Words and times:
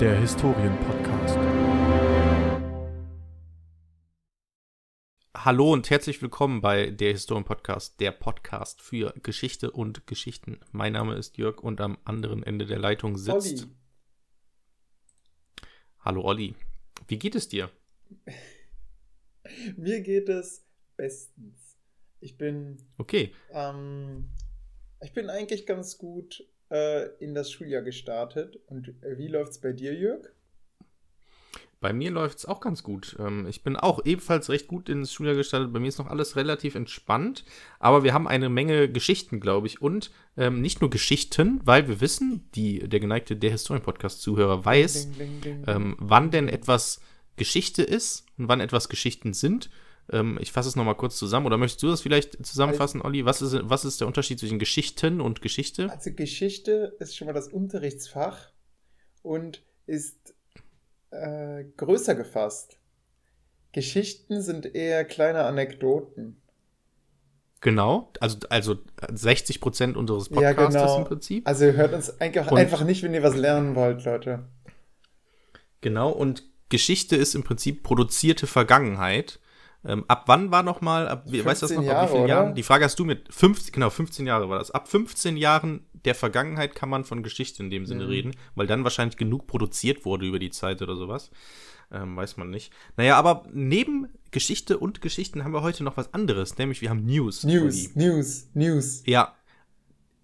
der 0.00 0.20
Historien-Podcast. 0.20 1.36
Hallo 5.34 5.72
und 5.72 5.88
herzlich 5.88 6.20
willkommen 6.20 6.60
bei 6.60 6.90
der 6.90 7.12
Historien-Podcast, 7.12 7.98
der 8.00 8.10
Podcast 8.10 8.82
für 8.82 9.14
Geschichte 9.22 9.70
und 9.70 10.06
Geschichten. 10.06 10.60
Mein 10.72 10.92
Name 10.92 11.14
ist 11.14 11.38
Jörg 11.38 11.62
und 11.62 11.80
am 11.80 11.96
anderen 12.04 12.42
Ende 12.42 12.66
der 12.66 12.78
Leitung 12.78 13.16
sitzt. 13.16 13.62
Olli. 13.62 13.72
Hallo 16.00 16.22
Olli. 16.24 16.54
Wie 17.08 17.18
geht 17.18 17.34
es 17.34 17.48
dir? 17.48 17.70
Mir 19.76 20.00
geht 20.02 20.28
es 20.28 20.66
bestens. 20.96 21.78
Ich 22.20 22.36
bin, 22.36 22.78
Okay. 22.98 23.32
ähm, 23.50 24.28
ich 25.00 25.12
bin 25.12 25.30
eigentlich 25.30 25.66
ganz 25.66 25.96
gut 25.96 26.44
äh, 26.70 27.06
in 27.18 27.34
das 27.34 27.50
Schuljahr 27.50 27.82
gestartet. 27.82 28.58
Und 28.66 28.88
äh, 29.02 29.18
wie 29.18 29.28
läuft's 29.28 29.60
bei 29.60 29.72
dir, 29.72 29.94
Jörg? 29.94 30.28
Bei 31.78 31.92
mir 31.92 32.10
läuft 32.10 32.38
es 32.38 32.46
auch 32.46 32.60
ganz 32.60 32.82
gut. 32.82 33.16
Ähm, 33.18 33.46
Ich 33.46 33.62
bin 33.62 33.76
auch 33.76 34.04
ebenfalls 34.04 34.48
recht 34.48 34.66
gut 34.66 34.88
ins 34.88 35.12
Schuljahr 35.12 35.34
gestartet. 35.36 35.72
Bei 35.72 35.78
mir 35.78 35.88
ist 35.88 35.98
noch 35.98 36.08
alles 36.08 36.34
relativ 36.34 36.74
entspannt. 36.74 37.44
Aber 37.78 38.02
wir 38.02 38.14
haben 38.14 38.26
eine 38.26 38.48
Menge 38.48 38.90
Geschichten, 38.90 39.40
glaube 39.40 39.66
ich. 39.66 39.82
Und 39.82 40.10
ähm, 40.36 40.62
nicht 40.62 40.80
nur 40.80 40.88
Geschichten, 40.90 41.60
weil 41.64 41.86
wir 41.86 42.00
wissen, 42.00 42.48
die, 42.54 42.88
der 42.88 42.98
geneigte 42.98 43.36
Der 43.36 43.50
Historien-Podcast-Zuhörer 43.50 44.64
weiß, 44.64 45.12
Ding, 45.12 45.18
ding, 45.18 45.40
ding. 45.42 45.64
ähm, 45.66 45.96
wann 45.98 46.30
denn 46.30 46.48
etwas 46.48 47.00
Geschichte 47.36 47.82
ist 47.82 48.24
und 48.38 48.48
wann 48.48 48.60
etwas 48.60 48.88
Geschichten 48.88 49.34
sind. 49.34 49.68
Ähm, 50.12 50.38
ich 50.40 50.52
fasse 50.52 50.68
es 50.68 50.76
nochmal 50.76 50.94
kurz 50.94 51.16
zusammen. 51.16 51.46
Oder 51.46 51.58
möchtest 51.58 51.82
du 51.82 51.88
das 51.88 52.02
vielleicht 52.02 52.44
zusammenfassen, 52.46 53.02
Olli? 53.02 53.24
Was 53.24 53.42
ist, 53.42 53.56
was 53.62 53.84
ist 53.84 54.00
der 54.00 54.06
Unterschied 54.06 54.38
zwischen 54.38 54.58
Geschichten 54.58 55.20
und 55.20 55.42
Geschichte? 55.42 55.90
Also 55.90 56.12
Geschichte 56.12 56.96
ist 57.00 57.16
schon 57.16 57.26
mal 57.26 57.32
das 57.32 57.48
Unterrichtsfach 57.48 58.50
und 59.22 59.62
ist 59.86 60.34
äh, 61.10 61.64
größer 61.76 62.14
gefasst. 62.14 62.78
Geschichten 63.72 64.40
sind 64.42 64.74
eher 64.74 65.04
kleine 65.04 65.44
Anekdoten. 65.44 66.40
Genau, 67.60 68.12
also, 68.20 68.38
also 68.48 68.76
60 69.12 69.60
Prozent 69.60 69.96
unseres 69.96 70.28
Ja, 70.28 70.34
Podcasts 70.52 70.74
genau. 70.74 70.98
im 70.98 71.04
Prinzip. 71.04 71.48
Also 71.48 71.64
hört 71.66 71.94
uns 71.94 72.20
einfach, 72.20 72.50
Und- 72.52 72.58
einfach 72.58 72.84
nicht, 72.84 73.02
wenn 73.02 73.14
ihr 73.14 73.22
was 73.22 73.34
lernen 73.34 73.74
wollt, 73.74 74.04
Leute. 74.04 74.46
Genau, 75.80 76.10
und 76.10 76.44
Geschichte 76.68 77.16
ist 77.16 77.34
im 77.34 77.44
Prinzip 77.44 77.82
produzierte 77.82 78.46
Vergangenheit. 78.46 79.40
Ähm, 79.84 80.04
ab 80.08 80.24
wann 80.26 80.50
war 80.50 80.62
noch 80.62 80.80
mal, 80.80 81.08
ab, 81.08 81.26
weißt 81.26 81.62
du 81.62 81.66
das 81.66 81.72
15 81.72 81.84
noch, 81.84 81.92
ab 81.94 82.08
wie 82.08 82.12
vielen 82.12 82.28
Jahre, 82.28 82.42
Jahren? 82.44 82.54
Die 82.54 82.62
Frage 82.62 82.84
hast 82.84 82.98
du 82.98 83.04
mit 83.04 83.32
15, 83.32 83.72
genau, 83.72 83.90
15 83.90 84.26
Jahre 84.26 84.48
war 84.48 84.58
das. 84.58 84.70
Ab 84.70 84.88
15 84.88 85.36
Jahren 85.36 85.86
der 86.04 86.14
Vergangenheit 86.14 86.74
kann 86.74 86.88
man 86.88 87.04
von 87.04 87.22
Geschichte 87.22 87.62
in 87.62 87.70
dem 87.70 87.86
Sinne 87.86 88.04
Mhm. 88.04 88.10
reden, 88.10 88.36
weil 88.54 88.66
dann 88.66 88.84
wahrscheinlich 88.84 89.16
genug 89.16 89.46
produziert 89.46 90.04
wurde 90.04 90.26
über 90.26 90.38
die 90.38 90.50
Zeit 90.50 90.82
oder 90.82 90.96
sowas. 90.96 91.30
Ähm, 91.92 92.16
weiß 92.16 92.36
man 92.36 92.50
nicht. 92.50 92.72
Naja, 92.96 93.16
aber 93.16 93.44
neben 93.52 94.08
Geschichte 94.32 94.78
und 94.78 95.00
Geschichten 95.02 95.44
haben 95.44 95.52
wir 95.52 95.62
heute 95.62 95.84
noch 95.84 95.96
was 95.96 96.12
anderes, 96.12 96.58
nämlich 96.58 96.80
wir 96.82 96.90
haben 96.90 97.04
News. 97.04 97.44
News. 97.44 97.94
News, 97.94 98.48
News. 98.54 99.02
Ja. 99.06 99.34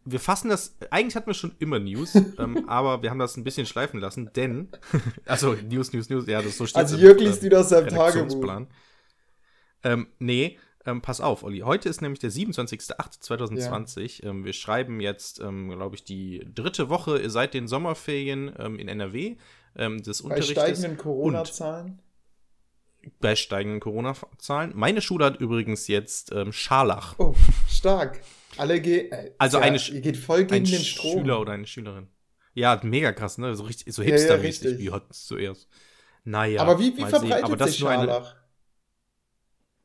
Wir 0.05 0.19
fassen 0.19 0.49
das, 0.49 0.75
eigentlich 0.91 1.15
hatten 1.15 1.29
wir 1.29 1.35
schon 1.35 1.55
immer 1.61 1.79
News, 1.79 2.17
ähm, 2.39 2.69
aber 2.69 3.03
wir 3.03 3.11
haben 3.11 3.21
das 3.21 3.37
ein 3.37 3.45
bisschen 3.45 3.67
schleifen 3.67 4.01
lassen, 4.01 4.31
denn, 4.35 4.71
also 5.27 5.55
News, 5.71 5.93
News, 5.93 6.11
News, 6.11 6.27
ja, 6.27 6.43
das 6.43 6.57
so 6.59 6.67
steht 6.67 6.79
Also 6.83 6.97
Jörg 6.97 7.21
liest 7.21 7.45
wieder 7.45 7.61
aus 7.61 7.69
seinem 7.69 7.87
Tagebuch. 7.89 8.63
Ähm, 9.85 10.07
nee, 10.19 10.59
ähm, 10.87 11.01
pass 11.03 11.21
auf, 11.21 11.43
Olli. 11.45 11.61
Heute 11.61 11.89
ist 11.89 12.03
nämlich 12.03 12.19
der 12.21 12.31
27.08.2020. 12.31 14.25
Ähm, 14.25 14.45
wir 14.45 14.53
schreiben 14.53 15.01
jetzt, 15.01 15.41
ähm, 15.41 15.71
glaube 15.71 15.97
ich, 15.97 16.05
die 16.05 16.47
dritte 16.55 16.89
Woche 16.89 17.29
seit 17.31 17.55
den 17.55 17.69
Sommerferien 17.69 18.53
ähm, 18.59 18.79
in 18.79 18.89
NRW 18.89 19.37
ähm, 19.77 20.03
des 20.03 20.23
Bei 20.23 20.29
Unterrichtes. 20.31 20.53
steigenden 20.63 20.97
Corona-Zahlen. 20.97 22.01
bei 23.21 23.37
steigenden 23.37 23.81
Corona-Zahlen. 23.81 24.73
Meine 24.75 25.01
Schule 25.01 25.25
hat 25.25 25.41
übrigens 25.41 25.89
jetzt 25.89 26.33
ähm, 26.33 26.53
Scharlach. 26.53 27.15
Oh, 27.19 27.35
stark. 27.69 28.21
Alle 28.59 28.81
gehen. 28.81 29.11
Äh, 29.13 29.33
Also 29.39 29.59
ja, 29.59 29.65
eine 29.65 29.79
Sch- 29.79 29.93
Ihr 29.93 30.01
geht 30.01 30.17
voll 30.17 30.45
gegen 30.45 30.65
ein 30.67 30.71
den 30.71 30.81
Strom. 30.81 31.21
Schüler 31.21 31.41
oder 31.41 31.53
eine 31.53 31.67
Schülerin. 31.67 32.09
Ja, 32.55 32.79
mega 32.83 33.13
krass, 33.13 33.39
ne? 33.39 33.55
So 33.57 33.65
richtig, 33.65 33.93
so 33.95 34.03
Ja, 34.03 34.09
ja, 34.09 34.15
hipstermäßig, 34.17 34.65
richtig. 34.67 34.79
wie 34.87 34.91
hat 34.93 35.05
es 35.11 35.25
zuerst. 35.27 35.69
Naja. 36.25 36.61
Aber 36.61 36.79
wie, 36.79 36.95
wie 36.97 37.01
mal 37.01 37.11
sehen. 37.11 37.21
verbreitet 37.21 37.45
Aber 37.45 37.57
das 37.57 37.71
sich 37.73 37.81
nur 37.81 37.91
eine- 37.91 38.05
Scharlach? 38.05 38.37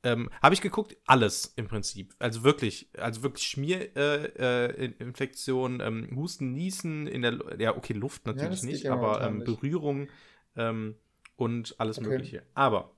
Ähm, 0.07 0.29
Habe 0.41 0.55
ich 0.55 0.61
geguckt, 0.61 0.95
alles 1.05 1.53
im 1.57 1.67
Prinzip. 1.67 2.15
Also 2.19 2.43
wirklich, 2.43 2.89
also 2.97 3.23
wirklich 3.23 3.45
Schmierinfektionen, 3.47 4.39
äh, 4.39 4.85
Infektionen, 5.03 5.79
ähm, 5.81 6.15
Husten, 6.15 6.53
Niesen 6.53 7.07
in 7.07 7.21
der, 7.23 7.37
ja 7.59 7.75
okay, 7.75 7.93
Luft 7.93 8.25
natürlich 8.25 8.61
geht 8.61 8.69
nicht, 8.69 8.83
ja 8.83 8.93
aber 8.93 9.21
ähm. 9.21 9.43
Berührung 9.43 10.07
ähm, 10.55 10.95
und 11.35 11.75
alles 11.77 11.97
Okay. 11.97 12.07
Mögliche. 12.09 12.43
Aber 12.53 12.91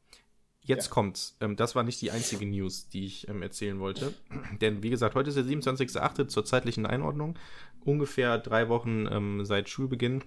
jetzt 0.61 0.87
Ja. 0.87 0.91
kommt's. 0.93 1.35
Ähm, 1.41 1.55
das 1.55 1.73
war 1.75 1.83
nicht 1.83 1.99
die 2.01 2.11
einzige 2.11 2.45
News, 2.45 2.89
die 2.89 3.05
ich 3.05 3.27
ähm, 3.27 3.41
erzählen 3.41 3.79
wollte. 3.79 4.13
Denn 4.61 4.83
wie 4.83 4.91
gesagt, 4.91 5.15
heute 5.15 5.29
ist 5.29 5.35
der 5.35 5.45
27.08. 5.45 6.27
zur 6.27 6.45
zeitlichen 6.45 6.85
Einordnung. 6.85 7.39
Ungefähr 7.85 8.37
drei 8.37 8.69
Wochen 8.69 9.45
seit 9.45 9.69
Schulbeginn. 9.69 10.23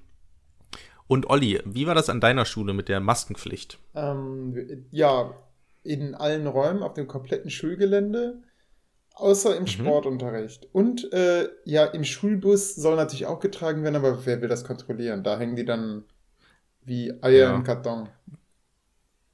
Und 1.07 1.29
Olli, 1.29 1.61
wie 1.67 1.87
war 1.87 1.95
das 1.95 2.09
an 2.09 2.21
deiner 2.21 2.47
Schule 2.47 2.73
mit 2.73 2.89
der 2.89 2.99
Maskenpflicht? 3.01 3.79
Ähm, 3.95 4.87
ja, 4.91 5.35
in 5.83 6.15
allen 6.15 6.47
Räumen 6.47 6.83
auf 6.83 6.95
dem 6.95 7.07
kompletten 7.09 7.51
Schulgelände, 7.51 8.43
außer 9.15 9.57
im 9.57 9.65
Mhm. 9.65 9.69
Sportunterricht. 9.69 10.69
Und 10.73 11.13
äh, 11.13 11.49
ja, 11.65 11.85
im 11.87 12.05
Schulbus 12.05 12.75
soll 12.75 12.97
natürlich 12.97 13.27
auch 13.27 13.41
getragen 13.41 13.83
werden, 13.83 13.97
aber 13.97 14.25
wer 14.27 14.41
will 14.41 14.49
das 14.49 14.65
kontrollieren? 14.65 15.23
Da 15.25 15.39
hängen 15.39 15.57
die 15.57 15.65
dann 15.65 16.05
wie 16.85 17.13
Eier 17.23 17.49
Ja. 17.49 17.55
im 17.55 17.65
Karton. 17.65 18.09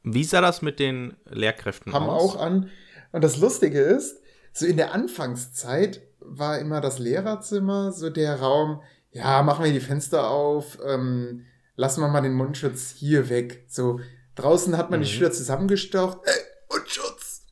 Wie 0.02 0.24
sah 0.24 0.40
das 0.40 0.62
mit 0.62 0.78
den 0.80 1.16
Lehrkräften 1.28 1.92
haben 1.92 2.08
aus? 2.08 2.34
auch 2.36 2.40
an. 2.40 2.70
Und 3.12 3.22
das 3.24 3.36
Lustige 3.38 3.80
ist, 3.80 4.20
so 4.52 4.66
in 4.66 4.76
der 4.76 4.94
Anfangszeit 4.94 6.00
war 6.20 6.58
immer 6.58 6.80
das 6.80 6.98
Lehrerzimmer 6.98 7.92
so 7.92 8.10
der 8.10 8.40
Raum, 8.40 8.80
ja, 9.12 9.42
machen 9.42 9.64
wir 9.64 9.72
die 9.72 9.80
Fenster 9.80 10.28
auf, 10.30 10.78
ähm, 10.84 11.44
lassen 11.76 12.00
wir 12.02 12.08
mal 12.08 12.20
den 12.20 12.34
Mundschutz 12.34 12.90
hier 12.90 13.28
weg. 13.28 13.64
So, 13.68 14.00
draußen 14.38 14.76
hat 14.76 14.90
man 14.90 15.00
die 15.00 15.06
Mhm. 15.06 15.10
Schüler 15.12 15.32
zusammengestaucht, 15.32 16.18
äh, 16.24 16.30
Mundschutz! 16.74 17.46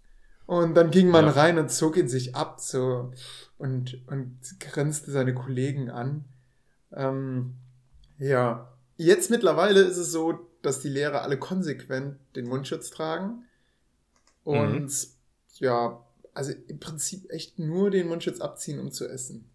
Und 0.46 0.74
dann 0.74 0.90
ging 0.90 1.08
man 1.08 1.24
Ja. 1.26 1.32
rein 1.32 1.58
und 1.58 1.70
zog 1.70 1.96
ihn 1.96 2.08
sich 2.08 2.34
ab, 2.36 2.60
so, 2.60 3.12
und, 3.58 4.06
und 4.06 4.38
grinste 4.60 5.10
seine 5.10 5.34
Kollegen 5.34 5.90
an. 5.90 6.24
Ähm, 6.92 7.54
ja, 8.18 8.72
jetzt 8.96 9.30
mittlerweile 9.30 9.80
ist 9.80 9.96
es 9.96 10.12
so, 10.12 10.48
dass 10.62 10.80
die 10.80 10.88
Lehrer 10.88 11.22
alle 11.22 11.38
konsequent 11.38 12.18
den 12.36 12.46
Mundschutz 12.48 12.90
tragen. 12.90 13.44
Und 14.44 14.82
Mhm. 14.82 14.90
ja, 15.58 16.04
also 16.34 16.52
im 16.68 16.78
Prinzip 16.78 17.28
echt 17.30 17.58
nur 17.58 17.90
den 17.90 18.06
Mundschutz 18.08 18.40
abziehen, 18.40 18.78
um 18.78 18.92
zu 18.92 19.08
essen. 19.08 19.50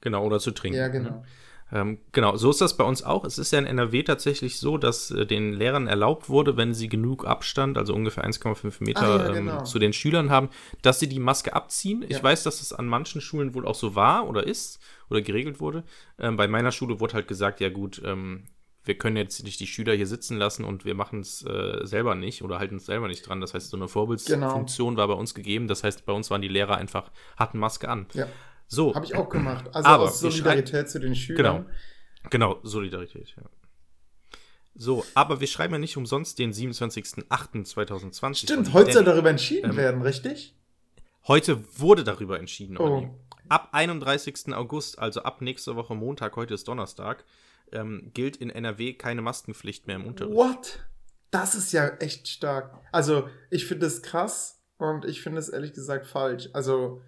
Genau, 0.00 0.24
oder 0.24 0.38
zu 0.38 0.52
trinken. 0.52 0.78
Ja, 0.78 0.88
ne? 0.88 1.24
Genau. 1.70 1.80
Ähm, 1.82 1.98
genau, 2.12 2.36
so 2.36 2.50
ist 2.50 2.60
das 2.60 2.76
bei 2.76 2.84
uns 2.84 3.02
auch. 3.02 3.24
Es 3.24 3.38
ist 3.38 3.52
ja 3.52 3.58
in 3.58 3.66
NRW 3.66 4.02
tatsächlich 4.04 4.58
so, 4.58 4.78
dass 4.78 5.10
äh, 5.10 5.26
den 5.26 5.52
Lehrern 5.52 5.86
erlaubt 5.86 6.28
wurde, 6.28 6.56
wenn 6.56 6.74
sie 6.74 6.88
genug 6.88 7.26
Abstand, 7.26 7.76
also 7.76 7.92
ungefähr 7.94 8.24
1,5 8.24 8.82
Meter 8.84 9.02
Ah, 9.20 9.26
ja, 9.26 9.32
genau. 9.34 9.58
ähm, 9.58 9.64
zu 9.64 9.78
den 9.78 9.92
Schülern 9.92 10.30
haben, 10.30 10.48
dass 10.82 11.00
sie 11.00 11.08
die 11.08 11.18
Maske 11.18 11.54
abziehen. 11.54 12.02
Ich 12.08 12.18
Ja. 12.18 12.22
weiß, 12.22 12.44
dass 12.44 12.60
es 12.60 12.72
an 12.72 12.86
manchen 12.86 13.20
Schulen 13.20 13.54
wohl 13.54 13.66
auch 13.66 13.74
so 13.74 13.94
war 13.94 14.28
oder 14.28 14.46
ist 14.46 14.78
oder 15.10 15.22
geregelt 15.22 15.60
wurde. 15.60 15.84
Ähm, 16.18 16.36
bei 16.36 16.46
meiner 16.48 16.70
Schule 16.72 17.00
wurde 17.00 17.14
halt 17.14 17.28
gesagt, 17.28 17.60
ja 17.60 17.68
gut, 17.68 18.00
ähm, 18.04 18.44
wir 18.84 18.96
können 18.96 19.16
jetzt 19.16 19.42
nicht 19.42 19.58
die 19.58 19.66
Schüler 19.66 19.94
hier 19.94 20.06
sitzen 20.06 20.36
lassen 20.36 20.64
und 20.64 20.84
wir 20.84 20.94
machen 20.94 21.18
es 21.18 21.44
äh, 21.44 21.80
selber 21.84 22.14
nicht 22.14 22.42
oder 22.42 22.60
halten 22.60 22.76
es 22.76 22.86
selber 22.86 23.08
nicht 23.08 23.28
dran. 23.28 23.40
Das 23.40 23.52
heißt, 23.52 23.70
so 23.70 23.76
eine 23.76 23.88
Vorbildsfunktion 23.88 24.96
war 24.96 25.08
bei 25.08 25.14
uns 25.14 25.34
gegeben. 25.34 25.66
Das 25.66 25.82
heißt, 25.82 26.06
bei 26.06 26.12
uns 26.12 26.30
waren 26.30 26.40
die 26.40 26.46
Lehrer 26.46 26.76
einfach, 26.76 27.10
hatten 27.36 27.58
Maske 27.58 27.88
an. 27.88 28.06
Ja, 28.14 28.28
So, 28.68 28.94
habe 28.94 29.06
ich 29.06 29.14
auch 29.14 29.28
gemacht. 29.28 29.66
Also 29.72 29.88
Aber 29.88 30.04
aus 30.04 30.20
Solidarität 30.20 30.88
zu 30.88 30.98
den 30.98 31.14
Schülern. 31.14 31.66
Genau, 32.30 32.58
Solidarität, 32.62 33.34
ja. 33.36 33.44
So, 34.74 35.04
aber 35.14 35.40
wir 35.40 35.46
schreiben 35.46 35.72
ja 35.74 35.78
nicht 35.78 35.96
umsonst 35.96 36.38
den 36.38 36.52
27.08.2020. 36.52 38.34
Stimmt, 38.34 38.74
heute 38.74 38.92
soll 38.92 39.04
darüber 39.04 39.30
entschieden 39.30 39.70
ähm, 39.70 39.76
werden, 39.76 40.02
richtig? 40.02 40.54
Heute 41.26 41.64
wurde 41.78 42.04
darüber 42.04 42.38
entschieden. 42.38 42.76
Oh. 42.76 43.08
Ab 43.48 43.70
31. 43.72 44.54
August, 44.54 44.98
also 44.98 45.22
ab 45.22 45.40
nächster 45.40 45.76
Woche 45.76 45.94
Montag, 45.94 46.36
heute 46.36 46.52
ist 46.54 46.68
Donnerstag, 46.68 47.24
ähm, 47.72 48.10
gilt 48.12 48.36
in 48.36 48.50
NRW 48.50 48.92
keine 48.92 49.22
Maskenpflicht 49.22 49.86
mehr 49.86 49.96
im 49.96 50.04
Unterricht. 50.04 50.36
What? 50.36 50.84
Das 51.30 51.54
ist 51.54 51.72
ja 51.72 51.88
echt 51.98 52.28
stark. 52.28 52.78
Also, 52.92 53.28
ich 53.50 53.66
finde 53.66 53.86
das 53.86 54.02
krass 54.02 54.62
und 54.78 55.04
ich 55.06 55.22
finde 55.22 55.38
es 55.38 55.48
ehrlich 55.48 55.72
gesagt 55.72 56.06
falsch. 56.06 56.50
Also. 56.52 57.00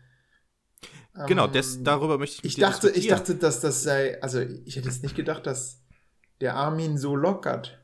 Genau, 1.26 1.46
ähm, 1.46 1.52
des, 1.52 1.82
darüber 1.82 2.16
möchte 2.18 2.38
ich 2.46 2.56
Ich 2.56 2.60
dachte, 2.60 2.90
ich 2.90 3.08
dachte, 3.08 3.34
dass 3.34 3.60
das 3.60 3.82
sei. 3.82 4.22
Also, 4.22 4.40
ich 4.40 4.76
hätte 4.76 4.88
jetzt 4.88 5.02
nicht 5.02 5.16
gedacht, 5.16 5.46
dass 5.46 5.82
der 6.40 6.54
Armin 6.54 6.96
so 6.98 7.16
lockert. 7.16 7.82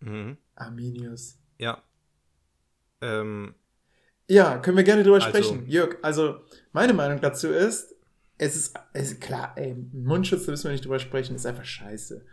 Mhm. 0.00 0.38
Arminius. 0.54 1.38
Ja. 1.58 1.82
Ähm, 3.00 3.54
Ja, 4.30 4.58
können 4.58 4.76
wir 4.76 4.84
gerne 4.84 5.02
drüber 5.02 5.16
Also- 5.16 5.28
sprechen. 5.28 5.66
Jörg, 5.66 5.96
also 6.02 6.40
meine 6.72 6.92
Meinung 6.94 7.20
dazu 7.20 7.48
ist, 7.48 7.94
es 8.36 8.56
ist, 8.56 8.76
es 8.92 9.12
ist 9.12 9.20
klar, 9.20 9.52
ey, 9.56 9.74
Mundschutz, 9.92 10.44
da 10.46 10.52
müssen 10.52 10.64
wir 10.64 10.72
nicht 10.72 10.84
drüber 10.84 10.98
sprechen, 10.98 11.34
ist 11.34 11.46
einfach 11.46 11.64
scheiße. 11.64 12.24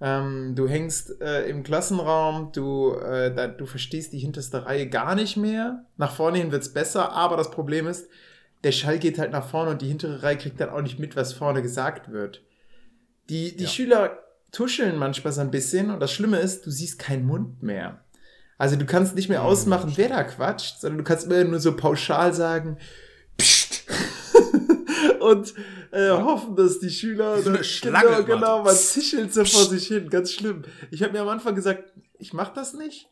Ähm, 0.00 0.54
du 0.54 0.68
hängst 0.68 1.20
äh, 1.20 1.48
im 1.48 1.64
Klassenraum, 1.64 2.52
du, 2.52 2.92
äh, 2.94 3.34
da, 3.34 3.48
du 3.48 3.66
verstehst 3.66 4.12
die 4.12 4.18
hinterste 4.18 4.64
Reihe 4.64 4.88
gar 4.88 5.14
nicht 5.14 5.36
mehr. 5.36 5.84
Nach 5.96 6.12
vorne 6.14 6.38
hin 6.38 6.52
wird's 6.52 6.72
besser, 6.72 7.12
aber 7.12 7.36
das 7.36 7.50
Problem 7.50 7.86
ist, 7.88 8.08
der 8.64 8.72
Schall 8.72 8.98
geht 8.98 9.18
halt 9.18 9.32
nach 9.32 9.46
vorne 9.48 9.72
und 9.72 9.82
die 9.82 9.88
hintere 9.88 10.22
Reihe 10.22 10.36
kriegt 10.38 10.60
dann 10.60 10.70
auch 10.70 10.82
nicht 10.82 10.98
mit, 10.98 11.16
was 11.16 11.32
vorne 11.32 11.62
gesagt 11.62 12.12
wird. 12.12 12.42
Die, 13.28 13.56
die 13.56 13.64
Ja. 13.64 13.70
Schüler 13.70 14.18
tuscheln 14.52 14.96
manchmal 14.96 15.32
so 15.32 15.40
ein 15.40 15.50
bisschen 15.50 15.90
und 15.90 16.00
das 16.00 16.12
Schlimme 16.12 16.38
ist, 16.38 16.64
du 16.64 16.70
siehst 16.70 16.98
keinen 16.98 17.26
Mund 17.26 17.62
mehr. 17.62 18.04
Also 18.56 18.76
du 18.76 18.86
kannst 18.86 19.14
nicht 19.14 19.28
mehr 19.28 19.42
ausmachen, 19.44 19.92
wer 19.96 20.08
da 20.08 20.24
quatscht, 20.24 20.80
sondern 20.80 20.98
du 20.98 21.04
kannst 21.04 21.26
immer 21.26 21.44
nur 21.44 21.60
so 21.60 21.76
pauschal 21.76 22.32
sagen. 22.34 22.78
Und 25.28 25.54
äh, 25.92 26.10
hoffen, 26.10 26.56
dass 26.56 26.78
die 26.80 26.90
Schüler 26.90 27.38
so 27.42 27.48
eine 27.48 27.58
dann- 27.58 27.64
Schlange 27.64 28.24
genau, 28.24 28.24
genau, 28.24 28.62
man 28.62 28.74
zischelt 28.74 29.32
so 29.32 29.44
vor 29.44 29.64
sich 29.64 29.86
hin, 29.88 30.08
ganz 30.10 30.32
schlimm. 30.32 30.62
Ich 30.90 31.02
habe 31.02 31.12
mir 31.12 31.20
am 31.22 31.28
Anfang 31.28 31.54
gesagt, 31.54 31.92
ich 32.18 32.32
mach 32.32 32.52
das 32.52 32.74
nicht. 32.74 33.08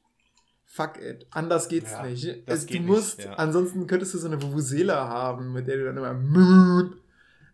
Fuck 0.65 0.99
it, 1.01 1.27
anders 1.31 1.69
geht's 1.69 1.93
Ja, 1.93 2.03
nicht. 2.05 2.27
Es, 2.47 2.67
geht 2.67 2.79
du 2.79 2.83
nicht, 2.83 2.89
musst, 2.91 3.25
ja. 3.25 3.33
ansonsten 3.35 3.87
könntest 3.87 4.13
du 4.15 4.19
so 4.19 4.27
eine 4.27 4.43
Vuvuzela 4.43 5.09
haben, 5.09 5.53
mit 5.53 5.67
der 5.69 5.77
du 5.79 5.85
dann 5.87 5.97
immer 5.97 6.91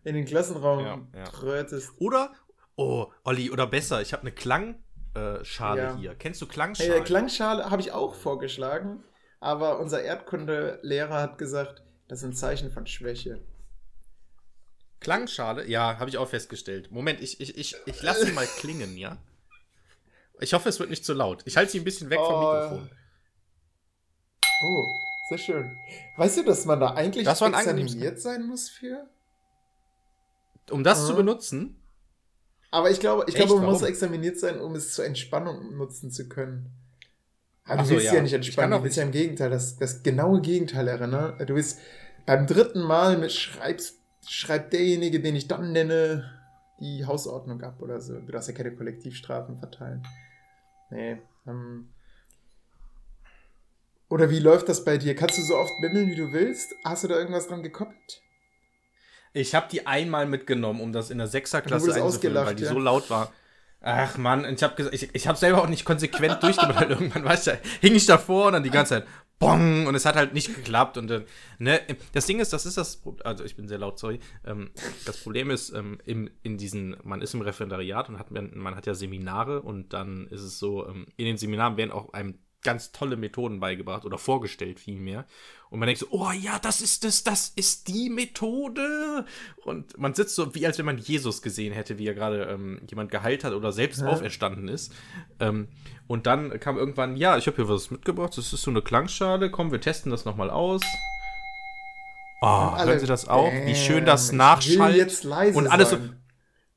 in 0.03 0.15
den 0.15 0.25
Klassenraum 0.25 1.07
Ja, 1.15 1.23
trötest. 1.23 1.91
Oder, 1.99 2.33
oh, 2.75 3.07
Olli, 3.23 3.49
oder 3.49 3.65
besser, 3.67 4.01
ich 4.01 4.11
habe 4.11 4.23
eine 4.23 4.31
Klangschale 4.33 5.91
äh, 5.93 5.97
hier. 5.97 6.15
Kennst 6.15 6.41
du 6.41 6.47
Klangschale? 6.47 6.89
der 6.89 7.03
Klangschale 7.03 7.69
habe 7.69 7.81
ich 7.81 7.93
auch 7.93 8.13
vorgeschlagen, 8.15 9.03
aber 9.39 9.79
unser 9.79 10.01
Erdkundelehrer 10.01 11.21
hat 11.21 11.37
gesagt, 11.37 11.81
das 12.09 12.19
ist 12.19 12.25
ein 12.25 12.33
Zeichen 12.33 12.71
von 12.71 12.85
Schwäche. 12.87 13.39
Klangschale? 15.03 15.67
Ja, 15.67 15.99
habe 15.99 16.09
ich 16.09 16.17
auch 16.17 16.27
festgestellt. 16.29 16.91
Moment, 16.91 17.21
ich, 17.21 17.39
ich, 17.39 17.57
ich, 17.57 17.75
ich 17.85 18.01
lasse 18.01 18.25
sie 18.25 18.31
mal 18.31 18.47
klingen, 18.57 18.97
ja? 18.97 19.17
Ich 20.39 20.53
hoffe, 20.53 20.67
es 20.69 20.79
wird 20.79 20.89
nicht 20.89 21.05
zu 21.05 21.13
laut. 21.13 21.43
Ich 21.45 21.57
halte 21.57 21.71
sie 21.71 21.79
ein 21.79 21.83
bisschen 21.83 22.09
weg 22.09 22.19
vom 22.19 22.33
Oh. 22.33 22.53
Mikrofon. 22.53 22.89
Oh, 24.63 24.83
sehr 25.29 25.37
schön. 25.37 25.77
Weißt 26.17 26.37
du, 26.37 26.43
dass 26.43 26.65
man 26.65 26.79
da 26.79 26.93
eigentlich 26.93 27.25
Das 27.25 27.41
examiniert 27.41 28.19
sein 28.19 28.43
muss 28.47 28.69
für? 28.69 29.07
Um 30.71 30.83
das 30.83 31.03
Ah. 31.03 31.07
zu 31.07 31.15
benutzen? 31.15 31.79
Aber 32.71 32.89
ich 32.89 32.99
glaube, 32.99 33.25
ich 33.27 33.35
Echt? 33.35 33.45
glaube, 33.45 33.61
man 33.61 33.69
muss 33.69 33.81
Warum? 33.81 33.89
examiniert 33.91 34.39
sein, 34.39 34.59
um 34.59 34.73
es 34.75 34.93
zur 34.93 35.05
Entspannung 35.05 35.77
nutzen 35.77 36.09
zu 36.11 36.27
können. 36.27 36.71
Aber 37.65 37.81
Ach 37.81 37.83
du 37.83 37.89
so, 37.89 37.93
willst 37.95 38.07
ja. 38.07 38.15
ja 38.15 38.21
nicht 38.21 38.31
Ich 38.31 38.35
entspannen, 38.35 38.71
du 38.77 38.83
willst 38.83 38.97
ja 38.97 39.03
im 39.03 39.11
Gegenteil, 39.11 39.49
das, 39.49 39.77
das 39.77 40.01
genaue 40.03 40.41
Gegenteil 40.41 40.87
erinnern. 40.87 41.37
Du 41.45 41.55
willst 41.55 41.79
beim 42.25 42.47
dritten 42.47 42.81
Mal 42.81 43.17
mit 43.17 43.31
schreibst, 43.31 43.99
schreibt 44.27 44.73
derjenige, 44.73 45.19
den 45.19 45.35
ich 45.35 45.47
dann 45.47 45.71
nenne, 45.71 46.31
die 46.79 47.05
Hausordnung 47.05 47.61
ab 47.61 47.81
oder 47.81 48.01
so. 48.01 48.19
Du 48.19 48.31
darfst 48.31 48.49
ja 48.49 48.55
keine 48.55 48.75
Kollektivstrafen 48.75 49.57
verteilen. 49.57 50.05
Nee. 50.89 51.17
Ähm. 51.47 51.89
Oder 54.09 54.29
wie 54.29 54.39
läuft 54.39 54.69
das 54.69 54.83
bei 54.83 54.97
dir? 54.97 55.15
Kannst 55.15 55.37
du 55.37 55.41
so 55.41 55.55
oft 55.55 55.73
bimmeln, 55.81 56.09
wie 56.09 56.15
du 56.15 56.31
willst? 56.31 56.75
Hast 56.83 57.03
du 57.03 57.07
da 57.07 57.15
irgendwas 57.15 57.47
dran 57.47 57.63
gekoppelt? 57.63 58.21
Ich 59.33 59.55
habe 59.55 59.67
die 59.71 59.87
einmal 59.87 60.27
mitgenommen, 60.27 60.79
um 60.79 60.93
das 60.93 61.09
in 61.09 61.17
der 61.17 61.27
Sechserklasse 61.27 61.95
einzuführen, 61.95 62.35
weil 62.45 62.55
die 62.55 62.63
ja. 62.63 62.69
so 62.69 62.79
laut 62.79 63.09
war. 63.09 63.33
Ach 63.85 64.17
und 64.17 64.45
ich 64.45 64.63
habe 64.63 64.89
ich, 64.91 65.13
ich 65.13 65.27
hab 65.27 65.35
selber 65.35 65.61
auch 65.61 65.67
nicht 65.67 65.83
konsequent 65.83 66.41
durchgemacht. 66.43 66.89
Irgendwann 66.89 67.25
weißt 67.25 67.47
du, 67.47 67.59
hing 67.81 67.95
ich 67.95 68.05
davor 68.05 68.47
und 68.47 68.53
dann 68.53 68.63
die 68.63 68.69
ganze 68.69 68.95
Zeit 68.95 69.07
Bong 69.39 69.87
und 69.87 69.95
es 69.95 70.05
hat 70.05 70.15
halt 70.15 70.33
nicht 70.33 70.55
geklappt 70.55 70.97
und 70.97 71.07
dann, 71.07 71.25
ne, 71.59 71.81
das 72.13 72.25
Ding 72.27 72.39
ist, 72.39 72.53
das 72.53 72.65
ist 72.65 72.77
das, 72.77 72.97
Pro- 72.97 73.17
also 73.23 73.43
ich 73.43 73.55
bin 73.55 73.67
sehr 73.67 73.77
laut, 73.77 73.99
sorry. 73.99 74.19
Ähm, 74.45 74.69
das 75.05 75.17
Problem 75.21 75.49
ist, 75.49 75.73
ähm, 75.73 75.99
im, 76.05 76.29
in 76.43 76.57
diesen, 76.57 76.95
man 77.03 77.21
ist 77.21 77.33
im 77.33 77.41
Referendariat 77.41 78.07
und 78.07 78.19
hat, 78.19 78.31
man 78.31 78.51
man 78.55 78.75
hat 78.75 78.85
ja 78.85 78.93
Seminare 78.93 79.61
und 79.61 79.91
dann 79.91 80.27
ist 80.27 80.41
es 80.41 80.59
so, 80.59 80.87
ähm, 80.87 81.07
in 81.17 81.25
den 81.25 81.37
Seminaren 81.37 81.75
werden 81.77 81.91
auch 81.91 82.13
einem 82.13 82.39
ganz 82.61 82.93
tolle 82.93 83.17
Methoden 83.17 83.59
beigebracht 83.59 84.05
oder 84.05 84.17
vorgestellt 84.17 84.79
vielmehr. 84.79 85.25
Und 85.73 85.79
man 85.79 85.87
denkt 85.87 86.01
so, 86.01 86.07
oh 86.11 86.29
ja, 86.29 86.59
das 86.59 86.81
ist 86.81 87.03
es, 87.03 87.23
das 87.23 87.51
ist 87.55 87.87
die 87.87 88.11
Methode. 88.11 89.25
Und 89.65 89.97
man 89.97 90.13
sitzt 90.13 90.35
so, 90.35 90.53
wie 90.53 90.67
als 90.67 90.77
wenn 90.77 90.85
man 90.85 90.99
Jesus 90.99 91.41
gesehen 91.41 91.73
hätte, 91.73 91.97
wie 91.97 92.05
er 92.05 92.13
gerade 92.13 92.43
ähm, 92.43 92.79
jemand 92.87 93.09
geheilt 93.09 93.43
hat 93.43 93.53
oder 93.53 93.71
selbst 93.71 94.01
Ja. 94.01 94.07
auferstanden 94.09 94.67
ist. 94.67 94.93
Ähm, 95.39 95.67
und 96.05 96.27
dann 96.27 96.59
kam 96.59 96.77
irgendwann, 96.77 97.15
ja, 97.17 97.39
ich 97.39 97.47
habe 97.47 97.55
hier 97.55 97.69
was 97.69 97.89
mitgebracht, 97.89 98.37
das 98.37 98.53
ist 98.53 98.61
so 98.61 98.69
eine 98.69 98.83
Klangschale, 98.83 99.49
komm, 99.49 99.71
wir 99.71 99.81
testen 99.81 100.11
das 100.11 100.25
nochmal 100.25 100.51
aus. 100.51 100.81
Oh, 102.43 102.77
hören 102.77 102.99
Sie 102.99 103.07
das 103.07 103.27
auch? 103.27 103.51
Wie 103.51 103.73
schön 103.73 104.05
das 104.05 104.31
nachschallt. 104.31 104.95
jetzt 104.95 105.23
leise 105.23 105.57
und 105.57 105.65
alles 105.65 105.89
so, 105.89 105.97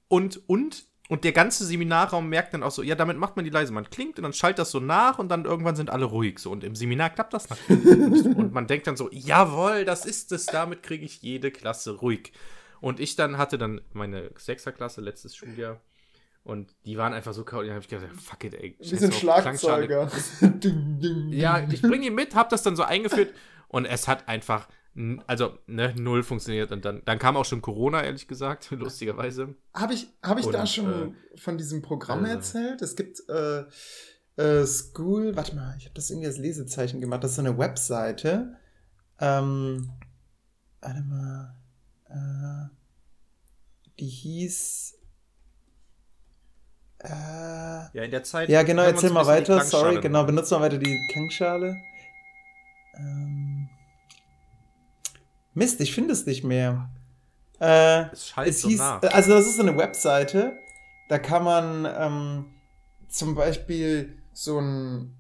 und, 0.09 0.41
und, 0.49 0.85
und 1.08 1.25
der 1.25 1.32
ganze 1.32 1.64
Seminarraum 1.64 2.29
merkt 2.29 2.55
dann 2.55 2.62
auch 2.62 2.70
so, 2.70 2.82
ja, 2.82 2.94
damit 2.94 3.17
macht 3.17 3.37
man 3.37 3.44
die 3.44 3.50
leise. 3.50 3.73
Man 3.73 3.88
klingt 3.88 4.19
und 4.19 4.25
dann 4.25 4.32
schallt 4.32 4.58
das 4.58 4.70
so 4.70 4.81
nach 4.81 5.19
und 5.19 5.29
dann 5.29 5.44
irgendwann 5.44 5.76
sind 5.76 5.91
alle 5.91 6.05
ruhig 6.05 6.38
so. 6.38 6.50
Und 6.50 6.64
im 6.64 6.75
Seminar 6.75 7.11
klappt 7.11 7.32
das 7.32 7.49
natürlich. 7.49 8.25
Und 8.37 8.53
man 8.53 8.67
denkt 8.67 8.87
dann 8.87 8.97
so, 8.97 9.08
jawohl, 9.12 9.85
das 9.85 10.05
ist 10.05 10.32
es, 10.32 10.47
damit 10.47 10.82
kriege 10.82 11.05
ich 11.05 11.23
jede 11.23 11.50
Klasse 11.50 11.93
ruhig. 11.93 12.32
Und 12.81 13.00
ich 13.00 13.17
dann 13.17 13.38
hatte 13.38 13.56
dann 13.56 13.81
meine 13.93 14.31
Sechserklasse 14.37 15.00
letztes 15.00 15.37
Schuljahr 15.37 15.81
und 16.47 16.73
die 16.85 16.97
waren 16.97 17.12
einfach 17.12 17.32
so. 17.32 17.43
Und 17.43 17.52
dann 17.52 17.70
habe 17.70 17.81
ich 17.81 17.88
gedacht, 17.88 18.06
fuck 18.20 18.44
it, 18.44 18.55
ey. 18.55 18.76
Auf 18.81 19.19
Klangschale. 19.19 19.85
Schlagzeuger. 19.87 20.11
ding, 20.41 21.00
ding, 21.00 21.29
Ja, 21.31 21.67
ich 21.69 21.82
bringe 21.82 22.06
ihn 22.06 22.14
mit, 22.14 22.35
hab 22.35 22.50
das 22.50 22.62
dann 22.62 22.76
so 22.76 22.85
eingeführt 22.85 23.35
und 23.69 23.85
es 23.85 24.06
hat 24.06 24.29
einfach, 24.29 24.69
also, 25.27 25.59
ne, 25.67 25.95
null 25.99 26.23
funktioniert. 26.23 26.73
Und 26.73 26.85
dann, 26.85 27.03
dann 27.05 27.19
kam 27.19 27.37
auch 27.37 27.45
schon 27.45 27.61
Corona, 27.61 28.03
ehrlich 28.03 28.27
gesagt, 28.29 28.71
lustigerweise. 28.71 29.55
Habe 29.75 29.95
ich, 29.95 30.09
hab 30.23 30.39
ich 30.39 30.47
da 30.47 30.61
Und, 30.61 30.69
schon 30.69 31.17
von 31.37 31.59
diesem 31.59 31.83
Programm 31.83 32.25
also- 32.25 32.37
erzählt? 32.37 32.83
Es 32.83 32.97
gibt 32.97 33.23
äh, 33.29 33.65
äh, 34.43 34.67
School, 34.67 35.37
warte 35.37 35.55
mal, 35.55 35.75
ich 35.79 35.85
habe 35.85 35.95
das 35.95 36.11
irgendwie 36.11 36.27
als 36.29 36.39
Lesezeichen 36.39 37.01
gemacht. 37.01 37.25
Das 37.25 37.33
ist 37.33 37.37
so 37.37 37.43
eine 37.43 37.59
Webseite. 37.59 38.57
Ähm, 39.21 39.91
warte 40.81 41.01
mal. 41.03 41.57
Äh, 42.09 42.71
die 43.99 44.09
hieß. 44.09 44.95
Äh, 47.01 47.09
Ja, 47.09 48.03
in 48.03 48.11
der 48.11 48.23
Zeit. 48.25 48.49
ja, 48.49 48.63
genau, 48.63 48.83
erzähl 48.83 49.11
mal 49.11 49.27
weiter. 49.27 49.61
Sorry, 49.63 50.01
genau, 50.01 50.25
benutzt 50.25 50.51
mal 50.53 50.61
weiter 50.61 50.79
die 50.79 50.99
Klangschale. 51.13 51.77
Ähm, 52.99 53.69
Mist, 55.57 55.81
ich 55.81 55.95
finde 55.95 56.13
es 56.13 56.27
nicht 56.27 56.45
mehr. 56.45 56.91
Äh, 57.61 58.11
Es 58.13 58.35
es 58.45 58.61
so 58.61 58.69
hieß, 58.69 58.79
nach. 58.79 59.03
also 59.03 59.33
das 59.33 59.47
ist 59.47 59.57
so 59.57 59.63
eine 59.63 59.77
Webseite, 59.79 60.59
da 61.09 61.19
kann 61.19 61.43
man 61.45 61.89
ähm, 61.99 62.45
zum 63.09 63.35
Beispiel 63.35 64.19
so 64.35 64.61
ein, 64.61 65.17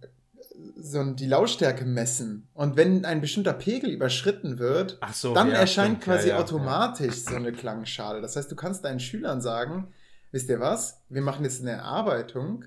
so 0.76 1.00
ein, 1.00 1.16
die 1.16 1.26
Lautstärke 1.26 1.86
messen. 1.86 2.48
Und 2.52 2.76
wenn 2.76 3.06
ein 3.06 3.22
bestimmter 3.22 3.54
Pegel 3.54 3.88
überschritten 3.90 4.58
wird, 4.58 4.98
so, 5.14 5.32
dann 5.32 5.48
ja, 5.48 5.54
erscheint 5.54 6.02
stimmt, 6.02 6.04
quasi 6.04 6.28
ja, 6.28 6.34
ja, 6.34 6.42
automatisch 6.42 7.14
so 7.14 7.34
eine 7.34 7.52
Klangschale. 7.52 8.20
Das 8.20 8.36
heißt, 8.36 8.50
du 8.52 8.56
kannst 8.56 8.84
deinen 8.84 9.00
Schülern 9.00 9.40
sagen, 9.40 9.88
wisst 10.32 10.50
ihr 10.50 10.60
was, 10.60 11.00
wir 11.08 11.22
machen 11.22 11.44
jetzt 11.44 11.62
eine 11.62 11.70
Erarbeitung. 11.70 12.66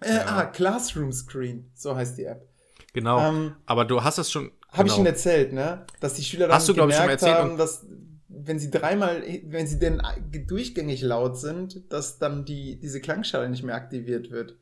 Äh. 0.00 0.18
Ah, 0.18 0.44
Classroom 0.44 1.12
Screen, 1.12 1.70
so 1.74 1.96
heißt 1.96 2.18
die 2.18 2.24
App. 2.24 2.46
Genau. 2.92 3.20
Ähm, 3.20 3.56
aber 3.64 3.86
du 3.86 4.04
hast 4.04 4.18
es 4.18 4.30
schon. 4.30 4.50
Habe 4.68 4.88
ich 4.88 4.94
genau. 4.94 4.96
schon 4.96 5.06
erzählt, 5.06 5.52
ne? 5.52 5.86
Dass 6.00 6.14
die 6.14 6.22
Schüler 6.22 6.46
dann 6.48 6.56
Hast 6.56 6.68
du, 6.68 6.72
ich, 6.72 6.78
gemerkt 6.78 7.10
erzählt 7.10 7.34
haben, 7.34 7.56
dass 7.56 7.86
wenn 8.28 8.58
sie 8.58 8.70
dreimal, 8.70 9.22
wenn 9.44 9.66
sie 9.66 9.78
denn 9.78 10.00
durchgängig 10.46 11.02
laut 11.02 11.38
sind, 11.38 11.92
dass 11.92 12.18
dann 12.18 12.44
die, 12.44 12.78
diese 12.78 13.00
Klangschale 13.00 13.48
nicht 13.48 13.62
mehr 13.62 13.74
aktiviert 13.74 14.30
wird. 14.30 14.56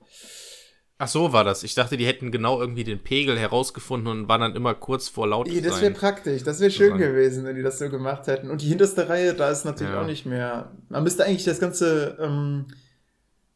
Ach 0.99 1.09
so 1.09 1.33
war 1.33 1.45
das. 1.45 1.63
Ich 1.63 1.75
dachte, 1.75 1.99
die 1.99 2.07
hätten 2.07 2.31
genau 2.31 2.59
irgendwie 2.59 2.85
den 2.85 3.03
Pegel 3.03 3.39
herausgefunden 3.39 4.09
und 4.09 4.29
waren 4.29 4.41
dann 4.41 4.57
immer 4.57 4.75
kurz 4.75 5.09
vor 5.09 5.27
laut 5.27 5.47
Ey, 5.47 5.61
das 5.61 5.83
wäre 5.83 5.93
praktisch, 5.93 6.43
das 6.43 6.59
wäre 6.59 6.71
schön 6.71 6.97
gewesen, 6.97 7.45
wenn 7.45 7.55
die 7.55 7.63
das 7.63 7.79
so 7.79 7.91
gemacht 7.91 8.27
hätten. 8.29 8.51
Und 8.51 8.63
die 8.63 8.69
hinterste 8.69 9.09
Reihe, 9.09 9.35
da 9.35 9.51
ist 9.51 9.65
natürlich 9.67 9.93
Ja. 9.93 10.03
auch 10.03 10.07
nicht 10.07 10.25
mehr. 10.25 10.73
Man 10.89 11.03
müsste 11.03 11.25
eigentlich 11.25 11.45
das 11.45 11.61
Ganze, 11.61 12.17
ähm, 12.19 12.67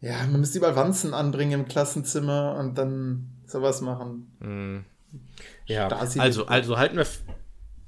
ja, 0.00 0.18
man 0.30 0.40
müsste 0.40 0.58
überall 0.58 0.76
Wanzen 0.76 1.14
anbringen 1.14 1.60
im 1.60 1.66
Klassenzimmer 1.66 2.56
und 2.58 2.76
dann 2.76 3.30
sowas 3.46 3.80
machen. 3.80 4.36
Hm. 4.40 4.84
Ja, 5.70 5.88
also, 5.88 6.46
also 6.46 6.78
halten 6.78 6.96
wir, 6.96 7.06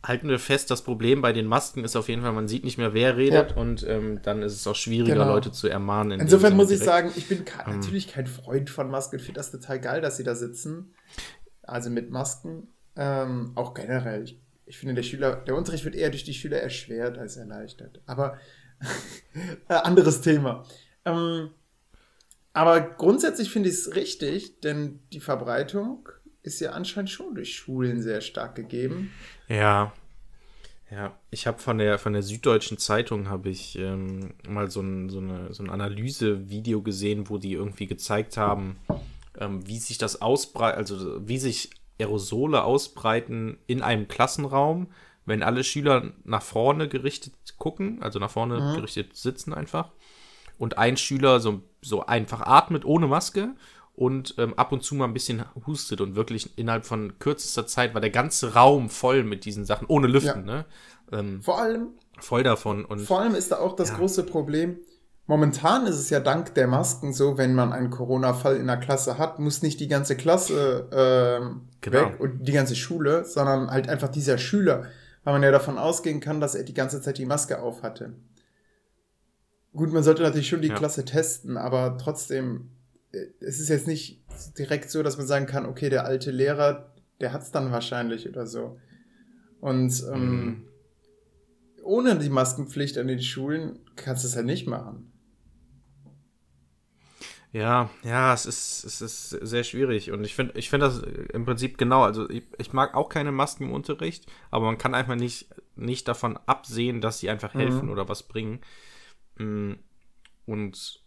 halten 0.04 0.28
wir 0.28 0.38
fest, 0.38 0.70
das 0.70 0.82
Problem 0.82 1.20
bei 1.22 1.32
den 1.32 1.46
Masken 1.46 1.84
ist 1.84 1.96
auf 1.96 2.08
jeden 2.08 2.22
Fall, 2.22 2.32
man 2.32 2.48
sieht 2.48 2.64
nicht 2.64 2.78
mehr, 2.78 2.94
wer 2.94 3.16
redet 3.16 3.50
Ja. 3.52 3.56
und 3.56 3.86
ähm, 3.88 4.20
dann 4.22 4.42
ist 4.42 4.54
es 4.54 4.66
auch 4.66 4.74
schwieriger, 4.76 5.14
Genau. 5.14 5.26
Leute 5.34 5.52
zu 5.52 5.68
ermahnen. 5.68 6.12
in 6.12 6.20
Insofern 6.20 6.56
muss 6.56 6.70
ich 6.70 6.80
direkt. 6.80 6.84
sagen, 6.84 7.12
ich 7.16 7.28
bin 7.28 7.38
Ähm. 7.66 7.76
natürlich 7.80 8.08
kein 8.08 8.26
Freund 8.26 8.70
von 8.70 8.90
Masken. 8.90 9.16
Ich 9.16 9.22
finde 9.22 9.38
das 9.38 9.50
total 9.50 9.80
geil, 9.80 10.00
dass 10.00 10.16
sie 10.16 10.24
da 10.24 10.34
sitzen. 10.34 10.94
Also 11.62 11.90
mit 11.90 12.10
Masken. 12.10 12.68
Ähm, 12.96 13.52
auch 13.54 13.74
generell. 13.74 14.24
Ich, 14.24 14.38
ich 14.66 14.78
finde, 14.78 14.94
der 14.94 15.02
Schüler, 15.02 15.36
der 15.36 15.54
Unterricht 15.56 15.84
wird 15.84 15.94
eher 15.94 16.10
durch 16.10 16.24
die 16.24 16.34
Schüler 16.34 16.58
erschwert 16.60 17.16
als 17.18 17.36
erleichtert. 17.36 18.00
Aber 18.06 18.38
äh, 19.68 19.74
anderes 19.74 20.20
Thema. 20.20 20.64
Ähm, 21.04 21.50
aber 22.52 22.80
grundsätzlich 22.80 23.50
finde 23.50 23.68
ich 23.70 23.76
es 23.76 23.94
richtig, 23.96 24.60
denn 24.60 24.98
die 25.12 25.20
Verbreitung 25.20 26.08
ist 26.42 26.60
ja 26.60 26.72
anscheinend 26.72 27.10
schon 27.10 27.34
durch 27.34 27.54
Schulen 27.54 28.02
sehr 28.02 28.20
stark 28.20 28.54
gegeben. 28.54 29.12
Ja. 29.48 29.92
Ja, 30.90 31.18
ich 31.30 31.46
habe 31.46 31.58
von 31.58 31.78
der 31.78 31.98
von 31.98 32.12
der 32.12 32.22
Süddeutschen 32.22 32.76
Zeitung 32.76 33.30
habe 33.30 33.48
ich 33.48 33.78
ähm, 33.78 34.34
mal 34.46 34.70
so 34.70 34.82
ein, 34.82 35.08
so 35.08 35.20
eine 35.20 35.54
so 35.54 35.62
ein 35.62 35.70
Analysevideo 35.70 36.82
gesehen, 36.82 37.30
wo 37.30 37.38
die 37.38 37.54
irgendwie 37.54 37.86
gezeigt 37.86 38.36
haben, 38.36 38.78
ähm, 39.38 39.66
wie 39.66 39.78
sich 39.78 39.96
das 39.96 40.20
ausbreitet, 40.20 40.78
also 40.78 41.26
wie 41.26 41.38
sich 41.38 41.70
Aerosole 41.98 42.62
ausbreiten 42.62 43.56
in 43.66 43.80
einem 43.80 44.06
Klassenraum, 44.06 44.88
wenn 45.24 45.42
alle 45.42 45.64
Schüler 45.64 46.12
nach 46.24 46.42
vorne 46.42 46.88
gerichtet 46.88 47.32
gucken, 47.56 48.02
also 48.02 48.18
nach 48.18 48.30
vorne 48.30 48.60
mhm. 48.60 48.76
gerichtet 48.76 49.16
sitzen 49.16 49.54
einfach 49.54 49.92
und 50.58 50.78
ein 50.78 50.96
Schüler 50.96 51.40
so, 51.40 51.62
so 51.80 52.06
einfach 52.06 52.42
atmet 52.42 52.84
ohne 52.84 53.06
Maske 53.06 53.54
und 54.02 54.34
ähm, 54.38 54.54
ab 54.54 54.72
und 54.72 54.82
zu 54.82 54.96
mal 54.96 55.04
ein 55.04 55.12
bisschen 55.12 55.44
hustet 55.64 56.00
und 56.00 56.16
wirklich 56.16 56.58
innerhalb 56.58 56.84
von 56.84 57.20
kürzester 57.20 57.68
Zeit 57.68 57.94
war 57.94 58.00
der 58.00 58.10
ganze 58.10 58.54
Raum 58.54 58.90
voll 58.90 59.22
mit 59.22 59.44
diesen 59.44 59.64
Sachen, 59.64 59.86
ohne 59.86 60.08
Lüften, 60.08 60.48
ja. 60.48 60.54
ne? 60.56 60.64
Ähm, 61.12 61.40
vor 61.40 61.60
allem. 61.60 61.90
Voll 62.18 62.42
davon. 62.42 62.84
Und, 62.84 63.02
vor 63.02 63.20
allem 63.20 63.36
ist 63.36 63.52
da 63.52 63.58
auch 63.58 63.76
das 63.76 63.90
ja. 63.90 63.96
große 63.96 64.24
Problem. 64.24 64.78
Momentan 65.28 65.86
ist 65.86 66.00
es 66.00 66.10
ja 66.10 66.18
dank 66.18 66.52
der 66.54 66.66
Masken 66.66 67.12
so, 67.12 67.38
wenn 67.38 67.54
man 67.54 67.72
einen 67.72 67.90
Corona-Fall 67.90 68.56
in 68.56 68.66
der 68.66 68.78
Klasse 68.78 69.18
hat, 69.18 69.38
muss 69.38 69.62
nicht 69.62 69.78
die 69.78 69.86
ganze 69.86 70.16
Klasse 70.16 70.88
äh, 70.90 71.54
genau. 71.80 71.98
weg 72.00 72.18
und 72.18 72.42
die 72.42 72.52
ganze 72.52 72.74
Schule, 72.74 73.24
sondern 73.24 73.70
halt 73.70 73.88
einfach 73.88 74.08
dieser 74.08 74.36
Schüler, 74.36 74.86
weil 75.22 75.34
man 75.34 75.44
ja 75.44 75.52
davon 75.52 75.78
ausgehen 75.78 76.18
kann, 76.18 76.40
dass 76.40 76.56
er 76.56 76.64
die 76.64 76.74
ganze 76.74 77.00
Zeit 77.00 77.18
die 77.18 77.24
Maske 77.24 77.62
auf 77.62 77.84
hatte. 77.84 78.14
Gut, 79.72 79.92
man 79.92 80.02
sollte 80.02 80.22
natürlich 80.22 80.48
schon 80.48 80.60
die 80.60 80.68
ja. 80.68 80.74
Klasse 80.74 81.04
testen, 81.04 81.56
aber 81.56 81.96
trotzdem 81.98 82.68
es 83.40 83.60
ist 83.60 83.68
jetzt 83.68 83.86
nicht 83.86 84.22
direkt 84.58 84.90
so, 84.90 85.02
dass 85.02 85.18
man 85.18 85.26
sagen 85.26 85.46
kann, 85.46 85.66
okay, 85.66 85.90
der 85.90 86.04
alte 86.04 86.30
Lehrer, 86.30 86.92
der 87.20 87.32
hat 87.32 87.42
es 87.42 87.50
dann 87.50 87.70
wahrscheinlich 87.70 88.28
oder 88.28 88.46
so. 88.46 88.78
Und 89.60 90.02
ähm, 90.12 90.44
mhm. 90.44 90.68
ohne 91.82 92.18
die 92.18 92.30
Maskenpflicht 92.30 92.98
an 92.98 93.08
den 93.08 93.22
Schulen 93.22 93.78
kannst 93.96 94.24
du 94.24 94.28
es 94.28 94.36
halt 94.36 94.46
nicht 94.46 94.66
machen. 94.66 95.12
Ja, 97.52 97.90
ja, 98.02 98.32
es 98.32 98.46
ist, 98.46 98.82
es 98.84 99.02
ist 99.02 99.28
sehr 99.28 99.62
schwierig. 99.62 100.10
Und 100.10 100.24
ich 100.24 100.34
finde 100.34 100.58
ich 100.58 100.70
finde 100.70 100.86
das 100.86 101.02
im 101.34 101.44
Prinzip 101.44 101.76
genau. 101.76 102.02
Also 102.02 102.28
ich, 102.30 102.44
ich, 102.56 102.72
mag 102.72 102.94
auch 102.94 103.10
keine 103.10 103.30
Masken 103.30 103.64
im 103.64 103.72
Unterricht, 103.72 104.24
aber 104.50 104.64
man 104.64 104.78
kann 104.78 104.94
einfach 104.94 105.16
nicht, 105.16 105.50
nicht 105.76 106.08
davon 106.08 106.38
absehen, 106.46 107.02
dass 107.02 107.18
sie 107.18 107.28
einfach 107.28 107.52
helfen 107.52 107.86
mhm. 107.86 107.90
oder 107.90 108.08
was 108.08 108.22
bringen. 108.22 108.62
Mm, 109.36 109.74
und 110.46 111.01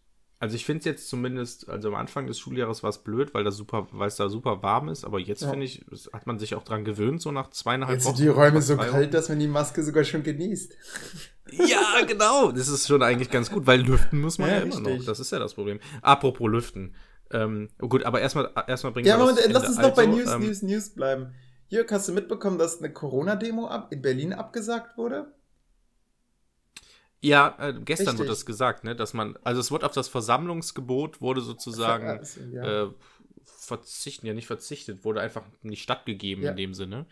also 0.45 0.55
ich 0.55 0.63
finde 0.63 0.79
es 0.79 0.85
jetzt 0.85 1.09
zumindest, 1.09 1.67
also 1.69 1.87
am 1.87 1.95
Anfang 1.95 2.27
des 2.27 2.37
Schuljahres 2.37 2.83
war 2.83 2.91
es 2.91 2.99
blöd, 2.99 3.33
weil 3.33 3.43
das 3.43 3.57
super, 3.57 3.87
weil 3.91 4.09
es 4.09 4.15
da 4.15 4.29
super 4.29 4.61
warm 4.61 4.89
ist, 4.89 5.03
aber 5.03 5.17
jetzt 5.17 5.41
ja. 5.41 5.49
finde 5.49 5.65
ich, 5.65 5.83
hat 6.13 6.27
man 6.27 6.37
sich 6.37 6.53
auch 6.53 6.63
dran 6.63 6.85
gewöhnt, 6.85 7.19
so 7.19 7.31
nach 7.31 7.49
zweieinhalb 7.49 7.95
jetzt 7.95 8.05
Wochen. 8.05 8.11
Jetzt 8.13 8.17
sind 8.19 8.25
die 8.27 8.39
Räume 8.39 8.61
so 8.61 8.77
kalt, 8.77 9.13
dass 9.15 9.29
man 9.29 9.39
die 9.39 9.47
Maske 9.47 9.81
sogar 9.83 10.03
schon 10.03 10.23
genießt. 10.23 10.77
Ja, 11.51 12.01
genau. 12.07 12.51
Das 12.51 12.67
ist 12.67 12.87
schon 12.87 13.03
eigentlich 13.03 13.29
ganz 13.29 13.51
gut, 13.51 13.67
weil 13.67 13.79
lüften 13.79 14.19
muss 14.19 14.39
man 14.39 14.49
ja, 14.49 14.55
ja 14.55 14.61
immer 14.63 14.77
richtig. 14.77 14.97
noch. 14.97 15.05
Das 15.05 15.19
ist 15.19 15.31
ja 15.31 15.37
das 15.37 15.53
Problem. 15.53 15.79
Apropos 16.01 16.49
lüften. 16.49 16.95
Ähm, 17.31 17.69
oh 17.79 17.87
gut, 17.87 18.03
aber 18.03 18.19
erstmal 18.19 18.49
erstmal 18.65 18.93
bringen 18.93 19.07
ja, 19.07 19.19
wir 19.19 19.27
Ja, 19.27 19.51
lass 19.51 19.67
uns 19.67 19.77
noch 19.77 19.83
also, 19.83 19.95
bei 19.95 20.07
News, 20.07 20.31
ähm, 20.31 20.41
News, 20.41 20.63
News 20.63 20.89
bleiben. 20.89 21.35
Jörg, 21.67 21.91
hast 21.91 22.07
du 22.07 22.13
mitbekommen, 22.13 22.57
dass 22.57 22.79
eine 22.79 22.91
Corona-Demo 22.91 23.69
in 23.91 24.01
Berlin 24.01 24.33
abgesagt 24.33 24.97
wurde? 24.97 25.34
Ja, 27.21 27.55
äh, 27.59 27.73
gestern 27.73 28.07
Richtig. 28.07 28.19
wurde 28.19 28.29
das 28.29 28.45
gesagt, 28.45 28.83
ne, 28.83 28.95
dass 28.95 29.13
man, 29.13 29.37
also 29.43 29.59
es 29.61 29.71
wurde 29.71 29.85
auf 29.85 29.93
das 29.93 30.07
Versammlungsgebot 30.07 31.21
wurde 31.21 31.41
sozusagen 31.41 32.07
also, 32.07 32.41
ja. 32.51 32.85
äh, 32.85 32.89
verzichten, 33.43 34.27
ja 34.27 34.33
nicht 34.33 34.47
verzichtet, 34.47 35.03
wurde 35.03 35.21
einfach 35.21 35.43
nicht 35.63 35.81
stattgegeben 35.81 36.43
ja. 36.43 36.51
in 36.51 36.57
dem 36.57 36.73
Sinne. 36.73 37.05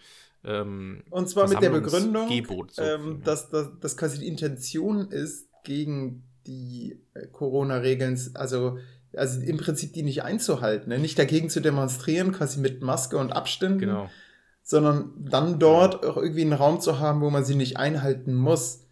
Ähm, 0.44 1.04
Und 1.10 1.30
zwar 1.30 1.48
mit 1.48 1.62
der 1.62 1.70
Begründung, 1.70 2.30
so 2.70 2.82
ähm, 2.82 3.22
dass, 3.24 3.50
dass, 3.50 3.70
dass 3.80 3.98
quasi 3.98 4.20
die 4.20 4.28
Intention 4.28 5.10
ist, 5.10 5.48
gegen 5.64 6.24
die 6.46 7.00
äh, 7.14 7.28
Corona-Regeln, 7.28 8.20
also, 8.34 8.78
also 9.16 9.40
im 9.42 9.58
Prinzip 9.58 9.94
die 9.94 10.04
nicht 10.04 10.24
einzuhalten, 10.24 10.90
ne? 10.90 11.00
nicht 11.00 11.18
dagegen 11.18 11.50
zu 11.50 11.62
demonstrieren, 11.62 12.32
quasi 12.32 12.60
mit 12.60 12.82
Maske 12.82 13.18
und 13.18 13.32
Abständen, 13.32 13.80
genau. 13.80 14.10
sondern 14.62 15.14
dann 15.18 15.60
dort 15.60 16.02
genau. 16.02 16.14
auch 16.14 16.18
irgendwie 16.18 16.42
einen 16.42 16.54
Raum 16.54 16.82
zu 16.82 17.00
haben, 17.00 17.22
wo 17.22 17.30
man 17.30 17.46
sie 17.46 17.56
nicht 17.56 17.78
einhalten 17.78 18.34
muss. 18.34 18.83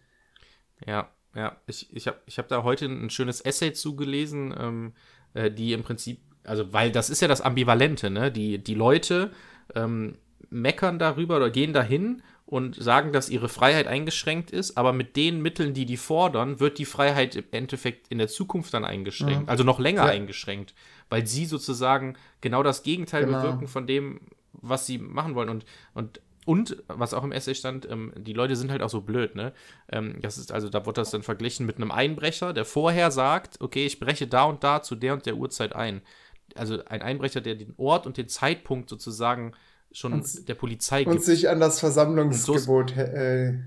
Ja, 0.86 1.08
ja. 1.34 1.56
Ich, 1.66 1.94
ich 1.94 2.06
habe 2.06 2.18
ich 2.26 2.38
hab 2.38 2.48
da 2.48 2.62
heute 2.62 2.86
ein 2.86 3.10
schönes 3.10 3.40
Essay 3.40 3.72
zugelesen, 3.72 4.54
ähm, 4.58 4.92
äh, 5.34 5.50
die 5.50 5.72
im 5.72 5.82
Prinzip, 5.82 6.20
also 6.44 6.72
weil 6.72 6.92
das 6.92 7.10
ist 7.10 7.22
ja 7.22 7.28
das 7.28 7.40
Ambivalente, 7.40 8.10
ne? 8.10 8.30
Die, 8.30 8.58
die 8.58 8.74
Leute 8.74 9.32
ähm, 9.74 10.16
meckern 10.50 10.98
darüber 10.98 11.36
oder 11.36 11.50
gehen 11.50 11.72
dahin 11.72 12.22
und 12.44 12.76
sagen, 12.76 13.12
dass 13.12 13.30
ihre 13.30 13.48
Freiheit 13.48 13.86
eingeschränkt 13.86 14.50
ist, 14.50 14.76
aber 14.76 14.92
mit 14.92 15.16
den 15.16 15.40
Mitteln, 15.40 15.72
die 15.72 15.86
die 15.86 15.96
fordern, 15.96 16.60
wird 16.60 16.78
die 16.78 16.84
Freiheit 16.84 17.34
im 17.34 17.44
Endeffekt 17.50 18.08
in 18.08 18.18
der 18.18 18.28
Zukunft 18.28 18.74
dann 18.74 18.84
eingeschränkt, 18.84 19.44
mhm. 19.44 19.48
also 19.48 19.64
noch 19.64 19.78
länger 19.78 20.04
ja. 20.04 20.10
eingeschränkt, 20.10 20.74
weil 21.08 21.26
sie 21.26 21.46
sozusagen 21.46 22.14
genau 22.42 22.62
das 22.62 22.82
Gegenteil 22.82 23.24
genau. 23.24 23.40
bewirken 23.40 23.68
von 23.68 23.86
dem, 23.86 24.20
was 24.52 24.86
sie 24.86 24.98
machen 24.98 25.34
wollen. 25.34 25.48
Und, 25.48 25.64
und 25.94 26.20
und, 26.44 26.82
was 26.88 27.14
auch 27.14 27.22
im 27.22 27.32
Essay 27.32 27.54
stand, 27.54 27.88
ähm, 27.88 28.12
die 28.16 28.32
Leute 28.32 28.56
sind 28.56 28.70
halt 28.70 28.82
auch 28.82 28.90
so 28.90 29.00
blöd, 29.00 29.36
ne? 29.36 29.52
Ähm, 29.88 30.18
das 30.20 30.38
ist, 30.38 30.50
also 30.50 30.68
da 30.68 30.84
wird 30.86 30.98
das 30.98 31.10
dann 31.10 31.22
verglichen 31.22 31.66
mit 31.66 31.76
einem 31.76 31.92
Einbrecher, 31.92 32.52
der 32.52 32.64
vorher 32.64 33.10
sagt, 33.10 33.60
okay, 33.60 33.86
ich 33.86 34.00
breche 34.00 34.26
da 34.26 34.44
und 34.44 34.64
da 34.64 34.82
zu 34.82 34.96
der 34.96 35.14
und 35.14 35.26
der 35.26 35.36
Uhrzeit 35.36 35.74
ein. 35.74 36.02
Also 36.56 36.84
ein 36.84 37.00
Einbrecher, 37.00 37.40
der 37.40 37.54
den 37.54 37.74
Ort 37.76 38.06
und 38.06 38.16
den 38.16 38.28
Zeitpunkt 38.28 38.90
sozusagen 38.90 39.52
schon 39.92 40.14
und, 40.14 40.48
der 40.48 40.54
Polizei 40.54 41.04
gibt. 41.04 41.14
Und 41.14 41.22
sich 41.22 41.48
an 41.48 41.60
das 41.60 41.78
Versammlungsgebot, 41.78 42.90
so 42.90 43.00
äh, 43.00 43.60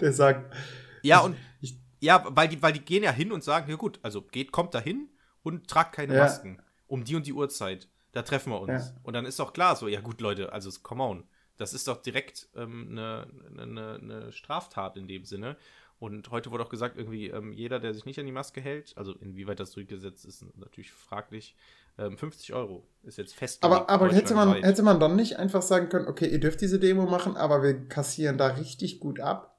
der 0.00 0.12
sagt. 0.12 0.54
Ja, 1.02 1.20
und 1.20 1.36
ich, 1.60 1.78
ja, 2.00 2.24
weil 2.30 2.48
die, 2.48 2.62
weil 2.62 2.72
die 2.72 2.80
gehen 2.80 3.02
ja 3.02 3.12
hin 3.12 3.32
und 3.32 3.44
sagen, 3.44 3.68
ja 3.70 3.76
gut, 3.76 4.00
also 4.02 4.22
geht, 4.22 4.50
kommt 4.50 4.74
da 4.74 4.80
hin 4.80 5.08
und 5.42 5.68
tragt 5.68 5.94
keine 5.94 6.14
ja. 6.14 6.22
Masken. 6.22 6.62
Um 6.86 7.04
die 7.04 7.16
und 7.16 7.26
die 7.26 7.32
Uhrzeit. 7.32 7.88
Da 8.12 8.22
treffen 8.22 8.52
wir 8.52 8.60
uns. 8.60 8.88
Ja. 8.88 9.00
Und 9.02 9.14
dann 9.14 9.24
ist 9.24 9.38
doch 9.38 9.52
klar 9.52 9.76
so, 9.76 9.88
ja 9.88 10.00
gut, 10.00 10.20
Leute, 10.20 10.52
also 10.52 10.70
come 10.82 11.02
on. 11.02 11.24
Das 11.56 11.74
ist 11.74 11.88
doch 11.88 12.02
direkt 12.02 12.48
ähm, 12.56 12.88
eine, 12.90 13.26
eine, 13.58 13.94
eine, 14.00 14.32
Straftat 14.32 14.96
in 14.96 15.06
dem 15.06 15.24
Sinne. 15.24 15.56
Und 15.98 16.30
heute 16.30 16.50
wurde 16.50 16.64
auch 16.64 16.68
gesagt, 16.68 16.96
irgendwie 16.96 17.28
ähm, 17.28 17.52
jeder, 17.52 17.78
der 17.78 17.94
sich 17.94 18.04
nicht 18.04 18.18
an 18.18 18.26
die 18.26 18.32
Maske 18.32 18.60
hält, 18.60 18.92
also 18.96 19.12
inwieweit 19.12 19.60
das 19.60 19.70
durchgesetzt 19.70 20.24
ist, 20.24 20.44
natürlich 20.56 20.90
fraglich, 20.90 21.54
ähm, 21.98 22.16
50 22.16 22.54
Euro 22.54 22.86
ist 23.04 23.18
jetzt 23.18 23.34
fest. 23.34 23.62
Aber, 23.64 23.88
aber 23.88 24.12
hätte, 24.12 24.34
man, 24.34 24.54
hätte 24.54 24.82
man 24.82 24.98
dann 24.98 25.14
nicht 25.14 25.38
einfach 25.38 25.62
sagen 25.62 25.88
können, 25.88 26.08
okay, 26.08 26.26
ihr 26.26 26.40
dürft 26.40 26.60
diese 26.60 26.80
Demo 26.80 27.06
machen, 27.06 27.36
aber 27.36 27.62
wir 27.62 27.88
kassieren 27.88 28.38
da 28.38 28.48
richtig 28.48 28.98
gut 28.98 29.20
ab? 29.20 29.51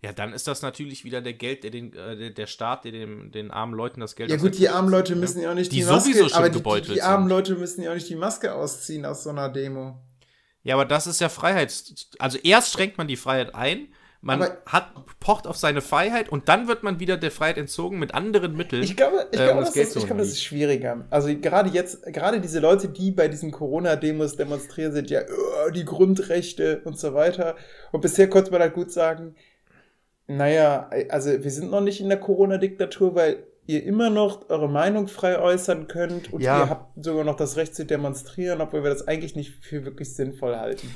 Ja, 0.00 0.12
dann 0.12 0.32
ist 0.32 0.46
das 0.46 0.62
natürlich 0.62 1.04
wieder 1.04 1.20
der 1.20 1.32
Geld, 1.32 1.64
der 1.64 1.70
den, 1.70 1.92
äh, 1.92 2.32
der 2.32 2.46
Staat, 2.46 2.84
der 2.84 2.92
dem, 2.92 3.32
den 3.32 3.50
armen 3.50 3.74
Leuten 3.74 4.00
das 4.00 4.14
Geld 4.14 4.30
Ja 4.30 4.36
gut, 4.36 4.56
die 4.56 4.68
armen 4.68 4.90
Leute 4.90 5.16
müssen 5.16 5.42
ja 5.42 5.50
auch 5.50 5.54
nicht 5.54 5.72
die, 5.72 5.78
die 5.78 5.84
Maske, 5.84 6.12
sowieso 6.12 6.28
schon 6.28 6.38
aber 6.38 6.50
die, 6.50 6.62
die, 6.62 6.94
die 6.94 7.02
armen 7.02 7.28
Leute 7.28 7.56
müssen 7.56 7.82
ja 7.82 7.90
auch 7.90 7.94
nicht 7.94 8.08
die 8.08 8.14
Maske 8.14 8.54
ausziehen 8.54 9.04
aus 9.04 9.24
so 9.24 9.30
einer 9.30 9.48
Demo. 9.48 10.00
Ja, 10.62 10.74
aber 10.74 10.84
das 10.84 11.08
ist 11.08 11.20
ja 11.20 11.28
Freiheit. 11.28 11.72
Also 12.18 12.38
erst 12.38 12.72
schränkt 12.72 12.96
man 12.96 13.08
die 13.08 13.16
Freiheit 13.16 13.56
ein, 13.56 13.88
man 14.20 14.42
aber 14.42 14.58
hat, 14.66 14.92
pocht 15.18 15.46
auf 15.46 15.56
seine 15.56 15.80
Freiheit 15.80 16.28
und 16.28 16.48
dann 16.48 16.68
wird 16.68 16.82
man 16.82 17.00
wieder 17.00 17.16
der 17.16 17.30
Freiheit 17.30 17.58
entzogen 17.58 17.98
mit 17.98 18.14
anderen 18.14 18.56
Mitteln. 18.56 18.82
Ich 18.82 18.96
glaube, 18.96 19.26
ich 19.30 19.38
glaube, 19.38 19.50
äh, 19.50 19.54
um 19.54 19.60
das, 19.60 19.74
ist, 19.74 19.96
ich 19.96 20.06
glaube 20.06 20.20
das 20.20 20.28
ist 20.28 20.42
schwieriger. 20.42 21.06
Also 21.10 21.28
gerade 21.36 21.70
jetzt, 21.70 22.04
gerade 22.04 22.40
diese 22.40 22.60
Leute, 22.60 22.88
die 22.88 23.10
bei 23.10 23.28
diesen 23.28 23.50
Corona-Demos 23.50 24.36
demonstrieren, 24.36 24.92
sind 24.92 25.10
ja 25.10 25.22
oh, 25.22 25.70
die 25.70 25.84
Grundrechte 25.84 26.82
und 26.84 26.98
so 26.98 27.14
weiter. 27.14 27.56
Und 27.92 28.00
bisher 28.00 28.28
konnte 28.28 28.50
man 28.50 28.60
halt 28.60 28.74
gut 28.74 28.92
sagen, 28.92 29.34
naja, 30.28 30.90
also 31.08 31.42
wir 31.42 31.50
sind 31.50 31.70
noch 31.70 31.80
nicht 31.80 32.00
in 32.00 32.08
der 32.08 32.20
Corona-Diktatur, 32.20 33.14
weil 33.14 33.44
ihr 33.66 33.82
immer 33.84 34.10
noch 34.10 34.48
eure 34.48 34.68
Meinung 34.68 35.08
frei 35.08 35.38
äußern 35.38 35.88
könnt 35.88 36.32
und 36.32 36.42
ja. 36.42 36.60
ihr 36.60 36.70
habt 36.70 37.04
sogar 37.04 37.24
noch 37.24 37.36
das 37.36 37.56
Recht 37.56 37.74
zu 37.74 37.84
demonstrieren, 37.84 38.60
obwohl 38.60 38.82
wir 38.82 38.90
das 38.90 39.08
eigentlich 39.08 39.36
nicht 39.36 39.64
für 39.64 39.84
wirklich 39.84 40.14
sinnvoll 40.14 40.56
halten. 40.56 40.88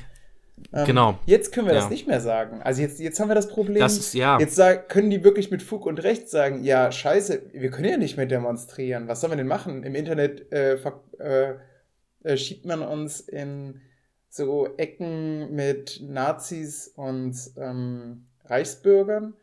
Ähm, 0.71 0.85
genau. 0.85 1.19
Jetzt 1.25 1.51
können 1.51 1.67
wir 1.67 1.73
ja. 1.73 1.81
das 1.81 1.89
nicht 1.89 2.07
mehr 2.07 2.21
sagen. 2.21 2.61
Also 2.61 2.81
jetzt, 2.81 2.99
jetzt 2.99 3.19
haben 3.19 3.27
wir 3.27 3.35
das 3.35 3.47
Problem. 3.47 3.79
Das 3.79 3.97
ist, 3.97 4.13
ja. 4.13 4.39
Jetzt 4.39 4.55
sag, 4.55 4.89
können 4.89 5.09
die 5.09 5.23
wirklich 5.23 5.51
mit 5.51 5.61
Fug 5.61 5.85
und 5.85 6.01
Recht 6.03 6.29
sagen, 6.29 6.63
ja, 6.63 6.91
scheiße, 6.91 7.41
wir 7.53 7.69
können 7.71 7.89
ja 7.89 7.97
nicht 7.97 8.17
mehr 8.17 8.25
demonstrieren. 8.25 9.07
Was 9.07 9.21
sollen 9.21 9.33
wir 9.33 9.37
denn 9.37 9.47
machen? 9.47 9.83
Im 9.83 9.95
Internet 9.95 10.51
äh, 10.51 10.77
äh, 11.19 11.55
äh, 12.23 12.37
schiebt 12.37 12.65
man 12.65 12.81
uns 12.81 13.19
in 13.19 13.81
so 14.29 14.67
Ecken 14.77 15.53
mit 15.53 16.01
Nazis 16.03 16.87
und 16.87 17.35
ähm, 17.57 18.25
Reichsbürgern. 18.45 19.33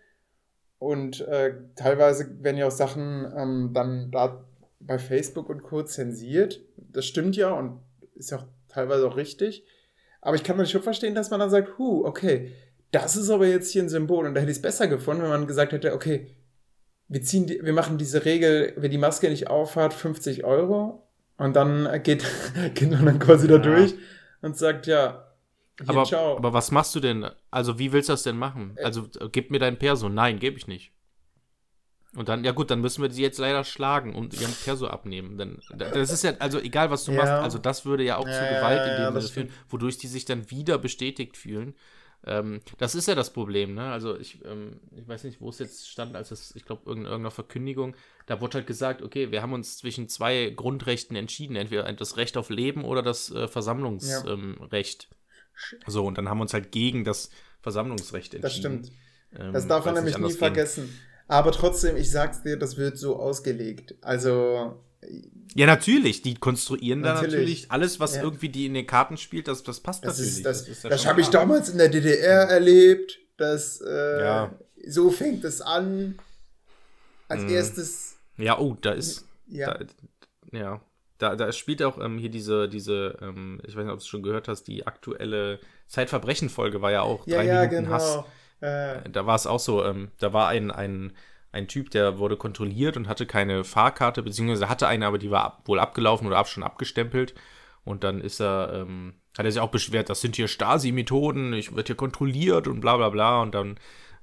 Und 0.79 1.21
äh, 1.23 1.55
teilweise 1.77 2.43
werden 2.43 2.57
ja 2.57 2.67
auch 2.67 2.73
Sachen 2.73 3.31
ähm, 3.37 3.71
dann 3.75 4.11
da 4.11 4.45
bei 4.81 4.99
Facebook 4.99 5.51
und 5.51 5.63
Co. 5.63 5.83
zensiert. 5.83 6.61
Das 6.77 7.05
stimmt 7.05 7.37
ja 7.37 7.51
und 7.51 7.81
ist 8.15 8.31
ja 8.31 8.39
auch 8.39 8.47
teilweise 8.69 9.07
auch 9.07 9.17
richtig. 9.17 9.65
Aber 10.23 10.37
ich 10.37 10.43
kann 10.43 10.57
mir 10.57 10.67
schon 10.67 10.83
verstehen, 10.83 11.15
dass 11.15 11.31
man 11.31 11.41
dann 11.41 11.51
sagt, 11.51 11.79
huh, 11.79 12.05
okay, 12.05 12.53
das 12.93 13.17
ist 13.17 13.31
aber 13.31 13.47
jetzt 13.47 13.71
hier 13.71 13.83
ein 13.83 13.89
Symbol. 13.89 14.27
Und 14.27 14.35
da 14.35 14.41
hätte 14.41 14.51
ich 14.51 14.59
es 14.59 14.63
besser 14.63 14.89
gefunden, 14.89 15.23
wenn 15.23 15.31
man 15.31 15.47
gesagt 15.47 15.73
hätte, 15.73 15.95
okay, 15.95 16.35
wir 17.09 17.23
ziehen, 17.23 17.47
die, 17.47 17.61
wir 17.63 17.73
machen 17.73 17.99
diese 17.99 18.25
Regel, 18.25 18.73
wer 18.77 18.89
die 18.89 18.99
Maske 18.99 19.29
nicht 19.29 19.49
aufhat, 19.49 19.93
50 19.93 20.45
Euro. 20.45 21.09
Und 21.37 21.57
dann 21.57 22.03
geht, 22.03 22.25
geht 22.75 22.91
man 22.91 23.05
dann 23.05 23.19
quasi 23.19 23.49
da 23.49 23.59
durch 23.59 23.95
und 24.43 24.57
sagt, 24.57 24.87
ja, 24.87 25.30
Hier, 25.81 25.89
Aber, 25.89 26.05
ciao. 26.05 26.37
aber 26.37 26.53
was 26.53 26.71
machst 26.71 26.95
du 26.95 27.01
denn? 27.01 27.27
Also, 27.51 27.79
wie 27.79 27.93
willst 27.93 28.09
du 28.09 28.13
das 28.13 28.23
denn 28.23 28.37
machen? 28.37 28.75
Äh. 28.77 28.85
Also, 28.85 29.09
gib 29.33 29.51
mir 29.51 29.59
dein 29.59 29.79
Perso. 29.79 30.09
Nein, 30.09 30.39
gebe 30.39 30.57
ich 30.57 30.67
nicht. 30.67 30.93
Und 32.17 32.29
dann, 32.29 32.43
ja 32.43 32.51
gut, 32.51 32.71
dann 32.73 32.81
müssen 32.81 33.03
wir 33.03 33.11
sie 33.11 33.23
jetzt 33.23 33.39
leider 33.39 33.63
schlagen 33.63 34.17
und 34.17 34.35
ihren 34.35 34.53
Perso 34.65 34.89
abnehmen. 34.89 35.39
Dann, 35.39 35.59
das 35.77 36.11
ist 36.11 36.25
ja, 36.25 36.33
also 36.41 36.59
egal, 36.59 36.91
was 36.91 37.05
du 37.05 37.13
Ja. 37.13 37.19
machst, 37.19 37.33
also 37.33 37.59
das 37.59 37.85
würde 37.85 38.03
ja 38.03 38.17
auch 38.17 38.25
zu 38.25 38.31
Ja, 38.31 38.57
Gewalt 38.57 38.85
ja, 38.85 38.97
in 38.97 39.05
dem 39.05 39.15
das 39.15 39.29
Sinne 39.29 39.49
führen, 39.49 39.57
wodurch 39.69 39.97
die 39.99 40.09
sich 40.09 40.25
dann 40.25 40.51
wieder 40.51 40.77
bestätigt 40.79 41.37
fühlen. 41.37 41.75
Ähm, 42.27 42.61
das 42.79 42.95
ist 42.95 43.07
ja 43.09 43.15
das 43.15 43.33
Problem, 43.33 43.75
ne? 43.75 43.93
Also 43.93 44.19
ich, 44.19 44.45
ähm, 44.45 44.81
ich 44.95 45.09
weiß 45.09 45.25
nicht, 45.25 45.41
wo 45.41 45.49
es 45.49 45.59
jetzt 45.59 45.89
stand, 45.89 46.17
als 46.17 46.33
es, 46.33 46.55
ich 46.55 46.65
glaube, 46.65 46.91
in 46.91 47.05
irgendeiner 47.05 47.31
Verkündigung, 47.31 47.95
da 48.27 48.41
wurde 48.41 48.59
halt 48.59 48.67
gesagt, 48.67 49.03
okay, 49.03 49.31
wir 49.31 49.41
haben 49.41 49.53
uns 49.55 49.79
zwischen 49.79 50.09
zwei 50.09 50.51
Grundrechten 50.51 51.17
entschieden, 51.17 51.57
entweder 51.57 51.91
das 51.93 52.17
Recht 52.17 52.37
auf 52.37 52.51
Leben 52.51 52.85
oder 52.85 53.03
das 53.03 53.31
äh, 53.31 53.49
Versammlungsrecht. 53.49 55.09
Ähm. 55.11 55.17
So, 55.87 56.05
und 56.07 56.19
dann 56.19 56.29
haben 56.29 56.39
wir 56.39 56.43
uns 56.43 56.53
halt 56.55 56.73
gegen 56.73 57.05
das 57.05 57.31
Versammlungsrecht 57.61 58.35
entschieden. 58.35 58.43
Das 58.43 58.53
stimmt. 58.57 58.93
Ähm, 59.39 59.53
Das 59.53 59.67
darf 59.69 59.85
man 59.85 59.95
nämlich 59.95 60.15
nie 60.15 60.17
anders 60.17 60.33
ging. 60.33 60.39
vergessen. 60.39 60.99
Aber 61.29 61.53
trotzdem, 61.53 61.97
ich 61.97 62.11
sag's 62.11 62.43
dir, 62.43 62.57
das 62.57 62.77
wird 62.77 62.99
so 62.99 63.17
ausgelegt. 63.17 63.95
Also, 64.01 64.81
Ja, 65.55 65.67
natürlich. 65.67 66.23
Die 66.23 66.35
konstruieren 66.35 67.03
da 67.03 67.15
Natürlich. 67.15 67.35
natürlich 67.35 67.71
alles, 67.71 67.99
was 68.01 68.17
Ja. 68.17 68.23
irgendwie 68.23 68.49
die 68.51 68.67
in 68.67 68.75
den 68.75 68.87
Karten 68.87 69.17
spielt, 69.17 69.49
das, 69.49 69.63
das 69.63 69.81
passt 69.81 70.05
das 70.05 70.19
natürlich. 70.19 70.37
ist 70.39 70.47
das, 70.47 70.65
das 70.83 71.03
schon 71.03 71.11
habe 71.11 71.21
ich 71.21 71.29
damals 71.29 71.69
in 71.69 71.79
der 71.79 71.89
DDR 71.89 72.43
erlebt. 72.49 73.19
Das, 73.37 73.81
äh, 73.81 74.21
Ja. 74.21 74.55
so 74.89 75.11
fängt 75.11 75.45
es 75.45 75.61
an. 75.61 76.17
Als 77.29 77.43
Mhm. 77.43 77.49
erstes, 77.51 78.17
Ja, 78.37 78.59
oh, 78.59 78.77
da 78.81 78.93
ist. 78.93 79.25
ja, 79.47 79.75
Da, 79.79 79.87
ja. 80.59 80.81
Da, 81.21 81.37
da 81.37 81.53
spielt 81.53 81.83
auch 81.83 81.99
ähm, 82.01 82.19
hier 82.19 82.31
diese, 82.31 82.69
diese 82.69 83.19
ähm, 83.21 83.61
ich 83.65 83.77
weiß 83.77 83.85
nicht, 83.85 83.93
ob 83.93 83.99
du 83.99 84.03
es 84.03 84.09
schon 84.09 84.23
gehört 84.23 84.49
hast, 84.49 84.65
die 84.65 84.87
aktuelle 84.87 85.61
Zeitverbrechen-Folge 85.87 86.81
war 86.83 86.91
ja 86.91 87.03
auch 87.03 87.27
ja, 87.27 87.37
drei 87.37 87.47
ja, 87.47 87.55
Minuten 87.61 87.85
genau. 87.85 87.91
Hass. 87.91 88.25
Äh, 88.61 89.09
Da 89.11 89.27
war 89.27 89.35
es 89.37 89.47
auch 89.47 89.61
so, 89.61 89.85
ähm, 89.85 90.11
da 90.19 90.33
war 90.33 90.49
ein, 90.49 90.71
ein, 90.71 91.13
ein 91.53 91.69
Typ, 91.69 91.91
der 91.91 92.19
wurde 92.19 92.37
kontrolliert 92.37 92.97
und 92.97 93.09
hatte 93.09 93.27
keine 93.27 93.65
Fahrkarte, 93.65 94.23
beziehungsweise 94.23 94.69
hatte 94.69 94.89
eine, 94.89 95.07
aber 95.07 95.19
die 95.19 95.31
war 95.31 95.45
ab, 95.45 95.63
wohl 95.67 95.79
abgelaufen 95.79 96.27
oder 96.27 96.39
ab, 96.39 96.49
schon 96.49 96.63
abgestempelt. 96.63 97.35
Und 97.85 98.05
dann 98.05 98.21
ist 98.21 98.41
er, 98.41 98.73
ähm, 98.75 99.15
hat 99.37 99.45
er 99.45 99.53
sich 99.53 99.61
auch 99.61 99.71
beschwert, 99.71 100.11
das 100.11 100.21
sind 100.21 100.37
hier 100.37 100.49
Stasi-Methoden, 100.49 101.53
ich 101.55 101.75
werde 101.75 101.87
hier 101.89 101.97
kontrolliert 101.97 102.69
und 102.69 102.81
bla 102.81 102.97
bla 102.97 103.09
bla. 103.09 103.43
Und 103.43 103.55
dann 103.55 103.79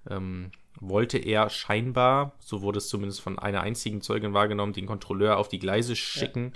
ähm, 0.09 0.51
wollte 0.79 1.17
er 1.17 1.49
scheinbar, 1.49 2.33
so 2.39 2.61
wurde 2.61 2.77
es 2.77 2.87
zumindest 2.87 3.21
von 3.21 3.39
einer 3.39 3.61
einzigen 3.61 4.01
Zeugin 4.01 4.33
wahrgenommen, 4.33 4.73
den 4.73 4.85
Kontrolleur 4.85 5.37
auf 5.37 5.49
die 5.49 5.59
Gleise 5.59 5.95
schicken, 5.95 6.53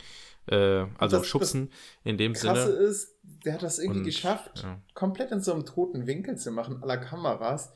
äh, 0.51 0.85
also 0.97 1.17
das- 1.17 1.27
schubsen 1.27 1.71
in 2.03 2.17
dem 2.17 2.33
Krasse 2.33 2.71
Sinne. 2.73 2.77
ist, 2.85 3.17
der 3.45 3.53
hat 3.53 3.63
das 3.63 3.79
irgendwie 3.79 3.99
Und, 3.99 4.05
geschafft, 4.05 4.63
ja. 4.63 4.79
komplett 4.93 5.31
in 5.31 5.41
so 5.41 5.53
einem 5.53 5.65
toten 5.65 6.05
Winkel 6.07 6.37
zu 6.37 6.51
machen, 6.51 6.81
aller 6.83 6.97
Kameras. 6.97 7.71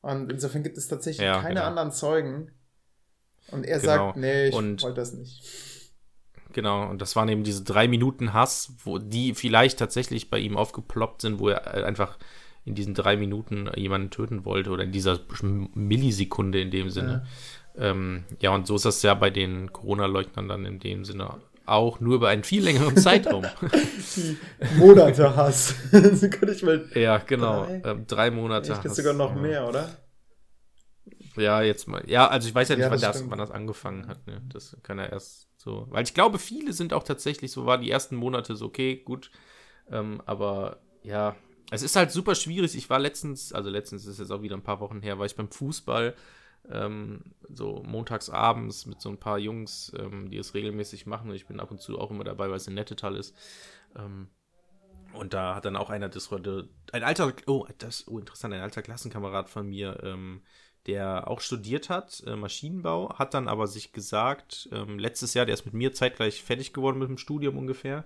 Und 0.00 0.30
insofern 0.32 0.62
gibt 0.62 0.78
es 0.78 0.88
tatsächlich 0.88 1.26
Ja, 1.26 1.40
keine 1.40 1.56
genau. 1.56 1.66
anderen 1.66 1.92
Zeugen. 1.92 2.50
Und 3.50 3.64
er 3.64 3.78
Genau. 3.80 3.92
sagt, 4.08 4.16
nee, 4.18 4.48
ich 4.48 4.54
Und- 4.54 4.82
wollte 4.82 5.00
das 5.00 5.12
nicht. 5.12 5.42
Genau, 6.52 6.88
und 6.88 7.02
das 7.02 7.14
waren 7.14 7.28
eben 7.28 7.44
diese 7.44 7.62
drei 7.62 7.88
Minuten 7.88 8.32
Hass, 8.32 8.72
wo 8.84 8.98
die 8.98 9.34
vielleicht 9.34 9.78
tatsächlich 9.78 10.30
bei 10.30 10.38
ihm 10.38 10.56
aufgeploppt 10.56 11.20
sind, 11.22 11.38
wo 11.40 11.50
er 11.50 11.84
einfach 11.84 12.18
in 12.64 12.74
diesen 12.74 12.94
drei 12.94 13.16
Minuten 13.16 13.70
jemanden 13.76 14.10
töten 14.10 14.44
wollte 14.44 14.70
oder 14.70 14.82
in 14.84 14.92
dieser 14.92 15.20
Millisekunde 15.74 16.60
in 16.60 16.70
dem 16.70 16.90
Sinne. 16.90 17.26
Ja, 17.76 17.90
ähm, 17.90 18.24
ja 18.40 18.50
und 18.54 18.66
so 18.66 18.76
ist 18.76 18.84
das 18.84 19.02
ja 19.02 19.14
bei 19.14 19.30
den 19.30 19.72
Corona-Leugnern 19.72 20.48
dann 20.48 20.64
in 20.64 20.78
dem 20.78 21.04
Sinne 21.04 21.34
auch, 21.68 22.00
nur 22.00 22.16
über 22.16 22.28
einen 22.28 22.44
viel 22.44 22.62
längeren 22.64 22.96
Zeitraum. 22.98 23.44
Monate 24.76 25.36
Hass. 25.36 25.74
könnte 25.90 26.52
ich 26.52 26.62
mal. 26.62 26.86
ja, 26.94 27.18
genau. 27.18 27.64
Drei? 27.64 27.82
Ähm, 27.84 28.06
drei 28.06 28.30
Monate. 28.30 28.68
Das 28.68 28.84
Hass, 28.84 28.96
sogar 28.96 29.14
noch 29.14 29.34
ja. 29.34 29.40
mehr, 29.40 29.68
oder? 29.68 29.88
Ja, 31.36 31.62
jetzt 31.62 31.86
mal. 31.86 32.02
Ja, 32.06 32.28
also 32.28 32.48
ich 32.48 32.54
weiß 32.54 32.68
ja 32.68 32.76
nicht, 32.76 32.84
Ja, 32.84 32.90
wann, 32.90 33.00
das 33.00 33.02
das, 33.02 33.16
stimmt. 33.16 33.30
wann 33.30 33.38
das 33.38 33.50
angefangen 33.50 34.08
hat. 34.08 34.26
Ne? 34.26 34.42
Das 34.52 34.76
kann 34.82 34.98
er 34.98 35.12
erst 35.12 35.48
so. 35.56 35.86
Weil 35.90 36.04
ich 36.04 36.14
glaube, 36.14 36.38
viele 36.38 36.72
sind 36.72 36.92
auch 36.92 37.04
tatsächlich 37.04 37.52
so, 37.52 37.66
war 37.66 37.78
die 37.78 37.90
ersten 37.90 38.16
Monate 38.16 38.56
so, 38.56 38.66
okay, 38.66 38.96
gut. 38.96 39.30
Ähm, 39.90 40.20
aber 40.26 40.80
ja, 41.02 41.36
es 41.70 41.82
ist 41.82 41.96
halt 41.96 42.10
super 42.10 42.34
schwierig. 42.34 42.74
Ich 42.76 42.90
war 42.90 42.98
letztens, 42.98 43.52
also 43.52 43.70
letztens 43.70 44.06
ist 44.06 44.18
jetzt 44.18 44.32
auch 44.32 44.42
wieder 44.42 44.56
ein 44.56 44.62
paar 44.62 44.80
Wochen 44.80 45.00
her, 45.02 45.18
war 45.18 45.26
ich 45.26 45.36
beim 45.36 45.50
Fußball, 45.50 46.14
ähm, 46.70 47.34
so 47.48 47.82
montags 47.84 48.30
abends 48.30 48.86
mit 48.86 49.00
so 49.00 49.08
ein 49.08 49.18
paar 49.18 49.38
Jungs, 49.38 49.92
ähm, 49.98 50.30
die 50.30 50.38
es 50.38 50.54
regelmäßig 50.54 51.06
machen. 51.06 51.32
Ich 51.32 51.46
bin 51.46 51.60
ab 51.60 51.70
und 51.70 51.80
zu 51.80 51.98
auch 51.98 52.10
immer 52.10 52.24
dabei, 52.24 52.48
weil 52.48 52.56
es 52.56 52.68
ein 52.68 52.74
Nettetal 52.74 53.16
ist. 53.16 53.34
Ähm, 53.96 54.28
und 55.12 55.32
da 55.32 55.54
hat 55.54 55.64
dann 55.64 55.76
auch 55.76 55.90
einer 55.90 56.08
das 56.08 56.30
heute, 56.30 56.68
ein 56.92 57.02
alter, 57.02 57.32
oh, 57.46 57.66
das, 57.78 58.06
oh, 58.08 58.18
interessant, 58.18 58.54
ein 58.54 58.60
alter 58.60 58.82
Klassenkamerad 58.82 59.48
von 59.48 59.68
mir, 59.68 60.00
ähm, 60.02 60.42
der 60.86 61.28
auch 61.28 61.40
studiert 61.40 61.90
hat, 61.90 62.22
äh, 62.26 62.36
Maschinenbau, 62.36 63.14
hat 63.18 63.34
dann 63.34 63.48
aber 63.48 63.66
sich 63.66 63.92
gesagt, 63.92 64.68
ähm, 64.72 64.98
letztes 64.98 65.34
Jahr, 65.34 65.46
der 65.46 65.54
ist 65.54 65.64
mit 65.64 65.74
mir 65.74 65.92
zeitgleich 65.92 66.42
fertig 66.42 66.72
geworden 66.72 66.98
mit 66.98 67.08
dem 67.08 67.18
Studium 67.18 67.56
ungefähr, 67.58 68.04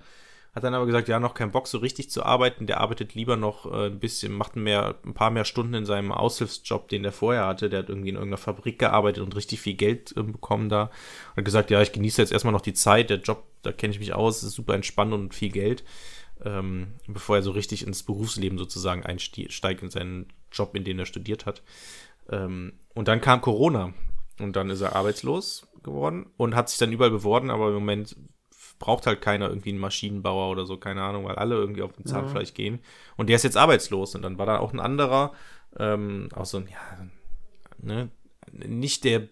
hat 0.54 0.64
dann 0.64 0.74
aber 0.74 0.84
gesagt, 0.84 1.08
ja, 1.08 1.18
noch 1.18 1.32
keinen 1.32 1.50
Bock 1.50 1.66
so 1.66 1.78
richtig 1.78 2.10
zu 2.10 2.24
arbeiten, 2.24 2.66
der 2.66 2.80
arbeitet 2.80 3.14
lieber 3.14 3.36
noch 3.36 3.64
äh, 3.64 3.86
ein 3.86 3.98
bisschen, 3.98 4.32
macht 4.32 4.54
mehr, 4.54 4.96
ein 5.04 5.14
paar 5.14 5.30
mehr 5.30 5.46
Stunden 5.46 5.72
in 5.72 5.86
seinem 5.86 6.12
Aushilfsjob, 6.12 6.88
den 6.88 7.02
der 7.02 7.12
vorher 7.12 7.46
hatte, 7.46 7.70
der 7.70 7.80
hat 7.80 7.88
irgendwie 7.88 8.10
in 8.10 8.16
irgendeiner 8.16 8.36
Fabrik 8.36 8.78
gearbeitet 8.78 9.22
und 9.22 9.34
richtig 9.34 9.60
viel 9.60 9.74
Geld 9.74 10.14
äh, 10.14 10.22
bekommen 10.22 10.68
da. 10.68 10.90
Hat 11.36 11.44
gesagt, 11.44 11.70
ja, 11.70 11.80
ich 11.80 11.92
genieße 11.92 12.20
jetzt 12.20 12.32
erstmal 12.32 12.52
noch 12.52 12.60
die 12.60 12.74
Zeit, 12.74 13.08
der 13.08 13.20
Job, 13.20 13.44
da 13.62 13.72
kenne 13.72 13.94
ich 13.94 13.98
mich 13.98 14.12
aus, 14.12 14.42
ist 14.42 14.52
super 14.52 14.74
entspannt 14.74 15.14
und 15.14 15.34
viel 15.34 15.50
Geld. 15.50 15.84
Ähm, 16.44 16.94
bevor 17.06 17.36
er 17.36 17.42
so 17.42 17.52
richtig 17.52 17.86
ins 17.86 18.02
Berufsleben 18.02 18.58
sozusagen 18.58 19.06
einsteigt, 19.06 19.82
in 19.82 19.90
seinen 19.90 20.26
Job, 20.50 20.74
in 20.74 20.84
dem 20.84 20.98
er 20.98 21.06
studiert 21.06 21.46
hat. 21.46 21.62
Ähm, 22.28 22.74
und 22.94 23.08
dann 23.08 23.20
kam 23.20 23.40
Corona. 23.40 23.94
Und 24.38 24.56
dann 24.56 24.70
ist 24.70 24.80
er 24.80 24.96
arbeitslos 24.96 25.68
geworden 25.82 26.26
und 26.36 26.54
hat 26.54 26.68
sich 26.68 26.78
dann 26.78 26.92
überall 26.92 27.10
beworben, 27.10 27.50
aber 27.50 27.68
im 27.68 27.74
Moment 27.74 28.16
braucht 28.82 29.06
halt 29.06 29.20
keiner 29.22 29.48
irgendwie 29.48 29.70
einen 29.70 29.78
Maschinenbauer 29.78 30.50
oder 30.50 30.66
so, 30.66 30.76
keine 30.76 31.02
Ahnung, 31.02 31.24
weil 31.24 31.36
alle 31.36 31.54
irgendwie 31.54 31.82
auf 31.82 31.92
den 31.92 32.04
Zahnfleisch 32.04 32.52
gehen. 32.52 32.80
Und 33.16 33.28
der 33.28 33.36
ist 33.36 33.44
jetzt 33.44 33.56
arbeitslos 33.56 34.16
und 34.16 34.22
dann 34.22 34.38
war 34.38 34.46
da 34.46 34.58
auch 34.58 34.72
ein 34.72 34.80
anderer, 34.80 35.32
ähm, 35.78 36.28
auch 36.34 36.44
so 36.44 36.58
ein, 36.58 36.66
ja, 36.66 37.06
ne, 37.78 38.10
nicht 38.52 39.04
der, 39.04 39.28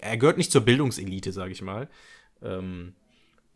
er 0.00 0.16
gehört 0.16 0.38
nicht 0.38 0.52
zur 0.52 0.60
Bildungselite, 0.60 1.32
sage 1.32 1.50
ich 1.50 1.62
mal. 1.62 1.88
Ähm, 2.42 2.94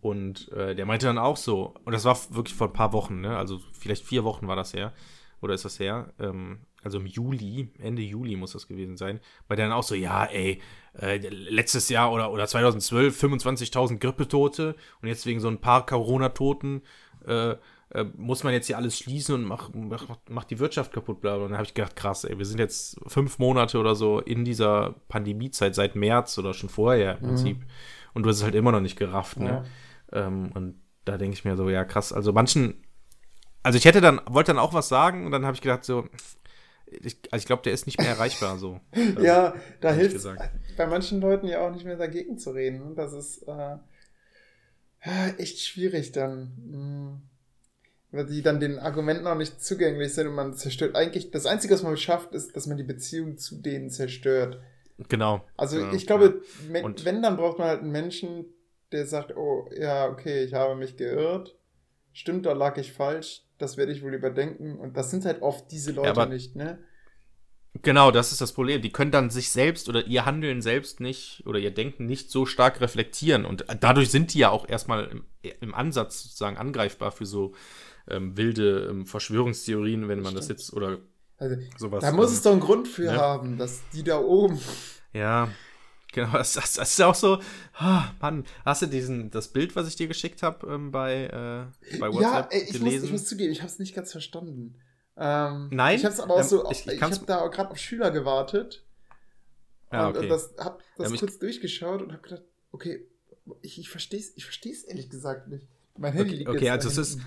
und 0.01 0.51
äh, 0.51 0.75
der 0.75 0.85
meinte 0.85 1.07
dann 1.07 1.19
auch 1.19 1.37
so, 1.37 1.75
und 1.85 1.93
das 1.93 2.05
war 2.05 2.19
wirklich 2.31 2.57
vor 2.57 2.67
ein 2.67 2.73
paar 2.73 2.93
Wochen, 2.93 3.21
ne? 3.21 3.37
Also 3.37 3.61
vielleicht 3.73 4.05
vier 4.05 4.25
Wochen 4.25 4.49
war 4.49 4.57
das 4.57 4.75
her. 4.75 4.93
Oder 5.41 5.55
ist 5.55 5.65
das 5.65 5.79
her? 5.79 6.13
Ähm, 6.19 6.61
also 6.83 6.99
im 6.99 7.07
Juli, 7.07 7.73
Ende 7.79 8.03
Juli 8.03 8.37
muss 8.37 8.53
das 8.53 8.69
gewesen 8.69 8.97
sein. 8.97 9.21
Weil 9.49 9.57
der 9.57 9.67
dann 9.67 9.77
auch 9.77 9.83
so, 9.83 9.95
ja, 9.95 10.25
ey, 10.25 10.61
äh, 10.99 11.19
letztes 11.19 11.89
Jahr 11.89 12.13
oder, 12.13 12.33
oder 12.33 12.47
2012 12.47 13.23
25.000 13.23 13.99
Grippetote 13.99 14.75
und 15.03 15.09
jetzt 15.09 15.27
wegen 15.27 15.41
so 15.41 15.49
ein 15.49 15.61
paar 15.61 15.87
Corona-Toten 15.87 16.83
äh, 17.27 17.57
äh, 17.93 18.05
muss 18.17 18.45
man 18.45 18.53
jetzt 18.53 18.69
hier 18.69 18.77
alles 18.77 18.97
schließen 18.99 19.35
und 19.35 19.45
macht 19.45 19.75
mach, 19.75 20.07
mach 20.29 20.45
die 20.45 20.59
Wirtschaft 20.59 20.93
kaputt, 20.93 21.21
bla. 21.21 21.35
bla. 21.35 21.45
Und 21.45 21.51
dann 21.51 21.59
habe 21.59 21.67
ich 21.67 21.75
gedacht, 21.75 21.97
krass, 21.97 22.25
ey, 22.25 22.39
wir 22.39 22.47
sind 22.47 22.59
jetzt 22.59 23.01
fünf 23.07 23.39
Monate 23.39 23.79
oder 23.79 23.95
so 23.95 24.21
in 24.21 24.45
dieser 24.45 24.95
Pandemiezeit 25.09 25.75
seit 25.75 25.97
März 25.97 26.39
oder 26.39 26.55
schon 26.55 26.69
vorher 26.69 27.19
im 27.19 27.27
Prinzip. 27.27 27.59
Und 28.15 28.23
du 28.23 28.29
hast 28.29 28.39
es 28.39 28.45
halt 28.45 28.55
immer 28.55 28.73
noch 28.73 28.81
nicht 28.81 28.97
gerafft, 28.97 29.39
ne? 29.39 29.65
Ähm, 30.13 30.51
und 30.55 30.81
da 31.05 31.17
denke 31.17 31.35
ich 31.35 31.45
mir 31.45 31.57
so, 31.57 31.69
ja, 31.69 31.85
krass. 31.85 32.13
Also 32.13 32.33
manchen, 32.33 32.75
also 33.63 33.77
ich 33.77 33.85
hätte 33.85 34.01
dann, 34.01 34.21
wollte 34.29 34.53
dann 34.53 34.59
auch 34.59 34.75
was 34.75 34.89
sagen 34.89 35.27
und 35.27 35.33
dann 35.33 35.45
habe 35.45 35.55
ich 35.55 35.61
gedacht, 35.61 35.85
so, 35.85 36.09
ich, 36.91 37.17
also 37.31 37.43
ich 37.43 37.47
glaube, 37.47 37.63
der 37.63 37.73
ist 37.73 37.87
nicht 37.87 37.99
mehr 37.99 38.09
erreichbar 38.09 38.59
so. 38.59 38.81
Also, 38.95 39.23
ja, 39.23 39.55
da 39.81 39.93
hilft 39.93 40.15
gesagt. 40.15 40.51
bei 40.77 40.87
manchen 40.87 41.21
Leuten 41.21 41.47
ja 41.47 41.67
auch 41.67 41.73
nicht 41.73 41.85
mehr 41.85 41.97
dagegen 41.97 42.39
zu 42.39 42.51
reden. 42.51 42.95
Das 42.95 43.13
ist 43.13 43.45
äh, 43.49 43.77
echt 45.39 45.61
schwierig 45.61 46.13
dann. 46.13 46.53
Hm. 46.71 47.21
Weil 48.13 48.27
die 48.27 48.43
dann 48.43 48.59
den 48.59 48.81
Argumenten 48.81 49.27
auch 49.29 49.37
nicht 49.37 49.63
zugänglich 49.63 50.13
sind 50.13 50.27
und 50.27 50.35
man 50.35 50.55
zerstört 50.55 50.97
eigentlich, 50.97 51.31
das 51.31 51.47
Einzige, 51.47 51.75
was 51.75 51.85
man 51.85 51.97
schafft, 51.97 52.35
ist, 52.35 52.57
dass 52.57 52.67
man 52.67 52.77
die 52.77 52.83
Beziehung 52.83 53.39
zu 53.39 53.57
denen 53.57 53.89
zerstört. 53.89 54.61
Genau. 55.09 55.45
Also 55.57 55.79
Ja, 55.79 55.93
ich 55.93 56.07
glaube, 56.07 56.43
ja. 56.67 56.75
wenn, 56.75 57.05
wenn, 57.05 57.23
dann 57.23 57.37
braucht 57.37 57.59
man 57.59 57.69
halt 57.69 57.83
einen 57.83 57.93
Menschen, 57.93 58.47
der 58.91 59.07
sagt, 59.07 59.37
oh, 59.37 59.71
ja, 59.73 60.09
okay, 60.09 60.43
ich 60.43 60.55
habe 60.55 60.75
mich 60.75 60.97
geirrt. 60.97 61.57
Stimmt, 62.13 62.47
da 62.47 62.53
lag 62.53 62.77
ich 62.77 62.93
falsch. 62.93 63.45
Das 63.61 63.77
werde 63.77 63.93
ich 63.93 64.03
wohl 64.03 64.15
überdenken. 64.15 64.77
Und 64.79 64.97
das 64.97 65.11
sind 65.11 65.25
halt 65.25 65.43
oft 65.43 65.71
diese 65.71 65.93
Leute 65.93 66.11
aber- 66.11 66.27
nicht, 66.27 66.57
ne? 66.57 66.79
Genau, 67.83 68.11
das 68.11 68.33
ist 68.33 68.41
das 68.41 68.53
Problem. 68.53 68.83
Die 68.83 68.91
können 68.91 69.13
dann 69.13 69.31
sich 69.31 69.51
selbst 69.53 69.89
oder 69.89 70.05
ihr 70.07 70.25
Handeln 70.27 70.61
selbst 70.61 70.99
nicht 70.99 71.45
oder 71.47 71.61
ihr 71.61 71.71
Denken 71.71 72.05
nicht 72.07 72.29
so 72.31 72.45
stark 72.45 72.81
reflektieren. 72.81 73.45
Und 73.45 73.65
dadurch 73.81 74.11
sind 74.11 74.35
die 74.35 74.41
ja 74.41 74.51
auch 74.51 74.69
erstmal 74.69 75.07
im, 75.07 75.25
im 75.61 75.73
Ansatz 75.75 76.21
sozusagen 76.25 76.57
angreifbar 76.57 77.13
für 77.13 77.27
so 77.27 77.53
ähm, 78.09 78.37
wilde 78.37 78.89
ähm, 78.91 79.07
Verschwörungstheorien, 79.07 80.09
wenn 80.09 80.21
man 80.21 80.35
das 80.35 80.47
Stimmt. 80.47 80.59
jetzt 80.61 80.73
oder 80.73 80.99
Also, 81.37 81.57
sowas. 81.79 82.03
da 82.03 82.11
muss 82.11 82.31
ähm, 82.31 82.35
es 82.35 82.43
doch 82.43 82.51
einen 82.53 82.61
Grund 82.61 82.89
für 82.89 83.03
ne? 83.05 83.17
haben, 83.17 83.57
dass 83.57 83.83
die 83.95 84.03
da 84.03 84.19
oben. 84.19 84.59
Ja, 85.13 85.49
genau. 86.13 86.33
Das, 86.33 86.53
das, 86.55 86.75
das 86.75 86.91
ist 86.91 87.01
auch 87.03 87.15
so. 87.15 87.41
Ah, 87.75 88.11
Mann, 88.21 88.45
hast 88.65 88.83
du 88.83 88.87
diesen, 88.87 89.31
das 89.31 89.49
Bild, 89.49 89.77
was 89.77 89.89
ich 89.89 89.97
dir 89.97 90.09
geschickt 90.09 90.43
habe 90.43 90.67
ähm, 90.73 90.91
bei, 90.91 91.25
äh, 91.25 91.99
bei 91.99 92.07
Ja, 92.09 92.13
WhatsApp 92.13 92.53
ey, 92.53 92.61
ich, 92.63 92.67
muss, 92.73 92.79
gelesen? 92.81 93.05
ich 93.07 93.13
muss 93.13 93.25
zugeben, 93.27 93.53
ich 93.53 93.61
habe 93.61 93.71
es 93.71 93.79
nicht 93.79 93.95
ganz 93.95 94.13
verstanden. 94.13 94.75
Ähm, 95.17 95.69
Nein, 95.71 95.97
Ich 95.97 96.05
habe 96.05 96.15
es 96.15 96.21
aber 96.21 96.35
auch 96.35 96.39
ähm, 96.41 96.45
so, 96.49 96.71
ich- 96.71 96.87
ich, 96.87 96.93
ich 96.95 97.03
habe 97.03 97.19
da 97.27 97.47
gerade 97.49 97.71
auf 97.71 97.79
Schüler 97.79 98.11
gewartet. 98.11 98.85
Ja, 99.93 100.09
und 100.09 100.17
okay. 100.17 100.29
das 100.29 100.55
habe 100.59 100.79
das 100.97 101.09
Ähm, 101.09 101.15
ich- 101.15 101.21
kurz 101.21 101.39
durchgeschaut 101.39 102.01
und 102.03 102.13
habe 102.13 102.23
gedacht, 102.23 102.43
okay, 102.73 103.07
ich, 103.63 103.79
ich 103.79 103.89
verstehe 103.91 104.21
es 104.21 104.37
ich 104.37 104.45
versteh's 104.45 104.85
ehrlich 104.85 105.11
gesagt 105.11 105.49
nicht. 105.49 105.67
Mein 105.99 106.13
Handy 106.13 106.29
Okay, 106.31 106.37
liegt 106.39 106.49
okay, 106.51 106.65
jetzt 106.67 106.87
also 106.87 107.01
es 107.03 107.09
ist- 107.17 107.21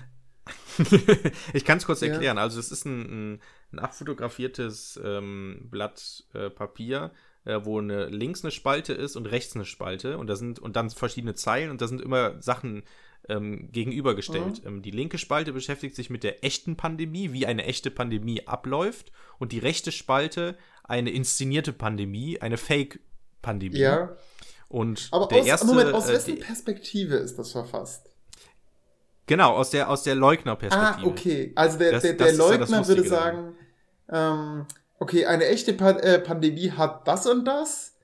ich 1.52 1.64
kann 1.64 1.78
es 1.78 1.86
kurz 1.86 2.00
Ja. 2.00 2.08
erklären. 2.08 2.38
Also 2.38 2.58
es 2.58 2.70
ist 2.72 2.84
ein, 2.84 3.34
ein, 3.34 3.40
ein 3.72 3.78
abfotografiertes 3.78 4.98
ähm, 5.02 5.68
Blatt 5.70 6.24
äh, 6.34 6.50
Papier, 6.50 7.12
äh, 7.44 7.60
wo 7.64 7.78
eine, 7.78 8.06
links 8.06 8.42
eine 8.44 8.50
Spalte 8.50 8.92
ist 8.92 9.16
und 9.16 9.26
rechts 9.26 9.54
eine 9.54 9.64
Spalte 9.64 10.18
und 10.18 10.26
da 10.28 10.36
sind 10.36 10.58
und 10.58 10.76
dann 10.76 10.90
verschiedene 10.90 11.34
Zeilen 11.34 11.70
und 11.70 11.80
da 11.80 11.88
sind 11.88 12.00
immer 12.00 12.40
Sachen 12.42 12.82
ähm, 13.28 13.70
gegenübergestellt. 13.72 14.62
Mhm. 14.62 14.68
Ähm, 14.68 14.82
die 14.82 14.90
linke 14.90 15.18
Spalte 15.18 15.52
beschäftigt 15.52 15.96
sich 15.96 16.10
mit 16.10 16.24
der 16.24 16.44
echten 16.44 16.76
Pandemie, 16.76 17.32
wie 17.32 17.46
eine 17.46 17.64
echte 17.64 17.90
Pandemie 17.90 18.46
abläuft 18.46 19.12
und 19.38 19.52
die 19.52 19.58
rechte 19.58 19.92
Spalte 19.92 20.56
eine 20.82 21.10
inszenierte 21.10 21.72
Pandemie, 21.72 22.40
eine 22.40 22.58
Fake-Pandemie. 22.58 23.78
Ja, 23.78 24.14
Und 24.68 25.08
aber 25.12 25.26
der 25.28 25.40
aus, 25.40 25.46
erste, 25.46 25.66
Moment, 25.68 25.94
aus 25.94 26.08
äh, 26.08 26.12
wessen 26.14 26.38
Perspektive 26.40 27.16
ist 27.16 27.38
das 27.38 27.52
verfasst? 27.52 28.10
genau 29.26 29.54
aus 29.54 29.70
der 29.70 29.88
aus 29.88 30.02
der 30.02 30.14
Leugnerperspektive. 30.14 31.06
Ah, 31.06 31.10
okay. 31.10 31.52
Also 31.54 31.78
der, 31.78 31.92
Das- 31.92 32.02
der, 32.02 32.12
der 32.14 32.26
ja 32.26 32.32
das 32.32 32.38
Leugner 32.38 32.68
würde 32.88 33.00
Lustige 33.00 33.08
daran. 33.08 33.54
sagen, 34.10 34.60
ähm, 34.60 34.66
okay, 34.98 35.26
eine 35.26 35.46
echte 35.46 35.72
pa 35.72 35.90
äh, 35.90 36.18
Pandemie 36.18 36.70
hat 36.70 37.06
das 37.06 37.26
und 37.26 37.44
das. 37.44 37.96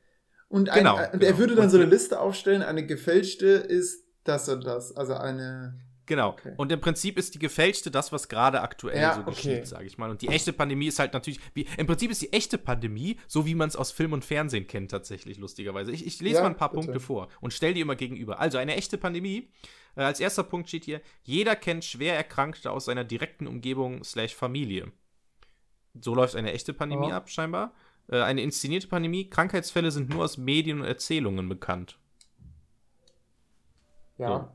Und, 0.48 0.68
ein, 0.68 0.78
Genau, 0.78 0.96
und 0.96 1.12
genau. 1.12 1.24
er 1.24 1.38
würde 1.38 1.54
dann 1.54 1.70
so 1.70 1.76
eine 1.78 1.86
Liste 1.86 2.18
aufstellen, 2.20 2.62
eine 2.62 2.84
gefälschte 2.84 3.46
ist 3.46 4.04
das 4.24 4.48
und 4.48 4.66
das. 4.66 4.96
Also 4.96 5.14
eine. 5.14 5.80
Genau. 6.06 6.30
Okay. 6.30 6.54
Und 6.56 6.72
im 6.72 6.80
Prinzip 6.80 7.16
ist 7.18 7.36
die 7.36 7.38
gefälschte 7.38 7.92
das, 7.92 8.10
was 8.10 8.28
gerade 8.28 8.62
aktuell 8.62 9.00
Ja, 9.00 9.14
so 9.14 9.20
okay. 9.20 9.30
geschieht, 9.30 9.68
sage 9.68 9.86
ich 9.86 9.96
mal. 9.96 10.10
Und 10.10 10.22
die 10.22 10.26
echte 10.26 10.52
Pandemie 10.52 10.88
ist 10.88 10.98
halt 10.98 11.12
natürlich, 11.12 11.38
wie, 11.54 11.66
im 11.76 11.86
Prinzip 11.86 12.10
ist 12.10 12.20
die 12.20 12.32
echte 12.32 12.58
Pandemie, 12.58 13.16
so 13.28 13.46
wie 13.46 13.54
man 13.54 13.68
es 13.68 13.76
aus 13.76 13.92
Film 13.92 14.12
und 14.12 14.24
Fernsehen 14.24 14.66
kennt, 14.66 14.90
tatsächlich, 14.90 15.38
lustigerweise. 15.38 15.92
Ich, 15.92 16.04
ich 16.04 16.20
lese 16.20 16.36
Ja, 16.36 16.42
mal 16.42 16.48
ein 16.48 16.56
paar 16.56 16.70
bitte. 16.70 16.82
Punkte 16.82 16.98
vor 16.98 17.28
und 17.40 17.52
stelle 17.52 17.74
die 17.74 17.80
immer 17.80 17.94
gegenüber. 17.94 18.40
Also 18.40 18.58
eine 18.58 18.74
echte 18.74 18.98
Pandemie. 18.98 19.52
Äh, 19.94 20.02
als 20.02 20.18
erster 20.18 20.42
Punkt 20.42 20.68
steht 20.68 20.84
hier, 20.84 21.00
jeder 21.22 21.54
kennt 21.54 21.84
schwer 21.84 22.16
Erkrankte 22.16 22.72
aus 22.72 22.86
seiner 22.86 23.04
direkten 23.04 23.46
Umgebung 23.46 24.02
slash 24.02 24.34
Familie. 24.34 24.90
So 25.94 26.14
läuft 26.14 26.36
eine 26.36 26.52
echte 26.52 26.72
Pandemie 26.72 27.08
Ja. 27.08 27.16
ab, 27.16 27.30
scheinbar. 27.30 27.72
Äh, 28.08 28.20
eine 28.22 28.42
inszenierte 28.42 28.88
Pandemie, 28.88 29.28
Krankheitsfälle 29.28 29.90
sind 29.90 30.10
nur 30.10 30.24
aus 30.24 30.36
Medien 30.38 30.80
und 30.80 30.86
Erzählungen 30.86 31.48
bekannt. 31.48 31.98
Ja. 34.18 34.54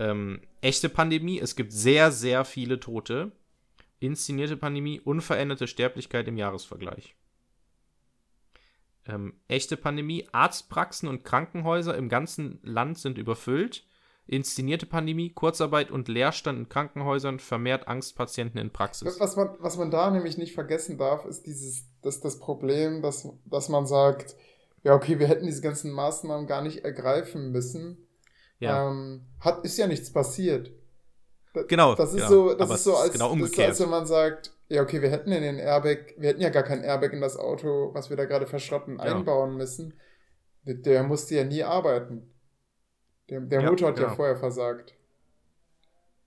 ähm, 0.00 0.40
echte 0.60 0.88
Pandemie, 0.88 1.38
es 1.38 1.54
gibt 1.54 1.72
sehr, 1.72 2.10
sehr 2.10 2.44
viele 2.44 2.80
Tote. 2.80 3.30
Inszenierte 4.00 4.56
Pandemie, 4.56 4.98
unveränderte 4.98 5.68
Sterblichkeit 5.68 6.26
im 6.26 6.36
Jahresvergleich. 6.36 7.14
Ähm, 9.06 9.34
echte 9.46 9.76
Pandemie, 9.76 10.28
Arztpraxen 10.32 11.08
und 11.08 11.24
Krankenhäuser 11.24 11.96
im 11.96 12.08
ganzen 12.08 12.58
Land 12.62 12.98
sind 12.98 13.16
überfüllt. 13.18 13.86
Inszenierte 14.26 14.86
Pandemie, 14.86 15.30
Kurzarbeit 15.30 15.90
und 15.90 16.08
Leerstand 16.08 16.58
in 16.58 16.68
Krankenhäusern, 16.68 17.38
vermehrt 17.40 17.88
Angstpatienten 17.88 18.58
in 18.60 18.70
Praxis. 18.72 19.18
Was 19.20 19.36
man, 19.36 19.50
was 19.58 19.76
man 19.76 19.90
da 19.90 20.10
nämlich 20.10 20.38
nicht 20.38 20.54
vergessen 20.54 20.96
darf, 20.96 21.24
ist 21.26 21.46
dieses, 21.46 21.84
das, 22.02 22.20
das 22.20 22.38
Problem, 22.38 23.02
dass, 23.02 23.28
dass 23.46 23.68
man 23.68 23.86
sagt, 23.86 24.36
ja, 24.84 24.94
okay, 24.94 25.18
wir 25.18 25.26
hätten 25.28 25.46
diese 25.46 25.60
ganzen 25.60 25.90
Maßnahmen 25.92 26.46
gar 26.46 26.62
nicht 26.62 26.84
ergreifen 26.84 27.50
müssen. 27.50 28.08
Ja, 28.58 28.88
Ähm, 28.90 29.26
hat, 29.40 29.64
ist 29.64 29.76
ja 29.76 29.86
nichts 29.88 30.12
passiert. 30.12 30.70
Da- 31.52 31.64
genau. 31.64 31.94
Das 31.96 32.10
ist 32.10 32.16
genau. 32.16 32.28
so, 32.28 32.48
das 32.54 32.60
Aber 32.68 32.74
ist 32.76 32.84
so 32.84 32.96
als, 32.96 33.12
genau 33.12 33.26
das 33.26 33.34
ist 33.34 33.38
so, 33.40 33.44
umgekehrt. 33.44 33.68
als 33.70 33.80
wenn 33.80 33.90
man 33.90 34.06
sagt, 34.06 34.52
ja, 34.68 34.82
okay, 34.82 35.02
wir 35.02 35.10
hätten 35.10 35.32
in 35.32 35.42
den 35.42 35.58
Airbag, 35.58 36.14
wir 36.16 36.30
hätten 36.30 36.40
ja 36.40 36.48
gar 36.50 36.62
kein 36.62 36.82
Airbag 36.82 37.12
in 37.12 37.20
das 37.20 37.36
Auto, 37.36 37.90
was 37.92 38.08
wir 38.08 38.16
da 38.16 38.24
gerade 38.24 38.46
verschrotten, 38.46 38.96
Ja. 38.98 39.02
einbauen 39.16 39.56
müssen. 39.56 39.94
Der, 40.64 40.74
der 40.76 41.02
musste 41.02 41.34
ja 41.34 41.44
nie 41.44 41.64
arbeiten. 41.64 42.31
Der, 43.32 43.40
der 43.40 43.62
Ja, 43.62 43.70
Motor 43.70 43.88
hat 43.88 43.96
ja 43.98 44.04
genau. 44.04 44.16
vorher 44.16 44.36
versagt. 44.36 44.94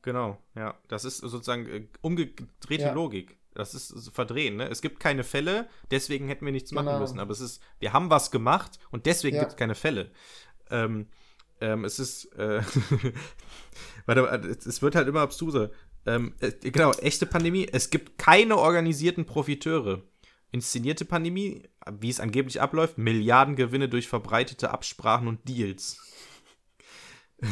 Genau, 0.01 0.37
ja. 0.55 0.75
Das 0.87 1.05
ist 1.05 1.17
sozusagen 1.19 1.67
äh, 1.67 1.87
umgedrehte 2.01 2.83
Ja. 2.83 2.93
Logik. 2.93 3.37
Das 3.53 3.73
ist 3.73 4.09
verdrehen, 4.13 4.57
ne? 4.57 4.67
Es 4.69 4.81
gibt 4.81 4.99
keine 4.99 5.23
Fälle, 5.23 5.69
deswegen 5.91 6.27
hätten 6.27 6.45
wir 6.45 6.51
nichts 6.51 6.71
machen 6.71 6.87
Genau. 6.87 6.99
müssen. 6.99 7.19
Aber 7.19 7.31
es 7.31 7.39
ist, 7.39 7.61
wir 7.79 7.93
haben 7.93 8.09
was 8.09 8.29
gemacht 8.31 8.79
und 8.91 9.05
deswegen 9.05 9.35
Ja. 9.35 9.43
gibt 9.43 9.51
es 9.53 9.57
keine 9.57 9.75
Fälle. 9.75 10.11
Ähm, 10.71 11.07
ähm, 11.61 11.85
es 11.85 11.99
ist, 11.99 12.25
äh, 12.33 12.61
warte, 14.05 14.21
es 14.65 14.81
wird 14.81 14.95
halt 14.95 15.07
immer 15.07 15.21
abstruser. 15.21 15.71
Ähm, 16.05 16.33
äh, 16.39 16.51
genau, 16.69 16.91
echte 16.93 17.25
Pandemie. 17.25 17.67
Es 17.71 17.89
gibt 17.91 18.17
keine 18.17 18.57
organisierten 18.57 19.25
Profiteure. 19.25 20.01
Inszenierte 20.51 21.05
Pandemie, 21.05 21.63
wie 21.99 22.09
es 22.09 22.19
angeblich 22.19 22.61
abläuft, 22.61 22.97
Milliardengewinne 22.97 23.89
durch 23.89 24.07
verbreitete 24.07 24.71
Absprachen 24.71 25.27
und 25.27 25.47
Deals. 25.47 25.97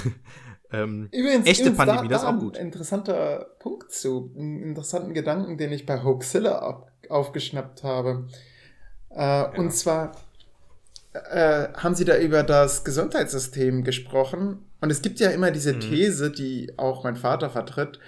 ähm, 0.72 1.10
Übrigens, 1.12 1.48
Echte 1.48 1.64
übrigens 1.64 1.78
Pandemie, 1.78 2.08
da, 2.08 2.14
das 2.14 2.22
ist 2.22 2.28
auch 2.28 2.34
ein 2.34 2.40
gut. 2.40 2.58
interessanter 2.58 3.48
Punkt 3.60 3.92
zu, 3.92 4.34
einen 4.38 4.64
interessanten 4.64 5.14
Gedanken, 5.14 5.58
den 5.58 5.72
ich 5.72 5.86
bei 5.86 6.04
Hoaxilla 6.04 6.60
ab, 6.60 6.92
aufgeschnappt 7.10 7.84
habe. 7.84 8.28
Äh, 9.10 9.60
Und 9.60 9.72
zwar 9.72 10.14
äh, 11.14 11.68
haben 11.74 11.96
sie 11.96 12.06
da 12.06 12.18
über 12.18 12.44
das 12.44 12.84
Gesundheitssystem 12.84 13.84
gesprochen. 13.84 14.66
Und 14.82 14.92
es 14.92 15.02
gibt 15.02 15.20
ja 15.20 15.30
immer 15.30 15.52
diese 15.52 15.74
Mhm. 15.74 15.80
These, 15.80 16.32
die 16.32 16.74
auch 16.78 17.04
mein 17.04 17.16
Vater 17.16 17.50
vertritt, 17.50 18.00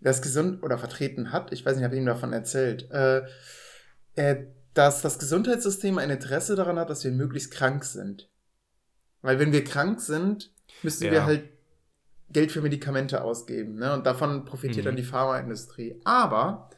das 0.00 0.22
Gesund 0.22 0.62
oder 0.62 0.78
vertreten 0.78 1.32
hat, 1.32 1.52
ich 1.52 1.64
weiß 1.64 1.74
nicht, 1.76 1.80
ich 1.80 1.84
habe 1.86 1.96
ihm 1.96 2.06
davon 2.06 2.32
erzählt, 2.32 2.90
äh, 2.90 3.22
äh, 4.16 4.46
dass 4.74 5.02
das 5.02 5.18
Gesundheitssystem 5.18 5.98
ein 5.98 6.10
Interesse 6.10 6.56
daran 6.56 6.78
hat, 6.78 6.90
dass 6.90 7.04
wir 7.04 7.10
möglichst 7.12 7.50
krank 7.52 7.84
sind. 7.84 8.28
Weil 9.22 9.38
wenn 9.38 9.52
wir 9.52 9.64
krank 9.64 10.00
sind, 10.00 10.52
müssen 10.84 11.04
Ja. 11.04 11.10
wir 11.12 11.24
halt 11.26 11.48
Geld 12.30 12.52
für 12.52 12.62
Medikamente 12.62 13.22
ausgeben. 13.22 13.76
Ne? 13.76 13.92
Und 13.92 14.06
davon 14.06 14.44
profitiert 14.44 14.84
Mhm. 14.84 14.88
dann 14.88 14.96
die 14.96 15.02
Pharmaindustrie. 15.04 16.00
Aber 16.04 16.70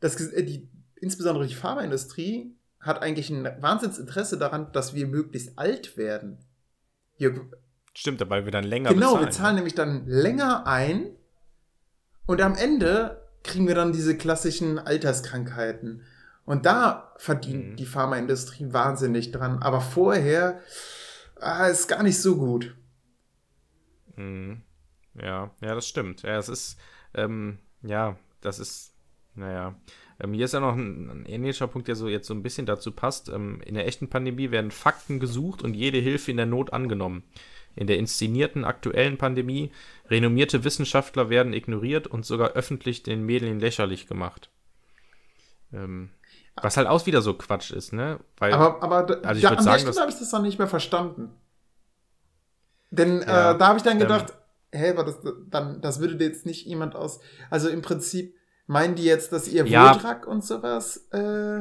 das, 0.00 0.20
äh, 0.20 0.42
die, 0.44 0.68
insbesondere 0.96 1.46
die 1.46 1.54
Pharmaindustrie 1.54 2.54
hat 2.80 3.02
eigentlich 3.02 3.30
ein 3.30 3.44
Wahnsinnsinteresse 3.60 4.38
daran, 4.38 4.70
dass 4.72 4.94
wir 4.94 5.06
möglichst 5.06 5.58
alt 5.58 5.96
werden. 5.96 6.38
Wir, 7.16 7.34
Stimmt, 7.94 8.22
weil 8.30 8.44
wir 8.44 8.52
dann 8.52 8.64
länger 8.64 8.90
genau, 8.90 9.14
bezahlen. 9.14 9.26
wir 9.26 9.30
zahlen 9.32 9.54
nämlich 9.56 9.74
dann 9.74 10.06
länger 10.06 10.66
ein 10.66 11.10
und 12.26 12.40
am 12.40 12.54
Ende 12.54 13.22
kriegen 13.42 13.66
wir 13.66 13.74
dann 13.74 13.92
diese 13.92 14.16
klassischen 14.16 14.78
Alterskrankheiten. 14.78 16.02
Und 16.44 16.64
da 16.66 17.12
verdient 17.16 17.72
Mhm. 17.72 17.76
die 17.76 17.86
Pharmaindustrie 17.86 18.72
wahnsinnig 18.72 19.32
dran. 19.32 19.58
Aber 19.62 19.80
vorher 19.80 20.60
ah, 21.40 21.66
ist 21.66 21.88
gar 21.88 22.02
nicht 22.02 22.20
so 22.20 22.36
gut. 22.36 22.76
Mhm. 24.16 24.62
Ja, 25.14 25.50
ja, 25.60 25.74
das 25.74 25.88
stimmt. 25.88 26.22
Ja, 26.22 26.38
es 26.38 26.48
ist, 26.48 26.78
ähm, 27.14 27.58
ja, 27.82 28.16
das 28.40 28.58
ist, 28.58 28.94
naja. 29.34 29.74
Ähm, 30.20 30.32
hier 30.32 30.44
ist 30.44 30.54
ja 30.54 30.60
noch 30.60 30.76
ein, 30.76 31.08
ein 31.10 31.26
ähnlicher 31.26 31.68
Punkt, 31.68 31.88
der 31.88 31.96
so 31.96 32.08
jetzt 32.08 32.26
so 32.26 32.34
ein 32.34 32.42
bisschen 32.42 32.66
dazu 32.66 32.92
passt. 32.92 33.28
Ähm, 33.28 33.60
in 33.64 33.74
der 33.74 33.86
echten 33.86 34.08
Pandemie 34.08 34.50
werden 34.50 34.70
Fakten 34.70 35.20
gesucht 35.20 35.62
und 35.62 35.74
jede 35.74 35.98
Hilfe 35.98 36.30
in 36.30 36.36
der 36.36 36.46
Not 36.46 36.72
angenommen. 36.72 37.22
In 37.76 37.86
der 37.86 37.98
inszenierten 37.98 38.64
aktuellen 38.64 39.18
Pandemie 39.18 39.70
renommierte 40.10 40.64
Wissenschaftler 40.64 41.30
werden 41.30 41.52
ignoriert 41.52 42.08
und 42.08 42.26
sogar 42.26 42.50
öffentlich 42.50 43.04
den 43.04 43.24
Medien 43.24 43.60
lächerlich 43.60 44.08
gemacht. 44.08 44.50
Ähm, 45.72 46.10
was 46.62 46.76
halt 46.76 46.86
auch 46.86 47.04
wieder 47.06 47.22
so 47.22 47.34
Quatsch 47.34 47.70
ist, 47.70 47.92
ne? 47.92 48.18
Weil, 48.36 48.52
Aber, 48.52 48.82
aber 48.82 49.24
Also 49.26 49.38
ich 49.38 49.42
würd 49.44 49.58
an 49.58 49.64
sagen, 49.64 49.84
der 49.84 49.92
Stelle 49.92 50.00
habe 50.00 50.10
ich 50.12 50.18
das 50.18 50.30
dann 50.30 50.42
nicht 50.42 50.58
mehr 50.58 50.68
verstanden. 50.68 51.30
Denn 52.90 53.20
Ja, 53.22 53.52
äh, 53.52 53.58
da 53.58 53.68
habe 53.68 53.78
ich 53.78 53.82
dann 53.82 53.94
ähm, 53.94 53.98
gedacht, 54.00 54.34
hä, 54.72 54.90
aber 54.90 55.04
das, 55.04 55.18
dann, 55.48 55.80
das 55.80 56.00
würde 56.00 56.22
jetzt 56.24 56.46
nicht 56.46 56.66
jemand 56.66 56.94
aus. 56.96 57.20
Also 57.50 57.68
im 57.68 57.82
Prinzip 57.82 58.34
meinen 58.66 58.94
die 58.94 59.04
jetzt, 59.04 59.32
dass 59.32 59.48
ihr 59.48 59.66
Ja. 59.66 59.94
Wodrak 59.94 60.26
und 60.26 60.44
sowas 60.44 61.08
äh, 61.12 61.60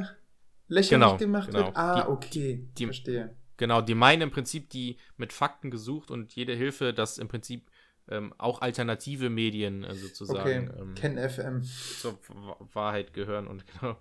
lächerlich 0.68 0.90
Genau, 0.90 1.18
gemacht 1.18 1.48
genau. 1.52 1.66
wird? 1.68 1.78
Ah, 1.78 2.02
Die- 2.04 2.08
okay. 2.10 2.70
die- 2.78 2.86
verstehe. 2.86 3.36
Genau, 3.58 3.82
die 3.82 3.96
meinen 3.96 4.22
im 4.22 4.32
Prinzip 4.32 4.70
die 4.70 4.98
mit 5.18 5.34
Fakten 5.34 5.72
gesucht 5.72 6.12
und 6.12 6.34
jede 6.36 6.54
Hilfe, 6.54 6.94
dass 6.94 7.18
im 7.18 7.28
Prinzip 7.28 7.72
ähm, 8.10 8.32
auch 8.38 8.62
alternative 8.62 9.30
Medien 9.32 9.84
äh, 9.84 9.96
sozusagen 9.96 10.70
Okay. 10.70 10.80
ähm, 10.80 10.94
Ken 10.96 11.18
FM. 11.30 11.64
zur 11.64 12.14
Wa- 12.30 12.58
Wahrheit 12.74 13.14
gehören 13.14 13.48
und 13.48 13.66
genau 13.82 13.98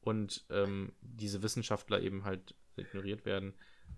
und 0.00 0.44
ähm, 0.50 0.92
diese 1.00 1.42
Wissenschaftler 1.42 2.00
eben 2.00 2.24
halt 2.24 2.54
ignoriert 2.76 3.24
werden. 3.24 3.54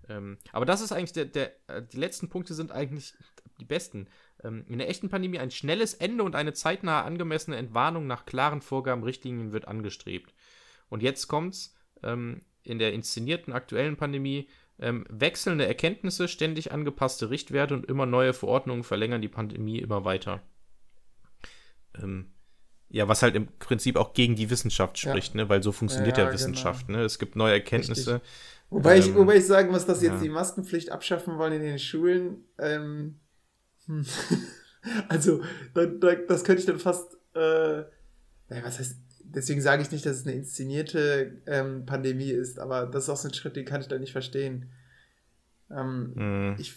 Ähm, 0.09 0.39
aber 0.53 0.67
das 0.67 0.81
ist 0.81 0.93
eigentlich 0.93 1.13
der, 1.13 1.27
der 1.27 1.53
äh, 1.69 1.83
die 1.83 1.99
letzten 1.99 2.29
Punkte 2.29 2.55
sind 2.55 2.73
eigentlich 2.73 3.15
die 3.61 3.65
besten. 3.65 4.09
Ähm, 4.43 4.65
in 4.69 4.79
der 4.79 4.89
echten 4.89 5.09
Pandemie 5.09 5.39
ein 5.39 5.51
schnelles 5.51 5.95
Ende 5.95 6.25
und 6.25 6.35
eine 6.35 6.53
zeitnahe 6.53 7.05
angemessene 7.05 7.57
Entwarnung 7.57 8.07
nach 8.07 8.27
klaren 8.27 8.63
Vorgaben, 8.63 9.05
Richtlinien 9.05 9.53
wird 9.53 9.69
angestrebt. 9.69 10.35
Und 10.89 11.03
jetzt 11.03 11.29
kommt's 11.29 11.75
ähm, 12.03 12.41
in 12.65 12.79
der 12.79 12.93
inszenierten 12.93 13.53
aktuellen 13.53 13.97
Pandemie 13.97 14.49
ähm, 14.79 15.05
wechselnde 15.09 15.67
Erkenntnisse, 15.67 16.29
ständig 16.29 16.73
angepasste 16.73 17.31
Richtwerte 17.31 17.75
und 17.75 17.87
immer 17.87 18.07
neue 18.07 18.33
Verordnungen 18.33 18.85
verlängern 18.85 19.23
die 19.23 19.29
Pandemie 19.29 19.79
immer 19.79 20.05
weiter. 20.05 20.43
Ähm, 22.01 22.33
Ja, 22.93 23.09
was 23.09 23.23
halt 23.23 23.35
im 23.37 23.47
Prinzip 23.59 23.97
auch 23.97 24.13
gegen 24.13 24.37
die 24.37 24.51
Wissenschaft 24.51 24.99
spricht, 24.99 25.35
ja. 25.35 25.43
ne? 25.43 25.49
weil 25.49 25.63
so 25.63 25.73
funktioniert 25.73 26.19
ja, 26.19 26.25
ja, 26.25 26.31
ja 26.31 26.37
genau. 26.37 26.39
Wissenschaft. 26.39 26.87
Genau. 26.89 26.99
Ne? 26.99 27.05
Es 27.07 27.19
gibt 27.19 27.37
neue 27.37 27.55
Erkenntnisse. 27.55 28.17
Richtig. 28.17 28.31
Wobei, 28.69 28.97
ähm, 28.97 29.01
ich, 29.01 29.15
wobei 29.15 29.37
ich 29.37 29.47
sagen 29.47 29.71
muss, 29.71 29.87
dass 29.87 30.01
sie 30.01 30.07
jetzt 30.09 30.23
die 30.23 30.29
Maskenpflicht 30.29 30.93
abschaffen 30.93 31.39
wollen 31.39 31.55
in 31.55 31.63
den 31.63 31.79
Schulen. 31.79 32.45
Ähm, 32.59 33.19
hm. 33.87 34.05
also, 35.09 35.43
da, 35.73 35.87
da, 35.87 36.17
das 36.17 36.45
könnte 36.45 36.61
ich 36.61 36.67
dann 36.67 36.79
fast. 36.79 37.17
Äh, 37.35 37.85
was 38.49 38.79
heißt. 38.79 38.97
Deswegen 39.25 39.63
sage 39.63 39.81
ich 39.81 39.91
nicht, 39.91 40.05
dass 40.05 40.19
es 40.19 40.27
eine 40.27 40.37
inszenierte 40.37 41.41
ähm, 41.47 41.87
Pandemie 41.87 42.31
ist, 42.31 42.59
aber 42.59 42.85
das 42.85 43.05
ist 43.05 43.09
auch 43.09 43.17
so 43.17 43.29
ein 43.29 43.33
Schritt, 43.33 43.57
den 43.57 43.65
kann 43.65 43.81
ich 43.81 43.89
da 43.89 43.99
nicht 43.99 44.13
verstehen. 44.13 44.71
Ähm, 45.71 46.13
mhm. 46.15 46.57
Ich 46.59 46.75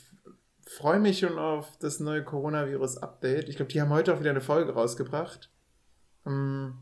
freue 0.66 1.02
mich 1.02 1.20
schon 1.20 1.38
auf 1.38 1.78
das 1.80 2.00
neue 2.00 2.24
Coronavirus-Update. 2.24 3.50
Ich 3.50 3.58
glaube, 3.58 3.74
die 3.74 3.82
haben 3.82 3.90
heute 3.90 4.14
auch 4.14 4.22
wieder 4.22 4.30
eine 4.30 4.40
Folge 4.40 4.72
rausgebracht. 4.72 5.50
Ähm, 6.26 6.76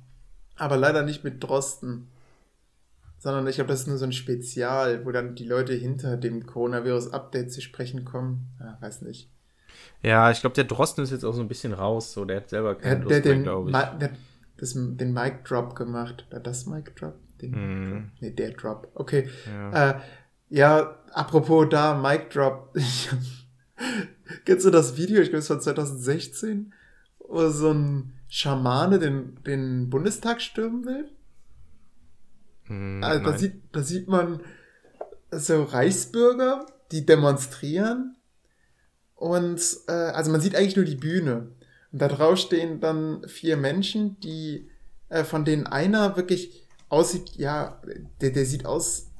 aber 0.55 0.77
leider 0.77 1.03
nicht 1.03 1.23
mit 1.23 1.43
Drosten 1.43 2.07
sondern 3.23 3.47
ich 3.47 3.55
glaube, 3.55 3.69
das 3.69 3.79
ist 3.79 3.87
nur 3.87 3.97
so 3.97 4.03
ein 4.03 4.11
Spezial, 4.11 5.05
wo 5.05 5.11
dann 5.11 5.33
die 5.33 5.45
Leute 5.45 5.71
hinter 5.71 6.17
dem 6.17 6.45
Coronavirus-Update 6.45 7.53
zu 7.53 7.61
sprechen 7.61 8.03
kommen. 8.03 8.49
Ja, 8.59 8.77
weiß 8.81 9.01
nicht. 9.03 9.29
Ja, 10.01 10.29
ich 10.29 10.41
glaube, 10.41 10.55
der 10.55 10.65
Drosten 10.65 11.05
ist 11.05 11.11
jetzt 11.11 11.23
auch 11.23 11.31
so 11.31 11.39
ein 11.39 11.47
bisschen 11.47 11.71
raus. 11.71 12.11
So, 12.11 12.25
der 12.25 12.37
hat 12.37 12.49
selber 12.49 12.75
keine 12.75 13.05
Lust 13.05 13.23
mehr, 13.23 13.39
glaube 13.39 13.69
ich. 13.69 13.77
Der 13.77 14.09
hat 14.09 14.17
das, 14.57 14.73
den 14.73 15.13
Mic 15.13 15.35
Drop 15.45 15.73
gemacht. 15.73 16.25
Oder 16.29 16.41
das 16.41 16.65
Mic 16.65 16.91
Drop? 16.95 17.15
Den 17.41 17.51
mm. 17.51 17.91
Drop? 17.91 18.03
Nee, 18.19 18.31
der 18.31 18.51
Drop. 18.51 18.91
Okay. 18.93 19.29
Ja, 19.47 19.91
äh, 19.91 19.99
ja 20.49 20.97
apropos 21.13 21.67
da, 21.69 21.95
Mic 21.95 22.29
Drop. 22.29 22.75
Kennst 24.45 24.65
du 24.65 24.69
das 24.69 24.97
Video? 24.97 25.21
Ich 25.21 25.29
glaube, 25.29 25.39
es 25.39 25.49
war 25.49 25.61
2016, 25.61 26.73
wo 27.19 27.47
so 27.47 27.71
ein 27.71 28.11
Schamane 28.35 28.97
den, 28.97 29.37
den 29.43 29.91
Bundestag 29.91 30.41
stürmen 30.41 30.85
will. 30.85 31.07
Hm, 32.63 33.03
also 33.03 33.23
da 33.23 33.37
sieht, 33.37 33.61
da 33.71 33.83
sieht 33.83 34.07
man 34.07 34.41
so 35.29 35.61
Reichsbürger, 35.61 36.65
die 36.91 37.05
demonstrieren. 37.05 38.17
Und 39.13 39.61
äh, 39.87 39.91
also 39.91 40.31
man 40.31 40.41
sieht 40.41 40.55
eigentlich 40.55 40.75
nur 40.75 40.85
die 40.85 40.95
Bühne. 40.95 41.51
Und 41.91 42.01
da 42.01 42.07
drauf 42.07 42.39
stehen 42.39 42.79
dann 42.79 43.23
vier 43.27 43.55
Menschen, 43.55 44.19
die 44.21 44.67
äh, 45.09 45.23
von 45.23 45.45
denen 45.45 45.67
einer 45.67 46.17
wirklich 46.17 46.67
aussieht, 46.89 47.35
ja, 47.35 47.83
der, 48.19 48.31
der 48.31 48.47
sieht 48.47 48.65
aus, 48.65 49.11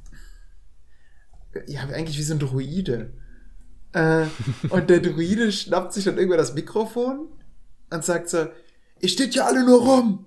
ja, 1.68 1.82
eigentlich 1.82 2.18
wie 2.18 2.24
so 2.24 2.34
ein 2.34 2.40
Druide. 2.40 3.14
Äh, 3.92 4.26
und 4.70 4.90
der 4.90 5.02
Druide 5.02 5.52
schnappt 5.52 5.94
sich 5.94 6.06
dann 6.06 6.18
irgendwann 6.18 6.40
das 6.40 6.56
Mikrofon 6.56 7.28
und 7.92 8.04
sagt 8.04 8.30
so, 8.30 8.48
ihr 9.04 9.10
steht 9.10 9.36
ja 9.36 9.46
alle 9.46 9.66
nur 9.66 9.82
rum. 9.82 10.26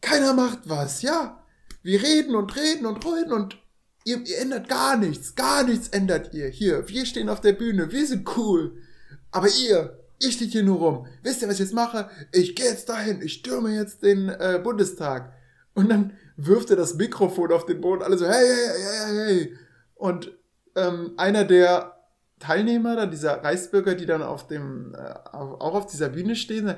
Keiner 0.00 0.32
macht 0.32 0.60
was, 0.64 1.02
ja. 1.02 1.44
Wir 1.82 2.02
reden 2.02 2.34
und 2.34 2.56
reden 2.56 2.86
und 2.86 3.04
reden 3.04 3.32
und 3.32 3.58
ihr, 4.04 4.26
ihr 4.26 4.38
ändert 4.38 4.68
gar 4.68 4.96
nichts. 4.96 5.34
Gar 5.34 5.64
nichts 5.64 5.88
ändert 5.88 6.32
ihr. 6.32 6.48
Hier, 6.48 6.88
wir 6.88 7.04
stehen 7.04 7.28
auf 7.28 7.42
der 7.42 7.52
Bühne, 7.52 7.92
wir 7.92 8.06
sind 8.06 8.26
cool. 8.38 8.82
Aber 9.30 9.48
ihr, 9.48 9.98
ihr 10.20 10.32
steht 10.32 10.52
hier 10.52 10.62
nur 10.62 10.78
rum. 10.78 11.06
Wisst 11.22 11.42
ihr, 11.42 11.48
was 11.48 11.54
ich 11.56 11.60
jetzt 11.60 11.74
mache? 11.74 12.08
Ich 12.32 12.56
gehe 12.56 12.64
jetzt 12.64 12.88
dahin, 12.88 13.20
ich 13.20 13.34
stürme 13.34 13.74
jetzt 13.74 14.02
den 14.02 14.30
äh, 14.30 14.58
Bundestag. 14.64 15.34
Und 15.74 15.90
dann 15.90 16.14
wirft 16.36 16.70
er 16.70 16.76
das 16.76 16.94
Mikrofon 16.94 17.52
auf 17.52 17.66
den 17.66 17.82
Boden, 17.82 18.02
alle 18.02 18.16
so, 18.16 18.26
hey, 18.26 18.46
hey, 18.46 18.82
hey, 19.04 19.16
hey. 19.16 19.58
Und 19.94 20.32
ähm, 20.76 21.12
einer 21.18 21.44
der 21.44 21.92
Teilnehmer, 22.38 22.96
dann 22.96 23.10
dieser 23.10 23.44
Reichsbürger, 23.44 23.94
die 23.94 24.06
dann 24.06 24.22
auf 24.22 24.46
dem, 24.46 24.94
äh, 24.94 24.98
auch 25.28 25.74
auf 25.74 25.86
dieser 25.86 26.08
Bühne 26.08 26.36
stehen, 26.36 26.74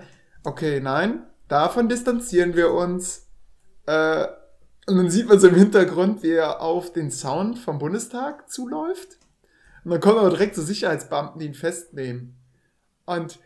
okay, 0.48 0.80
nein, 0.80 1.26
davon 1.46 1.88
distanzieren 1.88 2.56
wir 2.56 2.72
uns. 2.72 3.28
Äh, 3.86 4.26
und 4.86 4.96
dann 4.96 5.10
sieht 5.10 5.28
man 5.28 5.38
so 5.38 5.48
im 5.48 5.54
Hintergrund, 5.54 6.22
wie 6.22 6.32
er 6.32 6.62
auf 6.62 6.92
den 6.92 7.10
Sound 7.10 7.58
vom 7.58 7.78
Bundestag 7.78 8.50
zuläuft. 8.50 9.18
Und 9.84 9.90
dann 9.90 10.00
kommen 10.00 10.18
aber 10.18 10.30
direkt 10.30 10.54
so 10.54 10.62
Sicherheitsbeamten, 10.62 11.38
die 11.38 11.46
ihn 11.46 11.54
festnehmen. 11.54 12.36
Und, 13.04 13.38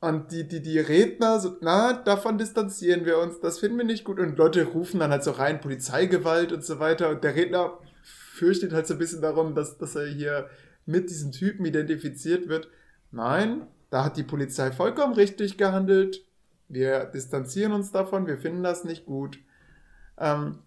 und 0.00 0.30
die, 0.30 0.46
die, 0.46 0.62
die 0.62 0.78
Redner 0.78 1.40
so, 1.40 1.56
na, 1.60 1.92
davon 1.92 2.38
distanzieren 2.38 3.04
wir 3.04 3.18
uns, 3.18 3.40
das 3.40 3.58
finden 3.58 3.78
wir 3.78 3.84
nicht 3.84 4.04
gut. 4.04 4.20
Und 4.20 4.38
Leute 4.38 4.64
rufen 4.64 5.00
dann 5.00 5.10
halt 5.10 5.24
so 5.24 5.32
rein, 5.32 5.60
Polizeigewalt 5.60 6.52
und 6.52 6.64
so 6.64 6.78
weiter. 6.78 7.10
Und 7.10 7.24
der 7.24 7.34
Redner 7.34 7.78
fürchtet 8.02 8.72
halt 8.72 8.86
so 8.86 8.94
ein 8.94 8.98
bisschen 8.98 9.20
darum, 9.20 9.56
dass, 9.56 9.78
dass 9.78 9.96
er 9.96 10.06
hier 10.06 10.48
mit 10.86 11.10
diesem 11.10 11.32
Typen 11.32 11.64
identifiziert 11.64 12.48
wird. 12.48 12.68
Nein, 13.10 13.66
da 13.90 14.04
hat 14.04 14.16
die 14.16 14.22
Polizei 14.22 14.70
vollkommen 14.70 15.14
richtig 15.14 15.58
gehandelt. 15.58 16.24
Wir 16.68 17.04
distanzieren 17.06 17.72
uns 17.72 17.92
davon, 17.92 18.26
wir 18.26 18.38
finden 18.38 18.62
das 18.62 18.84
nicht 18.84 19.06
gut. 19.06 19.38
Ähm, 20.18 20.58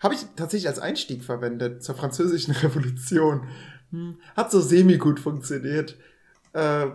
habe 0.00 0.14
ich 0.14 0.26
tatsächlich 0.36 0.68
als 0.68 0.78
Einstieg 0.78 1.22
verwendet 1.22 1.82
zur 1.82 1.94
französischen 1.94 2.54
Revolution. 2.62 3.46
Hm, 3.90 4.18
hat 4.36 4.50
so 4.50 4.60
semi-gut 4.60 5.20
funktioniert. 5.20 5.96
Äh, 6.52 6.86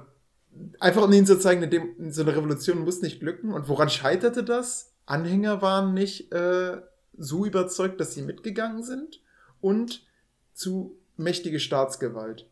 einfach 0.79 1.03
um 1.03 1.13
ihnen 1.13 1.25
zu 1.25 1.39
zeigen, 1.39 2.11
so 2.11 2.21
eine 2.23 2.35
Revolution 2.35 2.79
muss 2.79 3.01
nicht 3.01 3.19
glücken. 3.19 3.53
Und 3.53 3.69
woran 3.69 3.89
scheiterte 3.89 4.43
das? 4.43 4.93
Anhänger 5.05 5.61
waren 5.61 5.93
nicht 5.93 6.33
äh, 6.33 6.81
so 7.17 7.45
überzeugt, 7.45 7.99
dass 8.01 8.13
sie 8.13 8.23
mitgegangen 8.23 8.83
sind. 8.83 9.21
Und 9.61 10.05
zu 10.53 10.97
mächtige 11.15 11.59
Staatsgewalt. 11.59 12.49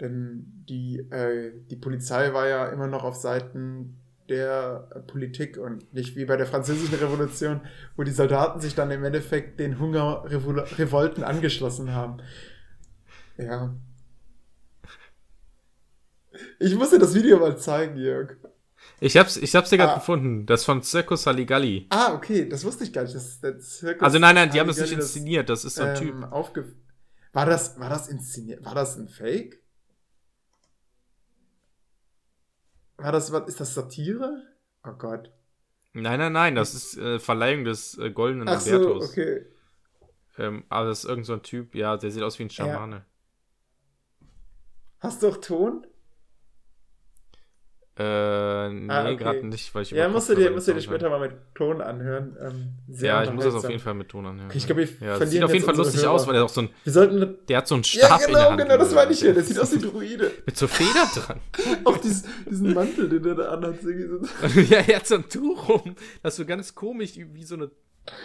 Denn 0.00 0.64
die, 0.68 0.98
äh, 1.10 1.52
die 1.68 1.76
Polizei 1.76 2.32
war 2.32 2.48
ja 2.48 2.68
immer 2.68 2.86
noch 2.86 3.04
auf 3.04 3.16
Seiten 3.16 3.98
der 4.30 5.04
Politik 5.08 5.58
und 5.58 5.92
nicht 5.92 6.16
wie 6.16 6.24
bei 6.24 6.36
der 6.36 6.46
Französischen 6.46 6.94
Revolution, 6.94 7.60
wo 7.96 8.04
die 8.04 8.12
Soldaten 8.12 8.60
sich 8.60 8.74
dann 8.74 8.90
im 8.90 9.04
Endeffekt 9.04 9.60
den 9.60 9.78
Hungerrevolten 9.78 11.24
angeschlossen 11.24 11.92
haben. 11.92 12.18
Ja. 13.36 13.74
Ich 16.58 16.74
muss 16.74 16.90
dir 16.90 16.98
das 16.98 17.14
Video 17.14 17.38
mal 17.38 17.58
zeigen, 17.58 17.98
Jörg. 17.98 18.36
Ich 19.00 19.16
hab's, 19.16 19.36
ich 19.36 19.54
hab's 19.54 19.70
dir 19.70 19.78
gerade 19.78 19.92
ah. 19.92 19.98
gefunden. 19.98 20.46
Das 20.46 20.64
von 20.64 20.82
Circus 20.82 21.24
Saligalli. 21.24 21.86
Ah, 21.90 22.14
okay, 22.14 22.48
das 22.48 22.64
wusste 22.64 22.84
ich 22.84 22.92
gar 22.92 23.02
nicht. 23.02 23.14
Das, 23.14 23.40
das 23.40 23.84
also 23.98 24.18
nein, 24.18 24.34
nein, 24.34 24.50
die 24.50 24.60
haben 24.60 24.68
das 24.68 24.78
nicht 24.78 24.92
inszeniert. 24.92 25.48
Das 25.48 25.64
ist 25.64 25.76
so 25.76 25.82
ein 25.82 25.96
ähm, 25.96 26.02
Typ. 26.02 26.14
War 27.32 27.46
das, 27.46 27.78
war 27.78 27.88
das 27.88 28.08
inszeniert? 28.08 28.64
War 28.64 28.74
das 28.74 28.96
ein 28.96 29.08
Fake? 29.08 29.62
War 33.02 33.12
das, 33.12 33.32
was, 33.32 33.48
ist 33.48 33.60
das 33.60 33.74
Satire? 33.74 34.42
Oh 34.84 34.92
Gott. 34.92 35.32
Nein, 35.92 36.18
nein, 36.18 36.32
nein, 36.32 36.54
das 36.54 36.74
ist 36.74 36.96
äh, 36.98 37.18
Verleihung 37.18 37.64
des 37.64 37.98
äh, 37.98 38.10
Goldenen 38.10 38.48
Ach 38.48 38.60
so, 38.60 38.96
okay. 38.96 39.46
Ähm, 40.38 40.64
aber 40.68 40.88
das 40.88 41.00
ist 41.00 41.04
irgendein 41.04 41.24
so 41.24 41.36
Typ, 41.38 41.74
ja, 41.74 41.96
der 41.96 42.10
sieht 42.10 42.22
aus 42.22 42.38
wie 42.38 42.44
ein 42.44 42.50
Schamane. 42.50 42.96
Ja. 42.96 44.26
Hast 45.00 45.22
du 45.22 45.28
auch 45.28 45.38
Ton? 45.38 45.86
Äh, 48.00 48.70
nee, 48.70 48.90
ah, 48.90 49.04
okay. 49.04 49.16
gerade 49.16 49.46
nicht, 49.46 49.74
weil 49.74 49.82
ich 49.82 49.90
Ja, 49.90 50.08
musst 50.08 50.30
du 50.30 50.34
dir, 50.34 50.50
musst 50.50 50.66
du 50.66 50.72
dir 50.72 50.80
später 50.80 51.10
mal 51.10 51.20
mit 51.20 51.32
Ton 51.54 51.82
anhören. 51.82 52.34
Ähm, 52.40 52.72
ja, 52.88 53.22
ich 53.22 53.30
muss 53.30 53.44
das 53.44 53.54
auf 53.54 53.68
jeden 53.68 53.82
Fall 53.82 53.92
mit 53.92 54.08
Ton 54.08 54.24
anhören. 54.24 54.48
Okay, 54.48 54.56
ich 54.56 54.64
glaube, 54.64 54.88
wir 54.88 55.06
ja, 55.06 55.26
sieht 55.26 55.42
auf 55.42 55.52
jeden 55.52 55.66
Fall 55.66 55.76
lustig 55.76 56.00
Hörer. 56.00 56.12
aus, 56.12 56.26
weil 56.26 56.36
er 56.36 56.44
auch 56.44 56.48
so 56.48 56.62
ein. 56.62 56.70
Wir 56.84 56.92
sollten, 56.94 57.36
der 57.46 57.58
hat 57.58 57.68
so 57.68 57.74
einen 57.74 57.84
Stab 57.84 58.08
ja, 58.22 58.26
genau, 58.26 58.28
in 58.28 58.32
der 58.32 58.48
Hand. 58.48 58.60
genau, 58.62 58.78
das 58.78 58.94
meine 58.94 59.12
ich 59.12 59.20
ja. 59.20 59.32
Der 59.34 59.42
sieht 59.42 59.58
aus 59.58 59.72
wie 59.72 59.76
ein 59.76 59.82
Druide. 59.82 60.30
mit 60.46 60.56
so 60.56 60.66
Federn 60.66 61.08
dran. 61.14 61.40
auch 61.84 61.98
diesen, 61.98 62.26
diesen 62.48 62.72
Mantel, 62.72 63.06
den 63.10 63.22
er 63.22 63.34
da 63.34 63.50
anhat. 63.50 63.82
ja, 64.70 64.78
er 64.78 64.96
hat 64.96 65.06
so 65.06 65.16
ein 65.16 65.28
Tuch 65.28 65.68
um. 65.68 65.94
Das 66.22 66.32
ist 66.32 66.36
so 66.38 66.46
ganz 66.46 66.74
komisch, 66.74 67.12
wie 67.16 67.44
so 67.44 67.56
eine 67.56 67.70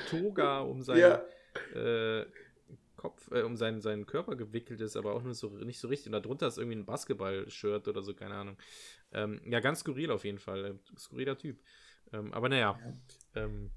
Toga 0.10 0.60
um 0.60 0.84
sein. 0.84 1.00
Ja. 1.00 1.22
Äh, 1.74 2.26
Kopf, 2.96 3.30
äh, 3.32 3.42
um 3.42 3.56
seinen, 3.56 3.82
seinen 3.82 4.06
Körper 4.06 4.36
gewickelt 4.36 4.82
ist, 4.82 4.96
aber 4.96 5.14
auch 5.14 5.22
nur 5.22 5.34
so 5.34 5.50
nicht 5.50 5.80
so 5.80 5.88
richtig. 5.88 6.08
Und 6.08 6.24
darunter 6.24 6.48
ist 6.48 6.58
irgendwie 6.58 6.78
ein 6.78 6.86
Basketball-Shirt 6.86 7.88
oder 7.88 8.02
so, 8.02 8.14
keine 8.14 8.36
Ahnung. 8.36 8.58
Ähm, 9.16 9.40
ja, 9.46 9.62
ganz 9.62 9.80
skurril 9.80 10.12
auf 10.12 10.26
jeden 10.26 10.40
Fall. 10.40 10.78
Skurriler 10.98 11.38
Typ. 11.38 11.58
Ähm, 12.14 12.34
aber 12.34 12.50
naja. 12.50 12.78
Ja. 13.36 13.44
Ähm, 13.44 13.72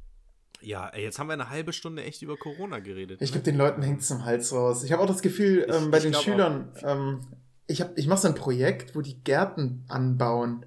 ja, 0.60 0.88
ey, 0.88 1.04
jetzt 1.04 1.20
haben 1.20 1.28
wir 1.28 1.34
eine 1.34 1.50
halbe 1.50 1.72
Stunde 1.72 2.02
echt 2.02 2.20
über 2.22 2.36
Corona 2.36 2.80
geredet. 2.80 3.22
Ich 3.22 3.30
glaube, 3.30 3.44
den 3.44 3.56
Leuten 3.56 3.82
hängt 3.82 4.00
es 4.00 4.08
zum 4.08 4.24
Hals 4.24 4.52
raus. 4.52 4.82
Ich 4.82 4.90
habe 4.90 5.02
auch 5.02 5.06
das 5.06 5.22
Gefühl, 5.22 5.64
ich, 5.68 5.74
ähm, 5.74 5.90
bei 5.92 6.00
den 6.00 6.12
Schülern, 6.14 6.72
ähm, 6.82 7.20
ich, 7.68 7.84
ich 7.94 8.08
mache 8.08 8.20
so 8.20 8.28
ein 8.28 8.34
Projekt, 8.34 8.96
wo 8.96 9.00
die 9.00 9.22
Gärten 9.22 9.84
anbauen. 9.88 10.66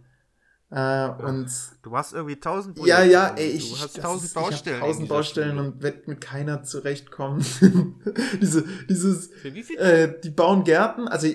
Äh, 0.69 1.09
und 1.09 1.51
du 1.81 1.97
hast 1.97 2.13
irgendwie 2.13 2.37
tausend 2.37 2.75
Projekte. 2.75 3.03
Ja, 3.03 3.03
ja, 3.03 3.35
ey, 3.35 3.49
ich, 3.49 3.73
du 3.73 3.79
hast 3.79 4.01
tausend 4.01 4.33
Baustellen. 4.33 4.79
tausend 4.79 5.09
Baustellen 5.09 5.59
und 5.59 5.83
werde 5.83 6.03
mit 6.05 6.21
keiner 6.21 6.63
zurechtkommen. 6.63 7.43
Diese, 8.41 8.63
dieses, 8.87 9.27
Für 9.27 9.53
wie 9.53 9.63
viel? 9.63 9.77
Äh, 9.77 10.21
die 10.23 10.29
bauen 10.29 10.63
Gärten, 10.63 11.09
also 11.09 11.27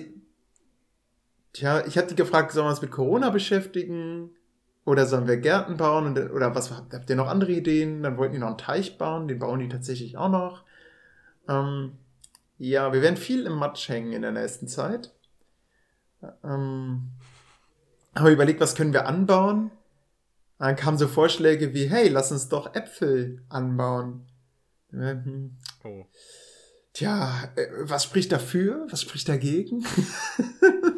Tja, 1.57 1.83
ich 1.87 1.97
hatte 1.97 2.13
gefragt, 2.13 2.51
sollen 2.51 2.67
wir 2.67 2.69
uns 2.69 2.83
mit 2.83 2.91
Corona 2.91 3.31
beschäftigen? 3.31 4.29
Oder 4.85 5.07
sollen 5.07 5.27
wir 5.27 5.37
Gärten 5.37 5.75
bauen? 5.75 6.05
Und, 6.05 6.31
oder 6.31 6.53
was 6.53 6.69
habt 6.69 7.09
ihr 7.09 7.15
noch 7.15 7.27
andere 7.27 7.51
Ideen? 7.51 8.03
Dann 8.03 8.15
wollten 8.17 8.33
die 8.33 8.39
noch 8.39 8.49
einen 8.49 8.59
Teich 8.59 8.99
bauen, 8.99 9.27
den 9.27 9.39
bauen 9.39 9.59
die 9.59 9.67
tatsächlich 9.67 10.17
auch 10.17 10.29
noch. 10.29 10.65
Ähm, 11.49 11.93
ja, 12.59 12.93
wir 12.93 13.01
werden 13.01 13.17
viel 13.17 13.47
im 13.47 13.55
Matsch 13.55 13.89
hängen 13.89 14.13
in 14.13 14.21
der 14.21 14.33
nächsten 14.33 14.67
Zeit. 14.67 15.15
Ähm, 16.43 17.09
aber 18.13 18.29
überlegt, 18.29 18.61
was 18.61 18.75
können 18.75 18.93
wir 18.93 19.07
anbauen? 19.07 19.71
Dann 20.59 20.75
kamen 20.75 20.99
so 20.99 21.07
Vorschläge 21.07 21.73
wie, 21.73 21.89
hey, 21.89 22.07
lass 22.09 22.31
uns 22.31 22.49
doch 22.49 22.75
Äpfel 22.75 23.41
anbauen. 23.49 24.27
Hm. 24.91 25.57
Oh. 25.83 26.05
Tja, 26.93 27.51
äh, 27.55 27.65
was 27.81 28.03
spricht 28.03 28.31
dafür? 28.31 28.85
Was 28.91 29.01
spricht 29.01 29.27
dagegen? 29.27 29.83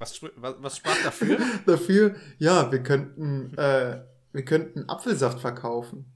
Was, 0.00 0.20
was, 0.22 0.54
was 0.58 0.76
sprach 0.78 1.00
dafür? 1.04 1.38
dafür, 1.66 2.16
ja, 2.38 2.72
wir 2.72 2.82
könnten, 2.82 3.56
äh, 3.56 4.02
wir 4.32 4.44
könnten 4.44 4.88
Apfelsaft 4.88 5.40
verkaufen. 5.40 6.06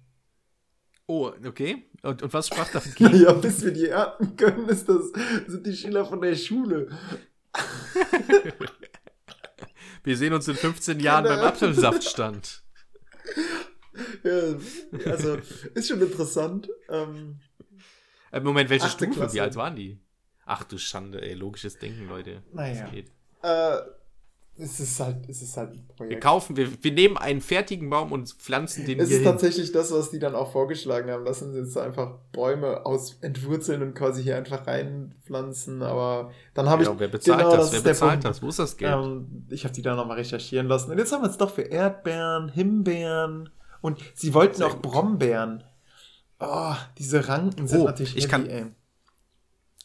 Oh, 1.06 1.30
okay. 1.46 1.84
Und, 2.02 2.22
und 2.22 2.32
was 2.32 2.48
sprach 2.48 2.68
dagegen? 2.72 3.04
Naja, 3.04 3.32
bis 3.34 3.62
wir 3.62 3.72
die 3.72 3.88
ernten 3.88 4.36
können, 4.36 4.68
ist 4.68 4.88
das, 4.88 5.12
sind 5.46 5.66
die 5.66 5.76
Schüler 5.76 6.04
von 6.06 6.20
der 6.20 6.34
Schule. 6.34 6.88
Wir 10.02 10.16
sehen 10.18 10.34
uns 10.34 10.46
in 10.48 10.54
15 10.56 11.00
Jahren 11.00 11.24
beim 11.24 11.36
Genau. 11.36 11.48
Apfelsaftstand. 11.48 12.62
Ja, 14.22 14.56
also, 15.10 15.38
ist 15.74 15.88
schon 15.88 16.00
interessant. 16.02 16.68
Ähm, 16.90 17.40
Äh, 18.30 18.40
Moment, 18.40 18.68
welche 18.68 18.88
Stufe? 18.88 19.12
Klasse. 19.12 19.34
Wie 19.34 19.40
alt 19.40 19.56
waren 19.56 19.76
die? 19.76 19.98
Ach 20.44 20.64
du 20.64 20.76
Schande, 20.76 21.22
ey. 21.22 21.34
Logisches 21.34 21.78
Denken, 21.78 22.08
Leute. 22.08 22.42
Naja. 22.52 22.82
Das 22.82 22.90
geht. 22.90 23.12
Äh, 23.44 23.78
es 24.56 24.78
ist 24.78 25.00
halt, 25.00 25.28
es 25.28 25.42
ist 25.42 25.56
halt 25.56 25.70
ein 25.72 25.78
Wir 25.88 25.94
Projekt. 25.96 26.22
kaufen, 26.22 26.56
wir, 26.56 26.68
wir 26.84 26.92
nehmen 26.92 27.16
einen 27.16 27.40
fertigen 27.40 27.90
Baum 27.90 28.12
und 28.12 28.28
pflanzen 28.34 28.86
den 28.86 29.00
Es 29.00 29.08
ist 29.10 29.16
hin. 29.16 29.24
tatsächlich 29.24 29.72
das, 29.72 29.90
was 29.92 30.10
die 30.10 30.20
dann 30.20 30.36
auch 30.36 30.52
vorgeschlagen 30.52 31.10
haben. 31.10 31.24
Lassen 31.24 31.52
sie 31.52 31.58
jetzt 31.58 31.76
einfach 31.76 32.12
Bäume 32.30 32.86
aus 32.86 33.18
entwurzeln 33.20 33.82
und 33.82 33.94
quasi 33.94 34.22
hier 34.22 34.36
einfach 34.36 34.64
reinpflanzen. 34.64 35.82
Aber 35.82 36.30
dann 36.54 36.68
habe 36.68 36.82
ich. 36.84 36.88
Ja, 36.88 36.94
wer 37.00 37.08
bezahlt 37.08 37.38
genau, 37.40 37.56
das? 37.56 37.72
Wer 37.72 37.80
bezahlt 37.80 38.12
Punkt. 38.12 38.24
das? 38.26 38.42
Wo 38.42 38.48
ist 38.48 38.60
das 38.60 38.76
Geld? 38.76 38.94
Ähm, 38.94 39.44
ich 39.50 39.64
habe 39.64 39.74
die 39.74 39.82
da 39.82 39.96
nochmal 39.96 40.18
recherchieren 40.18 40.68
lassen. 40.68 40.92
Und 40.92 40.98
jetzt 40.98 41.10
haben 41.12 41.22
wir 41.22 41.30
es 41.30 41.36
doch 41.36 41.50
für 41.50 41.62
Erdbeeren, 41.62 42.48
Himbeeren 42.48 43.48
und 43.80 43.98
sie 44.14 44.34
wollten 44.34 44.58
Sehr 44.58 44.68
auch 44.68 44.74
gut. 44.74 44.82
Brombeeren. 44.82 45.64
Oh, 46.38 46.74
diese 46.98 47.26
Ranken 47.26 47.66
sind 47.66 47.80
Oh, 47.80 47.84
natürlich 47.86 48.16
ich 48.16 48.28
kann- 48.28 48.46
ey. 48.48 48.66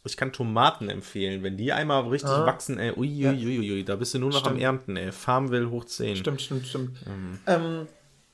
Ich 0.05 0.15
kann 0.17 0.31
Tomaten 0.31 0.89
empfehlen. 0.89 1.43
Wenn 1.43 1.57
die 1.57 1.71
einmal 1.73 2.07
richtig 2.07 2.29
Ah. 2.31 2.45
wachsen, 2.45 2.79
ey, 2.79 2.93
uiuiuiui, 2.95 3.83
da 3.83 3.95
bist 3.97 4.13
du 4.13 4.19
nur 4.19 4.29
noch 4.29 4.37
am 4.45 4.51
Stimmt. 4.53 4.61
Ernten, 4.61 4.95
ey. 4.97 5.11
Farmville 5.11 5.69
hoch 5.69 5.85
10. 5.85 6.15
Stimmt, 6.15 6.41
stimmt, 6.41 6.65
stimmt. 6.67 6.97
Ähm, 7.07 7.39
Ähm, 7.45 7.87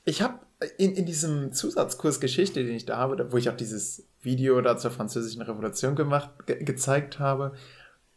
ich 0.04 0.22
habe 0.22 0.38
in, 0.78 0.94
in 0.94 1.04
diesem 1.06 1.52
Zusatzkurs 1.52 2.20
Geschichte, 2.20 2.64
den 2.64 2.74
ich 2.76 2.86
da 2.86 2.96
habe, 2.98 3.30
wo 3.32 3.36
ich 3.36 3.50
auch 3.50 3.56
dieses 3.56 4.06
Video 4.22 4.60
da 4.60 4.76
zur 4.78 4.90
französischen 4.92 5.42
Revolution 5.42 5.96
gemacht, 5.96 6.30
ge 6.46 6.62
gezeigt 6.64 7.18
habe, 7.18 7.52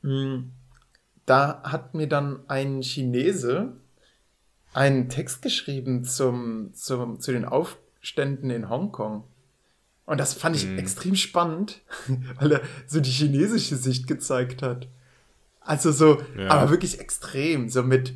mh, 0.04 0.44
da 1.26 1.62
hat 1.64 1.94
mir 1.96 2.08
dann 2.08 2.42
ein 2.48 2.82
Chinese 2.82 3.74
einen 4.74 5.10
Text 5.10 5.42
geschrieben 5.42 6.04
zum, 6.04 6.72
zum, 6.74 7.20
zu 7.20 7.32
den 7.32 7.46
Aufständen 7.46 8.52
in 8.52 8.70
Hongkong. 8.70 9.24
Und 10.10 10.18
das 10.20 10.34
fand 10.34 10.56
ich 10.56 10.66
Mhm. 10.66 10.80
extrem 10.80 11.16
spannend, 11.16 11.82
weil 12.40 12.52
er 12.54 12.62
so 12.88 13.00
die 13.00 13.12
chinesische 13.12 13.76
Sicht 13.76 14.08
gezeigt 14.08 14.62
hat. 14.64 14.88
Also 15.62 15.92
so, 15.92 16.22
Ja. 16.38 16.50
aber 16.50 16.72
wirklich 16.72 17.00
extrem. 17.00 17.70
So 17.70 17.84
mit, 17.84 18.14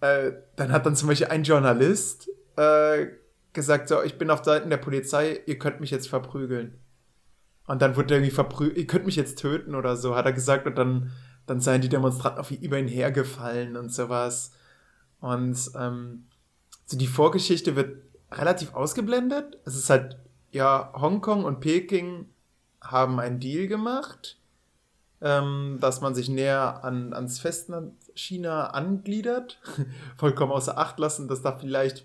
äh, 0.00 0.32
dann 0.56 0.72
hat 0.72 0.84
dann 0.84 0.94
zum 0.94 1.08
Beispiel 1.08 1.28
ein 1.28 1.42
Journalist 1.44 2.28
äh, 2.56 3.06
gesagt, 3.54 3.88
so, 3.88 4.02
ich 4.02 4.18
bin 4.18 4.30
auf 4.30 4.44
Seiten 4.44 4.68
der 4.68 4.76
Polizei, 4.76 5.40
ihr 5.46 5.58
könnt 5.58 5.80
mich 5.80 5.90
jetzt 5.90 6.08
verprügeln. 6.08 6.78
Und 7.66 7.80
dann 7.80 7.96
wurde 7.96 8.12
er 8.14 8.18
irgendwie 8.18 8.34
verprügelt, 8.34 8.76
ihr 8.76 8.86
könnt 8.86 9.06
mich 9.06 9.16
jetzt 9.16 9.38
töten 9.38 9.74
oder 9.74 9.96
so, 9.96 10.14
hat 10.14 10.26
er 10.26 10.32
gesagt. 10.34 10.66
Und 10.66 10.76
dann, 10.76 11.12
dann 11.46 11.60
seien 11.60 11.80
die 11.80 11.88
Demonstranten 11.88 12.40
auf 12.40 12.50
ihn, 12.50 12.60
über 12.60 12.78
ihn 12.78 12.88
hergefallen 12.88 13.76
und 13.76 13.90
sowas. 13.92 14.52
Und 15.20 15.56
ähm, 15.78 16.26
so 16.84 16.98
die 16.98 17.06
Vorgeschichte 17.06 17.74
wird 17.74 17.96
relativ 18.30 18.74
ausgeblendet. 18.74 19.58
Es 19.64 19.76
ist 19.76 19.88
halt, 19.88 20.18
ja, 20.52 20.92
Hongkong 20.94 21.44
und 21.44 21.60
Peking 21.60 22.26
haben 22.80 23.18
einen 23.18 23.40
Deal 23.40 23.66
gemacht, 23.66 24.38
ähm, 25.20 25.78
dass 25.80 26.00
man 26.00 26.14
sich 26.14 26.28
näher 26.28 26.84
an, 26.84 27.12
ans 27.12 27.38
Festland 27.40 27.94
China 28.14 28.68
angliedert. 28.68 29.60
Vollkommen 30.16 30.52
außer 30.52 30.78
Acht 30.78 30.98
lassen, 30.98 31.28
dass 31.28 31.42
da 31.42 31.56
vielleicht 31.56 32.04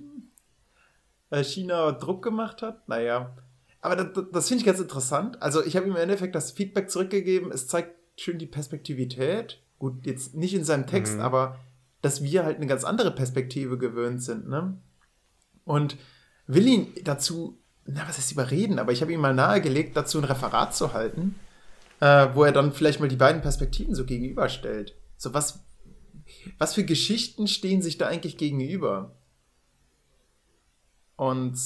äh, 1.30 1.44
China 1.44 1.92
Druck 1.92 2.24
gemacht 2.24 2.62
hat. 2.62 2.88
Naja. 2.88 3.36
Aber 3.82 3.96
das, 3.96 4.26
das 4.32 4.48
finde 4.48 4.62
ich 4.62 4.66
ganz 4.66 4.80
interessant. 4.80 5.42
Also 5.42 5.64
ich 5.64 5.76
habe 5.76 5.86
ihm 5.86 5.92
im 5.92 6.02
Endeffekt 6.02 6.36
das 6.36 6.52
Feedback 6.52 6.90
zurückgegeben. 6.90 7.52
Es 7.52 7.68
zeigt 7.68 7.96
schön 8.20 8.40
die 8.40 8.46
Perspektivität. 8.48 9.62
Gut, 9.80 10.06
jetzt 10.06 10.36
nicht 10.36 10.54
in 10.54 10.64
seinem 10.64 10.88
Text, 10.88 11.16
Mhm. 11.16 11.22
aber 11.22 11.60
dass 12.02 12.24
wir 12.24 12.44
halt 12.46 12.58
eine 12.58 12.68
ganz 12.68 12.84
andere 12.84 13.12
Perspektive 13.12 13.78
gewöhnt 13.78 14.24
sind. 14.24 14.48
Ne? 14.48 14.78
Und 15.66 15.98
will 16.46 16.68
ihn 16.68 16.94
dazu, 17.04 17.60
na, 17.88 18.08
was 18.08 18.18
heißt 18.18 18.32
überreden, 18.34 18.80
aber 18.80 18.92
ich 18.92 19.02
habe 19.02 19.14
ihm 19.14 19.22
mal 19.22 19.34
nahegelegt, 19.34 19.96
dazu 19.98 20.18
ein 20.20 20.24
Referat 20.26 20.76
zu 20.76 20.94
halten, 20.94 21.36
äh, 22.00 22.28
wo 22.34 22.44
er 22.44 22.52
dann 22.52 22.74
vielleicht 22.74 23.00
mal 23.00 23.10
die 23.10 23.16
beiden 23.16 23.42
Perspektiven 23.42 23.96
so 23.96 24.06
gegenüberstellt. 24.06 24.96
So, 25.18 25.34
was, 25.34 25.60
was 26.58 26.74
für 26.76 26.84
Geschichten 26.84 27.48
stehen 27.48 27.82
sich 27.82 27.98
da 27.98 28.08
eigentlich 28.08 28.38
gegenüber? 28.38 29.16
Und, 31.16 31.58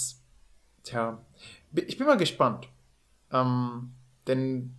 tja, 0.83 1.25
ich 1.73 1.97
bin 1.97 2.07
mal 2.07 2.17
gespannt. 2.17 2.69
Ähm, 3.31 3.91
denn 4.27 4.75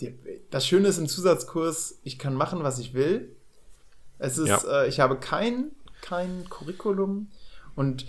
die, 0.00 0.14
das 0.50 0.66
Schöne 0.66 0.88
ist 0.88 0.98
im 0.98 1.08
Zusatzkurs, 1.08 1.98
ich 2.02 2.18
kann 2.18 2.34
machen, 2.34 2.62
was 2.62 2.78
ich 2.78 2.94
will. 2.94 3.36
Es 4.18 4.38
ist, 4.38 4.48
Ja. 4.48 4.82
äh, 4.82 4.88
ich 4.88 5.00
habe 5.00 5.18
kein, 5.18 5.72
kein 6.00 6.48
Curriculum 6.48 7.30
und 7.74 8.06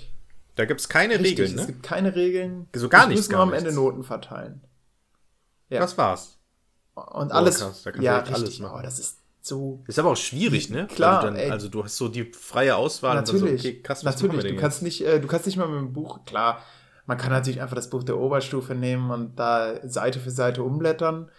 da 0.56 0.66
gibt 0.66 0.80
es 0.82 0.90
keine 0.90 1.16
Richtig, 1.20 1.32
Regeln, 1.40 1.56
Es 1.60 1.62
ne? 1.62 1.68
gibt 1.68 1.84
keine 1.84 2.16
Regeln. 2.16 2.68
So 2.76 2.90
gar 2.90 3.04
Ich 3.04 3.10
nichts, 3.10 3.26
muss 3.26 3.30
nur 3.30 3.38
gar 3.40 3.48
am 3.48 3.54
Ende 3.54 3.66
nichts. 3.70 3.76
Noten 3.76 4.04
verteilen. 4.04 4.62
ja. 5.70 5.80
Das 5.80 5.98
war's. 5.98 6.40
Und 6.94 7.32
Oh, 7.32 7.34
alles. 7.36 7.60
krass, 7.60 7.84
da 7.84 7.92
kannst 7.92 8.02
du 8.02 8.06
ja, 8.06 8.16
wirklich 8.18 8.36
alles 8.36 8.60
machen. 8.60 8.78
Oh, 8.80 8.82
das 8.82 9.00
ist 9.00 9.18
so. 9.42 9.84
Ist 9.88 10.00
aber 10.00 10.12
auch 10.12 10.18
schwierig, 10.18 10.70
ne? 10.70 10.88
Klar, 10.88 11.22
du 11.30 11.38
ey. 11.38 11.44
dann, 11.44 11.52
also 11.52 11.68
du 11.68 11.84
hast 11.84 11.98
so 11.98 12.08
die 12.08 12.24
freie 12.32 12.76
Auswahl 12.76 13.16
natürlich. 13.16 13.42
und 13.44 13.50
dann 13.50 13.58
so, 13.58 13.68
okay, 13.68 13.82
krass, 13.82 14.04
natürlich. 14.04 14.44
wir 14.44 14.52
Du 14.54 14.58
kannst 14.58 14.82
nicht, 14.82 15.02
äh, 15.06 15.20
du 15.20 15.28
kannst 15.28 15.46
nicht 15.46 15.58
mal 15.58 15.68
mit 15.68 15.80
dem 15.80 15.94
Buch. 15.94 16.24
Klar, 16.26 16.64
man 17.06 17.18
kann 17.18 17.32
natürlich 17.32 17.62
einfach 17.62 17.76
das 17.76 17.90
Buch 17.90 18.04
der 18.04 18.18
Oberstufe 18.18 18.74
nehmen 18.76 19.12
und 19.12 19.36
da 19.38 19.88
Seite 19.88 20.20
für 20.20 20.32
Seite 20.32 20.64
umblättern. 20.64 21.30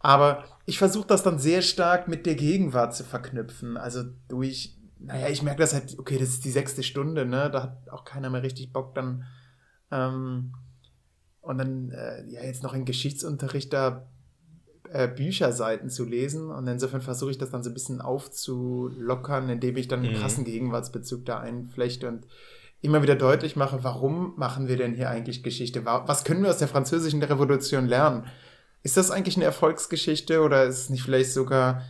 Aber 0.00 0.44
ich 0.66 0.78
versuche 0.78 1.06
das 1.06 1.22
dann 1.22 1.38
sehr 1.38 1.62
stark 1.62 2.06
mit 2.08 2.26
der 2.26 2.34
Gegenwart 2.34 2.94
zu 2.94 3.04
verknüpfen. 3.04 3.76
Also 3.76 4.02
durch, 4.28 4.76
naja, 5.00 5.28
ich 5.28 5.42
merke 5.42 5.60
das 5.60 5.74
halt, 5.74 5.96
okay, 5.98 6.18
das 6.18 6.30
ist 6.30 6.44
die 6.44 6.50
sechste 6.50 6.82
Stunde, 6.82 7.24
ne? 7.26 7.50
Da 7.50 7.62
hat 7.62 7.88
auch 7.90 8.04
keiner 8.04 8.30
mehr 8.30 8.42
richtig 8.42 8.72
Bock, 8.72 8.94
dann 8.94 9.24
ähm, 9.90 10.54
und 11.40 11.58
dann 11.58 11.90
äh, 11.90 12.24
ja 12.28 12.42
jetzt 12.42 12.62
noch 12.62 12.74
in 12.74 12.84
Geschichtsunterricht 12.84 13.72
da 13.72 14.06
äh, 14.90 15.08
Bücherseiten 15.08 15.88
zu 15.88 16.04
lesen. 16.04 16.50
Und 16.50 16.66
insofern 16.66 17.00
versuche 17.00 17.30
ich 17.30 17.38
das 17.38 17.50
dann 17.50 17.62
so 17.62 17.70
ein 17.70 17.74
bisschen 17.74 18.00
aufzulockern, 18.00 19.48
indem 19.48 19.76
ich 19.76 19.88
dann 19.88 20.00
einen 20.00 20.12
Mhm. 20.14 20.16
krassen 20.20 20.44
Gegenwartsbezug 20.44 21.24
da 21.24 21.40
einflechte 21.40 22.08
und 22.08 22.26
immer 22.80 23.02
wieder 23.02 23.16
deutlich 23.16 23.56
mache, 23.56 23.82
warum 23.82 24.34
machen 24.36 24.68
wir 24.68 24.76
denn 24.76 24.94
hier 24.94 25.10
eigentlich 25.10 25.42
Geschichte? 25.42 25.84
Wa- 25.84 26.04
Was 26.06 26.24
können 26.24 26.42
wir 26.42 26.50
aus 26.50 26.58
der 26.58 26.68
französischen 26.68 27.22
Revolution 27.22 27.86
lernen? 27.86 28.26
Ist 28.82 28.96
das 28.96 29.10
eigentlich 29.10 29.36
eine 29.36 29.44
Erfolgsgeschichte 29.46 30.40
oder 30.42 30.64
ist 30.64 30.78
es 30.82 30.90
nicht 30.90 31.02
vielleicht 31.02 31.32
sogar 31.32 31.82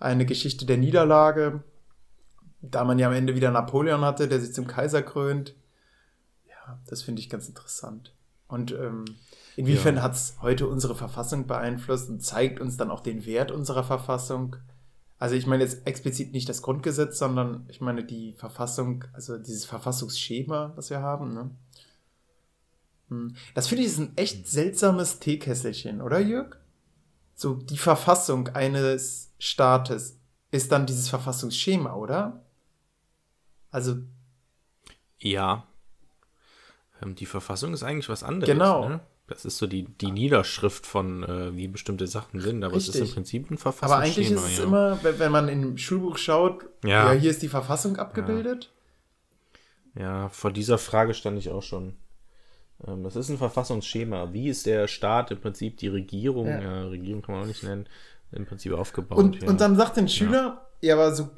eine 0.00 0.26
Geschichte 0.26 0.66
der 0.66 0.78
Niederlage? 0.78 1.62
Da 2.62 2.84
man 2.84 2.98
ja 2.98 3.08
am 3.08 3.12
Ende 3.12 3.34
wieder 3.34 3.50
Napoleon 3.50 4.02
hatte, 4.02 4.28
der 4.28 4.40
sich 4.40 4.54
zum 4.54 4.66
Kaiser 4.66 5.02
krönt. 5.02 5.54
Ja, 6.48 6.78
das 6.86 7.02
finde 7.02 7.20
ich 7.20 7.28
ganz 7.28 7.48
interessant. 7.48 8.14
Und 8.46 8.72
ähm, 8.72 9.04
inwiefern 9.56 9.96
Ja. 9.96 10.02
hat 10.02 10.14
es 10.14 10.36
heute 10.40 10.68
unsere 10.68 10.94
Verfassung 10.94 11.46
beeinflusst 11.46 12.08
und 12.08 12.22
zeigt 12.22 12.60
uns 12.60 12.76
dann 12.76 12.90
auch 12.90 13.00
den 13.00 13.26
Wert 13.26 13.50
unserer 13.50 13.82
Verfassung? 13.82 14.56
Also 15.18 15.34
ich 15.34 15.46
meine 15.46 15.62
jetzt 15.64 15.86
explizit 15.86 16.32
nicht 16.32 16.48
das 16.48 16.62
Grundgesetz, 16.62 17.18
sondern 17.18 17.64
ich 17.68 17.80
meine 17.80 18.04
die 18.04 18.32
Verfassung, 18.34 19.04
also 19.12 19.38
dieses 19.38 19.64
Verfassungsschema, 19.64 20.72
was 20.76 20.90
wir 20.90 21.00
haben. 21.00 21.32
Ne? 21.32 21.50
Hm. 23.08 23.36
Das 23.54 23.68
finde 23.68 23.82
ich 23.84 23.90
ist 23.90 23.98
ein 23.98 24.16
echt 24.16 24.48
seltsames 24.48 25.18
Teekesselchen, 25.18 26.00
oder 26.00 26.18
Jörg? 26.18 26.56
So 27.34 27.54
die 27.54 27.78
Verfassung 27.78 28.48
eines 28.48 29.30
Staates 29.38 30.18
ist 30.50 30.70
dann 30.72 30.86
dieses 30.86 31.08
Verfassungsschema, 31.08 31.94
oder? 31.94 32.42
Also 33.72 33.96
Ja. 35.18 35.66
Ähm, 37.02 37.16
die 37.16 37.26
Verfassung 37.26 37.74
ist 37.74 37.82
eigentlich 37.82 38.08
was 38.08 38.22
anderes. 38.22 38.52
Genau. 38.52 38.88
Ne? 38.88 39.00
Das 39.28 39.44
ist 39.44 39.58
so 39.58 39.66
die, 39.66 39.84
die 39.84 40.10
Niederschrift 40.10 40.84
von, 40.84 41.22
äh, 41.22 41.56
wie 41.56 41.66
bestimmte 41.68 42.06
Sachen 42.06 42.40
sind, 42.40 42.62
aber 42.64 42.76
es 42.76 42.88
ist 42.88 42.94
Richtig. 42.94 43.08
im 43.10 43.14
Prinzip 43.14 43.50
ein 43.50 43.54
Aber 43.54 43.72
Verfassungsschema. 43.72 44.04
eigentlich 44.04 44.30
ist 44.30 44.44
es 44.44 44.58
ja. 44.58 44.64
immer, 44.64 45.02
wenn, 45.02 45.18
wenn 45.18 45.32
man 45.32 45.48
im 45.48 45.78
Schulbuch 45.78 46.18
schaut, 46.18 46.64
ja. 46.84 47.12
Ja. 47.12 47.18
hier 47.18 47.30
ist 47.30 47.42
die 47.42 47.48
Verfassung 47.48 47.96
abgebildet. 47.96 48.70
Ja, 49.94 50.28
vor 50.28 50.52
dieser 50.52 50.78
Frage 50.78 51.14
stand 51.14 51.38
ich 51.38 51.50
auch 51.50 51.62
schon. 51.62 51.96
Ähm, 52.86 53.04
das 53.04 53.16
ist 53.16 53.28
ein 53.30 53.38
Verfassungsschema. 53.38 54.32
Wie 54.32 54.48
ist 54.48 54.66
der 54.66 54.88
Staat 54.88 55.30
im 55.30 55.40
Prinzip 55.40 55.76
die 55.78 55.88
Regierung, 55.88 56.46
Ja. 56.48 56.60
ja, 56.60 56.82
Regierung 56.84 57.22
kann 57.22 57.34
man 57.34 57.44
auch 57.44 57.48
nicht 57.48 57.62
nennen, 57.62 57.86
im 58.32 58.44
Prinzip 58.44 58.72
aufgebaut? 58.72 59.18
Und, 59.18 59.42
ja. 59.42 59.48
und 59.48 59.60
dann 59.60 59.76
sagt 59.76 59.96
ein 59.98 60.08
Schüler, 60.08 60.66
ja. 60.80 60.94
aber 60.94 61.14
so, 61.14 61.30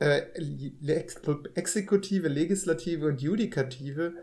äh, 0.00 0.22
Exekutive, 1.54 2.28
Legislative 2.28 3.06
und 3.06 3.22
Judikative 3.22 4.14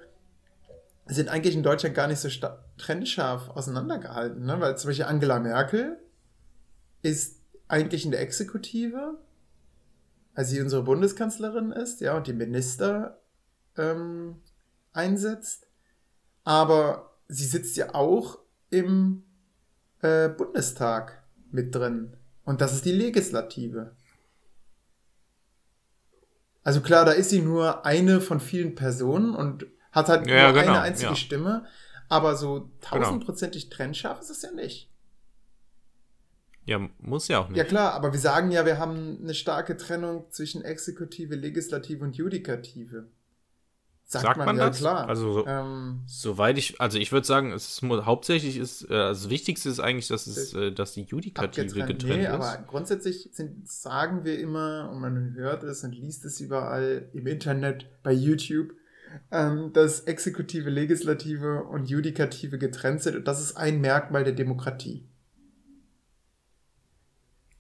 sind 1.06 1.30
eigentlich 1.30 1.56
in 1.56 1.64
Deutschland 1.64 1.96
gar 1.96 2.08
nicht 2.08 2.20
so 2.20 2.30
trennscharf 2.78 3.50
auseinandergehalten, 3.50 4.46
ne? 4.46 4.60
weil 4.60 4.78
zum 4.78 4.90
Beispiel 4.90 5.06
Angela 5.06 5.40
Merkel 5.40 5.98
ist 7.02 7.42
eigentlich 7.68 8.06
in 8.06 8.12
der 8.12 8.22
Exekutive, 8.22 9.18
als 10.34 10.50
sie 10.50 10.62
unsere 10.62 10.84
Bundeskanzlerin 10.84 11.72
ist, 11.72 12.02
ja, 12.02 12.18
und 12.18 12.28
die 12.28 12.34
Minister 12.34 13.22
ähm, 13.78 14.42
einsetzt, 14.94 15.68
aber 16.44 17.14
sie 17.28 17.46
sitzt 17.46 17.78
ja 17.78 17.94
auch 17.94 18.40
im 18.70 19.24
äh, 20.02 20.30
Bundestag 20.30 21.24
mit 21.52 21.74
drin. 21.74 22.18
Und 22.44 22.62
das 22.62 22.74
ist 22.74 22.86
die 22.86 22.92
Legislative. 22.92 23.96
Also 26.68 26.82
klar, 26.82 27.06
da 27.06 27.14
ist 27.14 27.30
sie 27.30 27.42
nur 27.42 27.86
eine 27.86 28.20
von 28.20 28.42
vielen 28.42 28.76
Personen 28.76 29.34
und 29.34 29.68
hat 29.94 30.10
halt 30.10 30.28
ja, 30.28 30.52
nur 30.52 30.60
genau, 30.60 30.74
eine 30.74 30.82
einzige 30.82 31.12
ja. 31.12 31.16
Stimme. 31.16 31.66
Aber 32.10 32.36
so 32.36 32.60
Genau. 32.60 33.06
tausendprozentig 33.06 33.70
trennscharf 33.70 34.20
ist 34.20 34.30
es 34.30 34.42
ja 34.42 34.52
nicht. 34.52 34.92
Ja, 36.66 36.86
muss 37.00 37.30
ja 37.30 37.40
auch 37.40 37.48
nicht. 37.48 37.58
Ja 37.58 37.64
klar, 37.64 37.94
aber 37.94 38.12
wir 38.12 38.20
sagen 38.20 38.52
ja, 38.52 38.66
wir 38.66 38.80
haben 38.80 39.18
eine 39.24 39.34
starke 39.34 39.78
Trennung 39.78 40.30
zwischen 40.30 40.62
Exekutive, 40.62 41.36
Legislative 41.36 42.04
und 42.04 42.18
Judikative. 42.18 43.08
Sagt 44.10 44.38
man 44.38 44.56
ja 44.58 44.68
das? 44.68 44.78
klar. 44.78 45.10
Also 45.10 45.34
so- 45.34 45.46
ähm, 45.48 46.04
Soweit 46.06 46.58
ich, 46.58 46.80
also 46.80 46.98
ich 46.98 47.12
würde 47.12 47.28
sagen, 47.28 47.52
es 47.52 47.68
ist 47.68 47.82
hauptsächlich 48.06 48.56
ist, 48.58 48.90
äh, 48.90 48.94
also 48.94 49.24
das 49.24 49.30
Wichtigste 49.30 49.68
ist 49.68 49.82
eigentlich, 49.82 50.08
dass 50.08 50.28
es, 50.28 50.54
äh, 50.54 50.72
dass 50.72 50.94
die 50.94 51.02
Judikative 51.04 51.84
getrennt 51.86 52.04
Nee, 52.06 52.24
ist. 52.24 52.30
aber 52.30 52.64
grundsätzlich 52.68 53.30
sind, 53.34 53.70
sagen 53.70 54.24
wir 54.24 54.40
immer, 54.40 54.90
und 54.94 55.02
man 55.02 55.34
hört 55.36 55.64
es 55.64 55.84
und 55.84 55.92
liest 55.92 56.24
es 56.24 56.40
überall 56.40 57.10
im 57.12 57.28
Internet, 57.28 57.86
bei 58.02 58.14
YouTube, 58.14 58.72
ähm, 59.30 59.74
dass 59.74 60.02
Exekutive, 60.02 60.70
Legislative 60.70 61.64
und 61.64 61.90
Judikative 61.90 62.58
getrennt 62.58 63.02
sind. 63.04 63.18
Und 63.18 63.28
das 63.28 63.42
ist 63.42 63.58
ein 63.58 63.82
Merkmal 63.82 64.24
der 64.24 64.34
Demokratie. 64.34 65.06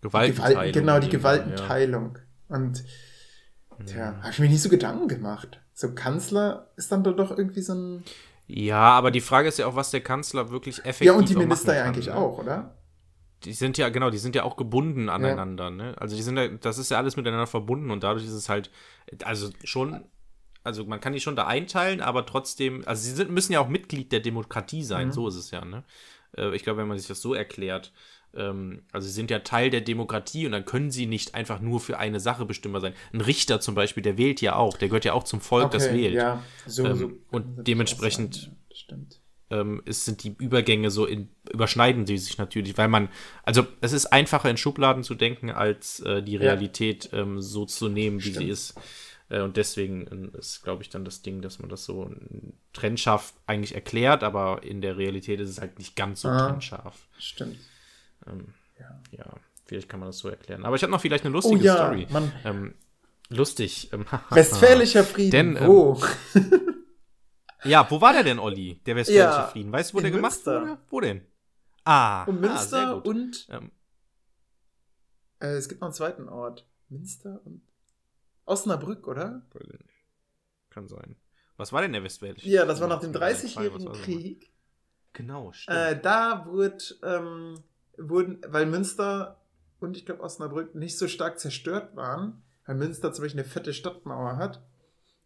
Gewaltenteilung. 0.02 0.54
Gewalt, 0.56 0.74
genau, 0.74 1.00
die 1.00 1.06
in 1.08 1.12
dem 1.12 1.22
Fall, 1.22 1.40
Gewaltenteilung. 1.40 2.18
Und 2.48 2.78
Ja. 2.80 2.84
Tja, 3.86 4.18
habe 4.22 4.30
ich 4.32 4.40
mir 4.40 4.50
nicht 4.50 4.62
so 4.62 4.70
Gedanken 4.70 5.08
gemacht. 5.08 5.60
So 5.74 5.94
Kanzler 5.94 6.72
ist 6.76 6.92
dann 6.92 7.04
doch 7.04 7.32
irgendwie 7.38 7.62
so 7.62 7.74
ein. 7.74 8.04
ja, 8.48 8.80
aber 8.80 9.12
die 9.12 9.22
Frage 9.22 9.48
ist 9.50 9.60
ja 9.60 9.68
auch, 9.68 9.76
was 9.76 9.92
der 9.92 10.02
Kanzler 10.02 10.50
wirklich 10.50 10.86
effektiv 10.86 11.08
Ja, 11.08 11.14
und 11.14 11.30
die 11.30 11.36
Minister 11.36 11.76
ja 11.76 11.84
eigentlich 11.84 12.08
ne? 12.08 12.16
auch, 12.16 12.40
oder? 12.40 12.78
Die 13.44 13.54
sind 13.54 13.78
ja, 13.78 13.90
genau, 13.90 14.10
die 14.10 14.18
sind 14.18 14.36
ja 14.36 14.44
auch 14.44 14.58
gebunden 14.58 15.10
aneinander, 15.10 15.70
ne? 15.70 15.96
Also 16.00 16.16
die 16.16 16.24
sind 16.24 16.38
ja, 16.38 16.48
das 16.48 16.80
ist 16.80 16.90
ja 16.90 16.98
alles 16.98 17.18
miteinander 17.18 17.46
verbunden 17.46 17.92
und 17.92 18.04
dadurch 18.04 18.26
ist 18.26 18.32
es 18.34 18.50
halt, 18.50 18.72
also 19.24 19.52
schon, 19.64 20.06
also 20.64 20.86
man 20.86 21.00
kann 21.00 21.14
die 21.14 21.20
schon 21.20 21.36
da 21.36 21.46
einteilen, 21.46 22.02
aber 22.02 22.26
trotzdem, 22.26 22.84
also 22.88 23.04
sie 23.04 23.12
sind, 23.16 23.30
müssen 23.30 23.54
ja 23.54 23.60
auch 23.60 23.68
Mitglied 23.70 24.12
der 24.12 24.22
Demokratie 24.22 24.84
sein, 24.84 25.10
Mhm. 25.10 25.12
so 25.12 25.28
ist 25.28 25.36
es 25.36 25.52
ja, 25.52 25.64
ne? 25.64 25.84
Äh, 26.36 26.56
Ich 26.56 26.64
glaube, 26.64 26.80
wenn 26.82 26.88
man 26.88 26.98
sich 26.98 27.08
das 27.08 27.22
so 27.22 27.34
erklärt, 27.36 27.94
ähm, 28.38 28.84
also 28.92 29.08
sie 29.08 29.14
sind 29.14 29.30
ja 29.32 29.40
Teil 29.40 29.70
der 29.70 29.82
Demokratie 29.82 30.46
und 30.46 30.52
dann 30.54 30.64
können 30.66 30.92
sie 30.92 31.06
nicht 31.08 31.36
einfach 31.36 31.60
nur 31.60 31.80
für 31.80 31.98
eine 31.98 32.20
Sache 32.20 32.46
bestimmbar 32.46 32.82
sein. 32.82 32.94
Ein 33.14 33.22
Richter 33.22 33.60
zum 33.60 33.76
Beispiel, 33.76 34.04
der 34.04 34.18
wählt 34.18 34.40
ja 34.42 34.56
auch, 34.56 34.78
der 34.78 34.88
gehört 34.90 35.06
ja 35.06 35.14
auch 35.14 35.24
zum 35.24 35.42
Volk, 35.42 35.72
das 35.72 35.92
wählt. 35.92 36.14
Ja, 36.14 36.44
so, 36.66 36.86
Ähm, 36.86 36.96
so 36.96 37.12
und 37.32 37.68
dementsprechend- 37.68 38.52
ja, 38.90 38.98
ähm, 39.50 39.82
es 39.86 40.04
sind 40.06 40.24
die 40.24 40.36
Übergänge 40.40 40.92
so 40.92 41.06
in, 41.06 41.30
überschneiden 41.52 42.06
die 42.06 42.18
sich 42.18 42.38
natürlich, 42.38 42.78
weil 42.78 42.90
man, 42.90 43.08
also 43.44 43.66
es 43.82 43.94
ist 43.94 44.08
einfacher 44.08 44.50
in 44.50 44.58
Schubladen 44.58 45.04
zu 45.04 45.16
denken, 45.16 45.50
als 45.52 46.00
äh, 46.02 46.22
die 46.22 46.34
Ja. 46.34 46.40
Realität 46.42 47.10
ähm, 47.14 47.42
so 47.42 47.66
zu 47.66 47.88
nehmen, 47.90 48.20
wie 48.20 48.24
sie 48.30 48.32
Stimmt. 48.36 48.50
ist. 48.50 48.76
Äh, 49.30 49.42
und 49.42 49.56
deswegen 49.58 50.32
äh, 50.34 50.38
ist, 50.38 50.64
glaube 50.64 50.84
ich, 50.84 50.90
dann 50.90 51.06
das 51.06 51.22
Ding, 51.22 51.42
dass 51.42 51.60
man 51.60 51.70
das 51.70 51.86
so 51.86 52.10
trennscharf 52.74 53.34
eigentlich 53.46 53.76
erklärt, 53.76 54.24
aber 54.24 54.64
in 54.64 54.82
der 54.82 54.98
Realität 54.98 55.40
ist 55.40 55.50
es 55.50 55.60
halt 55.62 55.78
nicht 55.80 55.96
ganz 55.96 56.22
so 56.22 56.28
Ah. 56.30 56.48
trennscharf. 56.50 57.08
Stimmt. 57.18 57.58
Ähm, 58.26 58.54
Ja. 58.80 59.02
ja, 59.12 59.26
vielleicht 59.66 59.90
kann 59.90 60.00
man 60.00 60.10
das 60.10 60.18
so 60.20 60.30
erklären. 60.30 60.66
Aber 60.66 60.76
ich 60.76 60.84
habe 60.84 60.92
noch 60.92 61.02
vielleicht 61.02 61.26
eine 61.26 61.32
Oh 61.34 61.38
lustige 61.38 61.64
ja, 61.64 61.76
Story. 61.76 62.08
Ähm, 62.44 62.74
lustig. 63.30 63.92
Ähm, 63.94 64.06
Westfälischer 64.30 65.04
Frieden. 65.04 65.56
Denn, 65.56 65.68
wo? 65.68 66.02
Ja, 67.64 67.90
wo 67.90 68.00
war 68.00 68.14
der 68.14 68.24
denn, 68.24 68.40
Olli? 68.40 68.80
Der 68.86 68.96
westfälische 68.96 69.24
Ja, 69.40 69.48
Frieden. 69.48 69.72
Weißt 69.72 69.92
du, 69.92 69.98
wo 69.98 70.02
der 70.02 70.12
gemacht 70.12 70.34
Münster. 70.34 70.62
wurde? 70.62 70.78
Wo 70.90 71.00
denn? 71.02 71.22
Ah, 71.84 72.24
und 72.26 72.38
ah, 72.38 72.40
Münster 72.48 72.94
gut. 73.02 73.08
und 73.08 73.48
Ähm, 73.50 73.72
äh, 75.40 75.56
es 75.56 75.68
gibt 75.68 75.82
noch 75.82 75.88
einen 75.88 75.94
zweiten 75.96 76.30
Ort. 76.30 76.68
Münster 76.90 77.42
und 77.46 77.62
Osnabrück, 78.46 79.08
oder? 79.08 79.42
Kann 80.70 80.88
sein. 80.88 81.16
Was 81.58 81.74
war 81.74 81.82
denn 81.82 81.94
der 81.94 82.04
westfälische? 82.04 82.48
Ja, 82.48 82.66
das 82.66 82.80
war 82.80 82.88
nach 82.88 83.00
dem 83.00 83.12
Ja, 83.12 83.20
was 83.22 83.44
30-jährigen 83.44 83.86
war 83.88 83.94
das 83.94 84.02
Krieg. 84.04 84.54
Genau, 85.14 85.52
stimmt. 85.52 85.76
Äh, 85.78 86.00
da 86.00 86.46
wurde, 86.46 86.78
ähm, 87.04 87.64
wurden, 87.98 88.40
weil 88.48 88.66
Münster 88.66 89.42
und 89.80 89.98
ich 89.98 90.06
glaube 90.06 90.24
Osnabrück 90.24 90.76
nicht 90.76 90.98
so 90.98 91.08
stark 91.08 91.40
zerstört 91.40 91.96
waren, 91.96 92.42
weil 92.66 92.76
Münster 92.76 93.14
zum 93.14 93.24
Beispiel 93.24 93.42
eine 93.42 93.50
fette 93.50 93.74
Stadtmauer 93.74 94.38
hat, 94.38 94.62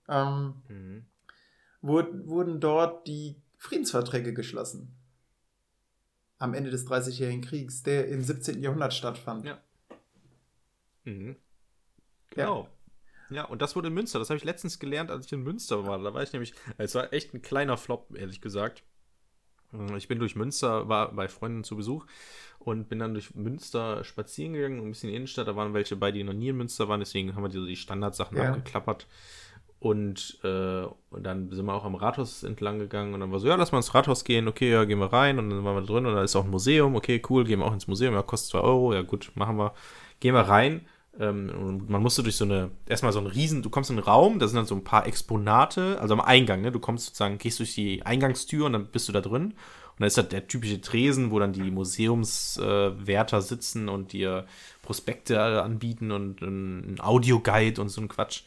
ähm, 0.08 0.62
mhm. 0.68 1.06
wurden, 1.82 2.28
wurden 2.28 2.60
dort 2.60 3.08
die 3.08 3.42
Friedensverträge 3.58 4.34
geschlossen. 4.34 4.96
Am 6.38 6.54
Ende 6.54 6.72
des 6.72 6.86
Dreißigjährigen 6.86 7.42
Kriegs, 7.42 7.84
der 7.84 8.08
im 8.08 8.24
17. 8.24 8.62
Jahrhundert 8.62 8.94
stattfand. 8.94 9.46
Ja. 9.46 9.62
Mhm. 11.04 11.36
Ja. 12.36 12.46
Genau. 12.46 12.70
Ja. 13.30 13.46
und 13.46 13.62
das 13.62 13.76
wurde 13.76 13.88
in 13.88 13.94
Münster. 13.94 14.20
Das 14.20 14.30
habe 14.30 14.38
ich 14.38 14.44
letztens 14.44 14.80
gelernt, 14.80 15.12
als 15.12 15.28
ich 15.28 15.34
in 15.34 15.44
Münster 15.44 15.86
war. 15.86 16.00
Da 16.00 16.14
war 16.14 16.24
ich 16.24 16.34
nämlich, 16.34 16.54
es 16.78 16.96
war 16.96 17.14
echt 17.14 17.34
ein 17.34 17.42
kleiner 17.42 17.78
Flop, 17.78 18.14
ehrlich 18.16 18.42
gesagt. 18.42 18.84
Ich 19.98 20.08
bin 20.08 20.20
durch 20.20 20.36
Münster, 20.36 20.90
war 20.90 21.12
bei 21.14 21.28
Freunden 21.28 21.64
zu 21.64 21.76
Besuch 21.78 22.06
und 22.60 22.90
bin 22.90 23.00
dann 23.00 23.14
durch 23.14 23.34
Münster 23.36 24.04
spazieren 24.04 24.54
gegangen, 24.54 24.80
ein 24.80 24.90
bisschen 24.90 25.10
in 25.10 25.14
die 25.14 25.18
Innenstadt. 25.18 25.48
Da 25.48 25.56
waren 25.56 25.74
welche 25.74 25.96
bei, 25.96 26.12
die 26.12 26.24
noch 26.24 26.34
nie 26.34 26.50
in 26.50 26.58
Münster 26.58 26.88
waren, 26.90 27.00
deswegen 27.00 27.36
haben 27.36 27.44
wir 27.44 27.50
die, 27.50 27.66
die 27.66 27.76
Standardsachen 27.76 28.38
Ja. 28.38 28.50
abgeklappert. 28.50 29.08
Und, 29.80 30.38
äh, 30.44 30.84
und 31.10 31.24
dann 31.24 31.50
sind 31.50 31.66
wir 31.66 31.74
auch 31.74 31.86
am 31.86 31.96
Rathaus 31.96 32.44
entlang 32.44 32.78
gegangen 32.78 33.16
und 33.16 33.20
dann 33.20 33.32
war 33.32 33.40
so, 33.40 33.48
ja, 33.48 33.56
lass 33.56 33.72
mal 33.72 33.80
ins 33.80 33.96
Rathaus 33.96 34.24
gehen, 34.24 34.48
okay, 34.48 34.70
ja, 34.72 34.84
gehen 34.84 35.00
wir 35.00 35.12
rein 35.12 35.40
und 35.40 35.50
dann 35.50 35.64
waren 35.64 35.76
wir 35.76 35.82
drin 35.88 36.06
und 36.06 36.14
da 36.14 36.22
ist 36.22 36.36
auch 36.36 36.44
ein 36.44 36.52
Museum, 36.52 36.96
okay, 36.96 37.20
cool, 37.30 37.46
gehen 37.46 37.60
wir 37.60 37.66
auch 37.66 37.74
ins 37.74 37.88
Museum, 37.88 38.14
ja, 38.14 38.22
kostet 38.22 38.52
2 38.52 38.60
Euro, 38.60 38.94
ja 38.94 39.02
gut, 39.02 39.32
machen 39.34 39.58
wir. 39.58 39.74
Gehen 40.20 40.36
wir 40.36 40.42
rein 40.42 40.86
ähm, 41.20 41.50
und 41.50 41.90
man 41.90 42.02
musste 42.02 42.24
durch 42.24 42.36
so 42.36 42.46
eine, 42.46 42.72
erstmal 42.88 43.12
so 43.12 43.20
einen 43.20 43.28
riesen, 43.28 43.62
du 43.62 43.70
kommst 43.70 43.90
in 43.90 43.98
einen 43.98 44.06
Raum, 44.06 44.40
da 44.40 44.48
sind 44.48 44.56
dann 44.56 44.66
so 44.66 44.76
ein 44.76 44.84
paar 44.84 45.06
Exponate, 45.06 45.98
also 46.00 46.14
am 46.14 46.22
Eingang, 46.22 46.62
ne, 46.62 46.72
du 46.72 46.80
kommst 46.80 47.08
sozusagen, 47.08 47.38
gehst 47.38 47.60
durch 47.60 47.76
die 47.76 48.06
Eingangstür 48.06 48.66
und 48.66 48.74
dann 48.74 48.88
bist 48.88 49.08
du 49.08 49.12
da 49.12 49.22
drin 49.22 49.44
und 49.44 50.00
dann 50.00 50.08
ist 50.08 50.18
da 50.18 50.24
der 50.24 50.48
typische 50.48 50.80
Tresen, 50.80 51.32
wo 51.32 51.40
dann 51.40 51.54
die 51.54 51.70
Museumswärter 51.70 53.38
äh, 53.38 53.42
sitzen 53.42 53.90
und 53.90 54.14
dir 54.14 54.46
Prospekte 54.82 55.62
anbieten 55.62 56.12
und 56.12 56.42
ein 56.42 57.00
Audioguide 57.00 57.82
und 57.82 57.90
so 57.90 58.02
ein 58.02 58.08
Quatsch. 58.08 58.44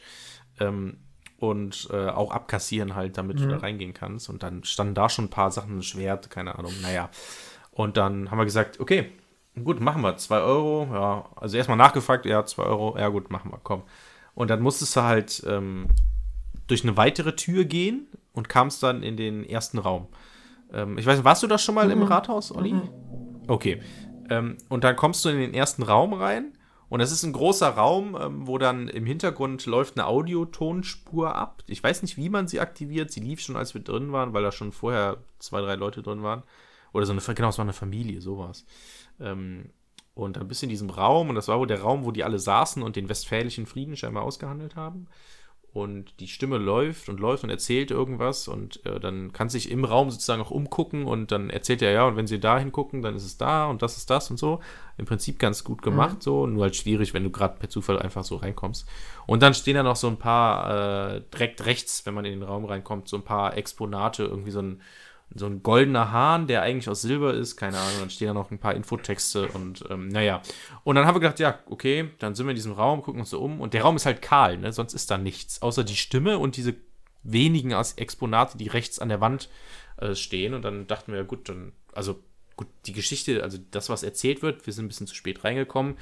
Ähm, 0.59 0.97
und 1.37 1.89
äh, 1.91 2.07
auch 2.07 2.31
abkassieren 2.31 2.95
halt, 2.95 3.17
damit 3.17 3.39
du 3.39 3.47
da 3.47 3.57
reingehen 3.57 3.93
kannst. 3.93 4.29
Und 4.29 4.41
dann 4.41 4.63
standen 4.63 4.95
da 4.95 5.09
schon 5.09 5.25
ein 5.25 5.29
paar 5.29 5.51
Sachen, 5.51 5.77
ein 5.77 5.83
Schwert, 5.83 6.29
keine 6.29 6.57
Ahnung, 6.57 6.73
naja. 6.81 7.09
Und 7.71 7.97
dann 7.97 8.31
haben 8.31 8.37
wir 8.37 8.45
gesagt, 8.45 8.79
okay, 8.79 9.11
gut, 9.63 9.79
machen 9.79 10.01
wir. 10.01 10.17
Zwei 10.17 10.39
Euro, 10.39 10.87
ja. 10.91 11.25
Also 11.35 11.57
erstmal 11.57 11.77
nachgefragt, 11.77 12.25
ja, 12.25 12.45
zwei 12.45 12.63
Euro, 12.63 12.97
ja 12.97 13.07
gut, 13.09 13.31
machen 13.31 13.51
wir, 13.51 13.59
komm. 13.63 13.83
Und 14.33 14.49
dann 14.49 14.61
musstest 14.61 14.95
du 14.95 15.01
halt 15.01 15.43
ähm, 15.47 15.87
durch 16.67 16.83
eine 16.83 16.97
weitere 16.97 17.35
Tür 17.35 17.65
gehen 17.65 18.07
und 18.33 18.49
kamst 18.49 18.83
dann 18.83 19.03
in 19.03 19.17
den 19.17 19.47
ersten 19.47 19.77
Raum. 19.77 20.07
Ähm, 20.73 20.97
ich 20.97 21.05
weiß 21.05 21.17
nicht, 21.17 21.25
warst 21.25 21.43
du 21.43 21.47
da 21.47 21.57
schon 21.57 21.75
mal 21.75 21.89
im 21.89 22.03
Rathaus, 22.03 22.51
Olli? 22.51 22.75
Okay. 23.47 23.81
Ähm, 24.29 24.57
und 24.69 24.83
dann 24.83 24.95
kommst 24.95 25.23
du 25.23 25.29
in 25.29 25.37
den 25.37 25.53
ersten 25.53 25.83
Raum 25.83 26.13
rein 26.13 26.53
und 26.89 26.99
das 26.99 27.11
ist 27.11 27.23
ein 27.23 27.33
großer 27.33 27.69
Raum, 27.69 28.17
ähm, 28.19 28.47
wo 28.47 28.57
dann 28.57 28.87
im 28.87 29.05
Hintergrund 29.05 29.65
läuft 29.65 29.97
eine 29.97 30.07
Audiotonspur 30.07 31.35
ab. 31.35 31.63
Ich 31.67 31.83
weiß 31.83 32.01
nicht, 32.01 32.17
wie 32.17 32.29
man 32.29 32.47
sie 32.47 32.59
aktiviert. 32.59 33.11
Sie 33.11 33.19
lief 33.21 33.41
schon, 33.41 33.55
als 33.55 33.73
wir 33.73 33.81
drin 33.81 34.11
waren, 34.11 34.33
weil 34.33 34.43
da 34.43 34.51
schon 34.51 34.71
vorher 34.71 35.17
zwei, 35.39 35.61
drei 35.61 35.75
Leute 35.75 36.01
drin 36.01 36.23
waren. 36.23 36.43
Oder 36.95 37.05
so 37.05 37.11
eine, 37.11 37.21
genau, 37.21 37.49
es 37.49 37.57
war 37.57 37.65
eine 37.65 37.73
Familie, 37.73 38.21
sowas. 38.21 38.65
Ähm, 39.19 39.71
und 40.13 40.37
dann 40.37 40.47
bist 40.47 40.61
du 40.61 40.67
in 40.67 40.69
diesem 40.69 40.89
Raum 40.89 41.27
und 41.27 41.35
das 41.35 41.49
war 41.49 41.59
wohl 41.59 41.67
der 41.67 41.81
Raum, 41.81 42.05
wo 42.05 42.11
die 42.11 42.23
alle 42.23 42.39
saßen 42.39 42.81
und 42.81 42.95
den 42.95 43.09
westfälischen 43.09 43.65
Frieden 43.65 43.97
scheinbar 43.97 44.23
ausgehandelt 44.23 44.77
haben. 44.77 45.07
Und 45.73 46.21
die 46.21 46.29
Stimme 46.29 46.57
läuft 46.57 47.09
und 47.09 47.19
läuft 47.19 47.43
und 47.43 47.49
erzählt 47.49 47.91
irgendwas 47.91 48.47
und 48.47 48.85
äh, 48.85 48.97
dann 49.01 49.33
kann 49.33 49.49
sich 49.49 49.69
im 49.69 49.83
Raum 49.83 50.09
sozusagen 50.09 50.41
auch 50.41 50.51
umgucken 50.51 51.03
und 51.03 51.33
dann 51.33 51.49
erzählt 51.49 51.81
er, 51.81 51.91
ja, 51.91 52.07
und 52.07 52.15
wenn 52.15 52.27
sie 52.27 52.39
da 52.39 52.57
hingucken, 52.57 53.01
dann 53.01 53.13
ist 53.13 53.25
es 53.25 53.37
da 53.37 53.65
und 53.65 53.81
das 53.81 53.97
ist 53.97 54.09
das 54.09 54.31
und 54.31 54.37
so. 54.37 54.61
Im 54.97 55.03
Prinzip 55.03 55.37
ganz 55.37 55.65
gut 55.65 55.81
gemacht, 55.81 56.23
so, 56.23 56.47
nur 56.47 56.63
halt 56.63 56.77
schwierig, 56.77 57.13
wenn 57.13 57.25
du 57.25 57.29
gerade 57.29 57.59
per 57.59 57.67
Zufall 57.67 57.99
einfach 57.99 58.23
so 58.23 58.37
reinkommst. 58.37 58.87
Und 59.27 59.43
dann 59.43 59.53
stehen 59.53 59.75
da 59.75 59.83
noch 59.83 59.97
so 59.97 60.07
ein 60.07 60.17
paar, 60.17 61.15
äh, 61.17 61.21
direkt 61.33 61.65
rechts, 61.65 62.05
wenn 62.05 62.13
man 62.13 62.23
in 62.23 62.39
den 62.39 62.43
Raum 62.43 62.63
reinkommt, 62.63 63.09
so 63.09 63.17
ein 63.17 63.23
paar 63.23 63.57
Exponate, 63.57 64.23
irgendwie 64.23 64.51
so 64.51 64.61
ein, 64.61 64.81
so 65.35 65.45
ein 65.45 65.61
goldener 65.63 66.11
Hahn, 66.11 66.47
der 66.47 66.61
eigentlich 66.61 66.89
aus 66.89 67.01
Silber 67.01 67.33
ist, 67.33 67.57
keine 67.57 67.77
Ahnung, 67.77 67.99
dann 67.99 68.09
stehen 68.09 68.27
da 68.27 68.33
noch 68.33 68.51
ein 68.51 68.57
paar 68.57 68.73
Infotexte 68.73 69.47
und 69.49 69.83
ähm, 69.89 70.07
naja. 70.07 70.41
Und 70.85 70.95
dann 70.95 71.05
haben 71.05 71.15
wir 71.15 71.19
gedacht, 71.19 71.39
ja, 71.39 71.59
okay, 71.69 72.09
dann 72.19 72.35
sind 72.35 72.45
wir 72.45 72.51
in 72.51 72.55
diesem 72.55 72.71
Raum, 72.71 73.01
gucken 73.01 73.19
uns 73.19 73.29
so 73.29 73.41
um 73.41 73.59
und 73.59 73.73
der 73.73 73.81
Raum 73.81 73.97
ist 73.97 74.05
halt 74.05 74.21
kahl, 74.21 74.57
ne? 74.57 74.71
Sonst 74.71 74.93
ist 74.93 75.11
da 75.11 75.17
nichts, 75.17 75.61
außer 75.61 75.83
die 75.83 75.97
Stimme 75.97 76.39
und 76.39 76.55
diese 76.55 76.75
wenigen 77.23 77.71
Exponate, 77.71 78.57
die 78.57 78.67
rechts 78.67 78.99
an 78.99 79.09
der 79.09 79.19
Wand 79.19 79.49
äh, 79.97 80.15
stehen. 80.15 80.53
Und 80.53 80.63
dann 80.63 80.87
dachten 80.87 81.11
wir, 81.11 81.23
gut, 81.25 81.49
dann, 81.49 81.73
also 81.93 82.19
gut, 82.55 82.67
die 82.85 82.93
Geschichte, 82.93 83.43
also 83.43 83.57
das, 83.71 83.89
was 83.89 84.03
erzählt 84.03 84.41
wird, 84.41 84.65
wir 84.65 84.73
sind 84.73 84.85
ein 84.85 84.87
bisschen 84.87 85.07
zu 85.07 85.15
spät 85.15 85.43
reingekommen 85.43 85.97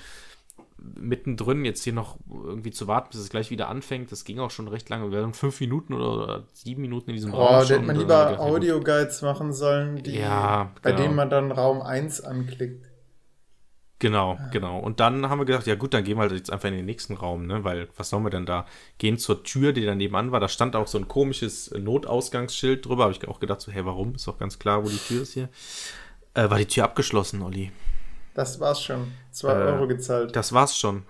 mittendrin 0.84 1.66
jetzt 1.66 1.84
hier 1.84 1.94
noch 1.94 2.18
irgendwie 2.30 2.72
zu 2.72 2.88
warten, 2.88 3.10
bis 3.12 3.20
es 3.20 3.30
gleich 3.30 3.50
wieder 3.50 3.70
anfängt. 3.70 4.12
Das 4.12 4.26
ging 4.26 4.40
auch 4.40 4.52
schon 4.52 4.68
recht 4.68 4.90
lange. 4.90 5.12
Wir 5.12 5.22
waren 5.22 5.34
fünf 5.34 5.60
Minuten 5.60 5.94
oder 5.94 6.44
sieben 6.54 6.82
Minuten 6.82 7.12
in 7.12 7.16
diesem 7.16 7.32
Boah, 7.32 7.58
Raum. 7.58 7.68
Da 7.68 7.76
hätte 7.76 7.86
man 7.86 7.96
lieber 7.96 8.40
Audioguides 8.40 9.22
machen 9.22 9.54
sollen, 9.54 10.04
die, 10.04 10.18
ja, 10.18 10.72
bei 10.82 10.92
genau. 10.92 11.04
denen 11.04 11.16
man 11.16 11.30
dann 11.30 11.52
Raum 11.52 11.82
1 11.82 12.22
anklickt. 12.22 12.88
Genau, 14.00 14.38
genau. 14.52 14.80
Und 14.80 15.00
dann 15.00 15.30
haben 15.30 15.40
wir 15.40 15.46
gedacht, 15.46 15.66
ja 15.66 15.76
gut, 15.76 15.94
dann 15.94 16.04
gehen 16.04 16.18
wir 16.18 16.24
halt 16.24 16.34
jetzt 16.34 16.52
einfach 16.52 16.68
in 16.68 16.76
den 16.76 16.86
nächsten 16.86 17.14
Raum, 17.14 17.48
ne? 17.48 17.64
Weil 17.64 17.88
was 17.96 18.10
sollen 18.10 18.26
wir 18.26 18.32
denn 18.32 18.46
da? 18.46 18.66
Gehen 18.98 19.18
zur 19.18 19.44
Tür, 19.44 19.72
die 19.72 19.86
da 19.86 19.96
nebenan 19.96 20.34
war. 20.34 20.42
Da 20.42 20.50
stand 20.50 20.76
auch 20.76 20.88
so 20.88 20.98
ein 20.98 21.08
komisches 21.08 21.72
Notausgangsschild 21.72 22.86
drüber. 22.86 23.04
Habe 23.04 23.14
ich 23.14 23.26
auch 23.30 23.40
gedacht, 23.40 23.62
so, 23.62 23.72
hey, 23.72 23.86
warum? 23.86 24.16
Ist 24.16 24.28
doch 24.28 24.38
ganz 24.38 24.60
klar, 24.60 24.84
wo 24.84 24.90
die 24.90 24.98
Tür 24.98 25.22
ist 25.22 25.34
hier. 25.34 25.48
Äh, 26.34 26.50
war 26.50 26.58
die 26.58 26.66
Tür 26.66 26.84
abgeschlossen, 26.84 27.42
Olli? 27.42 27.72
Das 28.34 28.60
war's 28.60 28.82
schon. 28.82 29.12
Zwei 29.32 29.54
äh, 29.54 29.64
Euro 29.64 29.88
gezahlt. 29.88 30.36
Das 30.36 30.54
war's 30.54 30.78
schon. 30.78 31.04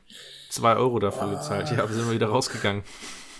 Zwei 0.49 0.76
Euro 0.76 0.99
dafür 0.99 1.24
ah. 1.24 1.34
gezahlt. 1.36 1.71
Ja, 1.71 1.88
wir 1.88 1.95
sind 1.95 2.05
mal 2.05 2.13
wieder 2.13 2.28
rausgegangen. 2.28 2.84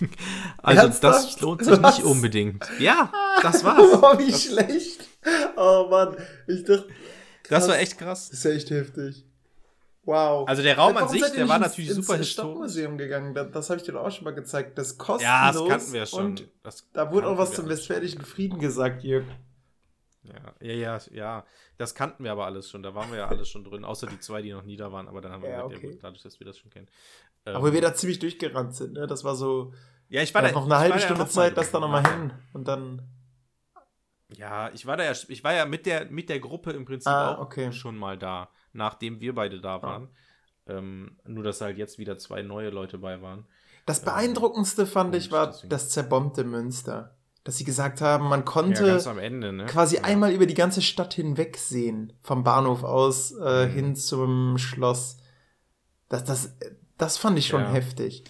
also, 0.62 0.82
Ernsthaft? 0.82 1.24
das 1.24 1.40
lohnt 1.40 1.64
sich 1.64 1.82
Was? 1.82 1.98
nicht 1.98 2.06
unbedingt. 2.06 2.64
Ja, 2.78 3.12
das 3.42 3.62
war's. 3.62 3.80
oh, 4.02 4.18
wie 4.18 4.30
das, 4.30 4.42
schlecht. 4.44 5.08
Oh 5.56 5.86
Mann, 5.90 6.16
ich 6.46 6.64
dachte. 6.64 6.88
Krass. 7.42 7.60
Das 7.60 7.68
war 7.68 7.78
echt 7.78 7.98
krass. 7.98 8.30
Das 8.30 8.38
ist 8.38 8.44
ja 8.44 8.50
echt 8.52 8.70
heftig. 8.70 9.24
Wow. 10.04 10.48
Also 10.48 10.62
der 10.62 10.76
Raum 10.76 10.96
an 10.96 11.08
sich, 11.08 11.22
der 11.32 11.48
war 11.48 11.58
natürlich 11.58 11.90
ins, 11.90 11.96
super 11.96 12.18
ins 12.18 12.26
historisch. 12.26 12.32
Stadtmuseum 12.32 12.98
gegangen, 12.98 13.34
das, 13.34 13.50
das 13.52 13.70
habe 13.70 13.80
ich 13.80 13.86
dir 13.86 13.98
auch 13.98 14.10
schon 14.10 14.24
mal 14.24 14.34
gezeigt. 14.34 14.76
Das 14.76 14.98
kostenlos. 14.98 15.22
Ja, 15.22 15.52
das 15.52 15.68
kannten 15.68 15.92
wir 15.92 16.06
schon. 16.06 16.26
Und 16.26 16.48
da 16.92 17.10
wurde 17.10 17.28
auch 17.28 17.38
was 17.38 17.52
zum 17.52 17.68
Westfälischen 17.68 18.22
Frieden 18.22 18.58
gesagt, 18.58 19.02
Jörg. 19.02 19.24
Ja, 20.24 20.54
ja, 20.60 20.74
ja, 20.74 21.00
ja. 21.12 21.44
Das 21.76 21.94
kannten 21.94 22.24
wir 22.24 22.32
aber 22.32 22.46
alles 22.46 22.70
schon. 22.70 22.82
Da 22.82 22.94
waren 22.94 23.10
wir 23.10 23.18
ja 23.18 23.28
alles 23.28 23.48
schon 23.48 23.64
drin, 23.64 23.84
außer 23.84 24.06
die 24.06 24.18
zwei, 24.18 24.42
die 24.42 24.52
noch 24.52 24.62
nie 24.62 24.76
da 24.76 24.90
waren. 24.90 25.08
Aber 25.08 25.20
dann 25.20 25.32
haben 25.32 25.42
wir 25.42 25.50
ja, 25.50 25.56
gesagt, 25.56 25.76
okay. 25.76 25.86
ja 25.86 25.92
gut, 25.92 26.02
dadurch, 26.02 26.22
dass 26.22 26.40
wir 26.40 26.46
das 26.46 26.58
schon 26.58 26.70
kennen. 26.70 26.88
Ähm, 27.46 27.56
aber 27.56 27.72
wir 27.72 27.80
da 27.80 27.94
ziemlich 27.94 28.18
durchgerannt 28.18 28.74
sind, 28.74 28.94
ne? 28.94 29.06
Das 29.06 29.24
war 29.24 29.34
so. 29.34 29.72
Ja, 30.08 30.22
ich 30.22 30.34
war 30.34 30.42
da. 30.42 30.52
noch 30.52 30.64
eine 30.64 30.78
halbe 30.78 30.98
Stunde 31.00 31.26
Zeit, 31.28 31.56
das 31.56 31.70
da 31.70 31.80
nochmal 31.80 32.06
hin. 32.06 32.32
Und 32.52 32.68
dann. 32.68 33.02
Ja, 34.36 34.70
ich 34.72 34.86
war 34.86 34.96
da 34.96 35.04
ja, 35.04 35.12
ich 35.28 35.44
war 35.44 35.52
ja 35.52 35.64
mit 35.66 35.86
der, 35.86 36.06
mit 36.06 36.28
der 36.28 36.40
Gruppe 36.40 36.72
im 36.72 36.84
Prinzip 36.84 37.12
ah, 37.12 37.34
auch 37.34 37.40
okay. 37.40 37.70
schon 37.72 37.96
mal 37.96 38.18
da, 38.18 38.48
nachdem 38.72 39.20
wir 39.20 39.34
beide 39.34 39.60
da 39.60 39.76
ah. 39.76 39.82
waren. 39.82 40.08
Ah. 40.66 40.72
Ähm, 40.72 41.18
nur, 41.26 41.44
dass 41.44 41.60
halt 41.60 41.76
jetzt 41.76 41.98
wieder 41.98 42.18
zwei 42.18 42.42
neue 42.42 42.70
Leute 42.70 42.98
bei 42.98 43.20
waren. 43.20 43.46
Das 43.84 43.98
ähm, 43.98 44.06
beeindruckendste 44.06 44.86
fand 44.86 45.14
ich 45.14 45.30
war 45.30 45.54
das 45.68 45.90
zerbombte 45.90 46.42
Münster 46.42 47.13
dass 47.44 47.58
sie 47.58 47.64
gesagt 47.64 48.00
haben, 48.00 48.28
man 48.28 48.46
konnte 48.46 48.86
ja, 48.86 49.18
Ende, 49.18 49.52
ne? 49.52 49.66
quasi 49.66 49.96
ja. 49.96 50.04
einmal 50.04 50.32
über 50.32 50.46
die 50.46 50.54
ganze 50.54 50.80
Stadt 50.80 51.12
hinweg 51.12 51.58
sehen, 51.58 52.14
vom 52.22 52.42
Bahnhof 52.42 52.82
aus 52.82 53.32
äh, 53.32 53.66
mhm. 53.66 53.70
hin 53.70 53.96
zum 53.96 54.56
Schloss. 54.56 55.18
Das, 56.08 56.24
das, 56.24 56.56
das 56.96 57.18
fand 57.18 57.38
ich 57.38 57.46
schon 57.46 57.60
ja. 57.60 57.70
heftig. 57.70 58.24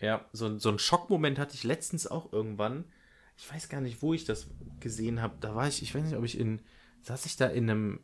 Ja, 0.00 0.24
so, 0.32 0.58
so 0.58 0.68
ein 0.68 0.80
Schockmoment 0.80 1.38
hatte 1.38 1.54
ich 1.54 1.62
letztens 1.62 2.08
auch 2.08 2.32
irgendwann. 2.32 2.84
Ich 3.36 3.52
weiß 3.52 3.68
gar 3.68 3.80
nicht, 3.80 4.02
wo 4.02 4.14
ich 4.14 4.24
das 4.24 4.48
gesehen 4.80 5.22
habe. 5.22 5.34
Da 5.40 5.54
war 5.54 5.68
ich, 5.68 5.82
ich 5.82 5.94
weiß 5.94 6.02
nicht, 6.02 6.16
ob 6.16 6.24
ich 6.24 6.38
in, 6.38 6.60
saß 7.02 7.24
ich 7.26 7.36
da 7.36 7.46
in 7.46 7.70
einem, 7.70 8.00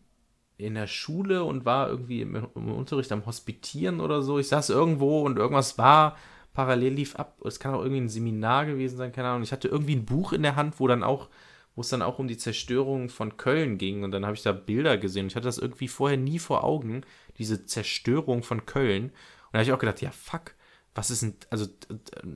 in 0.56 0.74
der 0.74 0.86
Schule 0.86 1.42
und 1.42 1.64
war 1.64 1.88
irgendwie 1.88 2.20
im, 2.20 2.36
im 2.54 2.72
Unterricht 2.72 3.10
am 3.10 3.26
Hospitieren 3.26 4.00
oder 4.00 4.22
so. 4.22 4.38
Ich 4.38 4.46
saß 4.46 4.70
irgendwo 4.70 5.22
und 5.22 5.38
irgendwas 5.38 5.76
war 5.76 6.16
parallel 6.54 6.94
lief 6.94 7.16
ab. 7.16 7.36
Es 7.44 7.60
kann 7.60 7.74
auch 7.74 7.82
irgendwie 7.82 8.00
ein 8.00 8.08
Seminar 8.08 8.64
gewesen 8.64 8.96
sein, 8.96 9.12
keine 9.12 9.28
Ahnung. 9.28 9.42
Ich 9.42 9.52
hatte 9.52 9.68
irgendwie 9.68 9.96
ein 9.96 10.06
Buch 10.06 10.32
in 10.32 10.42
der 10.42 10.56
Hand, 10.56 10.80
wo 10.80 10.86
dann 10.86 11.02
auch, 11.02 11.28
wo 11.74 11.82
es 11.82 11.88
dann 11.88 12.00
auch 12.00 12.18
um 12.18 12.28
die 12.28 12.38
Zerstörung 12.38 13.10
von 13.10 13.36
Köln 13.36 13.76
ging. 13.76 14.04
Und 14.04 14.12
dann 14.12 14.24
habe 14.24 14.36
ich 14.36 14.42
da 14.42 14.52
Bilder 14.52 14.96
gesehen. 14.96 15.26
Ich 15.26 15.36
hatte 15.36 15.46
das 15.46 15.58
irgendwie 15.58 15.88
vorher 15.88 16.16
nie 16.16 16.38
vor 16.38 16.64
Augen, 16.64 17.02
diese 17.38 17.66
Zerstörung 17.66 18.42
von 18.42 18.64
Köln. 18.64 19.04
Und 19.04 19.12
da 19.52 19.58
habe 19.58 19.64
ich 19.64 19.72
auch 19.72 19.78
gedacht, 19.78 20.00
ja, 20.00 20.10
fuck 20.10 20.54
was 20.94 21.10
ist 21.10 21.22
denn, 21.22 21.34
also 21.50 21.66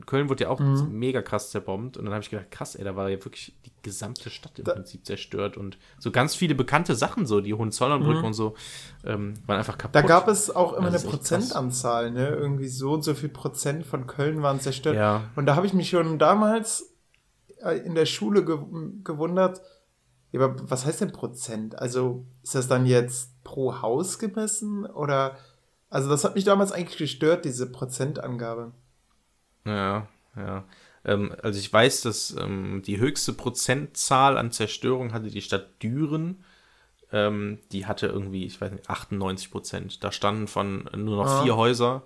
Köln 0.07 0.29
wurde 0.29 0.45
ja 0.45 0.51
auch 0.51 0.59
mhm. 0.59 0.89
mega 0.91 1.23
krass 1.23 1.51
zerbombt 1.51 1.97
und 1.97 2.05
dann 2.05 2.13
habe 2.13 2.23
ich 2.23 2.31
gedacht, 2.31 2.51
krass, 2.51 2.75
ey, 2.75 2.83
da 2.83 2.97
war 2.97 3.09
ja 3.09 3.25
wirklich 3.25 3.57
die 3.65 3.73
gesamte 3.83 4.31
Stadt 4.31 4.59
im 4.59 4.65
da, 4.65 4.73
Prinzip 4.73 5.07
zerstört 5.07 5.57
und 5.57 5.79
so 6.01 6.11
ganz 6.11 6.35
viele 6.35 6.57
bekannte 6.57 6.97
Sachen, 6.97 7.25
so 7.25 7.41
die 7.41 7.55
Hohenzollernbrücke 7.55 8.19
mhm. 8.19 8.25
und 8.25 8.33
so, 8.33 8.55
ähm, 9.05 9.35
waren 9.47 9.59
einfach 9.59 9.79
kaputt. 9.79 9.95
Da 9.95 10.03
gab 10.03 10.27
es 10.27 10.55
auch 10.55 10.73
immer 10.73 10.89
eine 10.89 10.99
Prozentanzahl, 10.99 12.11
ne, 12.11 12.29
irgendwie 12.31 12.69
so 12.69 12.93
und 12.93 13.03
so 13.03 13.15
viel 13.15 13.29
Prozent 13.29 13.87
von 13.87 14.09
Köln 14.09 14.43
waren 14.43 14.59
zerstört. 14.59 14.97
Ja. 14.97 15.23
Und 15.37 15.47
da 15.47 15.55
habe 15.55 15.67
ich 15.67 15.73
mich 15.73 15.91
schon 15.91 16.19
damals 16.19 16.97
äh, 17.63 17.79
in 17.79 17.95
der 17.95 18.07
Schule 18.07 18.45
ge 18.45 18.59
gewundert, 19.05 19.63
ja, 20.33 20.41
aber 20.41 20.57
was 20.69 20.85
heißt 20.85 21.01
denn 21.01 21.13
Prozent? 21.13 21.79
Also 21.79 22.27
ist 22.43 22.55
das 22.55 22.67
dann 22.69 22.87
jetzt 22.87 23.43
pro 23.45 23.81
Haus 23.81 24.19
gemessen 24.19 24.85
oder 24.85 25.37
also 25.91 26.09
das 26.09 26.25
hat 26.25 26.35
mich 26.35 26.45
damals 26.45 26.73
eigentlich 26.73 26.99
gestört, 26.99 27.45
diese 27.45 27.71
Prozentangabe. 27.71 28.73
Ja, 29.65 30.07
ja. 30.37 30.65
Ähm, 31.05 31.35
also 31.43 31.59
ich 31.59 31.73
weiß, 31.73 32.03
dass 32.03 32.37
ähm, 32.39 32.83
die 32.85 32.99
höchste 32.99 33.33
Prozentzahl 33.33 34.37
an 34.37 34.53
Zerstörung 34.53 35.13
hatte 35.13 35.29
die 35.29 35.43
Stadt 35.43 35.83
Düren. 35.83 36.45
Ähm, 37.11 37.59
die 37.73 37.87
hatte 37.87 38.07
irgendwie, 38.09 38.45
ich 38.45 38.61
weiß 38.61 38.73
nicht, 38.73 38.91
98 38.91 39.51
Prozent. 39.51 40.05
Da 40.05 40.13
standen 40.13 40.47
von 40.47 40.89
nur 40.95 41.25
noch 41.25 41.31
ah. 41.31 41.43
vier 41.43 41.57
Häuser 41.57 42.03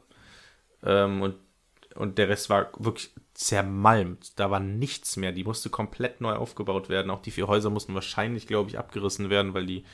ähm, 0.84 1.22
und, 1.22 1.34
und 1.94 2.18
der 2.18 2.28
Rest 2.28 2.50
war 2.50 2.70
wirklich 2.78 3.12
zermalmt. 3.34 4.38
Da 4.38 4.50
war 4.50 4.60
nichts 4.60 5.16
mehr. 5.16 5.32
Die 5.32 5.44
musste 5.44 5.70
komplett 5.70 6.20
neu 6.20 6.34
aufgebaut 6.34 6.88
werden. 6.88 7.10
Auch 7.10 7.22
die 7.22 7.30
vier 7.30 7.48
Häuser 7.48 7.70
mussten 7.70 7.94
wahrscheinlich, 7.94 8.46
glaube 8.46 8.70
ich, 8.70 8.78
abgerissen 8.78 9.30
werden, 9.30 9.54
weil 9.54 9.66
die 9.66 9.84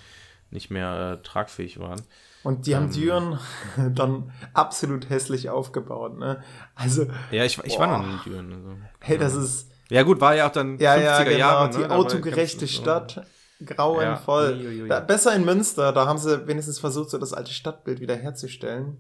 nicht 0.51 0.71
mehr 0.71 1.19
äh, 1.19 1.23
tragfähig 1.23 1.79
waren. 1.79 2.03
Und 2.45 2.67
die 2.67 2.73
ähm, 2.73 2.79
haben 2.79 2.93
Düren 2.93 3.39
dann 3.95 4.33
absolut 4.55 5.11
hässlich 5.11 5.51
aufgebaut, 5.51 6.19
ne? 6.19 6.43
Also. 6.75 7.07
Ja, 7.31 7.45
ich, 7.45 7.59
ich 7.65 7.79
war 7.79 7.87
noch 7.99 8.05
in 8.05 8.21
Düren. 8.25 8.53
Also. 8.53 8.77
Hey, 9.01 9.19
das 9.19 9.35
ist. 9.35 9.71
Ja, 9.91 10.03
gut, 10.03 10.21
war 10.21 10.35
ja 10.35 10.49
auch 10.49 10.53
dann 10.53 10.79
ja, 10.79 10.95
50er 10.95 11.01
ja, 11.01 11.25
genau, 11.25 11.39
Jahre. 11.39 11.71
Die 11.71 11.79
ne? 11.79 11.91
autogerechte 11.91 12.69
Stadt. 12.69 13.27
Grauenvoll. 13.65 14.61
Ja, 14.61 14.87
da, 14.87 15.01
besser 15.01 15.35
in 15.35 15.45
Münster, 15.45 15.93
da 15.93 16.07
haben 16.07 16.19
sie 16.19 16.47
wenigstens 16.47 16.79
versucht, 16.79 17.11
so 17.11 17.19
das 17.19 17.33
alte 17.33 17.53
Stadtbild 17.53 18.01
wieder 18.01 18.15
herzustellen. 18.15 18.99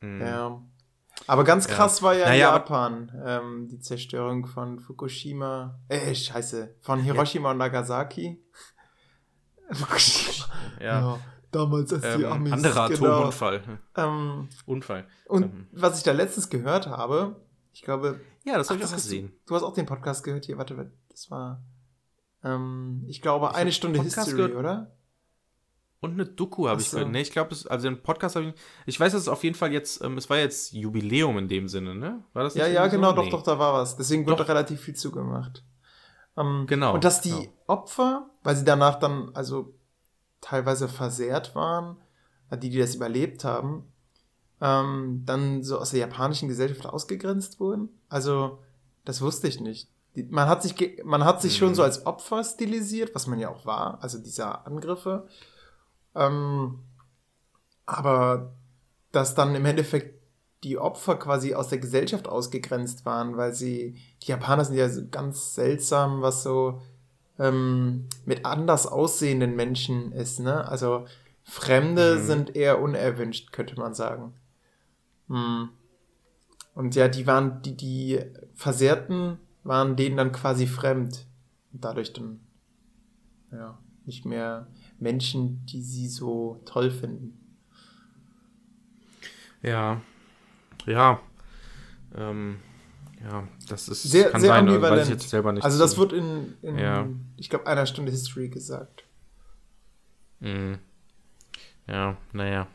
Mhm. 0.00 0.20
Ja. 0.22 0.62
Aber 1.26 1.44
ganz 1.44 1.66
krass 1.66 2.00
ja. 2.00 2.06
war 2.06 2.14
ja 2.14 2.28
naja, 2.28 2.52
Japan, 2.52 3.12
ähm, 3.24 3.68
die 3.68 3.80
Zerstörung 3.80 4.46
von 4.46 4.78
Fukushima, 4.78 5.80
äh, 5.88 6.14
scheiße, 6.14 6.76
von 6.80 7.00
Hiroshima 7.00 7.48
ja. 7.48 7.52
und 7.52 7.58
Nagasaki. 7.58 8.42
ja. 10.80 11.00
ja. 11.00 11.18
Damals, 11.56 11.92
als 11.92 12.04
ähm, 12.04 12.18
die 12.18 12.26
Amis. 12.26 12.52
Anderer 12.52 12.88
genau. 12.88 13.12
Atomunfall. 13.12 13.62
Ähm, 13.96 14.48
Unfall. 14.66 15.06
Und 15.26 15.44
ähm. 15.44 15.66
was 15.72 15.98
ich 15.98 16.04
da 16.04 16.12
letztens 16.12 16.50
gehört 16.50 16.86
habe, 16.86 17.36
ich 17.72 17.82
glaube. 17.82 18.20
Ja, 18.44 18.58
das 18.58 18.70
habe 18.70 18.78
ich 18.78 18.86
auch 18.86 18.92
gesehen. 18.92 19.28
Du, 19.28 19.48
du, 19.48 19.54
hast 19.54 19.62
auch 19.62 19.74
den 19.74 19.86
Podcast 19.86 20.22
gehört 20.22 20.44
hier. 20.44 20.58
Warte, 20.58 20.92
das 21.10 21.30
war. 21.30 21.62
Ähm, 22.44 23.04
ich 23.06 23.22
glaube, 23.22 23.48
ich 23.50 23.56
eine 23.56 23.72
Stunde 23.72 23.98
Podcast 23.98 24.28
History, 24.28 24.48
gehört. 24.48 24.54
oder? 24.54 24.96
Und 26.00 26.12
eine 26.12 26.26
Doku 26.26 26.68
habe 26.68 26.80
ich 26.80 26.90
gehört. 26.90 27.08
Nee, 27.10 27.22
ich 27.22 27.32
glaube, 27.32 27.56
also 27.68 27.88
den 27.88 28.02
Podcast 28.02 28.36
habe 28.36 28.46
ich. 28.46 28.54
Ich 28.84 29.00
weiß, 29.00 29.12
dass 29.12 29.22
es 29.22 29.28
auf 29.28 29.42
jeden 29.44 29.56
Fall 29.56 29.72
jetzt, 29.72 30.02
ähm, 30.02 30.18
es 30.18 30.28
war 30.28 30.36
jetzt 30.36 30.72
Jubiläum 30.72 31.38
in 31.38 31.48
dem 31.48 31.68
Sinne, 31.68 31.94
ne? 31.94 32.22
War 32.32 32.44
das 32.44 32.54
Ja, 32.54 32.66
ja, 32.66 32.86
genau, 32.86 33.10
so? 33.10 33.16
doch, 33.16 33.24
nee. 33.24 33.30
doch, 33.30 33.42
da 33.42 33.58
war 33.58 33.72
was. 33.72 33.96
Deswegen 33.96 34.26
wird 34.26 34.38
doch 34.38 34.48
relativ 34.48 34.80
viel 34.80 34.94
zugemacht. 34.94 35.64
Ähm, 36.36 36.66
genau. 36.66 36.94
Und 36.94 37.04
dass 37.04 37.22
die 37.22 37.30
genau. 37.30 37.52
Opfer, 37.66 38.30
weil 38.42 38.56
sie 38.56 38.64
danach 38.64 38.98
dann, 38.98 39.30
also 39.34 39.74
teilweise 40.46 40.88
versehrt 40.88 41.54
waren, 41.54 41.96
äh, 42.50 42.58
die, 42.58 42.70
die 42.70 42.78
das 42.78 42.94
überlebt 42.94 43.44
haben, 43.44 43.84
ähm, 44.60 45.22
dann 45.26 45.64
so 45.64 45.78
aus 45.78 45.90
der 45.90 46.00
japanischen 46.00 46.48
Gesellschaft 46.48 46.86
ausgegrenzt 46.86 47.58
wurden. 47.58 47.88
Also, 48.08 48.58
das 49.04 49.20
wusste 49.20 49.48
ich 49.48 49.60
nicht. 49.60 49.88
Die, 50.14 50.22
man 50.22 50.48
hat 50.48 50.62
sich, 50.62 51.02
man 51.04 51.24
hat 51.24 51.42
sich 51.42 51.54
mhm. 51.54 51.58
schon 51.58 51.74
so 51.74 51.82
als 51.82 52.06
Opfer 52.06 52.44
stilisiert, 52.44 53.14
was 53.14 53.26
man 53.26 53.40
ja 53.40 53.50
auch 53.50 53.66
war, 53.66 53.98
also 54.02 54.18
dieser 54.18 54.66
Angriffe. 54.66 55.26
Ähm, 56.14 56.78
aber 57.84 58.54
dass 59.12 59.34
dann 59.34 59.54
im 59.54 59.64
Endeffekt 59.64 60.16
die 60.64 60.78
Opfer 60.78 61.16
quasi 61.16 61.54
aus 61.54 61.68
der 61.68 61.78
Gesellschaft 61.78 62.28
ausgegrenzt 62.28 63.04
waren, 63.04 63.36
weil 63.36 63.52
sie, 63.52 63.96
die 64.22 64.28
Japaner 64.28 64.64
sind 64.64 64.76
ja 64.76 64.88
so 64.88 65.02
ganz 65.10 65.54
seltsam, 65.54 66.22
was 66.22 66.42
so 66.42 66.80
ähm, 67.38 68.08
mit 68.24 68.44
anders 68.44 68.86
aussehenden 68.86 69.56
Menschen 69.56 70.12
ist. 70.12 70.40
Ne? 70.40 70.66
Also 70.68 71.06
Fremde 71.42 72.16
mhm. 72.16 72.26
sind 72.26 72.56
eher 72.56 72.80
unerwünscht, 72.80 73.52
könnte 73.52 73.78
man 73.78 73.94
sagen. 73.94 74.34
Hm. 75.28 75.68
Und 76.74 76.94
ja, 76.94 77.08
die 77.08 77.26
waren, 77.26 77.62
die, 77.62 77.76
die 77.76 78.20
Versehrten 78.54 79.38
waren 79.64 79.96
denen 79.96 80.16
dann 80.16 80.32
quasi 80.32 80.66
fremd. 80.66 81.26
Und 81.72 81.84
dadurch 81.84 82.12
dann 82.12 82.40
ja, 83.52 83.78
nicht 84.04 84.24
mehr 84.24 84.66
Menschen, 84.98 85.64
die 85.66 85.82
sie 85.82 86.08
so 86.08 86.60
toll 86.64 86.90
finden. 86.90 87.40
Ja, 89.62 90.00
ja, 90.84 91.20
ähm, 92.14 92.58
ja, 93.26 93.48
das 93.68 93.88
ist 93.88 94.02
sehr, 94.04 94.30
kann 94.30 94.40
sehr 94.40 94.50
sein, 94.50 94.68
ambivalent. 94.68 95.00
weiß 95.00 95.06
ich 95.08 95.14
jetzt 95.14 95.28
selber 95.28 95.52
nicht. 95.52 95.64
also 95.64 95.78
das 95.78 95.92
so. 95.92 95.98
wird 95.98 96.12
in, 96.12 96.54
in 96.62 96.78
Ja. 96.78 97.08
ich 97.36 97.50
glaube, 97.50 97.66
einer 97.66 97.86
Stunde 97.86 98.12
History 98.12 98.48
gesagt. 98.48 99.04
Mhm. 100.40 100.78
Ja, 101.88 102.16
naja. 102.32 102.66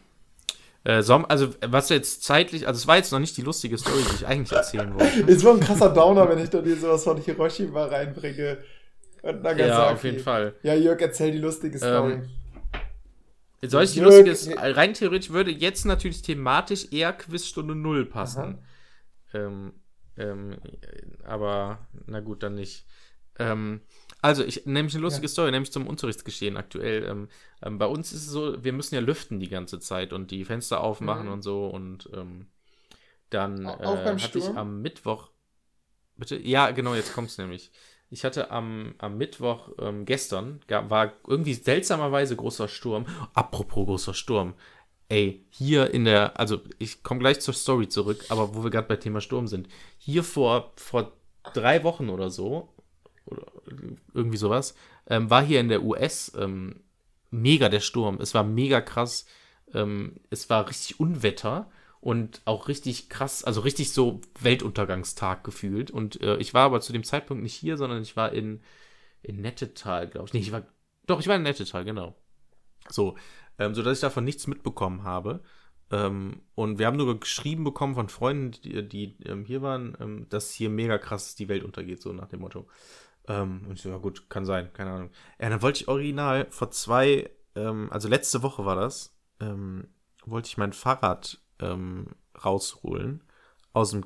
Äh, 0.83 0.93
also, 0.93 1.49
was 1.65 1.89
jetzt 1.89 2.23
zeitlich, 2.23 2.67
also 2.67 2.77
es 2.79 2.87
war 2.87 2.97
jetzt 2.97 3.11
noch 3.11 3.19
nicht 3.19 3.37
die 3.37 3.43
lustige 3.43 3.77
Story, 3.77 4.01
die 4.09 4.15
ich 4.15 4.27
eigentlich 4.27 4.51
erzählen 4.51 4.93
wollte. 4.93 5.21
Es 5.31 5.43
war 5.43 5.53
ein 5.53 5.59
krasser 5.59 5.93
Downer, 5.93 6.27
wenn 6.27 6.39
ich 6.39 6.49
da 6.49 6.59
dir 6.61 6.75
sowas 6.75 7.03
von 7.03 7.17
Hiroshima 7.21 7.85
reinbringe. 7.85 8.57
Und 9.21 9.43
Nagasaki. 9.43 9.69
ja, 9.69 9.91
auf 9.91 10.03
jeden 10.03 10.19
Fall. 10.19 10.55
Ja, 10.63 10.73
Jörg, 10.73 10.99
erzähl 10.99 11.31
die 11.31 11.37
lustige 11.37 11.77
Story. 11.77 12.13
Ähm, 12.13 12.29
Solch 13.63 13.93
Jörg, 13.95 14.07
lustiges, 14.25 14.47
nee. 14.47 14.55
rein 14.57 14.95
theoretisch 14.95 15.29
würde 15.29 15.51
jetzt 15.51 15.85
natürlich 15.85 16.23
thematisch 16.23 16.91
eher 16.91 17.13
Quizstunde 17.13 17.75
0 17.75 18.07
passen. 18.07 18.57
Ähm, 19.35 19.73
ähm, 20.21 20.57
aber 21.23 21.87
na 22.07 22.19
gut, 22.19 22.43
dann 22.43 22.55
nicht. 22.55 22.85
Ähm, 23.39 23.81
also, 24.21 24.43
ich 24.43 24.65
nämlich 24.65 24.93
eine 24.95 25.01
lustige 25.03 25.25
Ja. 25.25 25.29
Story, 25.29 25.51
nämlich 25.51 25.71
zum 25.71 25.87
Unterrichtsgeschehen 25.87 26.57
aktuell. 26.57 27.03
Ähm, 27.05 27.29
ähm, 27.63 27.77
bei 27.77 27.85
uns 27.87 28.11
ist 28.13 28.23
es 28.25 28.31
so, 28.31 28.63
wir 28.63 28.73
müssen 28.73 28.95
ja 28.95 29.01
lüften 29.01 29.39
die 29.39 29.49
ganze 29.49 29.79
Zeit 29.79 30.13
und 30.13 30.31
die 30.31 30.45
Fenster 30.45 30.81
aufmachen 30.81 31.27
Mhm. 31.27 31.33
und 31.33 31.41
so 31.41 31.67
und 31.67 32.09
ähm, 32.13 32.47
dann 33.29 33.65
äh, 33.65 34.17
hatte 34.21 34.39
ich 34.39 34.43
Sturm? 34.45 34.57
am 34.57 34.81
Mittwoch. 34.81 35.31
Bitte? 36.17 36.37
Ja, 36.37 36.71
genau, 36.71 36.93
jetzt 36.95 37.13
kommt's 37.13 37.37
nämlich. 37.37 37.71
Ich 38.09 38.25
hatte 38.25 38.51
am, 38.51 38.95
am 38.97 39.17
Mittwoch 39.17 39.69
ähm, 39.79 40.05
gestern, 40.05 40.59
gab, 40.67 40.89
war 40.89 41.13
irgendwie 41.27 41.53
seltsamerweise 41.53 42.35
großer 42.35 42.67
Sturm. 42.67 43.05
Apropos 43.33 43.85
großer 43.85 44.13
Sturm. 44.13 44.53
Ey, 45.11 45.45
hier 45.49 45.93
in 45.93 46.05
der, 46.05 46.39
also 46.39 46.61
ich 46.79 47.03
komme 47.03 47.19
gleich 47.19 47.41
zur 47.41 47.53
Story 47.53 47.89
zurück, 47.89 48.23
aber 48.29 48.55
wo 48.55 48.63
wir 48.63 48.69
gerade 48.69 48.87
bei 48.87 48.95
Thema 48.95 49.19
Sturm 49.19 49.45
sind. 49.45 49.67
Hier 49.97 50.23
vor, 50.23 50.71
vor 50.77 51.11
drei 51.53 51.83
Wochen 51.83 52.07
oder 52.07 52.29
so, 52.29 52.73
oder 53.25 53.45
irgendwie 54.13 54.37
sowas, 54.37 54.73
ähm, 55.07 55.29
war 55.29 55.43
hier 55.43 55.59
in 55.59 55.67
der 55.67 55.83
US 55.83 56.31
ähm, 56.39 56.79
mega 57.29 57.67
der 57.67 57.81
Sturm. 57.81 58.21
Es 58.21 58.33
war 58.33 58.45
mega 58.45 58.79
krass. 58.79 59.25
Ähm, 59.73 60.15
es 60.29 60.49
war 60.49 60.69
richtig 60.69 61.01
Unwetter 61.01 61.69
und 61.99 62.41
auch 62.45 62.69
richtig 62.69 63.09
krass, 63.09 63.43
also 63.43 63.59
richtig 63.59 63.91
so 63.91 64.21
Weltuntergangstag 64.39 65.43
gefühlt. 65.43 65.91
Und 65.91 66.21
äh, 66.21 66.37
ich 66.37 66.53
war 66.53 66.67
aber 66.67 66.79
zu 66.79 66.93
dem 66.93 67.03
Zeitpunkt 67.03 67.43
nicht 67.43 67.55
hier, 67.55 67.75
sondern 67.75 68.01
ich 68.01 68.15
war 68.15 68.31
in, 68.31 68.61
in 69.23 69.41
Nettetal, 69.41 70.07
glaube 70.07 70.27
ich. 70.27 70.33
Nee, 70.33 70.39
ich 70.39 70.53
war, 70.53 70.63
doch, 71.05 71.19
ich 71.19 71.27
war 71.27 71.35
in 71.35 71.43
Nettetal, 71.43 71.83
genau. 71.83 72.15
So, 72.89 73.17
ähm, 73.61 73.75
sodass 73.75 73.97
ich 73.97 74.01
davon 74.01 74.23
nichts 74.23 74.47
mitbekommen 74.47 75.03
habe. 75.03 75.41
Ähm, 75.91 76.41
und 76.55 76.79
wir 76.79 76.87
haben 76.87 76.97
nur 76.97 77.19
geschrieben 77.19 77.63
bekommen 77.63 77.93
von 77.93 78.09
Freunden, 78.09 78.51
die, 78.63 78.87
die 78.87 79.17
ähm, 79.25 79.45
hier 79.45 79.61
waren, 79.61 79.95
ähm, 79.99 80.25
dass 80.29 80.51
hier 80.51 80.69
mega 80.69 80.97
krass 80.97 81.35
die 81.35 81.47
Welt 81.47 81.63
untergeht, 81.63 82.01
so 82.01 82.11
nach 82.11 82.27
dem 82.27 82.39
Motto. 82.39 82.67
Ähm, 83.27 83.65
und 83.67 83.73
ich 83.73 83.81
so, 83.81 83.89
ja 83.89 83.97
gut, 83.97 84.29
kann 84.29 84.45
sein, 84.45 84.73
keine 84.73 84.91
Ahnung. 84.91 85.09
Ja, 85.39 85.49
dann 85.49 85.61
wollte 85.61 85.81
ich 85.81 85.87
original 85.87 86.47
vor 86.49 86.71
zwei, 86.71 87.29
ähm, 87.55 87.89
also 87.91 88.07
letzte 88.07 88.41
Woche 88.41 88.65
war 88.65 88.75
das, 88.75 89.15
ähm, 89.39 89.89
wollte 90.25 90.47
ich 90.47 90.57
mein 90.57 90.73
Fahrrad 90.73 91.39
rausholen 92.43 93.23
aus 93.71 93.91
dem. 93.91 94.03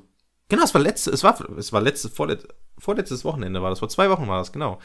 Genau, 0.50 0.62
es 0.62 0.74
war 0.74 0.82
letzte, 0.82 1.10
es 1.10 1.24
war, 1.24 1.40
es 1.56 1.72
war 1.72 1.80
letzte, 1.80 2.10
vorlet, 2.10 2.46
vorletztes 2.78 3.24
Wochenende 3.24 3.62
war 3.62 3.70
das, 3.70 3.78
vor 3.78 3.88
zwei 3.88 4.10
Wochen 4.10 4.28
war 4.28 4.36
das, 4.36 4.52
genau. 4.52 4.78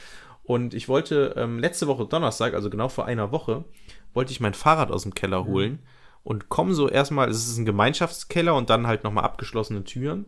Und 0.43 0.73
ich 0.73 0.89
wollte 0.89 1.33
ähm, 1.37 1.59
letzte 1.59 1.87
Woche 1.87 2.05
Donnerstag, 2.05 2.53
also 2.53 2.69
genau 2.69 2.89
vor 2.89 3.05
einer 3.05 3.31
Woche, 3.31 3.65
wollte 4.13 4.31
ich 4.31 4.39
mein 4.39 4.53
Fahrrad 4.53 4.91
aus 4.91 5.03
dem 5.03 5.15
Keller 5.15 5.45
holen 5.45 5.79
und 6.23 6.49
komm 6.49 6.73
so 6.73 6.87
erstmal, 6.89 7.29
es 7.29 7.47
ist 7.47 7.57
ein 7.57 7.65
Gemeinschaftskeller 7.65 8.55
und 8.55 8.69
dann 8.69 8.87
halt 8.87 9.03
nochmal 9.03 9.23
abgeschlossene 9.23 9.83
Türen. 9.83 10.25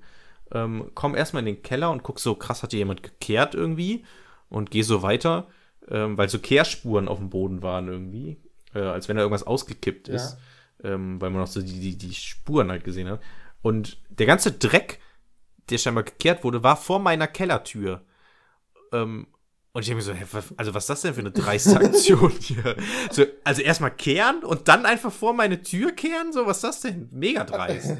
Ähm, 0.52 0.92
komm 0.94 1.16
erstmal 1.16 1.42
in 1.42 1.56
den 1.56 1.64
Keller 1.64 1.92
und 1.92 2.04
guck 2.04 2.20
so, 2.20 2.36
krass, 2.36 2.64
hat 2.64 2.72
hier 2.72 2.80
jemand 2.80 3.04
gekehrt 3.04 3.56
irgendwie 3.56 4.06
und 4.50 4.72
geh 4.72 4.82
so 4.84 5.02
weiter, 5.02 5.48
ähm, 5.90 6.18
weil 6.18 6.30
so 6.30 6.40
Kehrspuren 6.40 7.08
auf 7.08 7.18
dem 7.18 7.30
Boden 7.30 7.62
waren 7.62 7.88
irgendwie, 7.88 8.38
äh, 8.74 8.80
als 8.80 9.08
wenn 9.08 9.16
da 9.18 9.24
irgendwas 9.24 9.48
ausgekippt 9.48 10.08
Ja. 10.08 10.16
ist, 10.16 10.38
ähm, 10.84 11.20
weil 11.22 11.30
man 11.30 11.42
noch 11.42 11.48
so 11.48 11.62
die, 11.62 11.80
die, 11.80 11.98
die 11.98 12.14
Spuren 12.14 12.70
halt 12.70 12.84
gesehen 12.84 13.10
hat. 13.10 13.22
Und 13.62 13.98
der 14.10 14.28
ganze 14.28 14.52
Dreck, 14.52 15.00
der 15.70 15.78
scheinbar 15.78 16.04
gekehrt 16.04 16.44
wurde, 16.44 16.64
war 16.64 16.76
vor 16.76 17.00
meiner 17.00 17.28
Kellertür. 17.28 18.02
Ähm, 18.92 19.28
und 19.74 19.82
ich 19.82 19.88
denke 19.88 19.98
mir 19.98 20.02
so, 20.04 20.14
hä, 20.14 20.26
also 20.56 20.74
was 20.76 20.84
ist 20.84 20.90
das 20.90 21.02
denn 21.02 21.14
für 21.16 21.22
eine 21.22 21.32
dreiste 21.32 21.78
Aktion 21.78 22.32
hier? 22.32 22.76
So, 23.12 23.26
also 23.44 23.62
erstmal 23.64 23.96
kehren 23.96 24.44
und 24.44 24.68
dann 24.68 24.86
einfach 24.86 25.12
vor 25.12 25.34
meine 25.34 25.64
Tür 25.64 25.92
kehren? 25.92 26.32
So, 26.32 26.46
was 26.46 26.58
ist 26.58 26.64
das 26.64 26.82
denn? 26.82 27.10
Mega 27.12 27.44
dreist. 27.44 27.98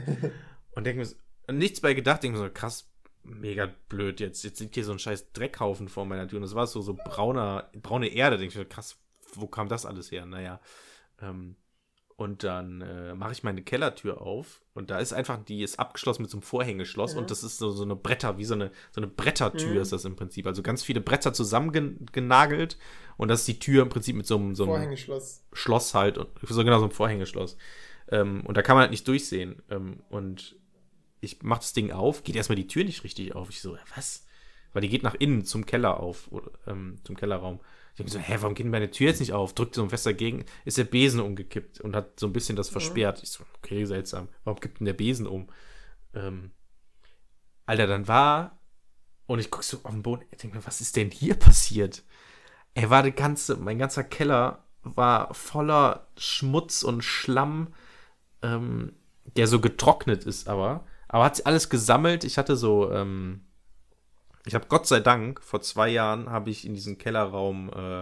Und 0.76 0.86
denke 0.86 1.00
mir 1.00 1.06
so, 1.06 1.16
nichts 1.52 1.82
bei 1.82 1.96
gedacht, 1.96 2.22
denke 2.22 2.38
mir 2.38 2.46
so, 2.46 2.54
krass, 2.54 2.92
mega 3.24 3.74
blöd 3.90 4.20
jetzt. 4.20 4.44
Jetzt 4.44 4.60
liegt 4.60 4.76
hier 4.76 4.86
so 4.86 4.92
ein 4.92 5.00
scheiß 5.00 5.34
Dreckhaufen 5.34 5.88
vor 5.88 6.06
meiner 6.06 6.28
Tür 6.28 6.38
und 6.38 6.44
das 6.44 6.56
war 6.56 6.68
so, 6.68 6.82
so 6.82 6.94
brauner, 6.94 7.72
braune 7.82 8.08
Erde. 8.08 8.38
Denke 8.38 8.52
ich 8.52 8.58
mir, 8.58 8.66
krass, 8.66 8.98
wo 9.34 9.48
kam 9.48 9.68
das 9.68 9.88
alles 9.88 10.12
her? 10.12 10.28
Naja. 10.28 10.60
Ähm, 11.22 11.56
und 12.16 12.44
dann 12.44 12.82
äh, 12.82 13.14
mache 13.16 13.32
ich 13.32 13.44
meine 13.44 13.62
Kellertür 13.64 14.22
auf 14.22 14.62
und 14.74 14.90
da 14.92 15.00
ist 15.00 15.14
einfach, 15.14 15.44
die 15.44 15.64
ist 15.64 15.80
abgeschlossen 15.80 16.22
mit 16.24 16.32
so 16.32 16.38
einem 16.38 16.44
Vorhängeschloss 16.44 17.14
Mhm. 17.14 17.20
und 17.20 17.32
das 17.32 17.44
ist 17.44 17.58
so, 17.58 17.72
so 17.72 17.84
eine 17.84 17.96
Bretter, 17.96 18.38
wie 18.38 18.46
so 18.46 18.54
eine, 18.54 18.72
so 18.92 19.00
eine 19.02 19.08
Brettertür 19.08 19.72
Mhm. 19.76 19.82
ist 19.82 19.92
das 19.94 20.06
im 20.06 20.16
Prinzip. 20.16 20.46
Also 20.48 20.62
ganz 20.64 20.84
viele 20.84 21.02
Bretter 21.02 21.34
zusammengenagelt 21.34 22.78
und 23.18 23.28
das 23.30 23.42
ist 23.42 23.48
die 23.48 23.60
Tür 23.60 23.84
im 23.84 23.90
Prinzip 23.90 24.16
mit 24.16 24.26
so 24.28 24.36
einem, 24.38 24.56
so 24.56 24.64
einem 24.64 24.74
Vorhängeschloss. 24.74 25.44
Schloss 25.54 25.94
halt, 25.94 26.18
und- 26.18 26.30
so 26.48 26.64
genau 26.64 26.80
so 26.80 26.86
ein 26.86 26.92
Vorhängeschloss. 26.92 27.58
Ähm, 28.10 28.42
und 28.46 28.58
da 28.58 28.62
kann 28.62 28.76
man 28.76 28.82
halt 28.82 28.92
nicht 28.92 29.08
durchsehen. 29.08 29.62
Ähm, 29.70 30.02
und 30.10 30.56
ich 31.22 31.42
mach 31.42 31.60
das 31.60 31.74
Ding 31.74 31.92
auf, 31.92 32.24
geht 32.24 32.36
erstmal 32.36 32.58
die 32.58 32.68
Tür 32.68 32.84
nicht 32.84 33.04
richtig 33.04 33.34
auf. 33.36 33.50
Ich 33.50 33.62
so, 33.62 33.78
was? 33.96 34.26
Weil 34.74 34.82
die 34.82 34.90
geht 34.90 35.04
nach 35.04 35.16
innen 35.16 35.46
zum 35.46 35.66
Keller 35.66 36.00
auf, 36.00 36.28
oder, 36.32 36.52
ähm, 36.68 36.98
zum 37.04 37.16
Kellerraum. 37.16 37.60
Ich 37.94 37.98
denke 37.98 38.12
so, 38.12 38.18
hä, 38.18 38.38
warum 38.40 38.56
geht 38.56 38.64
denn 38.64 38.72
meine 38.72 38.90
Tür 38.90 39.08
jetzt 39.08 39.20
nicht 39.20 39.34
auf? 39.34 39.54
Drückt 39.54 39.76
so 39.76 39.88
fest 39.88 40.08
dagegen, 40.08 40.46
ist 40.66 40.80
der 40.80 40.84
Besen 40.84 41.20
umgekippt 41.20 41.80
und 41.80 41.96
hat 41.96 42.20
so 42.20 42.26
ein 42.26 42.34
bisschen 42.34 42.56
das 42.56 42.70
versperrt. 42.70 43.22
Ich 43.22 43.30
so, 43.30 43.44
okay, 43.58 43.86
seltsam. 43.86 44.30
Warum 44.44 44.60
kippt 44.60 44.80
denn 44.80 44.86
der 44.86 44.94
Besen 44.94 45.28
um? 45.28 45.48
Ähm, 46.16 46.50
Alter, 47.68 47.86
dann 47.86 48.08
war, 48.08 48.60
und 49.28 49.38
ich 49.38 49.52
guck 49.52 49.64
so 49.64 49.78
auf 49.84 49.92
den 49.92 50.02
Boden, 50.02 50.26
ich 50.32 50.40
denke 50.40 50.58
mir, 50.58 50.66
was 50.66 50.82
ist 50.82 50.96
denn 50.96 51.12
hier 51.12 51.36
passiert? 51.36 52.04
Er 52.74 52.90
war 52.90 53.04
der 53.04 53.12
ganze, 53.12 53.58
mein 53.58 53.78
ganzer 53.78 54.04
Keller 54.04 54.66
war 54.82 55.32
voller 55.36 56.08
Schmutz 56.18 56.82
und 56.82 57.04
Schlamm, 57.04 57.76
ähm, 58.42 58.94
der 59.38 59.46
so 59.46 59.62
getrocknet 59.62 60.24
ist, 60.26 60.48
aber. 60.48 60.86
Aber 61.08 61.26
hat 61.26 61.36
sich 61.36 61.46
alles 61.46 61.70
gesammelt. 61.70 62.24
Ich 62.24 62.40
hatte 62.40 62.56
so, 62.56 62.92
ähm, 62.92 63.46
ich 64.46 64.56
habe 64.56 64.68
Gott 64.68 64.88
sei 64.88 65.00
Dank, 65.00 65.42
vor 65.42 65.62
zwei 65.62 65.90
Jahren 65.90 66.30
habe 66.30 66.50
ich 66.50 66.66
in 66.66 66.74
diesem 66.74 66.98
Kellerraum 66.98 67.72
äh, 67.74 68.02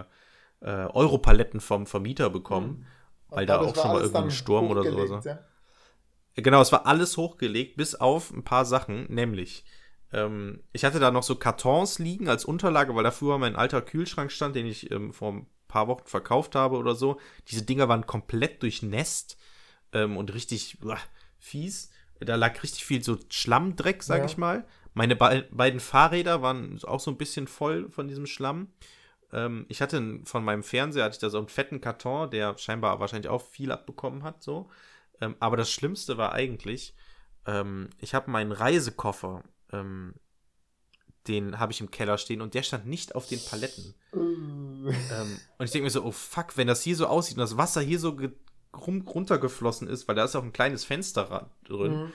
äh, 0.62 0.88
Europaletten 0.94 1.60
vom 1.60 1.86
Vermieter 1.86 2.30
bekommen, 2.30 2.86
weil 3.30 3.46
da 3.46 3.60
auch 3.60 3.76
war 3.76 3.82
schon 3.82 3.92
mal 3.92 3.98
alles 4.00 4.10
irgendwie 4.10 4.18
ein 4.20 4.24
dann 4.24 4.32
Sturm 4.32 4.70
oder 4.72 4.84
sowas 4.84 5.10
war. 5.10 5.18
hochgelegt, 5.18 5.26
ja. 6.36 6.42
Genau, 6.44 6.62
es 6.62 6.72
war 6.72 6.86
alles 6.86 7.18
hochgelegt, 7.18 7.78
bis 7.78 7.96
auf 7.96 8.32
ein 8.32 8.44
paar 8.44 8.66
Sachen, 8.66 9.06
nämlich 9.14 9.66
ähm, 10.14 10.62
ich 10.74 10.84
hatte 10.86 11.00
da 11.00 11.12
noch 11.12 11.24
so 11.24 11.36
Kartons 11.36 12.00
liegen 12.00 12.28
als 12.30 12.46
Unterlage, 12.46 12.96
weil 12.96 13.04
dafür 13.04 13.38
mein 13.38 13.56
alter 13.56 13.82
Kühlschrank 13.82 14.32
stand, 14.32 14.56
den 14.56 14.66
ich 14.66 14.92
ähm, 14.92 15.14
vor 15.14 15.34
ein 15.34 15.48
paar 15.68 15.88
Wochen 15.88 16.06
verkauft 16.06 16.56
habe 16.56 16.78
oder 16.78 16.96
so. 16.96 17.20
Diese 17.48 17.64
Dinger 17.64 17.88
waren 17.88 18.06
komplett 18.06 18.62
durchnässt 18.62 19.38
ähm, 19.94 20.18
und 20.18 20.34
richtig 20.34 20.78
uah, 20.84 20.98
fies. 21.39 21.92
Da 22.20 22.36
lag 22.36 22.62
richtig 22.62 22.86
viel 22.86 23.04
so 23.04 23.18
Schlammdreck, 23.30 24.04
sag 24.04 24.20
Ja. 24.20 24.26
ich 24.26 24.38
mal. 24.38 24.66
Meine 24.94 25.16
be 25.16 25.48
beiden 25.52 25.80
Fahrräder 25.80 26.42
waren 26.42 26.80
auch 26.84 27.00
so 27.00 27.12
ein 27.12 27.18
bisschen 27.18 27.48
voll 27.48 27.89
von 27.89 28.08
diesem 28.08 28.26
Schlamm. 28.26 28.68
Ähm, 29.32 29.66
ich 29.70 29.82
hatte 29.82 30.20
von 30.26 30.44
meinem 30.44 30.64
Fernseher 30.64 31.06
hatte 31.06 31.16
ich 31.16 31.20
da 31.20 31.30
so 31.30 31.38
einen 31.38 31.48
fetten 31.48 31.82
Karton, 31.82 32.30
der 32.30 32.58
scheinbar 32.58 33.00
wahrscheinlich 33.00 33.30
auch 33.30 33.42
viel 33.42 33.72
abbekommen 33.72 34.24
hat, 34.24 34.44
so. 34.44 34.70
Ähm, 35.22 35.36
aber 35.39 35.56
das 35.58 35.72
Schlimmste 35.72 36.18
war 36.18 36.34
eigentlich, 36.34 36.94
ähm, 37.46 37.89
ich 38.00 38.14
habe 38.14 38.32
meinen 38.32 38.52
Reisekoffer, 38.52 39.44
ähm, 39.72 40.16
den 41.28 41.60
habe 41.60 41.72
ich 41.72 41.80
im 41.80 41.92
Keller 41.92 42.18
stehen 42.18 42.42
und 42.42 42.56
der 42.56 42.64
stand 42.64 42.88
nicht 42.88 43.16
auf 43.16 43.28
den 43.28 43.39
Paletten. 43.44 43.94
Uh. 44.14 44.89
Ähm, 44.89 45.39
und 45.58 45.66
ich 45.66 45.72
denke 45.72 45.84
mir 45.84 45.92
so, 45.92 46.04
oh 46.04 46.12
fuck, 46.12 46.58
wenn 46.58 46.68
das 46.68 46.82
hier 46.82 46.96
so 46.96 47.06
aussieht 47.06 47.38
und 47.38 47.42
das 47.42 47.58
Wasser 47.58 47.82
hier 47.82 48.00
so 48.00 48.18
runtergeflossen 48.74 49.88
ist, 49.88 50.08
weil 50.08 50.16
da 50.16 50.24
ist 50.24 50.36
auch 50.36 50.44
ein 50.44 50.54
kleines 50.54 50.84
Fenster 50.84 51.52
drin, 51.64 52.06
Mhm. 52.06 52.12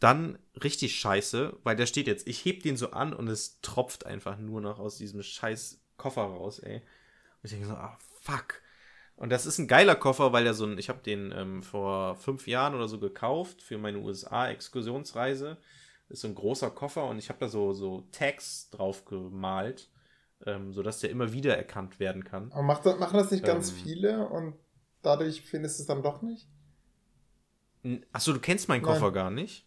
Dann 0.00 0.38
richtig 0.62 0.96
scheiße, 1.00 1.56
weil 1.62 1.76
der 1.76 1.86
steht 1.86 2.06
jetzt, 2.06 2.26
ich 2.28 2.44
heb 2.44 2.62
den 2.62 2.76
so 2.76 2.90
an 2.90 3.12
und 3.14 3.28
es 3.28 3.60
tropft 3.62 4.06
einfach 4.06 4.38
nur 4.38 4.60
noch 4.60 4.78
aus 4.78 4.96
diesem 4.98 5.22
scheiß 5.22 5.80
Koffer 5.96 6.22
raus, 6.22 6.58
ey. 6.60 6.76
Und 6.76 6.82
ich 7.44 7.50
denke 7.52 7.66
so, 7.66 7.74
ah, 7.74 7.98
fuck. 8.22 8.62
Und 9.16 9.30
das 9.30 9.46
ist 9.46 9.58
ein 9.58 9.68
geiler 9.68 9.94
Koffer, 9.96 10.32
weil 10.32 10.44
der 10.44 10.54
so 10.54 10.66
ein, 10.66 10.78
ich 10.78 10.88
habe 10.90 11.00
den 11.02 11.32
ähm, 11.32 11.62
vor 11.62 12.16
fünf 12.16 12.46
Jahren 12.46 12.74
oder 12.74 12.88
so 12.88 12.98
gekauft 13.00 13.62
für 13.62 13.78
meine 13.78 13.98
USA-Exkursionsreise. 13.98 15.56
Ist 16.08 16.20
so 16.22 16.28
ein 16.28 16.34
großer 16.34 16.70
Koffer 16.70 17.06
und 17.08 17.18
ich 17.18 17.28
habe 17.30 17.40
da 17.40 17.48
so, 17.48 17.72
so 17.72 18.08
Tags 18.12 18.70
drauf 18.70 19.04
gemalt. 19.06 19.90
ähm, 20.46 20.72
sodass 20.72 21.00
der 21.00 21.10
immer 21.10 21.32
wieder 21.32 21.56
erkannt 21.56 21.98
werden 22.00 22.24
kann. 22.24 22.52
Aber 22.52 22.62
macht 22.62 22.84
machen 22.84 23.16
das 23.18 23.30
nicht 23.30 23.44
ganz 23.44 23.70
Ähm. 23.70 23.76
viele 23.84 24.28
und 24.28 24.54
dadurch 25.02 25.42
findest 25.42 25.78
du 25.78 25.82
es 25.82 25.86
dann 25.86 26.02
doch 26.02 26.22
nicht? 26.22 26.48
Achso, 28.12 28.32
du 28.34 28.40
kennst 28.40 28.68
meinen 28.68 28.82
Nein. 28.82 28.82
Koffer 28.82 29.12
gar 29.12 29.30
nicht? 29.30 29.65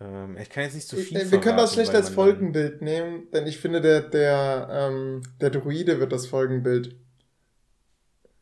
Ähm, 0.00 0.36
ich 0.38 0.50
kann 0.50 0.64
jetzt 0.64 0.74
nicht 0.74 0.88
so 0.88 0.96
viel 0.96 1.18
Äh, 1.18 1.30
Wir 1.30 1.40
können 1.40 1.56
das 1.56 1.72
schlecht 1.74 1.94
als 1.94 2.08
Folgenbild 2.10 2.82
nehmen, 2.82 3.30
denn 3.32 3.46
ich 3.46 3.58
finde, 3.58 3.80
der, 3.80 4.02
der, 4.02 4.68
ähm, 4.70 5.22
der 5.40 5.50
Druide 5.50 6.00
wird 6.00 6.12
das 6.12 6.26
Folgenbild. 6.26 6.96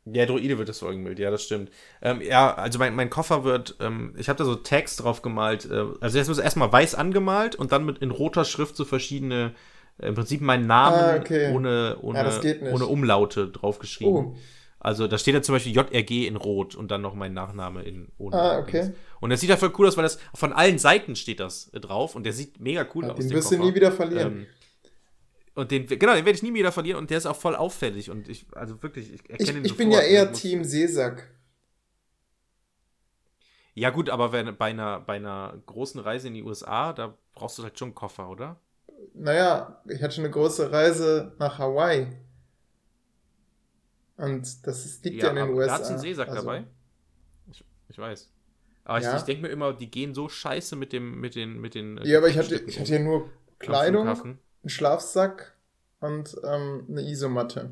Der 0.07 0.27
Droide 0.27 0.59
wird 0.59 0.69
das 0.69 0.81
Folgenbild, 0.81 1.19
ja, 1.19 1.31
das 1.31 1.45
stimmt. 1.45 1.71
Ähm, 2.03 2.21
ja, 2.21 2.53
also 2.55 2.79
mein, 2.79 2.95
mein 2.95 3.09
Koffer 3.09 3.43
wird, 3.45 3.77
ähm, 3.81 4.15
ich 4.19 4.29
habe 4.29 4.37
da 4.37 4.45
so 4.45 4.55
Tags 4.55 4.97
drauf 4.97 5.23
gemalt. 5.23 5.65
Äh, 5.71 5.85
also 6.01 6.19
erst 6.19 6.39
erstmal 6.39 6.71
weiß 6.71 6.95
angemalt 6.95 7.57
und 7.57 7.73
dann 7.73 7.87
mit 7.87 7.99
in 7.99 8.11
roter 8.11 8.45
Schrift 8.45 8.77
so 8.77 8.85
verschiedene, 8.85 9.55
äh, 9.99 10.09
im 10.09 10.15
Prinzip 10.15 10.43
meinen 10.43 10.67
Namen 10.67 10.99
Ah, 10.99 11.17
okay. 11.17 11.55
ohne, 11.55 11.97
ohne, 12.03 12.19
Ja, 12.19 12.73
ohne 12.73 12.85
Umlaute 12.87 13.49
draufgeschrieben. 13.49 14.13
Oh, 14.15 14.37
Also 14.79 15.07
da 15.09 15.17
steht 15.17 15.35
ja 15.35 15.41
zum 15.41 15.55
Beispiel 15.55 15.73
JRG 15.75 16.27
in 16.27 16.37
Rot 16.37 16.75
und 16.75 16.91
dann 16.91 17.01
noch 17.01 17.15
mein 17.15 17.33
Nachname 17.33 17.83
in 17.85 18.09
ohne. 18.19 18.37
Ah, 18.37 18.59
okay. 18.59 18.83
Dings. 18.83 18.99
Und 19.25 19.31
das 19.31 19.41
sieht 19.41 19.49
ja 19.49 19.57
voll 19.57 19.73
cool 19.79 19.89
aus, 19.89 19.97
weil 19.97 20.03
das 20.03 20.19
von 20.35 20.53
allen 20.53 20.79
Seiten 20.79 21.17
steht 21.17 21.41
das 21.41 21.71
drauf 21.71 22.15
und 22.15 22.25
der 22.25 22.35
sieht 22.35 22.61
mega 22.61 22.87
cool 22.95 23.07
aus. 23.07 23.17
den 23.17 23.31
wirst 23.31 23.51
du 23.51 23.57
nie 23.57 23.75
wieder 23.75 23.91
verlieren. 23.91 24.41
Ähm, 24.41 24.47
und 25.55 25.71
den, 25.71 25.87
genau, 25.87 26.13
den 26.13 26.27
werde 26.27 26.37
ich 26.37 26.43
nie 26.43 26.53
wieder 26.53 26.73
verlieren 26.73 26.99
und 26.99 27.09
der 27.09 27.17
ist 27.17 27.25
auch 27.25 27.35
voll 27.35 27.57
auffällig 27.57 28.11
und 28.11 28.29
ich, 28.29 28.45
also 28.53 28.83
wirklich, 28.83 29.15
ich 29.15 29.31
erkenne 29.31 29.61
ich 29.61 29.65
ich 29.65 29.77
bin 29.79 29.91
ja 29.91 30.01
eher 30.01 30.31
Team 30.31 30.63
Seesack. 30.63 31.27
Ja, 33.73 33.89
gut, 33.89 34.11
aber 34.11 34.31
wenn, 34.33 34.55
bei, 34.59 34.67
einer, 34.67 35.01
bei 35.01 35.17
einer 35.17 35.59
großen 35.65 36.03
Reise 36.03 36.29
in 36.29 36.35
die 36.35 36.43
USA, 36.43 36.93
da 36.93 37.17
brauchst 37.35 37.57
du 37.57 37.63
halt 37.63 37.79
schon 37.79 37.89
einen 37.89 37.95
Koffer, 37.95 38.29
oder? 38.29 38.61
Naja, 39.15 39.81
ich 39.89 40.03
hatte 40.03 40.17
schon 40.17 40.25
eine 40.25 40.35
große 40.35 40.71
Reise 40.71 41.33
nach 41.39 41.59
Hawaii. 41.59 42.09
Und 44.19 44.67
das 44.67 45.03
liegt 45.03 45.23
ja, 45.23 45.31
in 45.31 45.37
den 45.37 45.49
USA. 45.49 45.67
Da 45.67 45.73
hat 45.83 45.91
einen 45.91 45.99
Seesack 45.99 46.29
Also, 46.29 46.43
dabei. 46.43 46.65
Ich, 47.51 47.65
ich 47.89 47.97
weiß. 47.97 48.34
Aber 48.85 49.01
Ja. 49.01 49.13
ich, 49.13 49.19
ich 49.21 49.23
denke 49.25 49.43
mir 49.43 49.49
immer, 49.49 49.73
die 49.73 49.91
gehen 49.91 50.15
so 50.15 50.29
scheiße 50.29 50.77
mit 50.77 50.93
dem, 50.93 51.21
mit 51.21 51.35
den, 51.35 51.61
mit 51.61 51.75
den. 51.75 51.99
äh, 51.99 52.07
Ja, 52.09 52.19
aber 52.19 52.29
ich 52.29 52.39
hatte, 52.39 52.57
ich 52.57 52.79
hatte 52.79 52.93
ja 52.93 52.99
nur 52.99 53.31
Kleidung, 53.59 54.07
einen 54.09 54.39
Schlafsack 54.67 55.55
und 56.01 56.37
ähm, 56.45 56.87
eine 56.89 57.03
Isomatte. 57.03 57.71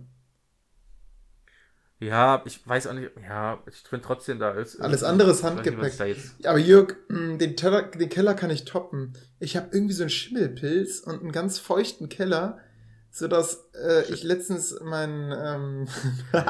Ja, 2.01 2.43
ich 2.47 2.67
weiß 2.67 2.89
auch 2.89 2.95
nicht. 2.95 3.11
Ja, 3.23 3.63
ich 3.69 3.77
finde 3.77 4.05
trotzdem, 4.05 4.41
da 4.41 4.51
ist. 4.53 4.81
Alles 4.81 5.05
andere 5.05 5.31
ist 5.31 5.43
nicht, 5.45 5.51
Handgepäck. 5.53 5.99
jetzt- 6.01 6.47
Aber 6.47 6.59
Jörg, 6.59 6.97
mh, 7.09 7.37
den, 7.37 7.57
Teller, 7.57 7.83
den 7.83 8.09
Keller 8.09 8.35
kann 8.35 8.51
ich 8.51 8.65
toppen. 8.65 9.13
Ich 9.39 9.57
habe 9.57 9.69
irgendwie 9.71 9.95
so 9.95 10.03
einen 10.03 10.11
Schimmelpilz 10.11 11.01
und 11.01 11.21
einen 11.21 11.31
ganz 11.31 11.61
feuchten 11.61 12.09
Keller, 12.09 12.59
sodass 13.13 13.71
äh, 13.75 14.03
ich 14.13 14.25
letztens 14.25 14.81
meinen, 14.81 15.31
ähm, 15.33 15.89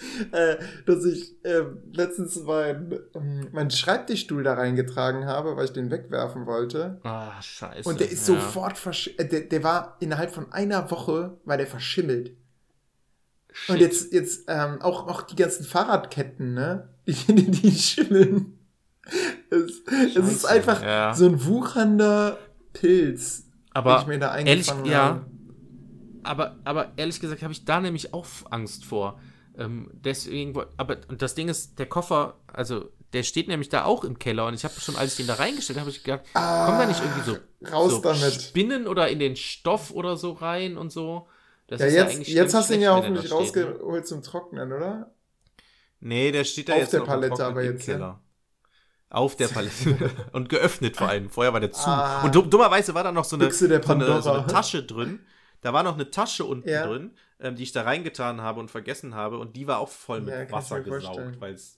äh, 0.32 0.56
dass 0.86 1.04
ich 1.04 1.44
äh, 1.44 1.64
letztens 1.92 2.42
meinen 2.44 2.98
ähm, 3.14 3.48
meinen 3.52 3.70
Schreibtischstuhl 3.70 4.42
da 4.42 4.54
reingetragen 4.54 5.26
habe, 5.26 5.56
weil 5.56 5.66
ich 5.66 5.72
den 5.72 5.90
wegwerfen 5.90 6.46
wollte. 6.46 7.00
Ah, 7.02 7.40
scheiße. 7.40 7.88
Und 7.88 8.00
der 8.00 8.10
ist 8.10 8.28
ja. 8.28 8.34
sofort 8.34 8.78
versch 8.78 9.10
äh, 9.18 9.24
der, 9.24 9.40
der 9.40 9.62
war 9.62 9.96
innerhalb 10.00 10.30
von 10.30 10.52
einer 10.52 10.90
Woche 10.90 11.38
war 11.44 11.56
der 11.56 11.66
verschimmelt. 11.66 12.36
Shit. 13.52 13.74
Und 13.74 13.80
jetzt, 13.80 14.12
jetzt 14.12 14.44
ähm, 14.48 14.80
auch, 14.80 15.08
auch 15.08 15.22
die 15.22 15.36
ganzen 15.36 15.64
Fahrradketten, 15.64 16.54
ne? 16.54 16.88
Die, 17.06 17.12
die, 17.34 17.50
die 17.50 17.72
schimmeln. 17.72 18.58
Es, 19.50 19.82
es 20.16 20.32
ist 20.32 20.44
einfach 20.44 20.82
ja. 20.82 21.14
so 21.14 21.26
ein 21.26 21.44
wuchernder 21.44 22.38
Pilz, 22.72 23.42
den 23.42 23.52
Aber 23.72 24.00
ich 24.00 24.06
mir 24.06 24.18
da 24.18 24.36
ehrlich, 24.36 24.70
eingefangen 24.70 24.84
ja. 24.86 25.02
habe. 25.02 25.26
Aber, 26.22 26.56
aber 26.64 26.92
ehrlich 26.96 27.18
gesagt 27.18 27.42
habe 27.42 27.52
ich 27.52 27.64
da 27.64 27.80
nämlich 27.80 28.14
auch 28.14 28.26
Angst 28.50 28.84
vor. 28.84 29.18
Ähm, 29.60 29.90
deswegen, 29.92 30.58
aber 30.78 30.98
und 31.08 31.22
das 31.22 31.34
Ding 31.36 31.48
ist, 31.48 31.78
der 31.78 31.86
Koffer, 31.86 32.38
also 32.52 32.90
der 33.12 33.24
steht 33.24 33.48
nämlich 33.48 33.68
da 33.68 33.84
auch 33.84 34.04
im 34.04 34.18
Keller 34.18 34.46
und 34.46 34.54
ich 34.54 34.64
habe 34.64 34.74
schon, 34.80 34.96
als 34.96 35.12
ich 35.12 35.16
den 35.18 35.26
da 35.26 35.34
reingestellt 35.34 35.78
habe, 35.80 35.90
ich 35.90 36.02
gedacht, 36.04 36.22
Ah, 36.34 36.66
kommen 36.66 36.78
da 36.78 36.86
nicht 36.86 37.00
irgendwie 37.00 37.22
so, 37.30 37.38
raus 37.70 37.92
so 37.92 38.00
damit. 38.00 38.32
Spinnen 38.42 38.86
oder 38.88 39.08
in 39.08 39.18
den 39.18 39.36
Stoff 39.36 39.90
oder 39.92 40.16
so 40.16 40.32
rein 40.32 40.78
und 40.78 40.90
so? 40.92 41.28
Das 41.68 41.80
Ja, 41.80 41.86
ist 41.88 41.94
jetzt, 41.94 42.14
eigentlich 42.16 42.28
jetzt 42.28 42.54
hast 42.54 42.70
du 42.70 42.74
ihn 42.74 42.80
ja 42.82 42.94
hoffentlich 42.96 43.30
ne? 43.30 43.36
rausgeholt 43.36 44.06
zum 44.06 44.22
Trocknen, 44.22 44.72
oder? 44.72 45.12
Nee, 46.00 46.32
der 46.32 46.44
steht 46.44 46.68
da 46.68 46.74
Auf 46.74 46.78
jetzt 46.80 46.92
der 46.92 47.00
noch 47.00 47.06
Palette 47.06 47.44
aber 47.44 47.62
im 47.62 47.74
jetzt, 47.74 47.86
ja? 47.86 47.94
Keller. 47.94 48.20
Auf 49.10 49.36
der 49.36 49.48
Palette. 49.48 50.10
und 50.32 50.48
geöffnet 50.48 50.96
vor 50.96 51.08
allem. 51.08 51.30
Vorher 51.30 51.52
war 51.52 51.60
der 51.60 51.72
zu. 51.72 51.88
Ah. 51.88 52.22
Und 52.24 52.34
dumm- 52.34 52.48
dummerweise 52.50 52.94
war 52.94 53.02
da 53.04 53.12
noch 53.12 53.24
so 53.24 53.36
eine, 53.36 53.50
so, 53.52 53.66
eine, 53.66 54.22
so 54.22 54.30
eine 54.32 54.46
Tasche 54.46 54.82
drin. 54.84 55.20
Da 55.62 55.72
war 55.72 55.82
noch 55.82 55.94
eine 55.94 56.10
Tasche 56.10 56.44
unten 56.44 56.68
Ja. 56.68 56.86
drin, 56.86 57.12
ähm, 57.38 57.56
die 57.56 57.62
ich 57.64 57.72
da 57.72 57.82
reingetan 57.82 58.40
habe 58.40 58.60
und 58.60 58.70
vergessen 58.70 59.14
habe. 59.14 59.38
Und 59.38 59.56
die 59.56 59.66
war 59.66 59.78
auch 59.78 59.88
voll 59.88 60.20
mit 60.20 60.34
Ja, 60.34 60.50
Wasser 60.50 60.80
gesaugt, 60.80 61.40
weil 61.40 61.54
es. 61.54 61.76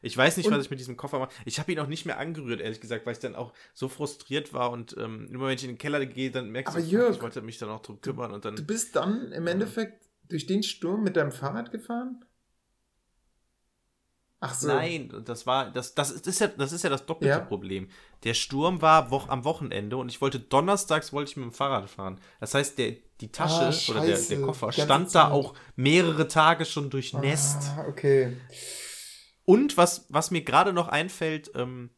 Ich 0.00 0.16
weiß 0.16 0.36
nicht, 0.36 0.46
Und- 0.46 0.54
was 0.54 0.64
ich 0.64 0.70
mit 0.70 0.78
diesem 0.78 0.96
Koffer 0.96 1.18
mache. 1.18 1.30
Ich 1.44 1.58
habe 1.58 1.72
ihn 1.72 1.80
auch 1.80 1.88
nicht 1.88 2.06
mehr 2.06 2.18
angerührt, 2.20 2.60
ehrlich 2.60 2.80
gesagt, 2.80 3.04
weil 3.04 3.14
ich 3.14 3.18
dann 3.18 3.34
auch 3.34 3.52
so 3.74 3.88
frustriert 3.88 4.52
war. 4.52 4.70
Und 4.70 4.96
ähm, 4.96 5.26
immer 5.32 5.48
wenn 5.48 5.56
ich 5.56 5.64
in 5.64 5.70
den 5.70 5.78
Keller 5.78 6.04
gehe, 6.06 6.30
dann 6.30 6.50
merkst 6.50 6.76
du, 6.76 6.80
Jörg, 6.80 7.16
ich 7.16 7.22
wollte 7.22 7.42
mich 7.42 7.58
dann 7.58 7.68
auch 7.70 7.80
drum 7.82 8.00
kümmern. 8.00 8.32
Und 8.32 8.44
dann. 8.44 8.54
Du 8.54 8.62
bist 8.64 8.94
dann 8.94 9.32
im 9.32 9.46
Endeffekt 9.48 10.04
durch 10.28 10.46
den 10.46 10.62
Sturm 10.62 11.02
mit 11.02 11.16
deinem 11.16 11.32
Fahrrad 11.32 11.72
gefahren? 11.72 12.24
Ach 14.40 14.54
so. 14.54 14.68
Nein, 14.68 15.12
das 15.24 15.46
war, 15.46 15.70
das, 15.72 15.94
das 15.96 16.12
ist 16.12 16.38
ja, 16.40 16.46
das 16.46 16.70
ist 16.72 16.84
ja 16.84 16.90
das 16.90 17.04
doppelte 17.06 17.30
Ja. 17.34 17.40
Problem. 17.40 17.88
Der 18.22 18.34
Sturm 18.34 18.80
war 18.80 19.10
wo, 19.10 19.18
am 19.26 19.44
Wochenende 19.44 19.96
und 19.96 20.08
ich 20.08 20.20
wollte 20.20 20.38
donnerstags 20.38 21.12
wollte 21.12 21.30
ich 21.32 21.36
mit 21.36 21.44
dem 21.46 21.52
Fahrrad 21.52 21.90
fahren. 21.90 22.20
Das 22.38 22.54
heißt, 22.54 22.78
der, 22.78 22.94
die 23.20 23.32
Tasche 23.32 23.66
Ah, 23.66 23.90
oder 23.90 24.06
der, 24.06 24.16
der 24.18 24.40
Koffer 24.42 24.68
Die 24.70 24.76
ganze 24.76 24.84
stand 24.86 25.06
da 25.08 25.24
Zeit. 25.24 25.32
auch 25.32 25.54
mehrere 25.74 26.28
Tage 26.28 26.64
schon 26.64 26.88
durchnässt. 26.88 27.70
Ah, 27.76 27.86
okay. 27.88 28.36
Und 29.44 29.76
was, 29.76 30.06
was 30.08 30.30
mir 30.30 30.42
gerade 30.42 30.72
noch 30.72 30.86
einfällt, 30.88 31.50
ähm, 31.56 31.90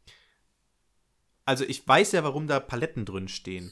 also 1.45 1.65
ich 1.65 1.87
weiß 1.87 2.13
ja, 2.13 2.25
warum 2.25 2.47
da 2.47 2.59
Paletten 2.61 3.05
drin 3.05 3.29
stehen. 3.29 3.71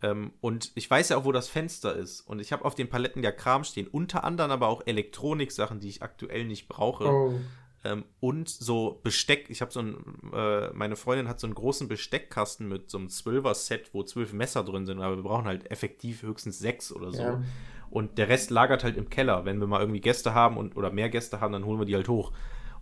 Ähm, 0.00 0.32
und 0.40 0.72
ich 0.74 0.88
weiß 0.90 1.10
ja 1.10 1.16
auch, 1.18 1.24
wo 1.24 1.32
das 1.32 1.48
Fenster 1.48 1.94
ist. 1.96 2.20
Und 2.22 2.38
ich 2.38 2.52
habe 2.52 2.64
auf 2.64 2.74
den 2.74 2.88
Paletten 2.88 3.22
ja 3.22 3.32
Kram 3.32 3.64
stehen. 3.64 3.88
Unter 3.88 4.24
anderem 4.24 4.50
aber 4.52 4.68
auch 4.68 4.82
Elektroniksachen, 4.86 5.80
die 5.80 5.88
ich 5.88 6.02
aktuell 6.02 6.44
nicht 6.44 6.68
brauche. 6.68 7.04
Oh. 7.06 7.40
Ähm, 7.84 8.04
und 8.20 8.48
so 8.48 9.00
Besteck. 9.02 9.50
Ich 9.50 9.60
habe 9.60 9.70
so 9.70 9.80
ein, 9.80 9.96
äh, 10.32 10.72
meine 10.72 10.96
Freundin 10.96 11.28
hat 11.28 11.38
so 11.38 11.46
einen 11.46 11.54
großen 11.54 11.86
Besteckkasten 11.86 12.66
mit 12.66 12.90
so 12.90 12.96
einem 12.96 13.10
Zwölfer-Set, 13.10 13.90
wo 13.92 14.02
zwölf 14.02 14.32
Messer 14.32 14.64
drin 14.64 14.86
sind, 14.86 15.00
aber 15.00 15.16
wir 15.16 15.22
brauchen 15.22 15.44
halt 15.44 15.70
effektiv 15.70 16.22
höchstens 16.22 16.58
sechs 16.58 16.90
oder 16.90 17.12
so. 17.12 17.22
Ja. 17.22 17.42
Und 17.90 18.16
der 18.18 18.28
Rest 18.28 18.50
lagert 18.50 18.84
halt 18.84 18.96
im 18.96 19.10
Keller. 19.10 19.44
Wenn 19.44 19.60
wir 19.60 19.66
mal 19.66 19.80
irgendwie 19.80 20.00
Gäste 20.00 20.34
haben 20.34 20.56
und 20.56 20.76
oder 20.76 20.90
mehr 20.90 21.10
Gäste 21.10 21.40
haben, 21.40 21.52
dann 21.52 21.66
holen 21.66 21.78
wir 21.78 21.86
die 21.86 21.94
halt 21.94 22.08
hoch. 22.08 22.32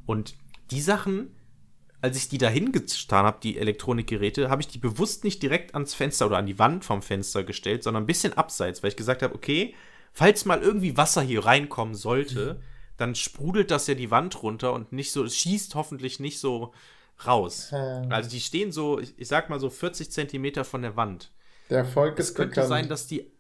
Und 0.07 0.37
die 0.71 0.81
Sachen, 0.81 1.35
als 2.01 2.17
ich 2.17 2.29
die 2.29 2.39
da 2.39 2.49
hingetan 2.49 3.27
habe, 3.27 3.39
die 3.43 3.59
Elektronikgeräte, 3.59 4.49
habe 4.49 4.63
ich 4.63 4.69
die 4.69 4.79
bewusst 4.79 5.25
nicht 5.25 5.43
direkt 5.43 5.75
ans 5.75 5.95
Fenster 5.95 6.27
oder 6.27 6.39
an 6.39 6.47
die 6.47 6.59
Wand 6.59 6.85
vom 6.85 7.03
Fenster 7.03 7.45
gestellt, 7.45 7.83
sondern 7.83 8.05
ein 8.05 8.07
bisschen 8.07 8.33
abseits, 8.35 8.83
weil 8.83 8.91
ich 8.91 8.97
gesagt 8.97 9.23
habe, 9.23 9.35
okay, 9.35 9.75
falls 10.13 10.45
mal 10.45 10.63
irgendwie 10.63 10.97
Wasser 10.97 11.23
hier 11.23 11.45
reinkommen 11.45 11.95
sollte, 11.95 12.61
dann 12.97 13.15
sprudelt 13.15 13.71
das 13.71 13.87
ja 13.87 13.95
die 13.95 14.11
Wand 14.11 14.43
runter 14.43 14.73
und 14.73 14.93
nicht 14.93 15.13
so, 15.13 15.25
es 15.25 15.37
schießt 15.37 15.75
hoffentlich 15.75 16.21
nicht 16.21 16.39
so 16.41 16.73
raus. 17.27 17.73
Ähm, 17.73 18.09
Also 18.09 18.31
die 18.31 18.41
stehen 18.41 18.73
so, 18.73 18.99
ich, 19.01 19.15
ich 19.19 19.29
sag 19.29 19.51
mal 19.51 19.61
so 19.61 19.71
40 19.71 20.11
Zentimeter 20.11 20.65
von 20.65 20.83
der 20.83 20.97
Wand. 20.97 21.33
Der 21.71 21.79
Erfolg 21.79 22.19
Es 22.19 22.31
ist 22.31 22.35
könnte 22.35 22.63
bekannt. 22.63 22.69
sein, 22.69 22.89
dass 22.89 23.07
die, 23.07 23.31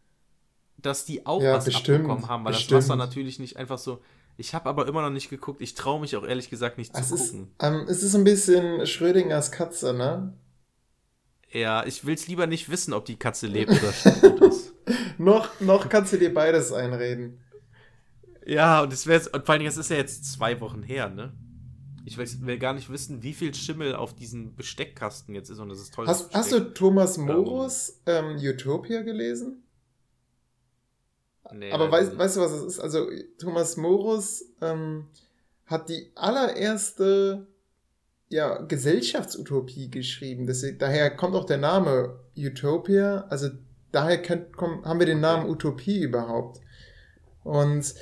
dass 0.78 1.04
die 1.06 1.26
auch 1.26 1.42
Ja, 1.42 1.52
was 1.52 1.66
bestimmt, 1.66 1.76
abbekommen 1.76 2.28
haben, 2.28 2.44
weil 2.44 2.52
bestimmt. 2.52 2.70
das 2.70 2.72
Wasser 2.72 2.96
natürlich 2.96 3.38
nicht 3.40 3.56
einfach 3.58 3.78
so. 3.78 4.02
Ich 4.38 4.54
habe 4.54 4.68
aber 4.70 4.88
immer 4.88 5.02
noch 5.02 5.10
nicht 5.10 5.30
geguckt. 5.30 5.60
Ich 5.62 5.74
traue 5.74 6.00
mich 6.00 6.16
auch 6.16 6.24
ehrlich 6.24 6.50
gesagt 6.50 6.78
nicht 6.78 6.94
es 6.94 6.96
zu 6.96 7.06
ist, 7.10 7.34
gucken. 7.34 7.54
ähm, 7.60 7.84
es 7.88 8.02
ist 8.02 8.14
ein 8.14 8.24
bisschen 8.24 8.86
Schrödingers 8.86 9.52
Katze, 9.52 9.92
ne? 9.92 10.32
Ja, 11.52 11.84
ich 11.86 12.04
will 12.04 12.14
es 12.14 12.26
lieber 12.28 12.46
nicht 12.48 12.68
wissen, 12.70 12.92
ob 12.94 13.04
die 13.04 13.16
Katze 13.18 13.46
lebt 13.46 13.76
oder 13.82 13.92
tot 14.20 14.40
ist. 14.40 14.74
Noch, 15.18 15.60
noch 15.60 15.88
kannst 15.88 16.12
du 16.12 16.18
dir 16.18 16.32
beides 16.34 16.72
einreden. 16.72 17.41
Ja, 18.46 18.82
und 18.82 18.92
es 18.92 19.06
wäre 19.06 19.28
und 19.30 19.44
vor 19.44 19.52
allen 19.52 19.60
Dingen, 19.60 19.70
es 19.70 19.76
ist 19.76 19.90
ja 19.90 19.96
jetzt 19.96 20.32
zwei 20.32 20.60
Wochen 20.60 20.82
her, 20.82 21.08
ne? 21.08 21.32
Ich 22.04 22.16
will, 22.18 22.26
will 22.40 22.58
gar 22.58 22.72
nicht 22.72 22.90
wissen, 22.90 23.22
wie 23.22 23.32
viel 23.32 23.54
Schimmel 23.54 23.94
auf 23.94 24.14
diesem 24.14 24.56
Besteckkasten 24.56 25.34
jetzt 25.34 25.50
ist 25.50 25.60
und 25.60 25.68
das 25.68 25.80
ist 25.80 25.94
toll. 25.94 26.06
Hast, 26.06 26.34
hast 26.34 26.50
du 26.50 26.60
Thomas 26.74 27.16
Morus 27.16 28.00
ähm, 28.06 28.36
Utopia 28.36 29.02
gelesen? 29.02 29.62
Nee, 31.54 31.70
Aber 31.70 31.90
weißt, 31.90 32.10
nicht. 32.10 32.18
weißt 32.18 32.36
du, 32.36 32.40
was 32.40 32.52
es 32.52 32.62
ist? 32.62 32.80
Also, 32.80 33.08
Thomas 33.38 33.76
Morus 33.76 34.44
ähm, 34.60 35.08
hat 35.66 35.88
die 35.88 36.10
allererste 36.14 37.46
ja, 38.28 38.62
Gesellschaftsutopie 38.62 39.90
geschrieben. 39.90 40.46
Deswegen, 40.46 40.78
daher 40.78 41.14
kommt 41.14 41.34
auch 41.34 41.44
der 41.44 41.58
Name 41.58 42.18
Utopia. 42.36 43.26
Also, 43.28 43.50
daher 43.92 44.22
könnt, 44.22 44.56
komm, 44.56 44.84
haben 44.84 44.98
wir 44.98 45.06
den 45.06 45.20
Namen 45.20 45.48
Utopie 45.48 46.00
überhaupt. 46.00 46.60
Und 47.44 47.94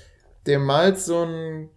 der 0.46 0.58
malt 0.58 0.98
so 0.98 1.24
ein. 1.24 1.70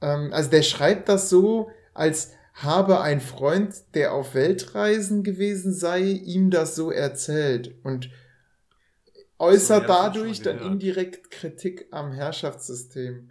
Ähm, 0.00 0.32
also, 0.32 0.50
der 0.50 0.62
schreibt 0.62 1.08
das 1.08 1.30
so, 1.30 1.70
als 1.94 2.32
habe 2.54 3.00
ein 3.00 3.20
Freund, 3.20 3.74
der 3.94 4.14
auf 4.14 4.34
Weltreisen 4.34 5.22
gewesen 5.22 5.74
sei, 5.74 6.02
ihm 6.02 6.50
das 6.50 6.74
so 6.74 6.90
erzählt. 6.90 7.74
Und 7.84 8.10
äußert 9.38 9.82
So, 9.82 9.82
ja, 9.82 9.88
dadurch 9.88 10.42
dann 10.42 10.58
indirekt 10.58 11.30
Kritik 11.30 11.86
am 11.90 12.12
Herrschaftssystem. 12.12 13.30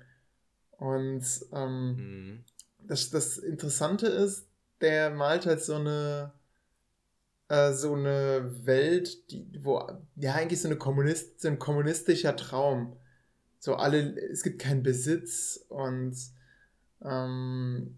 Und 0.78 1.24
ähm, 1.54 1.96
Mhm. 1.98 2.44
das, 2.80 3.10
das 3.10 3.38
Interessante 3.38 4.08
ist, 4.08 4.48
der 4.82 5.10
malt 5.12 5.46
halt 5.46 5.62
so 5.64 5.76
eine 5.76 6.34
äh, 7.50 7.74
so 7.74 7.94
eine 7.94 8.66
Welt, 8.66 9.32
die, 9.32 9.48
wo 9.64 9.82
ja 10.16 10.34
eigentlich 10.34 10.62
so 10.62 10.68
eine 10.68 10.78
Kommunist, 10.78 11.42
so 11.42 11.48
ein 11.48 11.60
kommunistischer 11.60 12.36
Traum. 12.36 12.98
So 13.66 13.78
alle, 13.78 14.16
es 14.32 14.44
gibt 14.44 14.62
keinen 14.62 14.84
Besitz 14.84 15.66
und 15.70 16.16
ähm, 17.04 17.96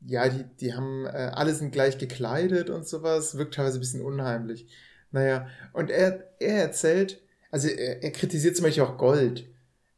ja, 0.00 0.26
die, 0.30 0.44
die 0.58 0.72
haben, 0.72 1.04
äh, 1.04 1.32
alle 1.34 1.54
sind 1.54 1.70
gleich 1.70 1.98
gekleidet 1.98 2.70
und 2.70 2.88
sowas, 2.88 3.36
wirkt 3.36 3.52
teilweise 3.52 3.76
ein 3.76 3.80
bisschen 3.80 4.00
unheimlich. 4.00 4.66
Naja, 5.10 5.48
und 5.74 5.90
er, 5.90 6.30
er 6.40 6.62
erzählt, 6.62 7.20
also 7.50 7.68
er, 7.68 8.02
er 8.02 8.10
kritisiert 8.12 8.56
zum 8.56 8.64
Beispiel 8.64 8.84
auch 8.84 8.96
Gold. 8.96 9.46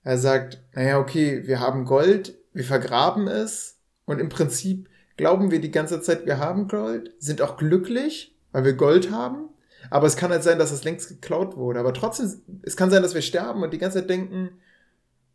Er 0.03 0.19
sagt, 0.19 0.61
naja, 0.75 0.99
okay, 0.99 1.47
wir 1.47 1.61
haben 1.61 1.85
Gold, 1.85 2.37
wir 2.53 2.65
vergraben 2.65 3.29
es 3.29 3.79
und 4.05 4.19
im 4.19 4.31
Prinzip 4.31 4.89
glauben 5.17 5.53
wir 5.53 5.61
die 5.61 5.71
ganze 5.71 6.01
Zeit, 6.01 6.27
wir 6.27 6.39
haben 6.39 6.67
Gold, 6.67 7.15
sind 7.21 7.41
auch 7.41 7.57
glücklich, 7.57 8.37
weil 8.51 8.65
wir 8.65 8.73
Gold 8.73 9.13
haben. 9.13 9.49
Aber 9.91 10.07
es 10.07 10.17
kann 10.17 10.31
halt 10.31 10.43
sein, 10.43 10.59
dass 10.59 10.73
es 10.73 10.85
längst 10.85 11.09
geklaut 11.09 11.57
wurde. 11.57 11.81
Aber 11.81 11.95
trotzdem, 11.95 12.43
es 12.63 12.77
kann 12.77 12.91
sein, 12.91 13.03
dass 13.03 13.15
wir 13.15 13.23
sterben 13.23 13.63
und 13.63 13.73
die 13.73 13.79
ganze 13.79 14.01
Zeit 14.01 14.11
denken, 14.11 14.51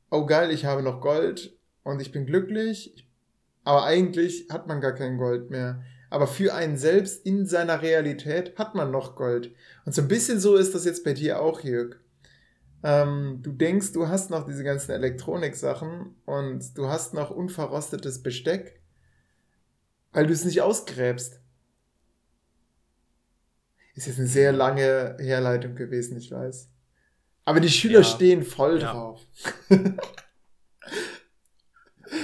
oh 0.09 0.25
geil, 0.25 0.51
ich 0.51 0.65
habe 0.65 0.83
noch 0.83 1.01
Gold 1.01 1.57
und 1.83 2.01
ich 2.01 2.11
bin 2.11 2.25
glücklich. 2.25 3.07
Aber 3.63 3.85
eigentlich 3.85 4.47
hat 4.49 4.67
man 4.67 4.81
gar 4.81 4.93
kein 4.93 5.17
Gold 5.17 5.49
mehr. 5.49 5.81
Aber 6.09 6.27
für 6.27 6.53
einen 6.53 6.77
selbst 6.77 7.25
in 7.25 7.45
seiner 7.45 7.81
Realität 7.81 8.57
hat 8.57 8.75
man 8.75 8.91
noch 8.91 9.15
Gold. 9.15 9.55
Und 9.85 9.95
so 9.95 10.01
ein 10.01 10.07
bisschen 10.07 10.39
so 10.39 10.55
ist 10.55 10.75
das 10.75 10.85
jetzt 10.85 11.05
bei 11.05 11.13
dir 11.13 11.41
auch, 11.41 11.61
Jörg. 11.61 11.95
Ähm, 12.83 13.39
du 13.41 13.51
denkst, 13.51 13.93
du 13.93 14.07
hast 14.07 14.29
noch 14.29 14.45
diese 14.45 14.63
ganzen 14.63 14.91
Elektronik-Sachen 14.91 16.15
und 16.25 16.77
du 16.77 16.87
hast 16.87 17.13
noch 17.13 17.29
unverrostetes 17.29 18.23
Besteck, 18.23 18.81
weil 20.11 20.27
du 20.27 20.33
es 20.33 20.43
nicht 20.43 20.61
ausgräbst. 20.61 21.39
Ist 23.93 24.07
jetzt 24.07 24.19
eine 24.19 24.27
sehr 24.27 24.51
lange 24.53 25.17
Herleitung 25.19 25.75
gewesen, 25.75 26.17
ich 26.17 26.31
weiß. 26.31 26.69
Aber 27.45 27.59
die 27.59 27.69
Schüler 27.69 27.99
Ja. 27.99 28.03
stehen 28.03 28.43
voll 28.43 28.79
Ja. 28.81 28.91
drauf. 28.93 29.21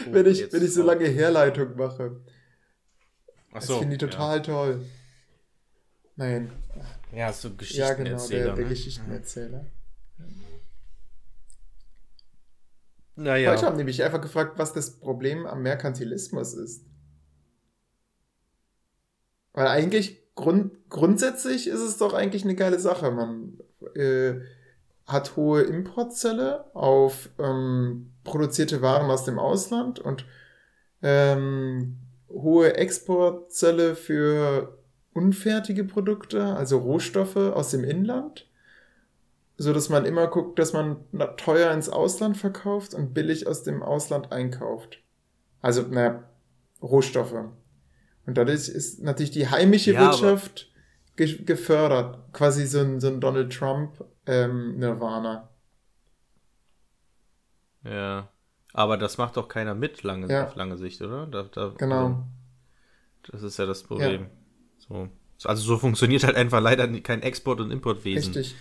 Wenn, 0.10 0.26
ich, 0.26 0.52
wenn 0.52 0.64
ich 0.66 0.74
so 0.74 0.84
lange 0.84 1.06
Herleitung 1.08 1.76
mache. 1.78 2.22
Ach 3.52 3.56
Das 3.56 3.68
so, 3.68 3.80
finde 3.80 3.96
ich 3.96 4.00
total 4.00 4.42
toll. 4.42 4.86
Nein. 6.18 6.52
Ja, 7.12 7.18
ja 7.18 7.34
so 7.34 7.48
Ja, 7.50 7.54
Geschichten 7.56 8.04
genau, 8.04 8.28
der, 8.28 8.54
der 8.54 8.64
ne? 8.64 8.70
Geschichtenerzähler. 8.70 9.66
Naja. 13.16 13.52
Heute 13.52 13.66
haben 13.66 13.78
die 13.78 13.84
mich 13.84 14.04
einfach 14.04 14.22
gefragt, 14.22 14.58
was 14.60 14.74
das 14.74 15.00
Problem 15.00 15.46
am 15.48 15.62
Merkantilismus 15.64 16.54
ist. 16.54 16.86
Weil 19.54 19.68
eigentlich 19.68 20.22
grund, 20.38 20.72
grundsätzlich 20.90 21.68
ist 21.68 21.82
es 21.82 21.98
doch 21.98 22.14
eigentlich 22.14 22.46
eine 22.46 22.56
geile 22.56 22.80
Sache. 22.80 23.12
Man 23.12 23.60
äh, 23.94 24.36
hat 25.06 25.36
hohe 25.36 25.64
Importzölle 25.64 26.74
auf 26.74 27.30
ähm, 27.38 28.14
produzierte 28.24 28.82
Waren 28.82 29.12
aus 29.12 29.26
dem 29.26 29.38
Ausland 29.40 30.00
und 30.00 30.26
ähm, 31.02 31.98
hohe 32.30 32.76
Exportzölle 32.76 33.96
für 33.96 34.78
unfertige 35.14 35.84
Produkte, 35.84 36.46
also 36.56 36.78
Rohstoffe 36.78 37.36
aus 37.36 37.72
dem 37.72 37.84
Inland 37.84 38.48
so 39.58 39.74
dass 39.74 39.90
man 39.90 40.06
immer 40.06 40.28
guckt, 40.28 40.60
dass 40.60 40.74
man 40.74 40.98
teuer 41.38 41.72
ins 41.72 41.90
Ausland 41.90 42.38
verkauft 42.38 42.94
und 42.94 43.14
billig 43.14 43.48
aus 43.48 43.64
dem 43.64 43.82
Ausland 43.82 44.32
einkauft. 44.32 45.00
Also, 45.62 45.82
naja, 45.82 46.24
Rohstoffe. 46.82 47.34
Und 48.28 48.38
dadurch 48.38 48.68
ist 48.70 49.02
natürlich 49.02 49.32
die 49.32 49.50
heimische 49.50 49.94
Ja, 49.94 50.02
aber- 50.02 50.12
Wirtschaft 50.12 50.70
ge 51.16 51.44
gefördert. 51.44 52.32
Quasi 52.34 52.68
so 52.68 52.80
ein, 52.82 53.00
so 53.00 53.08
ein 53.08 53.20
Donald 53.20 53.52
Trump 53.52 54.04
ähm, 54.28 54.78
Nirvana. 54.78 55.50
Ja. 57.84 58.30
Aber 58.74 58.98
das 58.98 59.18
macht 59.18 59.38
doch 59.38 59.48
keiner 59.48 59.74
mit 59.74 60.04
lange, 60.04 60.32
Ja. 60.32 60.48
auf 60.48 60.56
lange 60.56 60.78
Sicht, 60.78 61.02
oder? 61.02 61.26
Da, 61.26 61.44
da, 61.44 61.74
Genau. 61.78 62.28
Das 63.32 63.42
ist 63.44 63.58
ja 63.58 63.66
das 63.66 63.84
Problem. 63.84 64.28
So. 64.78 65.10
Also 65.44 65.64
so 65.64 65.78
funktioniert 65.78 66.24
halt 66.24 66.36
einfach 66.36 66.62
leider 66.62 66.88
kein 67.02 67.22
Export- 67.22 67.60
und 67.62 67.72
Importwesen. 67.72 68.34
Richtig. 68.34 68.56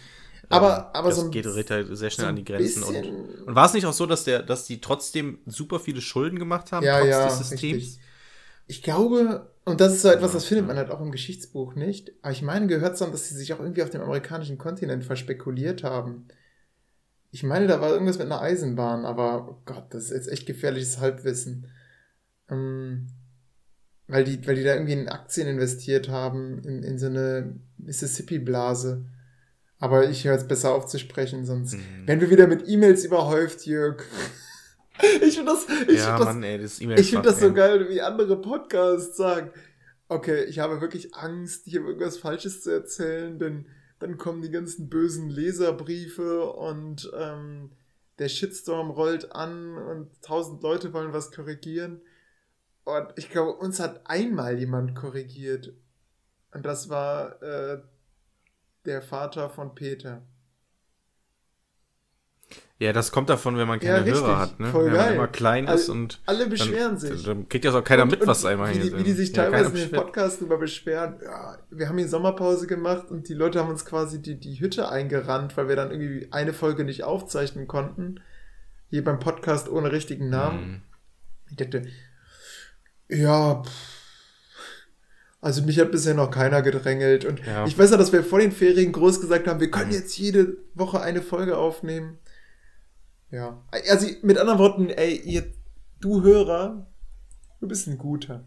Aber, 0.48 0.76
Ähm, 0.78 0.84
aber 0.94 1.08
das 1.08 1.18
so 1.18 1.24
ein, 1.26 1.30
geht 1.32 1.44
halt 1.70 1.88
sehr 1.96 2.10
schnell 2.10 2.26
so 2.26 2.28
an 2.30 2.36
die 2.36 2.44
Grenzen. 2.44 2.82
Und, 2.84 3.46
und 3.48 3.54
war 3.54 3.66
es 3.66 3.74
nicht 3.74 3.84
auch 3.86 3.92
so, 3.92 4.06
dass 4.06 4.24
der, 4.24 4.42
dass 4.42 4.64
die 4.64 4.80
trotzdem 4.80 5.38
super 5.46 5.80
viele 5.80 6.00
Schulden 6.00 6.38
gemacht 6.38 6.70
haben, 6.72 6.84
ja, 6.84 6.98
trotz 7.00 7.08
ja, 7.08 7.24
des 7.26 7.38
Systems? 7.38 7.62
richtig. 7.62 7.98
Ich 8.68 8.82
glaube, 8.82 9.50
und 9.66 9.80
das 9.80 9.92
ist 9.94 10.02
so 10.02 10.08
etwas, 10.08 10.32
das 10.32 10.46
findet 10.46 10.66
man 10.66 10.76
halt 10.76 10.90
auch 10.90 11.00
im 11.00 11.10
Geschichtsbuch 11.12 11.74
nicht. 11.74 12.12
Aber 12.22 12.32
ich 12.32 12.40
meine, 12.42 12.66
gehört 12.66 12.96
zu 12.96 13.04
haben, 13.04 13.12
dass 13.12 13.28
sie 13.28 13.34
sich 13.34 13.52
auch 13.52 13.60
irgendwie 13.60 13.82
auf 13.82 13.90
dem 13.90 14.00
amerikanischen 14.00 14.56
Kontinent 14.58 15.04
verspekuliert 15.04 15.82
haben. 15.84 16.28
Ich 17.32 17.42
meine, 17.42 17.66
da 17.66 17.80
war 17.80 17.90
irgendwas 17.90 18.16
mit 18.18 18.26
einer 18.26 18.40
Eisenbahn, 18.40 19.04
aber 19.04 19.48
oh 19.50 19.62
Gott, 19.66 19.92
das 19.92 20.04
ist 20.04 20.10
jetzt 20.12 20.28
echt 20.28 20.46
gefährliches 20.46 20.98
Halbwissen. 21.00 21.66
Ähm, 22.48 23.08
weil, 24.06 24.24
die, 24.24 24.46
weil 24.46 24.54
die 24.54 24.62
da 24.62 24.72
irgendwie 24.74 24.92
in 24.94 25.08
Aktien 25.08 25.48
investiert 25.48 26.08
haben, 26.08 26.62
in, 26.62 26.82
in 26.84 26.98
so 26.98 27.06
eine 27.06 27.56
Mississippi-Blase. 27.78 29.04
Aber 29.78 30.08
ich 30.08 30.24
höre 30.24 30.32
jetzt 30.34 30.48
besser 30.48 30.74
auf 30.74 30.86
zu 30.86 30.98
sprechen, 30.98 31.44
sonst 31.44 31.74
Mhm. 31.74 32.06
werden 32.06 32.20
wir 32.20 32.30
wieder 32.30 32.46
mit 32.46 32.66
E-Mails 32.68 33.04
überhäuft, 33.04 33.66
Jörg. 33.66 34.02
Ich 35.22 35.36
finde 35.36 35.52
das, 35.52 35.66
ich 35.88 35.98
ja, 35.98 36.06
find 36.06 36.18
das 36.20 36.24
Mann, 36.24 36.42
ey, 36.42 36.58
das 36.58 36.80
E-Mail 36.80 36.98
ich 36.98 37.10
finde 37.10 37.28
das 37.28 37.40
so 37.40 37.52
geil, 37.52 37.88
wie 37.88 38.00
andere 38.00 38.40
Podcasts 38.40 39.16
sagen. 39.16 39.50
Okay, 40.08 40.44
ich 40.44 40.58
habe 40.58 40.80
wirklich 40.80 41.14
Angst, 41.14 41.64
hier 41.64 41.80
irgendwas 41.80 42.18
Falsches 42.18 42.62
zu 42.62 42.70
erzählen, 42.70 43.38
denn 43.38 43.66
dann 43.98 44.18
kommen 44.18 44.42
die 44.42 44.50
ganzen 44.50 44.88
bösen 44.88 45.30
Leserbriefe 45.30 46.50
und 46.52 47.10
ähm, 47.18 47.70
der 48.18 48.28
Shitstorm 48.28 48.90
rollt 48.90 49.32
an 49.32 49.76
und 49.76 50.22
tausend 50.22 50.62
Leute 50.62 50.92
wollen 50.92 51.12
was 51.12 51.32
korrigieren. 51.32 52.00
Und 52.84 53.08
ich 53.16 53.30
glaube, 53.30 53.54
uns 53.54 53.80
hat 53.80 54.08
einmal 54.08 54.58
jemand 54.58 54.94
korrigiert. 54.94 55.72
Und 56.52 56.64
das 56.64 56.88
war 56.88 57.42
äh, 57.42 57.82
der 58.84 59.02
Vater 59.02 59.50
von 59.50 59.74
Peter. 59.74 60.22
Ja, 62.78 62.92
das 62.92 63.10
kommt 63.10 63.30
davon, 63.30 63.56
wenn 63.56 63.66
man 63.66 63.80
Ja, 63.80 63.94
keine 63.94 64.04
richtig. 64.04 64.22
Hörer 64.22 64.38
hat, 64.38 64.60
ne? 64.60 64.66
Voll 64.66 64.86
wenn 64.86 64.92
geil. 64.92 65.04
man 65.06 65.14
immer 65.14 65.28
klein 65.28 65.66
Alle- 65.66 65.78
ist 65.80 65.88
und 65.88 66.20
Alle 66.26 66.46
beschweren 66.46 66.90
dann, 66.90 66.98
sich. 66.98 67.22
dann 67.24 67.48
kriegt 67.48 67.64
ja 67.64 67.72
auch 67.72 67.82
keiner 67.82 68.02
Und- 68.02 68.10
mit, 68.10 68.26
was 68.26 68.44
einmal 68.44 68.70
hier 68.70 68.82
die, 68.82 68.98
wie 68.98 69.02
die 69.02 69.12
sich 69.12 69.30
Ja, 69.30 69.44
teilweise 69.44 69.64
keiner 69.64 69.66
in 69.68 69.72
den 69.80 69.82
beschwert. 69.90 70.04
Podcast 70.04 70.40
darüber 70.40 70.58
beschweren, 70.58 71.14
ja, 71.24 71.58
wir 71.70 71.88
haben 71.88 71.96
hier 71.96 72.08
Sommerpause 72.08 72.66
gemacht 72.66 73.10
und 73.10 73.30
die 73.30 73.34
Leute 73.34 73.60
haben 73.60 73.70
uns 73.70 73.86
quasi 73.86 74.20
die, 74.20 74.38
die 74.38 74.60
Hütte 74.60 74.90
eingerannt, 74.90 75.56
weil 75.56 75.68
wir 75.68 75.76
dann 75.76 75.90
irgendwie 75.90 76.28
eine 76.32 76.52
Folge 76.52 76.84
nicht 76.84 77.02
aufzeichnen 77.04 77.66
konnten. 77.66 78.20
Hier 78.90 79.02
beim 79.02 79.20
Podcast 79.20 79.70
ohne 79.70 79.90
richtigen 79.90 80.28
Namen. 80.28 80.60
Mhm. 80.70 80.82
Ich 81.50 81.56
dachte, 81.56 81.82
ja, 83.08 83.62
pff, 83.62 83.70
also 85.40 85.62
mich 85.62 85.78
hat 85.80 85.92
bisher 85.92 86.12
noch 86.14 86.30
keiner 86.30 86.60
gedrängelt. 86.60 87.24
Und 87.24 87.40
Ja. 87.46 87.64
ich 87.66 87.78
weiß 87.78 87.90
ja, 87.92 87.96
dass 87.96 88.12
wir 88.12 88.22
vor 88.22 88.38
den 88.40 88.52
Ferien 88.52 88.92
groß 88.92 89.20
gesagt 89.22 89.46
haben, 89.46 89.60
wir 89.60 89.70
können 89.70 89.92
jetzt 89.92 90.18
jede 90.18 90.58
Woche 90.74 91.00
eine 91.00 91.22
Folge 91.22 91.56
aufnehmen. 91.56 92.18
Ja. 93.30 93.62
Also 93.88 94.08
mit 94.22 94.38
anderen 94.38 94.58
Worten, 94.58 94.88
ey, 94.90 95.16
ihr, 95.16 95.52
du 96.00 96.22
Hörer, 96.22 96.86
du 97.60 97.68
bist 97.68 97.86
ein 97.88 97.98
guter. 97.98 98.44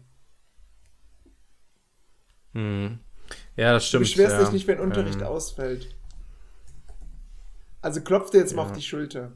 Mhm. 2.52 2.98
Ja, 3.56 3.72
das 3.74 3.84
Du 3.84 3.88
stimmt. 3.88 4.02
beschwerst 4.04 4.34
ja. 4.36 4.40
dich 4.44 4.52
nicht, 4.52 4.66
wenn 4.66 4.80
Unterricht 4.80 5.20
Ähm, 5.20 5.26
ausfällt. 5.26 5.94
Also 7.82 8.00
klopf 8.00 8.30
dir 8.30 8.38
jetzt 8.38 8.54
mal 8.54 8.62
Ja. 8.64 8.70
auf 8.70 8.76
die 8.76 8.82
Schulter. 8.82 9.32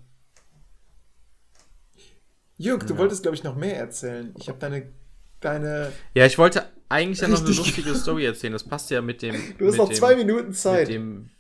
Jörg, 2.57 2.85
du 2.85 2.95
Ja. 2.95 2.99
wolltest, 2.99 3.23
glaube 3.23 3.37
ich, 3.37 3.45
noch 3.45 3.57
mehr 3.57 3.77
erzählen. 3.79 4.35
Ich 4.39 4.49
habe 4.49 4.59
deine, 4.59 4.93
deine. 5.41 5.93
Ja, 6.15 6.27
ich 6.27 6.39
wollte 6.39 6.69
eigentlich 6.89 7.21
ja 7.21 7.29
noch 7.29 7.39
eine 7.41 7.49
lustige 7.49 7.95
Story 7.95 8.25
erzählen. 8.27 8.53
Das 8.53 8.65
passt 8.65 8.91
ja 8.91 9.01
mit 9.03 9.23
dem. 9.23 9.35
Du 9.59 9.67
hast 9.69 9.77
noch 9.77 9.93
zwei 9.93 10.15
Minuten 10.17 10.53
Zeit. 10.53 10.89
Mit 10.89 10.95
dem, 10.97 11.31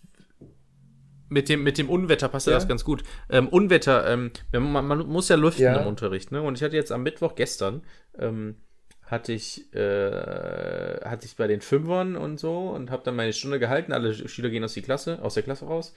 mit 1.29 1.49
dem, 1.49 1.63
mit 1.63 1.79
dem 1.79 1.89
Unwetter 1.89 2.29
passt 2.29 2.47
ja, 2.47 2.53
das 2.55 2.69
ganz 2.69 2.85
gut. 2.85 3.03
Ähm, 3.31 3.49
Unwetter, 3.49 4.07
ähm, 4.09 4.31
man, 4.53 4.87
man 4.87 5.07
muss 5.07 5.29
ja 5.29 5.37
lüften 5.37 5.63
Ja. 5.65 5.81
im 5.81 5.87
Unterricht, 5.87 6.33
ne? 6.33 6.43
Und 6.43 6.57
ich 6.59 6.63
hatte 6.63 6.77
jetzt 6.77 6.93
am 6.93 7.03
Mittwoch 7.03 7.35
gestern, 7.35 7.83
ähm, 8.19 8.57
hatte 9.03 9.33
ich, 9.33 9.73
äh, 9.75 11.01
hatte 11.05 11.27
ich 11.27 11.37
bei 11.37 11.47
den 11.47 11.61
Fünfern 11.61 12.17
und 12.17 12.39
so 12.41 12.71
und 12.71 12.91
habe 12.91 13.03
dann 13.05 13.17
meine 13.17 13.33
Stunde 13.33 13.59
gehalten. 13.59 13.93
Alle 13.93 14.15
Schüler 14.29 14.51
gehen 14.51 14.65
aus, 14.65 14.75
die 14.75 14.83
Klasse, 14.83 15.21
aus 15.23 15.35
der 15.35 15.43
Klasse 15.43 15.67
raus. 15.67 15.95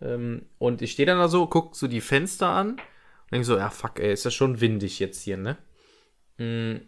Ähm, 0.00 0.46
und 0.58 0.82
ich 0.82 0.92
stehe 0.92 1.06
dann 1.06 1.18
da 1.18 1.28
so, 1.28 1.46
guck 1.46 1.74
so 1.76 1.88
die 1.88 2.00
Fenster 2.00 2.48
an 2.48 2.70
und 2.70 2.78
denke 3.32 3.44
so, 3.46 3.56
ja 3.56 3.70
fuck, 3.70 3.98
ey, 4.00 4.12
ist 4.12 4.24
das 4.26 4.34
schon 4.34 4.60
windig 4.60 4.98
jetzt 4.98 5.22
hier, 5.22 5.36
ne? 5.36 5.56
Mm, 6.38 6.80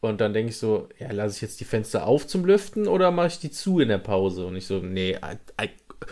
Und 0.00 0.20
dann 0.20 0.32
denke 0.32 0.50
ich 0.50 0.58
so, 0.58 0.88
ja, 0.98 1.10
lasse 1.12 1.36
ich 1.36 1.42
jetzt 1.42 1.60
die 1.60 1.64
Fenster 1.64 2.06
auf 2.06 2.26
zum 2.26 2.44
Lüften 2.44 2.86
oder 2.86 3.10
mache 3.10 3.28
ich 3.28 3.38
die 3.40 3.50
zu 3.50 3.80
in 3.80 3.88
der 3.88 3.98
Pause? 3.98 4.46
Und 4.46 4.54
ich 4.56 4.66
so, 4.66 4.78
nee, 4.78 5.12
I, 5.16 5.38
I, 5.64 5.70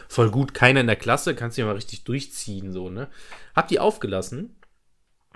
voll 0.08 0.30
gut, 0.30 0.54
keiner 0.54 0.80
in 0.80 0.86
der 0.86 0.96
Klasse, 0.96 1.34
kannst 1.34 1.56
du 1.56 1.62
ja 1.62 1.66
mal 1.66 1.74
richtig 1.74 2.04
durchziehen, 2.04 2.72
so, 2.72 2.90
ne? 2.90 3.08
Hab 3.54 3.68
die 3.68 3.80
aufgelassen, 3.80 4.56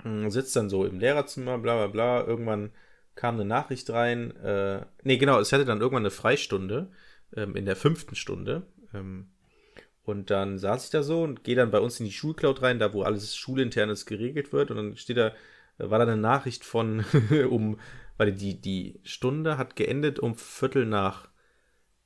hm, 0.03 0.29
sitzt 0.29 0.55
dann 0.55 0.69
so 0.69 0.85
im 0.85 0.99
Lehrerzimmer, 0.99 1.57
bla 1.57 1.75
bla 1.75 1.87
bla, 1.87 2.27
irgendwann 2.27 2.71
kam 3.15 3.35
eine 3.35 3.45
Nachricht 3.45 3.89
rein, 3.89 4.35
äh, 4.37 4.85
nee, 5.03 5.17
genau, 5.17 5.39
es 5.39 5.51
hatte 5.51 5.65
dann 5.65 5.81
irgendwann 5.81 6.03
eine 6.03 6.11
Freistunde, 6.11 6.91
ähm, 7.35 7.55
in 7.55 7.65
der 7.65 7.75
fünften 7.75 8.15
Stunde, 8.15 8.63
ähm, 8.93 9.27
und 10.03 10.31
dann 10.31 10.57
saß 10.57 10.85
ich 10.85 10.89
da 10.89 11.03
so 11.03 11.23
und 11.23 11.43
gehe 11.43 11.55
dann 11.55 11.71
bei 11.71 11.79
uns 11.79 11.99
in 11.99 12.05
die 12.05 12.11
Schulcloud 12.11 12.61
rein, 12.61 12.79
da 12.79 12.93
wo 12.93 13.03
alles 13.03 13.35
schulinternes 13.35 14.05
geregelt 14.05 14.51
wird. 14.51 14.71
Und 14.71 14.77
dann 14.77 14.97
steht 14.97 15.17
da, 15.17 15.33
war 15.77 15.99
da 15.99 16.05
eine 16.05 16.17
Nachricht 16.17 16.65
von 16.65 17.05
um, 17.49 17.79
weil 18.17 18.33
die, 18.33 18.59
die 18.59 18.99
Stunde 19.03 19.57
hat 19.57 19.75
geendet 19.75 20.19
um 20.19 20.35
Viertel 20.35 20.85
nach 20.85 21.29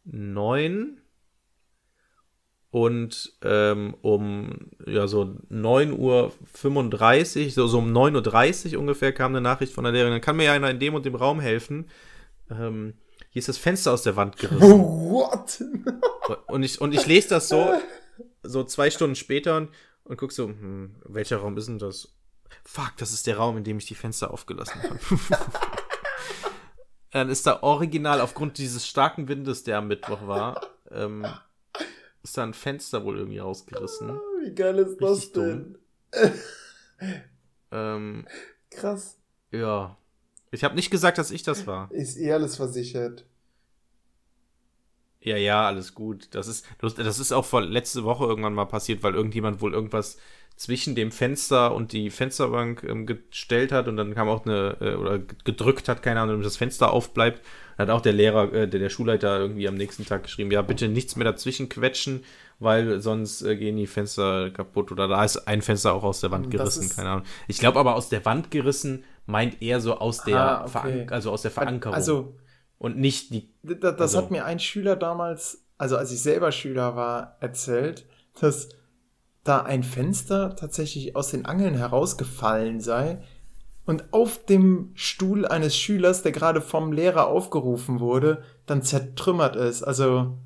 neun. 0.03 1.01
Und 2.75 3.31
ähm, 3.41 3.95
um 4.01 4.69
ja, 4.85 5.07
so 5.07 5.33
9.35 5.49 5.95
Uhr, 7.45 7.51
so, 7.51 7.67
so 7.67 7.77
um 7.77 7.95
9.30 7.95 8.73
Uhr 8.73 8.81
ungefähr 8.81 9.13
kam 9.13 9.31
eine 9.31 9.39
Nachricht 9.39 9.71
von 9.71 9.85
der 9.85 9.93
Lehrerin, 9.93 10.11
dann 10.11 10.19
kann 10.19 10.35
mir 10.35 10.43
ja 10.43 10.51
einer 10.51 10.69
in 10.69 10.79
dem 10.79 10.93
und 10.93 11.05
dem 11.05 11.15
Raum 11.15 11.39
helfen. 11.39 11.89
Ähm, 12.51 12.95
hier 13.29 13.39
ist 13.39 13.47
das 13.47 13.57
Fenster 13.57 13.93
aus 13.93 14.03
der 14.03 14.17
Wand 14.17 14.35
gerissen. 14.35 14.59
What? 14.59 15.63
Und 16.47 16.63
ich, 16.63 16.81
und 16.81 16.93
ich 16.93 17.05
lese 17.05 17.29
das 17.29 17.47
so, 17.47 17.75
so 18.43 18.65
zwei 18.65 18.89
Stunden 18.89 19.15
später 19.15 19.55
und, 19.55 19.69
und 20.03 20.17
guck 20.17 20.33
so, 20.33 20.47
hm, 20.47 20.95
welcher 21.05 21.37
Raum 21.37 21.55
ist 21.55 21.69
denn 21.69 21.79
das? 21.79 22.17
Fuck, 22.65 22.93
das 22.97 23.13
ist 23.13 23.25
der 23.25 23.37
Raum, 23.37 23.55
in 23.57 23.63
dem 23.63 23.77
ich 23.77 23.85
die 23.85 23.95
Fenster 23.95 24.31
aufgelassen 24.31 24.81
habe. 24.83 24.99
Dann 27.11 27.29
ist 27.29 27.47
da 27.47 27.61
original 27.61 28.19
aufgrund 28.19 28.57
dieses 28.57 28.85
starken 28.85 29.29
Windes, 29.29 29.63
der 29.63 29.77
am 29.77 29.87
Mittwoch 29.87 30.27
war, 30.27 30.59
ähm, 30.91 31.25
ist 32.25 32.37
da 32.37 32.43
ein 32.43 32.53
Fenster 32.53 33.05
wohl 33.05 33.17
irgendwie 33.17 33.37
rausgerissen. 33.39 34.19
Wie 34.43 34.53
geil 34.53 34.77
ist 34.79 34.99
das 34.99 35.09
Richtig 35.11 35.31
dumm. 35.33 35.77
denn? 36.13 36.39
Ähm, 37.71 38.27
Krass. 38.69 39.17
ja. 39.51 39.97
Ich 40.51 40.63
habe 40.63 40.75
nicht 40.75 40.89
gesagt, 40.89 41.17
dass 41.17 41.31
ich 41.31 41.43
das 41.43 41.67
war. 41.67 41.91
Ist 41.91 42.17
eh 42.17 42.31
alles 42.31 42.55
versichert. 42.55 43.25
Ja, 45.19 45.37
ja, 45.37 45.65
alles 45.67 45.95
gut. 45.95 46.27
Das 46.35 46.47
ist, 46.47 46.65
das 46.79 47.19
ist 47.19 47.31
auch 47.31 47.45
vor 47.45 47.61
letzte 47.61 48.03
Woche 48.03 48.25
irgendwann 48.25 48.53
mal 48.53 48.65
passiert, 48.65 49.01
weil 49.03 49.15
irgendjemand 49.15 49.59
wohl 49.59 49.73
irgendwas 49.73 50.17
zwischen 50.55 50.95
dem 50.95 51.11
Fenster 51.11 51.75
und 51.75 51.91
die 51.91 52.09
Fensterbank 52.09 52.83
ähm, 52.83 53.05
gestellt 53.05 53.71
hat 53.73 53.87
und 53.89 53.97
dann 53.97 54.15
kam 54.15 54.29
auch 54.29 54.45
eine, 54.45 54.77
äh, 54.79 54.93
oder 54.95 55.19
gedrückt 55.43 55.89
hat, 55.89 56.01
keine 56.01 56.21
Ahnung, 56.21 56.35
damit 56.35 56.45
das 56.45 56.55
Fenster 56.57 56.91
aufbleibt. 56.93 57.41
Dann 57.77 57.87
hat 57.89 57.95
auch 57.95 58.01
der 58.01 58.13
Lehrer, 58.13 58.53
äh, 58.53 58.67
der, 58.67 58.79
der 58.79 58.89
Schulleiter 58.89 59.37
irgendwie 59.39 59.67
am 59.67 59.75
nächsten 59.75 60.05
Tag 60.05 60.23
geschrieben, 60.23 60.51
ja, 60.51 60.61
bitte 60.61 60.87
nichts 60.87 61.17
mehr 61.17 61.25
dazwischen 61.25 61.67
quetschen, 61.67 62.23
weil 62.59 63.01
sonst 63.01 63.41
äh, 63.41 63.57
gehen 63.57 63.75
die 63.75 63.85
Fenster 63.87 64.49
kaputt 64.49 64.93
oder 64.93 65.09
da 65.09 65.25
ist 65.25 65.45
ein 65.45 65.61
Fenster 65.61 65.93
auch 65.93 66.03
aus 66.03 66.21
der 66.21 66.31
Wand 66.31 66.45
Das 66.45 66.51
gerissen, 66.77 66.95
keine 66.95 67.09
Ahnung. 67.09 67.25
Ich 67.49 67.57
glaube 67.59 67.77
aber 67.79 67.95
aus 67.95 68.07
der 68.07 68.23
Wand 68.23 68.49
gerissen 68.49 69.03
meint 69.25 69.61
eher 69.61 69.81
so 69.81 69.97
aus 69.97 70.23
der, 70.23 70.37
Ah, 70.39 70.61
okay. 70.61 70.69
Verank 70.71 71.11
also 71.11 71.31
aus 71.31 71.41
der 71.41 71.51
Verankerung 71.51 71.95
Also, 71.95 72.35
und 72.77 72.97
nicht 72.97 73.33
die 73.33 73.49
d- 73.63 73.75
d- 73.75 73.79
das 73.79 73.99
Also- 73.99 74.19
hat 74.19 74.31
mir 74.31 74.45
ein 74.45 74.59
Schüler 74.59 74.95
damals, 74.95 75.65
also 75.77 75.97
als 75.97 76.13
ich 76.13 76.21
selber 76.21 76.53
Schüler 76.53 76.95
war, 76.95 77.35
erzählt, 77.41 78.05
dass 78.39 78.69
da 79.45 79.61
ein 79.61 79.83
Fenster 79.83 80.55
tatsächlich 80.57 81.15
aus 81.15 81.29
den 81.29 81.45
Angeln 81.45 81.75
herausgefallen 81.75 82.81
sei 82.81 83.19
und 83.85 84.11
auf 84.11 84.43
dem 84.43 84.89
Stuhl 84.95 85.47
eines 85.47 85.77
Schülers, 85.77 86.23
der 86.23 86.31
gerade 86.33 86.59
vom 86.59 86.91
Lehrer 86.91 87.27
aufgerufen 87.27 87.99
wurde, 88.01 88.41
dann 88.65 88.81
zertrümmert 88.81 89.55
ist, 89.55 89.83
also 89.83 90.37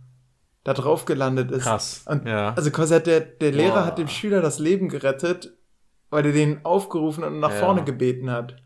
da 0.66 0.74
drauf 0.74 1.06
gelandet 1.06 1.50
ist. 1.52 1.64
krass. 1.64 2.04
Und 2.06 2.28
ja. 2.28 2.54
Also 2.54 2.70
quasi 2.70 2.95
hat 2.95 3.08
der, 3.08 3.22
der 3.22 3.52
Lehrer 3.54 3.76
Boah. 3.76 3.86
hat 3.86 3.97
dem 3.97 4.10
Schüler 4.10 4.41
das 4.41 4.60
Leben 4.60 4.89
gerettet, 4.89 5.54
weil 6.10 6.26
er 6.26 6.34
den 6.34 6.66
aufgerufen 6.66 7.24
und 7.24 7.39
nach 7.39 7.52
Ja. 7.52 7.56
vorne 7.56 7.84
gebeten 7.86 8.30
hat. 8.30 8.58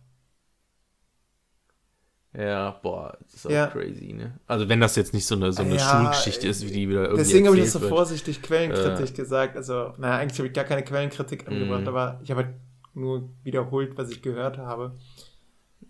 Ja, 2.36 2.72
boah, 2.82 3.16
das 3.22 3.36
ist 3.36 3.46
auch 3.46 3.52
Ja. 3.52 3.68
crazy, 3.68 4.14
ne? 4.14 4.40
Also 4.48 4.68
wenn 4.68 4.80
das 4.80 4.96
jetzt 4.96 5.14
nicht 5.14 5.26
so 5.26 5.36
eine, 5.36 5.54
so 5.54 5.62
eine 5.62 5.76
Ja, 5.76 5.80
Schulgeschichte 5.80 6.48
ist, 6.48 6.66
wie 6.66 6.72
die 6.72 6.90
wieder 6.90 7.04
irgendwie 7.04 7.18
Deswegen 7.24 7.46
habe 7.48 7.58
ich 7.58 7.64
das 7.64 7.74
so 7.74 7.80
vorsichtig 7.80 8.42
quellenkritisch 8.42 9.14
gesagt. 9.14 9.56
Also, 9.56 9.94
naja, 9.98 10.18
eigentlich 10.18 10.40
habe 10.40 10.48
ich 10.48 10.54
gar 10.54 10.64
keine 10.64 10.84
Quellenkritik 10.84 11.48
angebracht, 11.48 11.82
Mhm. 11.82 11.88
aber 11.88 12.20
ich 12.24 12.32
habe 12.32 12.46
halt 12.46 12.56
nur 12.96 13.30
wiederholt, 13.44 13.98
was 13.98 14.10
ich 14.10 14.22
gehört 14.24 14.58
habe. 14.58 14.96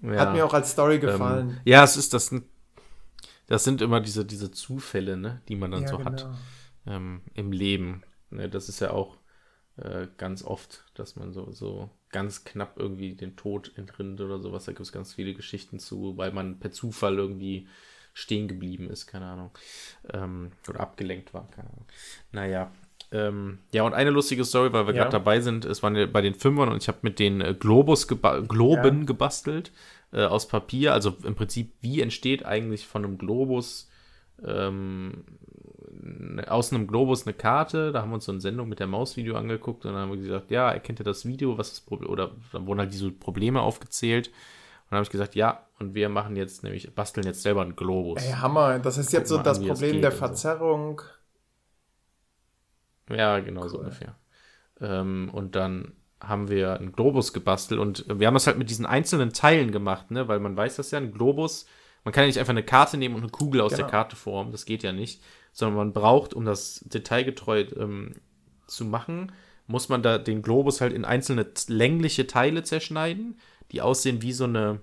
Ja. 0.02 0.20
Hat 0.20 0.34
mir 0.34 0.46
auch 0.46 0.54
als 0.54 0.72
Story 0.72 1.00
gefallen. 1.00 1.50
Ähm, 1.52 1.58
ja, 1.64 1.84
es 1.84 1.96
ist 1.96 2.14
das, 2.14 2.26
sind- 2.28 2.44
das 3.48 3.64
sind 3.64 3.82
immer 3.82 4.02
diese, 4.02 4.26
diese 4.26 4.52
Zufälle, 4.52 5.16
ne, 5.16 5.42
die 5.48 5.56
man 5.56 5.72
dann 5.72 5.84
Ja, 5.84 5.88
so 5.90 6.04
hat 6.04 6.18
genau. 6.18 6.36
ähm, 6.88 7.22
im 7.36 7.54
Leben. 7.54 8.04
Ne, 8.32 8.50
das 8.50 8.68
ist 8.68 8.82
ja 8.82 8.92
auch 8.92 9.18
äh, 9.78 10.08
ganz 10.18 10.44
oft, 10.44 10.84
dass 10.94 11.16
man 11.16 11.32
so, 11.34 11.52
so 11.52 11.90
ganz 12.14 12.46
knapp 12.46 12.78
irgendwie 12.78 13.16
den 13.16 13.36
Tod 13.36 13.74
entrinnt 13.76 14.22
oder 14.22 14.40
sowas. 14.40 14.64
Da 14.64 14.72
gibt 14.72 14.86
es 14.86 14.94
ganz 14.94 15.14
viele 15.14 15.34
Geschichten 15.34 15.80
zu, 15.80 16.16
weil 16.16 16.32
man 16.32 16.60
per 16.60 16.72
Zufall 16.72 17.18
irgendwie 17.18 17.68
stehen 18.14 18.48
geblieben 18.48 18.90
ist, 18.90 19.08
keine 19.08 19.26
Ahnung. 19.26 19.52
Ähm, 20.14 20.52
oder 20.70 20.80
abgelenkt 20.80 21.34
war, 21.34 21.50
keine 21.52 21.70
Ahnung. 21.70 21.86
Naja. 22.32 22.72
Ähm, 23.12 23.60
ja, 23.74 23.84
und 23.84 23.94
eine 23.94 24.10
lustige 24.12 24.46
Story, 24.46 24.72
weil 24.74 24.88
wir 24.88 24.94
Ja. 24.94 25.02
gerade 25.02 25.12
dabei 25.12 25.42
sind, 25.42 25.66
es 25.66 25.84
waren 25.84 26.12
bei 26.12 26.22
den 26.22 26.34
Fünfern 26.36 26.70
und 26.70 26.82
ich 26.82 26.88
habe 26.88 27.00
mit 27.02 27.20
den 27.20 27.42
äh, 27.42 27.54
Globus 27.54 28.08
geba 28.08 28.40
Globen 28.40 29.00
Ja. 29.02 29.06
gebastelt 29.06 29.72
äh, 30.14 30.24
aus 30.24 30.48
Papier. 30.48 30.94
Also 30.94 31.16
im 31.24 31.36
Prinzip, 31.36 31.74
wie 31.82 32.02
entsteht 32.02 32.46
eigentlich 32.46 32.88
von 32.88 33.04
einem 33.04 33.18
Globus 33.18 33.90
ähm, 34.46 35.26
aus 36.48 36.74
einem 36.74 36.88
Globus 36.88 37.26
eine 37.26 37.34
Karte, 37.34 37.92
da 37.92 38.02
haben 38.02 38.10
wir 38.10 38.16
uns 38.16 38.26
so 38.26 38.32
eine 38.32 38.42
Sendung 38.42 38.70
mit 38.70 38.80
der 38.80 38.88
Maus-Video 38.88 39.36
angeguckt 39.36 39.86
und 39.86 39.94
dann 39.94 40.02
haben 40.02 40.12
wir 40.12 40.18
gesagt, 40.18 40.52
ja, 40.52 40.72
erkennt 40.72 41.00
ihr 41.00 41.06
das 41.06 41.26
Video, 41.26 41.58
was 41.58 41.68
ist 41.70 41.78
das 41.78 41.86
Problem, 41.86 42.10
oder 42.10 42.32
dann 42.52 42.68
wurden 42.68 42.80
halt 42.80 42.94
diese 42.94 43.12
Probleme 43.12 43.62
aufgezählt 43.62 44.28
und 44.28 44.92
dann 44.92 44.98
habe 44.98 45.04
ich 45.04 45.12
gesagt, 45.12 45.36
ja, 45.36 45.66
und 45.80 45.96
wir 45.96 46.10
machen 46.10 46.36
jetzt 46.36 46.64
nämlich, 46.64 46.94
basteln 46.94 47.26
jetzt 47.26 47.42
selber 47.42 47.62
einen 47.62 47.76
Globus. 47.76 48.24
Ey, 48.24 48.32
Hammer. 48.34 48.80
Das 48.80 48.98
ist 48.98 49.12
jetzt 49.14 49.30
Guck 49.30 49.38
so 49.40 49.44
das 49.44 49.60
an, 49.60 49.68
das 49.68 49.80
Problem 49.80 49.94
geht 49.94 50.04
der 50.04 50.12
und 50.12 50.18
so. 50.18 50.20
Verzerrung. 50.20 51.02
Ja, 53.10 53.40
genau 53.40 53.68
so 53.68 53.78
Cool. 53.78 53.84
ungefähr. 53.86 54.16
Ähm, 54.80 55.30
und 55.34 55.56
dann 55.56 55.94
haben 56.20 56.50
wir 56.50 56.80
einen 56.80 56.94
Globus 56.94 57.34
gebastelt 57.34 57.80
und 57.82 58.06
wir 58.08 58.28
haben 58.28 58.34
das 58.34 58.48
halt 58.48 58.58
mit 58.58 58.70
diesen 58.70 58.86
einzelnen 58.86 59.34
Teilen 59.34 59.72
gemacht, 59.72 60.10
ne? 60.10 60.28
Weil 60.28 60.40
man 60.40 60.56
weiß 60.56 60.78
das 60.78 60.92
ja, 60.92 61.00
ein 61.00 61.12
Globus, 61.12 61.66
man 62.06 62.14
kann 62.14 62.24
ja 62.24 62.28
nicht 62.28 62.40
einfach 62.40 62.52
eine 62.52 62.64
Karte 62.64 62.98
nehmen 62.98 63.16
und 63.16 63.22
eine 63.22 63.32
Kugel 63.32 63.60
aus 63.62 63.72
der 63.72 63.80
Genau. 63.80 63.92
Karte 63.92 64.16
formen, 64.16 64.52
das 64.52 64.66
geht 64.66 64.84
ja 64.84 64.94
nicht, 64.94 65.22
sondern 65.54 65.78
man 65.78 65.94
braucht, 65.94 66.34
um 66.34 66.44
das 66.44 66.82
detailgetreu 66.86 67.66
ähm, 67.78 68.16
zu 68.68 68.84
machen, 68.84 69.32
muss 69.68 69.88
man 69.88 70.04
da 70.04 70.18
den 70.18 70.42
Globus 70.42 70.82
halt 70.82 70.92
in 70.92 71.06
einzelne 71.06 71.46
längliche 71.68 72.28
Teile 72.28 72.64
zerschneiden, 72.64 73.40
die 73.72 73.82
aussehen 73.82 74.22
wie 74.22 74.34
so 74.34 74.44
eine, 74.44 74.82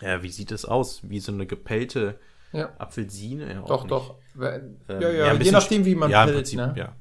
ja, 0.00 0.22
wie 0.22 0.30
sieht 0.30 0.50
das 0.50 0.64
aus? 0.64 1.00
Wie 1.02 1.20
so 1.20 1.32
eine 1.32 1.46
gepellte 1.46 2.18
Ja. 2.52 2.72
Apfelsine? 2.78 3.52
Ja, 3.52 3.62
auch 3.62 3.66
Doch, 3.66 3.86
doch. 3.86 4.14
Ähm, 4.40 4.78
ja, 4.88 5.10
ja, 5.10 5.32
ein 5.32 5.42
je 5.42 5.50
nachdem, 5.50 5.84
wie 5.84 5.94
man 5.94 6.10
ja, 6.10 6.22
im 6.22 6.28
pillt, 6.28 6.36
Prinzip, 6.38 6.58
ne? 6.58 6.74
ja. 6.76 6.96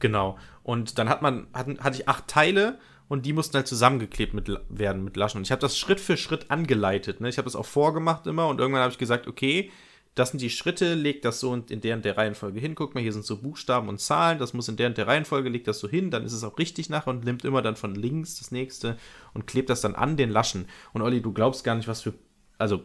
Genau. 0.00 0.38
Und 0.62 0.98
dann 0.98 1.08
hat 1.08 1.22
man, 1.22 1.46
hatten, 1.52 1.78
hatte 1.78 1.96
ich 1.98 2.08
acht 2.08 2.26
Teile 2.26 2.78
und 3.08 3.26
die 3.26 3.32
mussten 3.32 3.54
halt 3.54 3.68
zusammengeklebt 3.68 4.34
mit, 4.34 4.50
werden 4.68 5.04
mit 5.04 5.16
Laschen. 5.16 5.38
Und 5.38 5.44
ich 5.44 5.52
habe 5.52 5.60
das 5.60 5.78
Schritt 5.78 6.00
für 6.00 6.16
Schritt 6.16 6.50
angeleitet. 6.50 7.20
Ne? 7.20 7.28
Ich 7.28 7.38
habe 7.38 7.44
das 7.46 7.54
auch 7.54 7.66
vorgemacht 7.66 8.26
immer 8.26 8.48
und 8.48 8.58
irgendwann 8.58 8.82
habe 8.82 8.92
ich 8.92 8.98
gesagt, 8.98 9.28
okay, 9.28 9.70
das 10.14 10.30
sind 10.30 10.40
die 10.40 10.50
Schritte, 10.50 10.94
leg 10.94 11.22
das 11.22 11.40
so 11.40 11.50
und 11.50 11.70
in 11.70 11.80
der 11.80 11.96
und 11.96 12.04
der 12.04 12.16
Reihenfolge 12.16 12.60
hin. 12.60 12.74
Guck 12.74 12.94
mal, 12.94 13.00
hier 13.00 13.12
sind 13.12 13.24
so 13.24 13.40
Buchstaben 13.42 13.88
und 13.88 14.00
Zahlen, 14.00 14.38
das 14.38 14.52
muss 14.54 14.68
in 14.68 14.76
der 14.76 14.86
und 14.88 14.96
der 14.98 15.06
Reihenfolge, 15.08 15.48
leg 15.48 15.64
das 15.64 15.80
so 15.80 15.88
hin, 15.88 16.10
dann 16.10 16.24
ist 16.24 16.32
es 16.32 16.44
auch 16.44 16.58
richtig 16.58 16.88
nachher 16.88 17.10
und 17.10 17.24
nimmt 17.24 17.44
immer 17.44 17.62
dann 17.62 17.74
von 17.76 17.94
links 17.94 18.38
das 18.38 18.52
nächste 18.52 18.96
und 19.32 19.46
klebt 19.46 19.70
das 19.70 19.80
dann 19.80 19.94
an 19.96 20.16
den 20.16 20.30
Laschen. 20.30 20.66
Und 20.92 21.02
Olli, 21.02 21.20
du 21.20 21.32
glaubst 21.32 21.64
gar 21.64 21.74
nicht, 21.74 21.88
was 21.88 22.02
für, 22.02 22.14
also 22.58 22.82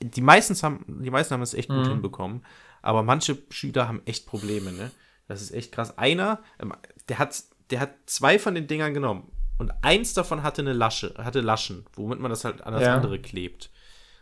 die 0.00 0.20
meisten 0.20 0.54
haben, 0.62 0.84
die 1.02 1.10
meisten 1.10 1.34
haben 1.34 1.42
es 1.42 1.54
echt 1.54 1.68
gut 1.70 1.86
Mhm. 1.86 1.90
hinbekommen, 1.90 2.44
aber 2.80 3.02
manche 3.02 3.38
Schüler 3.50 3.88
haben 3.88 4.02
echt 4.04 4.26
Probleme, 4.26 4.72
ne? 4.72 4.90
Das 5.28 5.40
ist 5.42 5.52
echt 5.52 5.72
krass. 5.72 5.96
Einer, 5.98 6.42
ähm, 6.60 6.72
der 7.08 7.18
hat, 7.18 7.42
der 7.70 7.80
hat 7.80 7.90
zwei 8.06 8.38
von 8.38 8.54
den 8.54 8.66
Dingern 8.66 8.94
genommen 8.94 9.30
und 9.58 9.72
eins 9.82 10.14
davon 10.14 10.42
hatte 10.42 10.62
eine 10.62 10.72
Lasche, 10.72 11.14
hatte 11.18 11.40
Laschen, 11.40 11.86
womit 11.94 12.18
man 12.20 12.30
das 12.30 12.44
halt 12.44 12.62
an 12.62 12.72
das 12.72 12.82
Ja. 12.82 12.94
andere 12.94 13.18
klebt. 13.20 13.70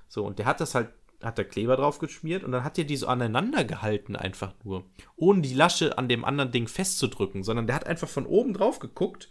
So, 0.09 0.25
und 0.25 0.39
der 0.39 0.47
hat 0.47 0.61
das 0.61 0.75
halt, 0.75 0.89
hat 1.23 1.39
der 1.39 1.45
Kleber 1.45 1.77
drauf 1.77 1.99
geschmiert 1.99 2.45
und 2.45 2.53
dann 2.53 2.65
hat 2.65 2.77
der 2.77 2.85
die 2.85 2.97
so 2.97 3.07
aneinander 3.07 3.65
gehalten 3.65 4.17
einfach 4.17 4.55
nur, 4.65 4.85
ohne 5.17 5.43
die 5.43 5.55
Lasche 5.55 5.99
an 5.99 6.09
dem 6.09 6.25
anderen 6.25 6.51
Ding 6.53 6.67
festzudrücken, 6.69 7.43
sondern 7.43 7.67
der 7.67 7.77
hat 7.77 7.87
einfach 7.87 8.09
von 8.09 8.27
oben 8.27 8.55
drauf 8.55 8.79
geguckt 8.79 9.29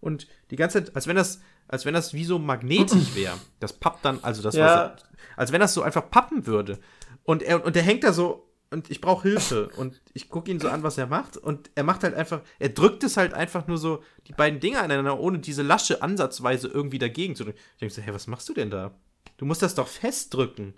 und 0.00 0.26
die 0.50 0.56
ganze 0.56 0.84
Zeit, 0.84 0.96
als 0.96 1.06
wenn 1.06 1.16
das, 1.16 1.40
als 1.68 1.84
wenn 1.84 1.94
das 1.94 2.14
wie 2.14 2.24
so 2.24 2.38
magnetisch 2.38 3.14
wäre. 3.14 3.38
Das 3.58 3.72
pappt 3.72 4.04
dann, 4.04 4.18
also 4.22 4.42
das 4.42 4.54
Ja. 4.54 4.96
so, 4.98 5.04
als 5.36 5.52
wenn 5.52 5.60
das 5.60 5.74
so 5.74 5.82
einfach 5.82 6.10
pappen 6.10 6.46
würde. 6.46 6.78
Und 7.24 7.42
er, 7.42 7.64
und 7.64 7.76
der 7.76 7.82
hängt 7.82 8.04
da 8.04 8.12
so, 8.12 8.46
und 8.70 8.88
ich 8.90 9.00
brauche 9.00 9.28
Hilfe. 9.28 9.68
Und 9.76 10.00
ich 10.14 10.28
gucke 10.28 10.48
ihn 10.50 10.60
so 10.60 10.68
an, 10.68 10.84
was 10.84 10.96
er 10.96 11.08
macht. 11.08 11.36
Und 11.36 11.70
er 11.74 11.82
macht 11.82 12.04
halt 12.04 12.14
einfach, 12.14 12.40
er 12.60 12.68
drückt 12.68 13.02
es 13.02 13.16
halt 13.16 13.34
einfach 13.34 13.66
nur 13.66 13.78
so, 13.78 14.02
die 14.28 14.32
beiden 14.32 14.60
Dinge 14.60 14.78
aneinander, 14.78 15.18
ohne 15.18 15.40
diese 15.40 15.62
Lasche 15.62 16.02
ansatzweise 16.02 16.68
irgendwie 16.68 16.98
dagegen 16.98 17.34
zu 17.34 17.44
drücken. 17.44 17.58
Ich 17.74 17.78
denke 17.80 17.94
so, 17.94 18.00
hey, 18.00 18.14
was 18.14 18.28
machst 18.28 18.48
du 18.48 18.54
denn 18.54 18.70
da? 18.70 18.92
Du 19.38 19.44
musst 19.44 19.62
das 19.62 19.74
doch 19.74 19.88
festdrücken. 19.88 20.74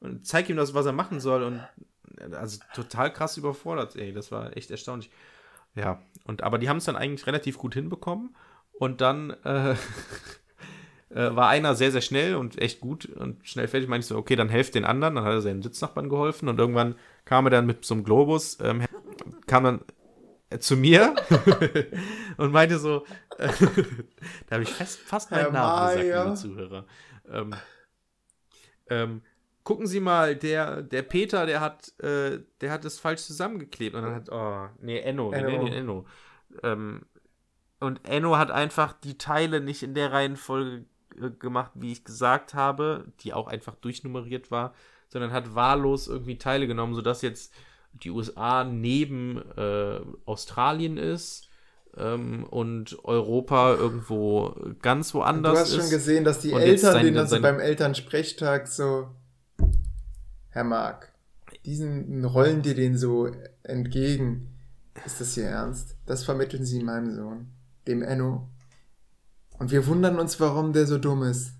Und 0.00 0.26
zeig 0.26 0.48
ihm 0.48 0.56
das, 0.56 0.74
was 0.74 0.86
er 0.86 0.92
machen 0.92 1.20
soll. 1.20 1.42
Und 1.42 1.60
also 2.34 2.60
total 2.74 3.12
krass 3.12 3.36
überfordert, 3.36 3.96
ey. 3.96 4.12
Das 4.12 4.30
war 4.32 4.56
echt 4.56 4.70
erstaunlich. 4.70 5.10
Ja, 5.74 6.02
und 6.24 6.42
aber 6.42 6.58
die 6.58 6.68
haben 6.68 6.78
es 6.78 6.84
dann 6.84 6.96
eigentlich 6.96 7.26
relativ 7.26 7.58
gut 7.58 7.74
hinbekommen. 7.74 8.36
Und 8.72 9.00
dann 9.00 9.30
äh, 9.44 9.72
äh, 11.10 11.34
war 11.36 11.48
einer 11.48 11.74
sehr, 11.74 11.92
sehr 11.92 12.00
schnell 12.00 12.36
und 12.36 12.60
echt 12.60 12.80
gut 12.80 13.06
und 13.06 13.46
schnell 13.46 13.68
fertig. 13.68 13.88
Meinte 13.88 14.04
ich 14.04 14.08
so, 14.08 14.16
okay, 14.16 14.36
dann 14.36 14.48
helft 14.48 14.74
den 14.74 14.84
anderen. 14.84 15.14
Dann 15.16 15.24
hat 15.24 15.32
er 15.32 15.40
seinen 15.40 15.62
Sitznachbarn 15.62 16.08
geholfen 16.08 16.48
und 16.48 16.58
irgendwann 16.58 16.96
kam 17.24 17.46
er 17.46 17.50
dann 17.50 17.66
mit 17.66 17.84
so 17.84 17.94
einem 17.94 18.04
Globus, 18.04 18.58
ähm, 18.60 18.84
kam 19.46 19.64
dann 19.64 19.80
äh, 20.50 20.58
zu 20.58 20.76
mir 20.76 21.14
und 22.36 22.52
meinte 22.52 22.78
so, 22.78 23.04
äh, 23.38 23.48
da 24.46 24.54
habe 24.54 24.62
ich 24.62 24.70
fast, 24.70 24.98
fast 25.00 25.30
meinen 25.30 25.40
Herr 25.40 25.52
Namen 25.52 25.88
gesagt, 25.88 26.06
Mayer. 26.06 26.24
liebe 26.24 26.36
Zuhörer. 26.36 26.86
Ähm, 27.28 27.54
ähm, 28.88 29.22
gucken 29.66 29.88
Sie 29.88 29.98
mal, 29.98 30.36
der, 30.36 30.80
der 30.82 31.02
Peter, 31.02 31.44
der 31.44 31.60
hat, 31.60 31.92
äh, 32.00 32.38
der 32.60 32.70
hat 32.70 32.84
es 32.84 33.00
falsch 33.00 33.22
zusammengeklebt. 33.22 33.96
Und 33.96 34.02
dann 34.04 34.14
hat, 34.14 34.28
oh, 34.30 34.68
nee, 34.80 35.00
Enno, 35.00 35.32
Enno. 35.32 35.48
Nee, 35.64 35.70
nee, 35.70 35.76
Enno. 35.76 36.06
Ähm, 36.62 37.02
und 37.80 38.00
Enno 38.08 38.36
hat 38.36 38.52
einfach 38.52 38.92
die 38.92 39.18
Teile 39.18 39.60
nicht 39.60 39.82
in 39.82 39.94
der 39.94 40.12
Reihenfolge 40.12 40.84
äh, 41.20 41.30
gemacht, 41.30 41.72
wie 41.74 41.90
ich 41.90 42.04
gesagt 42.04 42.54
habe, 42.54 43.06
die 43.20 43.34
auch 43.34 43.48
einfach 43.48 43.74
durchnummeriert 43.74 44.52
war, 44.52 44.72
sondern 45.08 45.32
hat 45.32 45.54
wahllos 45.56 46.06
irgendwie 46.06 46.38
Teile 46.38 46.68
genommen, 46.68 46.94
sodass 46.94 47.22
jetzt 47.22 47.52
die 47.92 48.10
USA 48.10 48.62
neben 48.62 49.42
äh, 49.56 49.98
Australien 50.26 50.96
ist 50.96 51.48
ähm, 51.96 52.44
und 52.44 53.04
Europa 53.04 53.74
irgendwo 53.74 54.54
ganz 54.80 55.12
woanders 55.12 55.52
Du 55.54 55.58
hast 55.58 55.68
ist. 55.70 55.76
schon 55.82 55.90
gesehen, 55.90 56.24
dass 56.24 56.38
die 56.38 56.52
Eltern 56.52 56.92
sein- 56.92 57.04
denen 57.04 57.16
dann 57.16 57.26
so 57.26 57.30
sein- 57.34 57.42
beim 57.42 57.58
Elternsprechtag 57.58 58.68
so, 58.68 59.08
Herr 60.56 60.64
Mark, 60.64 61.12
diesen 61.66 62.24
rollen 62.24 62.62
dir 62.62 62.74
den 62.74 62.96
so 62.96 63.30
entgegen. 63.62 64.56
Ist 65.04 65.20
das 65.20 65.34
hier 65.34 65.44
ernst? 65.48 65.98
Das 66.06 66.24
vermitteln 66.24 66.64
sie 66.64 66.82
meinem 66.82 67.14
Sohn, 67.14 67.48
dem 67.86 68.00
Enno. 68.00 68.48
Und 69.58 69.70
wir 69.70 69.86
wundern 69.86 70.18
uns, 70.18 70.40
warum 70.40 70.72
der 70.72 70.86
so 70.86 70.96
dumm 70.96 71.24
ist. 71.24 71.52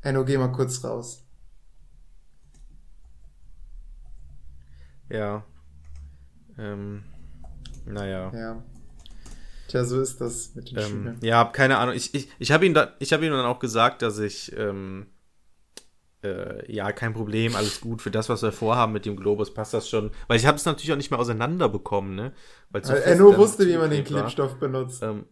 Enno, 0.00 0.24
geh 0.24 0.36
mal 0.38 0.50
kurz 0.50 0.82
raus. 0.82 1.24
Ja. 5.08 5.44
Ähm, 6.58 7.04
naja. 7.86 8.32
Ja. 8.34 8.64
Tja, 9.68 9.84
so 9.84 10.00
ist 10.00 10.20
das 10.20 10.56
mit 10.56 10.72
den 10.72 10.78
Ähm, 10.78 10.84
Schülern. 10.84 11.18
ja, 11.22 11.44
keine 11.44 11.78
Ahnung. 11.78 11.94
Ich, 11.94 12.12
ich, 12.12 12.28
ich 12.40 12.50
habe 12.50 12.66
ihm, 12.66 12.74
da, 12.74 12.94
ich 12.98 13.12
hab 13.12 13.22
ihm 13.22 13.30
dann 13.30 13.46
auch 13.46 13.60
gesagt, 13.60 14.02
dass 14.02 14.18
ich, 14.18 14.52
ähm, 14.58 15.06
äh, 16.24 16.72
ja, 16.72 16.90
kein 16.92 17.12
Problem, 17.12 17.54
alles 17.54 17.80
gut. 17.80 18.02
Für 18.02 18.10
das, 18.10 18.28
was 18.28 18.42
wir 18.42 18.52
vorhaben 18.52 18.92
mit 18.92 19.04
dem 19.04 19.16
Globus, 19.16 19.52
passt 19.52 19.74
das 19.74 19.88
schon. 19.88 20.10
Weil 20.26 20.38
ich 20.38 20.46
habe 20.46 20.56
es 20.56 20.64
natürlich 20.64 20.92
auch 20.92 20.96
nicht 20.96 21.10
mehr 21.10 21.20
auseinanderbekommen, 21.20 22.14
ne? 22.14 22.32
Weil 22.70 22.82
fest 22.82 23.06
Enno 23.06 23.30
dann 23.30 23.40
wusste, 23.40 23.68
wie 23.68 23.76
man 23.76 23.90
den. 23.90 24.04
Klebstoff 24.04 24.56
benutzt. 24.56 25.02
Ähm, 25.02 25.26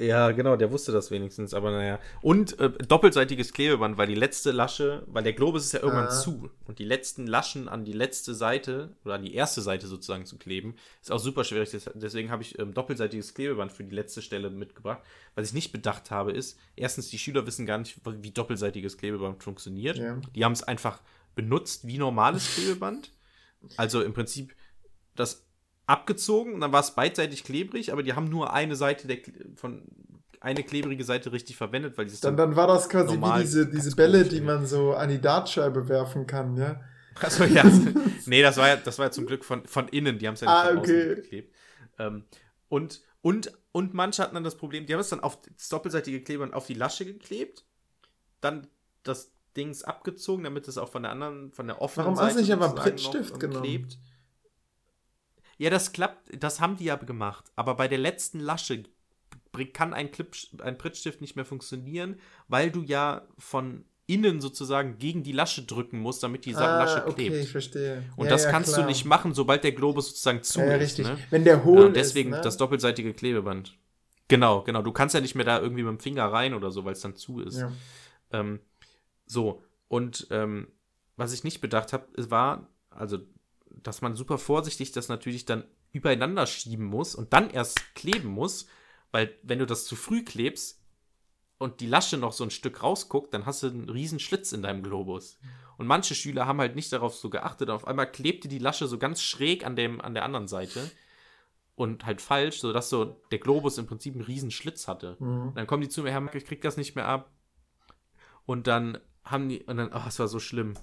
ja, 0.00 0.32
genau, 0.32 0.56
der 0.56 0.72
wusste 0.72 0.90
das 0.90 1.10
wenigstens, 1.10 1.54
aber 1.54 1.70
naja. 1.70 2.00
Und 2.20 2.58
äh, 2.58 2.70
doppelseitiges 2.70 3.52
Klebeband, 3.52 3.96
weil 3.96 4.08
die 4.08 4.14
letzte 4.16 4.50
Lasche, 4.50 5.04
weil 5.06 5.22
der 5.22 5.34
Globus 5.34 5.64
ist 5.66 5.72
ja 5.72 5.80
irgendwann 5.80 6.08
Ah. 6.08 6.10
zu. 6.10 6.50
Und 6.64 6.78
die 6.80 6.84
letzten 6.84 7.26
Laschen 7.28 7.68
an 7.68 7.84
die 7.84 7.92
letzte 7.92 8.34
Seite 8.34 8.96
oder 9.04 9.14
an 9.14 9.22
die 9.22 9.34
erste 9.34 9.62
Seite 9.62 9.86
sozusagen 9.86 10.26
zu 10.26 10.36
kleben, 10.36 10.74
ist 11.00 11.12
auch 11.12 11.18
super 11.20 11.44
schwierig. 11.44 11.70
Des- 11.70 11.88
Deswegen 11.94 12.30
habe 12.30 12.42
ich 12.42 12.58
ähm, 12.58 12.74
doppelseitiges 12.74 13.34
Klebeband 13.34 13.70
für 13.72 13.84
die 13.84 13.94
letzte 13.94 14.20
Stelle 14.20 14.50
mitgebracht. 14.50 15.00
Was 15.36 15.48
ich 15.48 15.54
nicht 15.54 15.70
bedacht 15.72 16.10
habe, 16.10 16.32
ist, 16.32 16.58
erstens, 16.74 17.08
die 17.10 17.18
Schüler 17.18 17.46
wissen 17.46 17.64
gar 17.64 17.78
nicht, 17.78 18.00
wie 18.04 18.30
doppelseitiges 18.32 18.96
Klebeband 18.98 19.42
funktioniert. 19.42 19.96
Ja. 19.98 20.20
Die 20.34 20.44
haben 20.44 20.52
es 20.52 20.62
einfach 20.64 21.00
benutzt 21.36 21.86
wie 21.86 21.98
normales 21.98 22.54
Klebeband. 22.54 23.12
Also 23.76 24.02
im 24.02 24.12
Prinzip 24.12 24.54
das 25.14 25.46
abgezogen 25.86 26.54
und 26.54 26.60
dann 26.60 26.72
war 26.72 26.80
es 26.80 26.94
beidseitig 26.94 27.44
klebrig, 27.44 27.92
aber 27.92 28.02
die 28.02 28.14
haben 28.14 28.28
nur 28.28 28.52
eine 28.52 28.76
Seite 28.76 29.06
der 29.06 29.18
von 29.56 29.82
eine 30.40 30.62
klebrige 30.62 31.04
Seite 31.04 31.32
richtig 31.32 31.56
verwendet, 31.56 31.96
weil 31.96 32.04
dieses 32.04 32.20
Dann, 32.20 32.36
dann 32.36 32.54
war 32.54 32.66
das 32.66 32.88
quasi 32.88 33.16
wie 33.18 33.40
diese, 33.40 33.66
diese 33.66 33.96
Bälle, 33.96 34.24
die 34.24 34.42
man 34.42 34.66
so 34.66 34.92
an 34.92 35.08
die 35.08 35.20
Dartscheibe 35.20 35.88
werfen 35.88 36.26
kann, 36.26 36.56
ja? 36.56 36.80
Achso, 37.20 37.44
ja. 37.44 37.64
nee, 38.26 38.42
das 38.42 38.56
war 38.58 38.68
ja, 38.68 38.76
das 38.76 38.98
war 38.98 39.06
ja 39.06 39.10
zum 39.10 39.24
Glück 39.24 39.44
von, 39.44 39.66
von 39.66 39.88
innen, 39.88 40.18
die 40.18 40.26
haben 40.26 40.34
es 40.34 40.40
ja 40.42 40.48
nicht 40.48 40.56
Ah, 40.56 40.68
von 40.68 40.78
außen 40.78 40.94
okay. 40.94 41.14
geklebt. 41.14 41.54
Ähm, 41.98 42.24
und, 42.68 43.02
und, 43.22 43.52
und 43.72 43.94
manche 43.94 44.22
hatten 44.22 44.34
dann 44.34 44.44
das 44.44 44.56
Problem, 44.56 44.84
die 44.84 44.92
haben 44.92 45.00
es 45.00 45.08
dann 45.08 45.20
auf 45.20 45.38
das 45.56 45.68
doppelseitige 45.70 46.22
Klebeband 46.22 46.52
auf 46.52 46.66
die 46.66 46.74
Lasche 46.74 47.06
geklebt, 47.06 47.64
dann 48.40 48.66
das 49.02 49.32
Dings 49.56 49.82
abgezogen, 49.82 50.44
damit 50.44 50.68
es 50.68 50.76
auch 50.76 50.90
von 50.90 51.04
der 51.04 51.12
anderen, 51.12 51.52
von 51.52 51.68
der 51.68 51.80
offenen 51.80 52.06
Warum 52.06 52.18
hast 52.18 52.36
du 52.36 52.40
Seite 52.40 52.42
nicht 52.42 52.52
aber 52.52 52.68
sozusagen 52.68 52.90
Prittstift 52.90 53.40
genommen? 53.40 53.62
klebt. 53.62 53.98
Ja, 55.58 55.70
das 55.70 55.92
klappt, 55.92 56.30
das 56.42 56.60
haben 56.60 56.76
die 56.76 56.84
ja 56.84 56.96
gemacht, 56.96 57.50
aber 57.56 57.74
bei 57.74 57.88
der 57.88 57.98
letzten 57.98 58.40
Lasche 58.40 58.84
kann 59.72 59.94
ein, 59.94 60.10
Clip, 60.10 60.34
ein 60.60 60.76
Prittstift 60.78 61.20
nicht 61.20 61.36
mehr 61.36 61.44
funktionieren, 61.44 62.18
weil 62.48 62.70
du 62.70 62.82
ja 62.82 63.22
von 63.38 63.84
innen 64.06 64.40
sozusagen 64.40 64.98
gegen 64.98 65.22
die 65.22 65.32
Lasche 65.32 65.62
drücken 65.62 65.98
musst, 66.00 66.22
damit 66.22 66.44
die 66.44 66.52
Sa- 66.52 66.76
Lasche 66.76 67.02
Ah, 67.04 67.08
okay, 67.08 67.28
klebt. 67.28 67.44
ich 67.44 67.50
verstehe. 67.52 68.02
Und 68.16 68.26
Ja, 68.26 68.32
das 68.32 68.44
ja, 68.44 68.50
kannst 68.50 68.72
klar. 68.74 68.82
du 68.82 68.88
nicht 68.88 69.04
machen, 69.04 69.32
sobald 69.32 69.64
der 69.64 69.72
Globus 69.72 70.08
sozusagen 70.08 70.42
zu 70.42 70.58
Ja, 70.60 70.66
ja, 70.66 70.74
ist. 70.74 70.80
richtig. 70.80 71.06
Ne? 71.06 71.18
Wenn 71.30 71.44
der 71.44 71.56
Ja, 71.56 71.64
hohl 71.64 71.84
und 71.86 71.96
deswegen 71.96 72.30
ist, 72.32 72.38
ne? 72.38 72.42
das 72.42 72.56
doppelseitige 72.56 73.14
Klebeband. 73.14 73.78
Genau, 74.28 74.62
genau. 74.62 74.82
Du 74.82 74.92
kannst 74.92 75.14
ja 75.14 75.20
nicht 75.20 75.34
mehr 75.34 75.44
da 75.44 75.60
irgendwie 75.60 75.82
mit 75.84 75.90
dem 75.92 76.00
Finger 76.00 76.26
rein 76.26 76.54
oder 76.54 76.70
so, 76.70 76.84
weil 76.84 76.92
es 76.92 77.00
dann 77.00 77.14
zu 77.16 77.40
ist. 77.40 77.60
Ja. 77.60 77.72
Ähm, 78.32 78.60
so, 79.26 79.62
und 79.88 80.26
ähm, 80.30 80.68
was 81.16 81.32
ich 81.32 81.44
nicht 81.44 81.60
bedacht 81.60 81.92
habe, 81.92 82.06
war, 82.30 82.68
also, 82.90 83.18
dass 83.82 84.02
man 84.02 84.14
super 84.14 84.38
vorsichtig 84.38 84.92
das 84.92 85.08
natürlich 85.08 85.44
dann 85.44 85.64
übereinander 85.92 86.46
schieben 86.46 86.86
muss 86.86 87.14
und 87.14 87.32
dann 87.32 87.50
erst 87.50 87.94
kleben 87.94 88.28
muss, 88.28 88.66
weil 89.12 89.34
wenn 89.42 89.58
du 89.58 89.66
das 89.66 89.84
zu 89.84 89.96
früh 89.96 90.24
klebst 90.24 90.80
und 91.58 91.80
die 91.80 91.86
Lasche 91.86 92.16
noch 92.16 92.32
so 92.32 92.44
ein 92.44 92.50
Stück 92.50 92.82
rausguckt, 92.82 93.32
dann 93.32 93.46
hast 93.46 93.62
du 93.62 93.68
einen 93.68 93.88
riesen 93.88 94.18
Schlitz 94.18 94.52
in 94.52 94.62
deinem 94.62 94.82
Globus. 94.82 95.38
Und 95.76 95.86
manche 95.86 96.14
Schüler 96.14 96.46
haben 96.46 96.60
halt 96.60 96.74
nicht 96.74 96.92
darauf 96.92 97.14
so 97.14 97.30
geachtet. 97.30 97.70
Auf 97.70 97.86
einmal 97.86 98.10
klebte 98.10 98.48
die 98.48 98.58
Lasche 98.58 98.86
so 98.86 98.98
ganz 98.98 99.22
schräg 99.22 99.64
an, 99.64 99.76
dem, 99.76 100.00
an 100.00 100.14
der 100.14 100.24
anderen 100.24 100.48
Seite 100.48 100.90
und 101.76 102.06
halt 102.06 102.20
falsch, 102.20 102.60
sodass 102.60 102.88
so 102.88 103.04
der 103.30 103.38
Globus 103.38 103.78
im 103.78 103.86
Prinzip 103.86 104.14
einen 104.14 104.24
riesen 104.24 104.50
Schlitz 104.50 104.86
hatte. 104.88 105.16
Mhm. 105.18 105.52
Dann 105.54 105.66
kommen 105.66 105.82
die 105.82 105.88
zu 105.88 106.02
mir, 106.02 106.12
Herr 106.12 106.20
Mark, 106.20 106.34
ich 106.34 106.44
krieg 106.44 106.60
das 106.60 106.76
nicht 106.76 106.94
mehr 106.94 107.06
ab. 107.06 107.30
Und 108.46 108.66
dann 108.66 108.98
haben 109.24 109.48
die, 109.48 109.62
und 109.64 109.76
dann, 109.76 109.90
ach, 109.92 110.06
es 110.06 110.18
war 110.18 110.28
so 110.28 110.38
schlimm. 110.38 110.74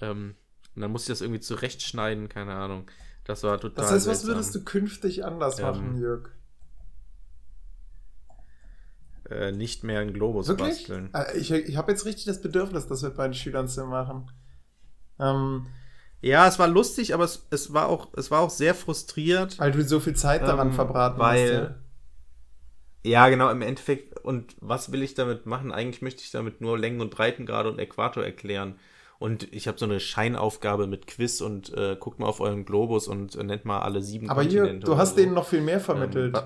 Ähm, 0.00 0.36
und 0.78 0.82
dann 0.82 0.92
musste 0.92 1.10
ich 1.12 1.18
das 1.18 1.22
irgendwie 1.22 1.40
zurechtschneiden, 1.40 2.28
keine 2.28 2.54
Ahnung. 2.54 2.88
Das 3.24 3.42
war 3.42 3.58
total. 3.60 3.74
Das 3.82 3.90
heißt, 3.90 4.06
was 4.06 4.20
seltsam. 4.20 4.28
würdest 4.36 4.54
du 4.54 4.62
künftig 4.64 5.24
anders 5.24 5.58
Ähm, 5.58 5.64
machen, 5.64 5.98
Jörg? 5.98 6.30
Äh, 9.28 9.52
nicht 9.52 9.82
mehr 9.84 10.00
einen 10.00 10.12
Globus 10.14 10.48
Wirklich? 10.48 10.86
basteln. 10.88 11.10
Äh, 11.12 11.36
Ich, 11.36 11.50
ich 11.50 11.76
habe 11.76 11.90
jetzt 11.90 12.06
richtig 12.06 12.24
das 12.26 12.40
Bedürfnis, 12.40 12.86
das 12.86 13.02
mit 13.02 13.16
meinen 13.16 13.34
Schülern 13.34 13.66
zu 13.68 13.84
machen. 13.86 14.30
Ähm, 15.18 15.66
Ja, 16.22 16.46
es 16.46 16.58
war 16.60 16.68
lustig, 16.68 17.12
aber 17.12 17.24
es, 17.24 17.46
es, 17.50 17.72
war, 17.74 17.88
auch, 17.88 18.08
es 18.16 18.30
war 18.30 18.40
auch 18.40 18.50
sehr 18.50 18.74
frustriert. 18.74 19.58
weil 19.58 19.72
du 19.72 19.82
so 19.82 20.00
viel 20.00 20.14
Zeit 20.16 20.42
daran 20.42 20.68
Ähm, 20.68 20.74
verbraten 20.74 21.18
weil- 21.18 21.62
hast. 21.70 21.74
Ja, 23.04 23.28
genau, 23.28 23.50
im 23.50 23.62
Endeffekt. 23.62 24.18
Und 24.20 24.56
was 24.60 24.92
will 24.92 25.02
ich 25.02 25.14
damit 25.14 25.46
machen? 25.46 25.72
Eigentlich 25.72 26.02
möchte 26.02 26.22
ich 26.22 26.30
damit 26.30 26.60
nur 26.60 26.78
Längen- 26.78 27.00
und 27.00 27.10
Breitengrade 27.10 27.70
und 27.70 27.78
Äquator 27.78 28.24
erklären. 28.24 28.78
Und 29.18 29.52
ich 29.52 29.66
habe 29.66 29.78
so 29.78 29.84
eine 29.84 29.98
Scheinaufgabe 29.98 30.86
mit 30.86 31.06
Quiz 31.08 31.40
und 31.40 31.72
äh, 31.76 31.96
guckt 31.98 32.20
mal 32.20 32.26
auf 32.26 32.40
euren 32.40 32.64
Globus 32.64 33.08
und 33.08 33.34
äh, 33.34 33.42
nennt 33.42 33.64
mal 33.64 33.80
alle 33.80 34.00
sieben 34.00 34.30
Aber 34.30 34.42
Kontinente 34.42 34.86
du 34.86 34.92
oder 34.92 35.00
hast 35.00 35.10
so. 35.10 35.16
denen 35.16 35.34
noch 35.34 35.46
viel 35.46 35.60
mehr 35.60 35.80
vermittelt. 35.80 36.36
Ähm, 36.36 36.42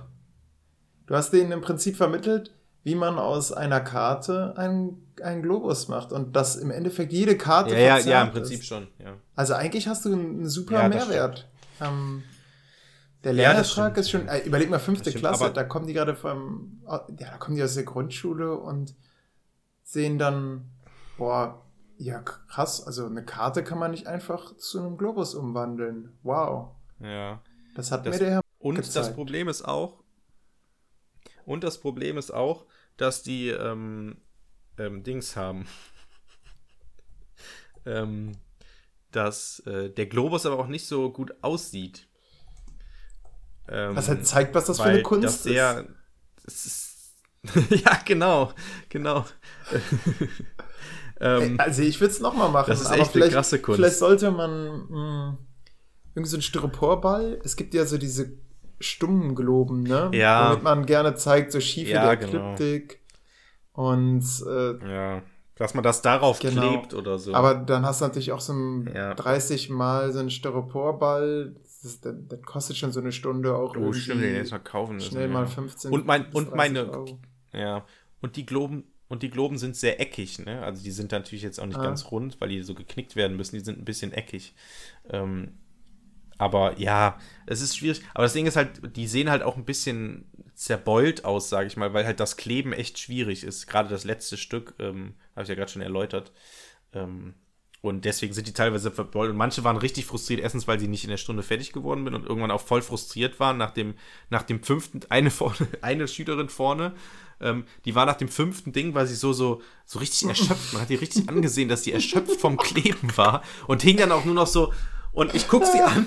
du 1.07 1.15
hast 1.15 1.33
denen 1.33 1.53
im 1.53 1.61
Prinzip 1.61 1.97
vermittelt, 1.97 2.55
wie 2.83 2.95
man 2.95 3.19
aus 3.19 3.53
einer 3.53 3.81
Karte 3.81 4.55
einen, 4.57 5.13
einen 5.23 5.43
Globus 5.43 5.89
macht 5.89 6.13
und 6.13 6.35
dass 6.35 6.57
im 6.57 6.71
Endeffekt 6.71 7.13
jede 7.13 7.37
Karte 7.37 7.75
Ja, 7.75 7.79
ja, 7.79 7.99
ja, 7.99 8.23
im 8.25 8.31
Prinzip 8.33 8.61
ist. 8.61 8.67
schon, 8.67 8.89
ja. 8.99 9.17
Also 9.37 9.53
eigentlich 9.55 9.87
hast 9.87 10.07
du 10.07 10.13
einen 10.15 10.49
super 10.49 10.83
Ja, 10.85 10.89
Mehrwert. 10.89 11.49
Ähm, 11.81 12.23
der 13.23 13.33
Ja, 13.35 13.51
Lernertrag 13.53 13.93
stimmt. 13.93 13.99
ist 13.99 14.11
schon, 14.11 14.29
äh, 14.29 14.39
überleg 14.47 14.71
mal, 14.71 14.79
fünfte 14.79 15.11
stimmt, 15.11 15.25
Klasse, 15.25 15.45
aber- 15.45 15.53
da 15.53 15.63
kommen 15.65 15.87
die 15.87 15.93
gerade 15.93 16.15
vom, 16.17 16.81
ja, 16.89 17.07
da 17.11 17.37
kommen 17.37 17.57
die 17.57 17.63
aus 17.63 17.75
der 17.75 17.85
Grundschule 17.85 18.57
und 18.57 18.95
sehen 19.85 20.19
dann, 20.19 20.71
boah, 21.19 21.61
ja 21.99 22.21
krass, 22.21 22.85
also 22.87 23.07
eine 23.07 23.25
Karte 23.25 23.63
kann 23.65 23.79
man 23.79 23.91
nicht 23.93 24.07
einfach 24.07 24.57
zu 24.57 24.81
einem 24.81 24.97
Globus 24.97 25.35
umwandeln. 25.35 26.17
Wow. 26.23 26.75
Ja. 27.01 27.41
Das 27.75 27.91
hat 27.93 28.07
Das- 28.07 28.15
mir 28.15 28.25
der 28.27 28.31
Herr 28.35 28.41
Und 28.59 28.79
das 28.79 28.87
gezeigt. 28.87 29.15
Problem 29.15 29.49
ist 29.49 29.63
auch, 29.63 30.03
und 31.45 31.65
das 31.65 31.79
Problem 31.81 32.19
ist 32.19 32.31
auch, 32.33 32.67
dass 32.97 33.23
die 33.23 33.49
ähm, 33.49 34.17
ähm, 34.79 35.03
Dings 35.03 35.37
haben. 35.37 35.67
ähm, 37.87 38.33
dass 39.11 39.61
äh, 39.67 39.91
der 39.91 40.07
Globus 40.07 40.47
aber 40.47 40.59
auch 40.59 40.69
nicht 40.69 40.87
so 40.87 41.11
gut 41.13 41.35
aussieht. 41.43 42.09
Ähm, 43.69 43.95
Was 43.97 44.09
halt 44.09 44.27
zeigt, 44.27 44.55
was 44.55 44.67
das 44.67 44.79
für 44.79 44.85
eine 44.85 45.03
Kunst 45.03 45.25
das 45.25 45.43
sehr, 45.43 45.87
Das 46.45 46.67
ist, 46.67 47.15
ja, 47.71 47.99
genau, 48.05 48.53
genau. 48.89 49.25
Ähm, 51.23 51.55
also 51.59 51.83
ich 51.83 52.01
würde 52.01 52.13
es 52.13 52.21
nochmal 52.21 52.51
machen. 52.51 52.71
das 52.71 52.81
ist 52.81 52.87
aber 52.87 52.97
echt 52.97 53.03
eine 53.05 53.13
vielleicht, 53.13 53.33
krasse 53.33 53.59
Kunst. 53.61 53.77
vielleicht 53.79 53.97
sollte 53.99 54.31
man 54.31 54.87
mh, 54.91 55.39
irgendwie 56.15 56.29
so 56.31 56.37
ein 56.37 56.43
Styroporball. 56.43 57.41
Es 57.45 57.57
gibt 57.57 57.75
ja 57.75 57.85
so 57.87 57.97
diese 57.99 58.33
stummen 58.81 59.35
Globen, 59.35 59.85
ne? 59.85 60.11
Ja. 60.13 60.51
Womit 60.51 60.63
man 60.65 60.87
gerne 60.87 61.15
zeigt, 61.15 61.53
so 61.53 61.61
schiefe 61.61 61.93
Ja, 61.93 62.05
der 62.15 62.17
genau. 62.17 62.53
Ekliptik. 62.55 63.01
Und 63.73 64.25
äh, 64.47 64.93
ja, 64.93 65.23
dass 65.57 65.75
man 65.75 65.85
das 65.85 66.03
darauf 66.03 66.41
Genau. 66.41 66.69
klebt 66.69 66.95
oder 66.95 67.19
so. 67.19 67.33
aber 67.35 67.55
dann 67.55 67.87
hast 67.87 68.01
du 68.01 68.05
natürlich 68.07 68.33
auch 68.33 68.41
so 68.41 68.53
ein 68.53 68.91
Ja. 68.95 69.15
30 69.15 69.71
Mal 69.71 70.13
so 70.13 70.19
einen 70.19 70.31
Styroporball. 70.31 71.55
Das, 71.63 71.85
ist, 71.85 72.05
das, 72.05 72.15
das 72.29 72.43
kostet 72.43 72.77
schon 72.77 72.93
so 72.93 73.01
eine 73.01 73.13
Stunde 73.13 73.55
auch 73.57 73.77
oh, 73.77 73.93
stimmt, 73.93 74.23
den 74.23 74.35
jetzt 74.35 74.51
mal 74.53 74.59
kaufen 74.59 74.97
müssen. 74.97 75.11
schnell 75.13 75.29
mal 75.29 75.47
15 75.47 75.91
Und 75.93 76.07
mein- 76.07 76.27
und 76.33 76.51
30 76.51 76.55
meine- 76.57 76.91
Euro. 76.91 77.19
Ja, 77.53 77.85
und 78.21 78.37
die 78.37 78.47
Globen 78.47 78.85
und 79.13 79.23
die 79.23 79.29
Globen 79.29 79.59
sind 79.59 79.77
sehr 79.77 80.01
eckig, 80.01 80.39
ne? 80.39 80.63
Also 80.63 80.83
die 80.83 80.91
sind 80.91 81.13
natürlich 81.13 81.43
jetzt 81.43 81.61
auch 81.61 81.67
nicht 81.67 81.79
Ah. 81.79 81.83
ganz 81.85 82.11
rund, 82.11 82.41
weil 82.41 82.49
die 82.49 82.63
so 82.63 82.75
geknickt 82.75 83.15
werden 83.15 83.37
müssen. 83.37 83.57
Die 83.57 83.63
sind 83.65 83.79
ein 83.79 83.85
bisschen 83.85 84.11
eckig. 84.15 84.55
Ähm, 85.11 85.59
aber 86.39 86.79
ja, 86.81 87.19
es 87.45 87.61
ist 87.61 87.77
schwierig. 87.77 88.01
Aber 88.15 88.25
das 88.25 88.33
Ding 88.33 88.47
ist 88.47 88.57
halt, 88.57 88.97
die 88.97 89.07
sehen 89.07 89.29
halt 89.29 89.43
auch 89.43 89.59
ein 89.59 89.67
bisschen 89.67 90.25
zerbeult 90.55 91.27
aus, 91.27 91.51
sage 91.51 91.67
ich 91.67 91.77
mal, 91.77 91.93
weil 91.93 92.07
halt 92.07 92.21
das 92.21 92.39
Kleben 92.39 92.73
echt 92.73 92.99
schwierig 92.99 93.45
ist. 93.45 93.67
Gerade 93.67 93.91
das 93.91 94.05
letzte 94.05 94.39
Stück, 94.39 94.75
ähm, 94.79 95.13
habe 95.37 95.43
ich 95.43 95.49
ja 95.51 95.57
gerade 95.57 95.71
schon 95.71 95.83
erläutert. 95.83 96.33
Ähm, 96.95 97.35
und 97.83 98.05
deswegen 98.07 98.33
sind 98.33 98.47
die 98.47 98.55
teilweise 98.55 98.91
verbeult. 98.91 99.31
Und 99.31 99.37
manche 99.37 99.63
waren 99.63 99.77
richtig 99.77 100.07
frustriert, 100.07 100.41
erstens, 100.41 100.67
weil 100.67 100.81
sie 100.81 100.89
nicht 100.89 101.05
in 101.05 101.11
der 101.11 101.17
Stunde 101.19 101.43
fertig 101.43 101.73
geworden 101.73 102.05
bin 102.05 102.15
und 102.15 102.25
irgendwann 102.25 102.51
auch 102.53 102.61
voll 102.63 102.81
frustriert 102.81 103.41
waren 103.41 103.59
nach 103.59 103.73
dem, 103.73 103.95
nach 104.31 104.43
dem 104.43 104.63
fünften, 104.63 105.01
eine 105.11 105.31
vorne, 105.31 105.69
eine 105.83 106.09
Schülerin 106.09 106.49
vorne, 106.49 106.95
ähm, 107.43 107.65
die 107.85 107.95
war 107.95 108.07
nach 108.07 108.17
dem 108.17 108.29
fünften 108.29 108.73
Ding, 108.73 108.95
war 108.95 109.07
sie 109.07 109.15
so, 109.15 109.33
so, 109.33 109.61
so 109.85 109.99
richtig 109.99 110.29
erschöpft. 110.29 110.73
Man 110.73 110.83
hat 110.83 110.89
die 110.89 110.95
richtig 110.95 111.29
angesehen, 111.29 111.69
dass 111.69 111.83
die 111.83 111.93
erschöpft 111.93 112.41
vom 112.41 112.57
Kleben 112.57 113.17
war 113.17 113.43
und 113.67 113.83
hing 113.83 113.97
dann 113.97 114.13
auch 114.13 114.25
nur 114.25 114.35
noch 114.35 114.47
so. 114.47 114.73
Und 115.13 115.35
ich 115.35 115.47
guck 115.47 115.67
sie 115.67 115.81
an 115.81 116.07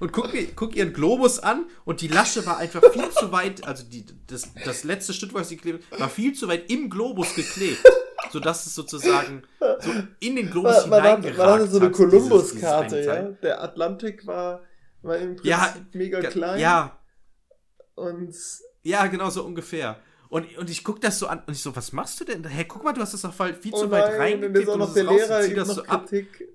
und 0.00 0.12
guck, 0.12 0.30
guck 0.56 0.74
ihren 0.74 0.94
Globus 0.94 1.38
an 1.38 1.66
und 1.84 2.00
die 2.00 2.08
Lasche 2.08 2.46
war 2.46 2.56
einfach 2.56 2.82
viel 2.92 3.10
zu 3.10 3.30
weit, 3.30 3.66
also 3.66 3.84
die, 3.84 4.06
das, 4.26 4.48
das 4.64 4.84
letzte 4.84 5.12
Stück, 5.12 5.34
was 5.34 5.50
sie 5.50 5.58
klebt, 5.58 5.84
war 6.00 6.08
viel 6.08 6.32
zu 6.32 6.48
weit 6.48 6.70
im 6.70 6.88
Globus 6.88 7.34
geklebt. 7.34 7.82
Sodass 8.30 8.66
es 8.66 8.74
sozusagen 8.74 9.42
so 9.80 9.90
in 10.20 10.36
den 10.36 10.50
Globus 10.50 10.86
Man, 10.86 10.90
man, 10.90 11.02
hat, 11.02 11.06
hineingeragt 11.24 11.38
man 11.38 11.48
hatte 11.60 11.70
so 11.70 11.76
eine 11.78 11.86
hat, 11.86 11.92
Kolumbus-Karte, 11.94 13.00
ja. 13.04 13.22
Der 13.42 13.62
Atlantik 13.62 14.26
war, 14.26 14.62
war 15.02 15.16
im 15.16 15.36
Prinzip 15.36 15.46
Ja, 15.46 15.74
mega 15.92 16.20
Ga- 16.20 16.28
klein. 16.30 16.60
Ja, 16.60 16.98
Und 17.94 18.34
ja, 18.82 19.06
genau 19.06 19.30
so 19.30 19.44
ungefähr. 19.44 19.98
Und, 20.30 20.58
und 20.58 20.68
ich 20.68 20.84
guck 20.84 21.00
das 21.00 21.18
so 21.18 21.26
an 21.26 21.42
und 21.46 21.54
ich 21.54 21.62
so, 21.62 21.74
was 21.74 21.92
machst 21.92 22.20
du 22.20 22.24
denn? 22.24 22.44
Hey, 22.44 22.66
guck 22.66 22.84
mal, 22.84 22.92
du 22.92 23.00
hast 23.00 23.14
das 23.14 23.22
doch 23.22 23.32
voll 23.32 23.54
viel 23.54 23.72
oh 23.74 23.80
zu 23.84 23.90
weit 23.90 24.10
nein, 24.12 24.20
reingekippt 24.42 24.68
und 24.68 24.80
und 24.82 24.94
der 24.96 25.04
Lehrer 25.04 25.40
zieh 25.42 25.54
das 25.54 25.68
so 25.68 25.84
ab. 25.84 26.06
Kritik. 26.08 26.48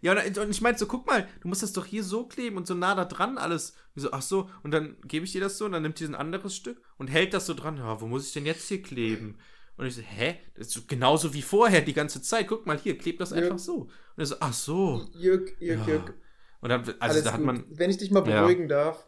Ja, 0.00 0.12
und, 0.12 0.38
und 0.38 0.50
ich 0.50 0.60
meinte 0.60 0.78
so, 0.78 0.86
guck 0.86 1.06
mal, 1.06 1.26
du 1.40 1.48
musst 1.48 1.62
das 1.62 1.72
doch 1.72 1.84
hier 1.84 2.04
so 2.04 2.24
kleben 2.26 2.56
und 2.56 2.68
so 2.68 2.74
nah 2.74 2.94
da 2.94 3.04
dran 3.04 3.36
alles. 3.36 3.74
Und 3.96 4.02
so, 4.02 4.12
ach 4.12 4.22
so, 4.22 4.48
und 4.62 4.70
dann 4.70 4.96
gebe 5.04 5.24
ich 5.24 5.32
dir 5.32 5.40
das 5.40 5.58
so 5.58 5.64
und 5.64 5.72
dann 5.72 5.82
nimmt 5.82 5.98
die 5.98 6.04
ein 6.04 6.14
anderes 6.14 6.54
Stück 6.54 6.80
und 6.98 7.08
hält 7.08 7.34
das 7.34 7.46
so 7.46 7.54
dran. 7.54 7.78
Ja, 7.78 8.00
wo 8.00 8.06
muss 8.06 8.26
ich 8.28 8.32
denn 8.32 8.46
jetzt 8.46 8.68
hier 8.68 8.80
kleben? 8.80 9.38
Und 9.76 9.86
ich 9.86 9.96
so, 9.96 10.02
hä? 10.02 10.38
Das 10.56 10.68
ist 10.68 10.74
so 10.74 10.80
genauso 10.86 11.34
wie 11.34 11.42
vorher 11.42 11.80
die 11.80 11.94
ganze 11.94 12.22
Zeit. 12.22 12.46
Guck 12.46 12.64
mal 12.66 12.78
hier, 12.78 12.96
kleb 12.96 13.18
das 13.18 13.30
Ja. 13.30 13.38
einfach 13.38 13.58
so. 13.58 13.82
Und 13.82 13.90
er 14.18 14.26
so, 14.26 14.36
ach 14.38 14.52
so. 14.52 15.08
Jürg, 15.14 15.56
Jürg, 15.60 15.80
Ja. 15.80 15.86
Jürg. 15.86 16.14
Und 16.60 16.68
dann, 16.68 16.80
also 16.82 16.94
Alles 17.00 17.24
da 17.24 17.32
hat 17.32 17.38
gut. 17.38 17.46
man, 17.46 17.64
Wenn 17.70 17.90
ich 17.90 17.96
dich 17.98 18.10
mal 18.12 18.28
Ja. 18.28 18.42
beruhigen 18.42 18.68
darf. 18.68 19.07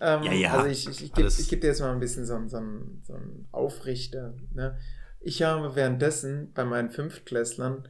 Ähm, 0.00 0.22
Ja, 0.22 0.32
ja. 0.32 0.52
Also 0.52 0.66
ich, 0.68 0.88
ich, 0.88 1.02
ich 1.04 1.12
gebe 1.14 1.28
geb 1.48 1.60
dir 1.60 1.66
jetzt 1.68 1.80
mal 1.80 1.92
ein 1.92 2.00
bisschen 2.00 2.24
so, 2.26 2.34
einen- 2.34 2.48
so, 2.48 2.58
so 3.02 3.14
einen 3.14 3.46
Aufrichter. 3.52 4.34
Ne? 4.54 4.76
Ich 5.20 5.42
habe 5.42 5.74
währenddessen 5.76 6.52
bei 6.54 6.64
meinen 6.64 6.90
Fünftklässlern 6.90 7.86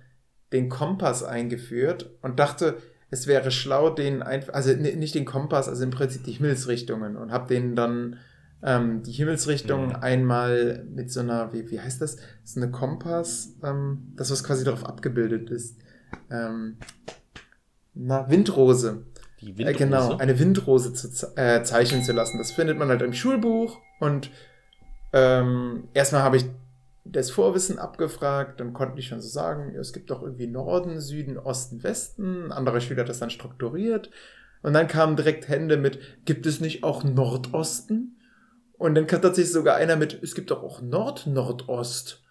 den 0.52 0.68
Kompass 0.68 1.22
eingeführt 1.22 2.10
und 2.20 2.38
dachte, 2.38 2.76
es 3.10 3.26
wäre 3.26 3.50
schlau, 3.50 3.90
den 3.90 4.22
einfach, 4.22 4.54
also 4.54 4.72
ni- 4.74 4.96
nicht 4.96 5.14
den 5.14 5.24
Kompass, 5.24 5.68
also 5.68 5.82
im 5.84 5.90
Prinzip 5.90 6.24
die 6.24 6.32
Himmelsrichtungen 6.32 7.16
und 7.16 7.30
habe 7.32 7.46
denen 7.48 7.74
dann 7.76 8.18
ähm, 8.62 9.02
die 9.02 9.12
Himmelsrichtung 9.12 9.88
Mhm. 9.88 9.96
einmal 9.96 10.84
mit 10.88 11.10
so 11.10 11.20
einer, 11.20 11.52
wie, 11.52 11.70
wie 11.70 11.80
heißt 11.80 12.00
das? 12.00 12.16
Das 12.16 12.24
ist 12.44 12.56
eine 12.58 12.70
Kompass, 12.70 13.54
ähm, 13.62 14.12
das 14.16 14.30
was 14.30 14.44
quasi 14.44 14.64
darauf 14.64 14.84
abgebildet 14.86 15.50
ist. 15.50 15.78
Ähm, 16.30 16.76
na, 17.94 18.28
Windrose. 18.30 19.04
Die 19.43 19.52
Äh, 19.52 19.59
Windrose. 19.59 19.78
genau, 19.78 20.16
eine 20.16 20.39
Windrose 20.39 20.93
zu 20.94 21.10
ze 21.10 21.32
äh, 21.36 21.62
zeichnen 21.62 22.02
zu 22.02 22.12
lassen. 22.12 22.39
Das 22.39 22.52
findet 22.52 22.78
man 22.78 22.89
halt 22.89 23.02
im 23.02 23.12
Schulbuch 23.12 23.78
und 24.01 24.31
ähm, 25.12 25.89
erstmal 25.94 26.23
habe 26.23 26.36
ich 26.39 26.47
das 27.05 27.31
Vorwissen 27.31 27.78
abgefragt, 27.78 28.60
dann 28.60 28.73
konnte 28.73 28.98
ich 29.01 29.09
schon 29.09 29.20
so 29.20 29.28
sagen, 29.28 29.74
es 29.74 29.93
gibt 29.93 30.10
doch 30.10 30.23
irgendwie 30.23 30.47
Norden, 30.47 31.01
Süden, 31.01 31.36
Osten, 31.36 31.82
Westen. 31.82 32.47
Ein 32.47 32.52
anderer 32.52 32.81
Schüler 32.81 33.01
hat 33.02 33.09
das 33.09 33.19
dann 33.19 33.31
strukturiert. 33.31 34.10
Und 34.62 34.74
dann 34.74 34.86
kamen 34.86 35.16
direkt 35.16 35.48
Hände 35.48 35.77
mit, 35.77 35.98
gibt 36.24 36.47
es 36.47 36.60
nicht 36.60 36.85
auch 36.85 37.02
Nordosten? 37.02 38.20
Und 38.78 38.94
dann 38.94 39.09
kam 39.09 39.20
tatsächlich 39.20 39.52
sogar 39.52 39.74
einer 39.77 39.97
mit, 39.97 40.23
es 40.23 40.35
gibt 40.36 40.52
doch 40.52 40.62
auch 40.62 40.81
Nord-Nordost. 40.81 42.23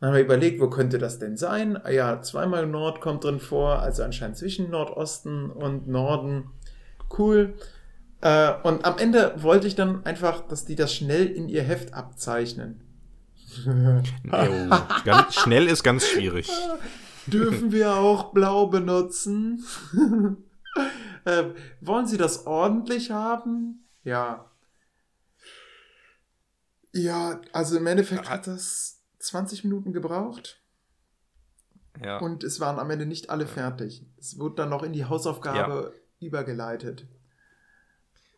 Dann 0.00 0.08
haben 0.10 0.16
wir 0.16 0.22
überlegt, 0.24 0.60
wo 0.60 0.68
könnte 0.68 0.98
das 0.98 1.18
denn 1.18 1.36
sein? 1.38 1.76
Ah 1.82 1.90
ja, 1.90 2.20
zweimal 2.20 2.66
Nord 2.66 3.00
kommt 3.00 3.24
drin 3.24 3.40
vor, 3.40 3.80
also 3.80 4.02
anscheinend 4.02 4.36
zwischen 4.36 4.70
Nordosten 4.70 5.50
und 5.50 5.88
Norden. 5.88 6.50
Cool. 7.16 7.54
Äh, 8.20 8.52
und 8.62 8.84
am 8.84 8.98
Ende 8.98 9.34
wollte 9.42 9.66
ich 9.66 9.74
dann 9.74 10.04
einfach, 10.04 10.46
dass 10.48 10.64
die 10.64 10.74
das 10.74 10.92
schnell 10.94 11.26
in 11.26 11.48
ihr 11.48 11.62
Heft 11.62 11.94
abzeichnen. 11.94 12.82
Ganz, 15.04 15.34
schnell 15.34 15.68
ist 15.68 15.82
ganz 15.82 16.06
schwierig. 16.06 16.50
Dürfen 17.26 17.72
wir 17.72 17.94
auch 17.96 18.32
blau 18.32 18.66
benutzen? 18.66 19.64
äh, 21.24 21.44
wollen 21.80 22.06
Sie 22.06 22.18
das 22.18 22.46
ordentlich 22.46 23.10
haben? 23.10 23.86
Ja. 24.04 24.50
Ja, 26.92 27.40
also 27.52 27.76
im 27.76 27.86
Endeffekt 27.86 28.28
hat 28.28 28.46
das 28.46 29.02
20 29.18 29.64
Minuten 29.64 29.92
gebraucht 29.92 30.60
Ja. 32.02 32.18
und 32.18 32.44
es 32.44 32.60
waren 32.60 32.78
am 32.78 32.90
Ende 32.90 33.06
nicht 33.06 33.30
alle 33.30 33.46
fertig. 33.46 34.06
Es 34.18 34.38
wurde 34.38 34.56
dann 34.56 34.70
noch 34.70 34.82
in 34.82 34.92
die 34.92 35.04
Hausaufgabe 35.04 35.94
übergeleitet. 36.20 37.06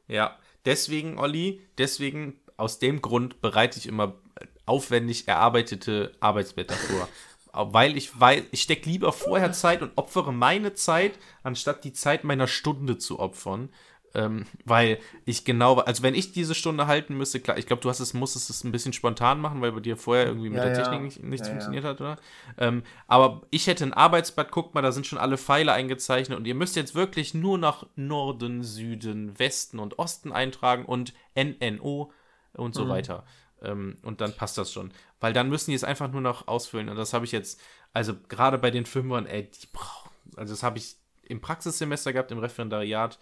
Ja, 0.07 0.39
deswegen, 0.65 1.19
Olli, 1.19 1.61
deswegen, 1.78 2.40
aus 2.57 2.78
dem 2.78 3.01
Grund 3.01 3.40
bereite 3.40 3.78
ich 3.78 3.86
immer 3.86 4.20
aufwendig 4.66 5.28
erarbeitete 5.28 6.12
Arbeitsblätter 6.20 6.74
vor. 6.74 7.09
Weil 7.52 7.97
ich 7.97 8.19
weiß, 8.19 8.44
ich 8.52 8.62
stecke 8.62 8.89
lieber 8.89 9.12
vorher 9.12 9.52
Zeit 9.52 9.82
und 9.82 9.97
opfere 9.97 10.32
meine 10.32 10.74
Zeit, 10.74 11.19
anstatt 11.43 11.85
die 11.85 11.93
Zeit 11.93 12.23
meiner 12.23 12.47
Stunde 12.47 12.98
zu 12.98 13.19
opfern. 13.19 13.70
Ähm, 14.12 14.44
weil 14.64 14.98
ich 15.24 15.44
genau, 15.44 15.76
also 15.76 16.02
wenn 16.02 16.16
ich 16.16 16.32
diese 16.32 16.56
Stunde 16.56 16.88
halten 16.88 17.16
müsste, 17.16 17.38
klar, 17.38 17.58
ich 17.58 17.66
glaube, 17.66 17.80
du 17.82 17.88
hast 17.88 18.00
es, 18.00 18.12
musstest 18.12 18.50
es 18.50 18.64
ein 18.64 18.72
bisschen 18.72 18.92
spontan 18.92 19.40
machen, 19.40 19.60
weil 19.62 19.70
bei 19.70 19.78
dir 19.80 19.96
vorher 19.96 20.26
irgendwie 20.26 20.50
mit 20.50 20.62
Ja, 20.62 20.64
der 20.64 20.72
ja. 20.72 20.72
Technik 20.72 21.00
nicht, 21.02 21.22
nichts 21.22 21.48
Ja, 21.48 21.48
funktioniert 21.48 21.84
hat, 21.84 22.00
oder? 22.00 22.18
Ähm, 22.58 22.82
aber 23.06 23.42
ich 23.50 23.68
hätte 23.68 23.84
ein 23.84 23.92
Arbeitsblatt, 23.92 24.50
guckt 24.50 24.74
mal, 24.74 24.82
da 24.82 24.90
sind 24.90 25.06
schon 25.06 25.18
alle 25.18 25.38
Pfeile 25.38 25.72
eingezeichnet 25.72 26.36
und 26.38 26.46
ihr 26.46 26.56
müsst 26.56 26.74
jetzt 26.74 26.96
wirklich 26.96 27.34
nur 27.34 27.56
nach 27.56 27.86
Norden, 27.94 28.64
Süden, 28.64 29.38
Westen 29.38 29.78
und 29.78 30.00
Osten 30.00 30.32
eintragen 30.32 30.84
und 30.86 31.12
NNO 31.34 32.12
und 32.54 32.74
so 32.74 32.88
Mhm. 32.88 32.88
weiter. 32.88 33.24
Ähm, 33.62 33.98
und 34.02 34.20
dann 34.20 34.34
passt 34.34 34.58
das 34.58 34.72
schon. 34.72 34.92
Weil 35.20 35.32
dann 35.32 35.48
müssen 35.48 35.70
die 35.70 35.76
es 35.76 35.84
einfach 35.84 36.10
nur 36.10 36.20
noch 36.20 36.48
ausfüllen. 36.48 36.88
Und 36.88 36.96
das 36.96 37.12
habe 37.12 37.24
ich 37.24 37.32
jetzt, 37.32 37.60
also 37.92 38.14
gerade 38.28 38.58
bei 38.58 38.70
den 38.70 38.86
Fünfern, 38.86 39.26
ey, 39.26 39.50
die 39.50 39.66
brauchen, 39.72 40.10
also 40.36 40.52
das 40.52 40.62
habe 40.62 40.78
ich 40.78 40.96
im 41.22 41.40
Praxissemester 41.40 42.12
gehabt, 42.12 42.32
im 42.32 42.38
Referendariat. 42.38 43.18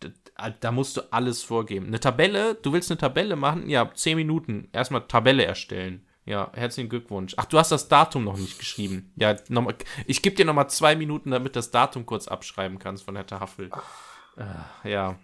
Da, 0.00 0.50
da 0.50 0.72
musst 0.72 0.96
du 0.96 1.02
alles 1.12 1.42
vorgeben. 1.42 1.86
Eine 1.86 2.00
Tabelle, 2.00 2.54
du 2.54 2.72
willst 2.72 2.90
eine 2.90 2.98
Tabelle 2.98 3.36
machen? 3.36 3.68
Ja, 3.68 3.92
10 3.92 4.16
Minuten. 4.16 4.68
Erstmal 4.72 5.06
Tabelle 5.06 5.44
erstellen. 5.44 6.06
Ja, 6.24 6.50
herzlichen 6.54 6.90
Glückwunsch. 6.90 7.34
Ach, 7.38 7.46
du 7.46 7.58
hast 7.58 7.72
das 7.72 7.88
Datum 7.88 8.24
noch 8.24 8.36
nicht 8.36 8.58
geschrieben. 8.58 9.12
Ja, 9.16 9.36
noch 9.48 9.62
mal, 9.62 9.74
ich 10.06 10.20
gebe 10.20 10.36
dir 10.36 10.44
noch 10.44 10.52
mal 10.54 10.68
zwei 10.68 10.94
Minuten, 10.94 11.30
damit 11.30 11.56
das 11.56 11.70
Datum 11.70 12.04
kurz 12.04 12.28
abschreiben 12.28 12.78
kannst 12.78 13.04
von 13.04 13.14
der 13.14 13.26
Tafel. 13.26 13.70
Äh, 14.36 14.90
ja. 14.90 15.18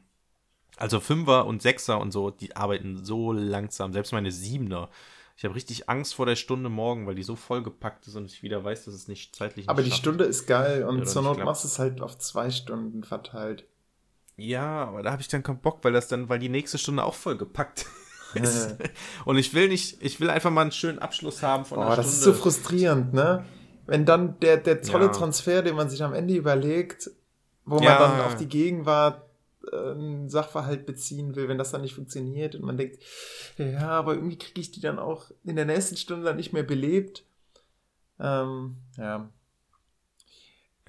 Also 0.77 1.01
Fünfer 1.01 1.47
und 1.47 1.63
Sechser 1.63 2.01
und 2.01 2.11
so, 2.11 2.31
die 2.31 2.57
arbeiten 2.57 3.05
so 3.05 3.33
langsam. 3.33 3.93
Selbst 3.93 4.13
meine 4.13 4.33
Siebener. 4.33 4.89
Ich 5.37 5.45
habe 5.45 5.55
richtig 5.55 5.89
Angst 5.89 6.15
vor 6.15 6.27
der 6.27 6.37
Stunde 6.37 6.69
morgen, 6.69 7.07
weil 7.07 7.17
die 7.17 7.23
so 7.23 7.37
vollgepackt 7.37 8.07
ist 8.07 8.15
und 8.17 8.25
ich 8.27 8.43
wieder 8.43 8.65
weiß, 8.65 8.87
dass 8.87 8.95
es 8.95 9.07
nicht 9.09 9.37
zeitlich 9.37 9.69
Aber 9.69 9.83
nicht 9.83 9.87
die 9.87 9.91
schafft. 9.91 10.03
Stunde 10.03 10.25
ist 10.25 10.47
geil 10.47 10.85
und 10.85 11.01
Ja, 11.01 11.05
zur 11.05 11.23
Not 11.23 11.45
machst 11.45 11.65
du 11.65 11.69
es 11.69 11.79
halt 11.79 12.01
auf 12.01 12.19
zwei 12.19 12.51
Stunden 12.51 13.03
verteilt. 13.05 13.67
Ja, 14.37 14.85
aber 14.87 15.03
da 15.03 15.13
habe 15.13 15.23
ich 15.23 15.29
dann 15.29 15.43
keinen 15.43 15.61
Bock, 15.61 15.79
weil 15.85 15.93
das 15.93 16.09
dann, 16.09 16.29
weil 16.29 16.39
die 16.39 16.49
nächste 16.49 16.79
Stunde 16.79 17.05
auch 17.05 17.15
vollgepackt 17.15 17.87
ist. 18.35 18.77
Und 19.25 19.37
ich 19.39 19.55
will 19.55 19.69
nicht, 19.69 20.03
ich 20.03 20.21
will 20.21 20.29
einfach 20.31 20.51
mal 20.51 20.63
einen 20.63 20.73
schönen 20.73 20.99
Abschluss 20.99 21.43
haben 21.43 21.65
von 21.65 21.79
Oh, 21.79 21.83
einer 21.83 21.97
das 21.97 22.09
ist 22.09 22.23
so 22.23 22.33
frustrierend, 22.33 23.15
ne? 23.15 23.45
Wenn 23.87 24.05
dann 24.07 24.41
der, 24.41 24.57
der 24.57 24.83
tolle 24.83 25.07
Ja. 25.07 25.13
Transfer, 25.13 25.63
den 25.63 25.77
man 25.77 25.89
sich 25.89 26.03
am 26.03 26.15
Ende 26.15 26.35
überlegt, 26.35 27.11
wo 27.65 27.77
man 27.77 27.85
Ja. 27.85 27.99
dann 27.99 28.21
auf 28.23 28.35
die 28.37 28.49
Gegenwart 28.49 29.23
äh, 29.71 29.77
einen 29.77 30.29
Sachverhalt 30.29 30.85
beziehen 30.87 31.37
will, 31.37 31.49
wenn 31.49 31.59
das 31.59 31.71
dann 31.71 31.83
nicht 31.83 31.95
funktioniert 31.95 32.55
und 32.57 32.63
man 32.65 32.77
denkt, 32.77 33.03
ja, 33.57 33.89
aber 33.91 34.15
irgendwie 34.15 34.39
kriege 34.39 34.61
ich 34.61 34.73
die 34.73 34.81
dann 34.81 34.99
auch 34.99 35.31
in 35.45 35.55
der 35.57 35.65
nächsten 35.67 35.97
Stunde 35.97 36.25
dann 36.25 36.37
nicht 36.37 36.53
mehr 36.53 36.63
belebt. 36.65 37.25
Ähm, 38.19 38.79
ja. 38.97 39.29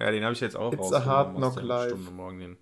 Ja, 0.00 0.10
den 0.10 0.24
habe 0.24 0.32
ich 0.34 0.40
jetzt 0.40 0.56
auch 0.56 0.72
It's 0.72 0.92
a 0.92 1.04
hard 1.04 1.36
knock 1.36 1.62
life. 1.62 1.90
Stunde 1.96 2.10
morgen 2.10 2.38
den. 2.40 2.56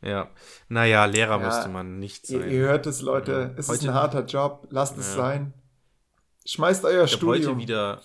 Ja, 0.00 0.30
naja, 0.68 1.04
Lehrer 1.06 1.40
Ja, 1.40 1.46
müsste 1.46 1.68
man 1.68 1.98
nicht 1.98 2.28
Ihr, 2.30 2.40
sein. 2.40 2.50
ihr 2.50 2.60
hört 2.60 2.86
es, 2.86 3.02
Leute. 3.02 3.54
Es 3.56 3.68
Heute- 3.68 3.78
ist 3.80 3.88
ein 3.88 3.94
harter 3.94 4.24
Job. 4.24 4.68
Lasst 4.70 4.96
es 4.96 5.08
Ja. 5.08 5.14
sein. 5.16 5.54
Schmeißt 6.46 6.84
euer 6.84 7.04
ich 7.04 7.12
habe 7.14 7.26
heute 7.26 7.42
Studium. 7.42 7.58
wieder, 7.58 8.00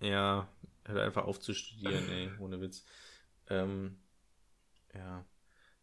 ja, 0.00 0.48
hört 0.84 0.98
einfach 1.00 1.24
auf 1.24 1.38
zu 1.40 1.54
studieren, 1.54 2.02
ey, 2.10 2.30
ohne 2.40 2.60
Witz. 2.60 2.84
Ähm, 3.48 3.96
ja, 4.94 5.24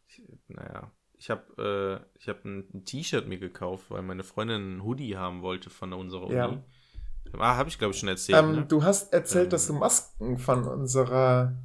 ich, 0.08 0.22
naja, 0.50 0.92
ich 1.14 1.30
habe 1.30 2.04
äh, 2.16 2.20
ich 2.20 2.28
hab 2.30 2.44
ein, 2.46 2.68
ein 2.74 2.86
T-Shirt 2.86 3.28
mir 3.28 3.40
gekauft, 3.40 3.86
weil 3.90 4.02
meine 4.04 4.24
Freundin 4.24 4.78
ein 4.78 4.84
Hoodie 4.84 5.16
haben 5.18 5.42
wollte 5.42 5.70
von 5.70 5.94
unserer 5.94 6.26
Uni. 6.28 6.36
Ja. 6.36 6.64
Ah, 7.40 7.56
habe 7.56 7.70
ich 7.70 7.78
glaube 7.80 7.94
ich 7.94 8.00
schon 8.00 8.10
erzählt. 8.10 8.38
Ähm, 8.38 8.52
ne? 8.52 8.66
Du 8.66 8.84
hast 8.84 9.12
erzählt, 9.14 9.46
Ähm, 9.46 9.50
dass 9.52 9.68
du 9.68 9.74
Masken 9.74 10.38
von 10.38 10.66
unserer 10.68 11.56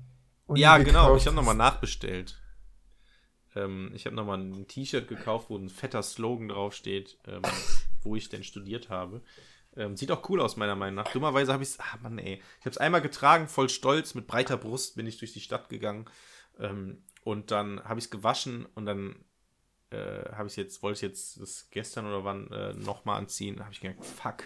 Uni 0.46 0.60
Ja, 0.60 0.78
genau, 0.78 1.16
ich 1.16 1.26
habe 1.26 1.36
nochmal 1.36 1.54
nachbestellt. 1.56 2.40
Ähm, 3.54 3.90
ich 3.94 4.06
habe 4.06 4.16
nochmal 4.16 4.38
ein 4.38 4.66
T-Shirt 4.66 5.08
gekauft, 5.08 5.50
wo 5.50 5.56
ein 5.56 5.68
fetter 5.68 6.02
Slogan 6.02 6.48
draufsteht, 6.48 7.18
ähm, 7.26 7.42
wo 8.02 8.16
ich 8.16 8.28
denn 8.28 8.44
studiert 8.44 8.88
habe. 8.88 9.22
Ähm, 9.76 9.96
sieht 9.96 10.10
auch 10.10 10.28
cool 10.28 10.40
aus, 10.40 10.56
meiner 10.56 10.76
Meinung 10.76 10.96
nach. 10.96 11.12
Dummerweise 11.12 11.52
habe 11.52 11.62
ich 11.62 11.70
es, 11.70 11.80
ah 11.80 11.98
Mann, 12.02 12.18
ey. 12.18 12.42
Ich 12.58 12.64
habe 12.64 12.70
es 12.70 12.78
einmal 12.78 13.02
getragen, 13.02 13.48
voll 13.48 13.68
stolz, 13.68 14.14
mit 14.14 14.26
breiter 14.26 14.56
Brust 14.56 14.96
bin 14.96 15.06
ich 15.06 15.18
durch 15.18 15.32
die 15.32 15.40
Stadt 15.40 15.68
gegangen. 15.68 16.06
Ähm, 16.58 17.02
und 17.22 17.50
dann 17.50 17.82
habe 17.84 17.98
ich 17.98 18.06
es 18.06 18.10
gewaschen 18.10 18.66
und 18.74 18.86
dann 18.86 19.16
äh, 19.90 20.30
habe 20.32 20.48
ich 20.48 20.56
jetzt, 20.56 20.82
wollte 20.82 20.98
ich 20.98 21.02
jetzt 21.02 21.40
das 21.40 21.68
gestern 21.70 22.06
oder 22.06 22.24
wann 22.24 22.50
äh, 22.50 22.72
nochmal 22.74 23.18
anziehen. 23.18 23.56
Da 23.56 23.64
habe 23.64 23.74
ich 23.74 23.80
gedacht, 23.80 24.04
fuck, 24.04 24.44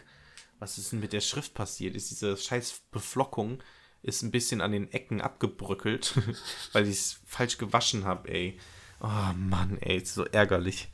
was 0.59 0.79
ist 0.79 0.93
denn 0.93 1.01
mit 1.01 1.13
der 1.13 1.21
Schrift 1.21 1.55
passiert? 1.55 1.95
Ist 1.95 2.11
diese 2.11 2.37
scheiß 2.37 2.83
Beflockung 2.91 3.63
ist 4.05 4.23
ein 4.23 4.31
bisschen 4.31 4.61
an 4.61 4.73
den 4.73 4.93
Ecken 4.93 5.23
abgebröckelt, 5.23 6.15
weil 6.73 6.85
ich 6.85 6.97
es 6.97 7.21
falsch 7.25 7.59
gewaschen 7.59 8.05
habe, 8.05 8.29
ey. 8.29 8.59
Oh 9.01 9.33
Mann, 9.37 9.79
ey, 9.81 9.99
ist 9.99 10.15
so 10.15 10.25
ärgerlich. 10.25 10.91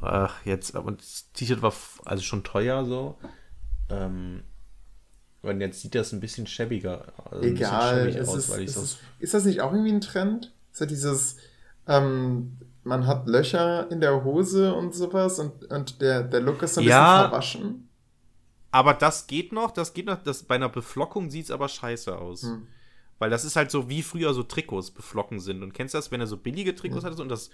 Ach, 0.00 0.34
jetzt, 0.46 0.74
aber 0.76 0.92
das 0.92 1.30
T-Shirt 1.32 1.62
war 1.62 1.74
also 2.04 2.22
schon 2.22 2.44
teuer 2.44 2.84
so. 2.84 3.18
Ähm, 3.90 4.44
und 5.42 5.60
jetzt 5.60 5.80
sieht 5.80 5.94
das 5.94 6.12
ein 6.12 6.20
bisschen 6.20 6.46
schäbiger, 6.46 7.12
also 7.30 7.36
ein 7.46 7.54
bisschen 7.54 7.56
Egal. 7.56 8.10
schäbig 8.12 8.28
aus, 8.28 8.36
ist, 8.36 8.50
weil 8.50 8.60
ich 8.60 8.68
es 8.68 8.74
so 8.74 8.82
ist, 8.82 8.98
ist 9.18 9.34
das 9.34 9.44
nicht 9.44 9.60
auch 9.62 9.72
irgendwie 9.72 9.92
ein 9.92 10.00
Trend? 10.00 10.52
So 10.72 10.86
dieses, 10.86 11.36
ähm, 11.86 12.58
man 12.84 13.06
hat 13.06 13.26
Löcher 13.26 13.90
in 13.90 14.00
der 14.00 14.24
Hose 14.24 14.74
und 14.74 14.94
sowas 14.94 15.38
und, 15.38 15.64
und 15.64 16.00
der, 16.00 16.22
der 16.22 16.40
Look 16.40 16.62
ist 16.62 16.74
so 16.74 16.80
ein 16.80 16.86
Ja. 16.86 17.12
bisschen 17.12 17.30
verwaschen. 17.30 17.88
Aber 18.72 18.94
das 18.94 19.26
geht 19.26 19.52
noch, 19.52 19.70
das 19.72 19.94
geht 19.94 20.06
noch, 20.06 20.22
das, 20.22 20.44
bei 20.44 20.54
einer 20.54 20.68
Beflockung 20.68 21.30
sieht 21.30 21.46
es 21.46 21.50
aber 21.50 21.68
scheiße 21.68 22.16
aus. 22.16 22.42
Hm. 22.42 22.66
Weil 23.20 23.30
das 23.30 23.44
ist 23.44 23.54
halt 23.54 23.70
so, 23.70 23.88
wie 23.88 24.02
früher 24.02 24.34
so 24.34 24.42
Trikots 24.42 24.90
beflocken 24.90 25.38
sind. 25.38 25.62
Und 25.62 25.72
kennst 25.74 25.94
du 25.94 25.98
das, 25.98 26.10
wenn 26.10 26.20
er 26.20 26.26
so 26.26 26.36
billige 26.38 26.74
Trikots 26.74 27.04
hattest 27.04 27.20
und 27.20 27.28
das. 27.28 27.50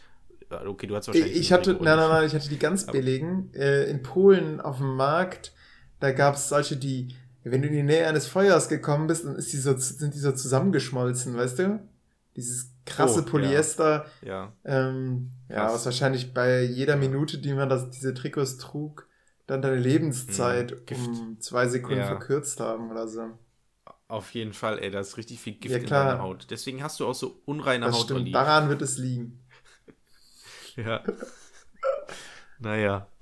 ja, 0.51 0.65
Okay, 0.65 0.87
du 0.87 0.97
hast 0.97 1.09
wahrscheinlich. 1.09 1.37
Ich 1.37 1.53
hatte, 1.53 1.73
Trikot 1.73 1.85
nein, 1.85 1.97
nein, 1.99 2.09
nein, 2.09 2.27
ich 2.27 2.35
hatte 2.35 2.49
die 2.49 2.59
ganz 2.59 2.87
billigen. 2.87 3.53
Äh, 3.53 3.91
in 3.91 4.03
Polen 4.03 4.61
auf 4.63 4.79
dem 4.79 4.97
Markt, 4.97 5.53
da 6.01 6.13
gab 6.13 6.37
es 6.37 6.49
solche, 6.49 6.77
die, 6.77 7.15
wenn 7.45 7.61
du 7.63 7.69
in 7.69 7.75
die 7.75 7.83
Nähe 7.83 8.07
eines 8.07 8.27
Feuers 8.27 8.69
gekommen 8.69 9.09
bist, 9.09 9.25
dann 9.25 9.37
ist 9.37 9.53
die 9.53 9.59
so, 9.59 9.77
sind 9.77 10.15
die 10.15 10.19
so 10.19 10.33
zusammengeschmolzen, 10.33 11.37
weißt 11.37 11.59
du? 11.59 11.81
Dieses 12.37 12.71
krasse 12.85 13.21
Oh, 13.21 13.23
ja. 13.25 13.31
Polyester, 13.31 14.07
Ja. 14.23 14.53
ähm, 14.65 15.33
ja, 15.49 15.73
was 15.73 15.85
wahrscheinlich 15.85 16.33
bei 16.33 16.63
jeder 16.63 16.97
Minute, 16.97 17.39
die 17.39 17.53
man 17.55 17.69
das, 17.69 17.91
diese 17.91 18.15
Trikots 18.15 18.59
trug, 18.59 19.09
dann 19.49 19.63
deine 19.63 19.77
Lebenszeit 19.77 20.87
Gift. 20.87 21.01
um 21.01 21.39
zwei 21.41 21.67
Sekunden 21.67 21.99
Ja. 21.99 22.07
verkürzt 22.07 22.61
haben 22.61 22.91
oder 22.91 23.09
so. 23.09 23.31
Auf 24.09 24.33
jeden 24.35 24.53
Fall, 24.53 24.79
ey, 24.79 24.91
da 24.91 25.01
ist 25.01 25.17
richtig 25.17 25.41
viel 25.41 25.55
Gift 25.55 25.75
Ja, 25.75 25.81
in 25.81 25.87
deiner 25.87 26.21
Haut. 26.21 26.47
Deswegen 26.51 26.83
hast 26.83 27.01
du 27.01 27.07
auch 27.07 27.15
so 27.15 27.41
unreine 27.45 27.87
Das 27.87 27.97
Haut, 27.97 28.05
stimmt, 28.05 28.21
Olli. 28.21 28.33
daran 28.33 28.69
wird 28.69 28.83
es 28.83 28.99
liegen. 28.99 29.41
Ja. 30.77 31.03
naja. 32.59 33.07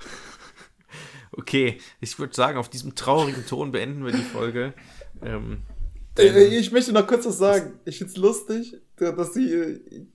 Okay, 1.36 1.78
ich 2.00 2.16
würde 2.20 2.32
sagen, 2.34 2.58
auf 2.58 2.68
diesem 2.68 2.94
traurigen 2.94 3.44
Ton 3.44 3.72
beenden 3.72 4.04
wir 4.04 4.12
die 4.12 4.22
Folge. 4.22 4.72
Ähm, 5.20 5.62
Äh, 6.16 6.44
ich 6.58 6.70
möchte 6.70 6.92
noch 6.92 7.08
kurz 7.08 7.26
was 7.26 7.38
sagen. 7.38 7.80
Ich 7.84 7.98
find's 7.98 8.16
lustig, 8.16 8.76
dass 8.96 9.34
sie 9.34 9.52
äh, 9.52 10.06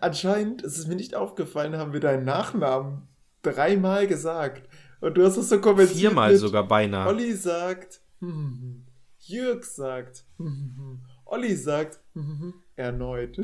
anscheinend, 0.00 0.62
es 0.62 0.78
ist 0.78 0.86
mir 0.86 0.94
nicht 0.94 1.16
aufgefallen, 1.16 1.76
haben 1.76 1.92
wir 1.92 1.98
deinen 1.98 2.24
Nachnamen 2.24 3.02
dreimal 3.42 4.06
gesagt. 4.06 4.68
Und 5.00 5.14
du 5.16 5.24
hast 5.26 5.36
es 5.38 5.48
so 5.48 5.60
kommentiert. 5.60 5.98
viermal 5.98 6.36
sogar 6.36 6.62
beinahe. 6.68 7.08
Olli 7.08 7.32
sagt, 7.34 8.00
hm, 8.20 8.28
hm, 8.30 8.60
hm. 8.60 8.86
Jörg 9.30 9.64
sagt, 9.64 10.24
hm, 10.36 10.46
hm, 10.46 10.76
hm. 10.76 11.06
Olli 11.24 11.54
sagt, 11.56 12.00
hm, 12.14 12.26
hm, 12.26 12.40
hm. 12.40 12.54
erneut. 12.76 13.38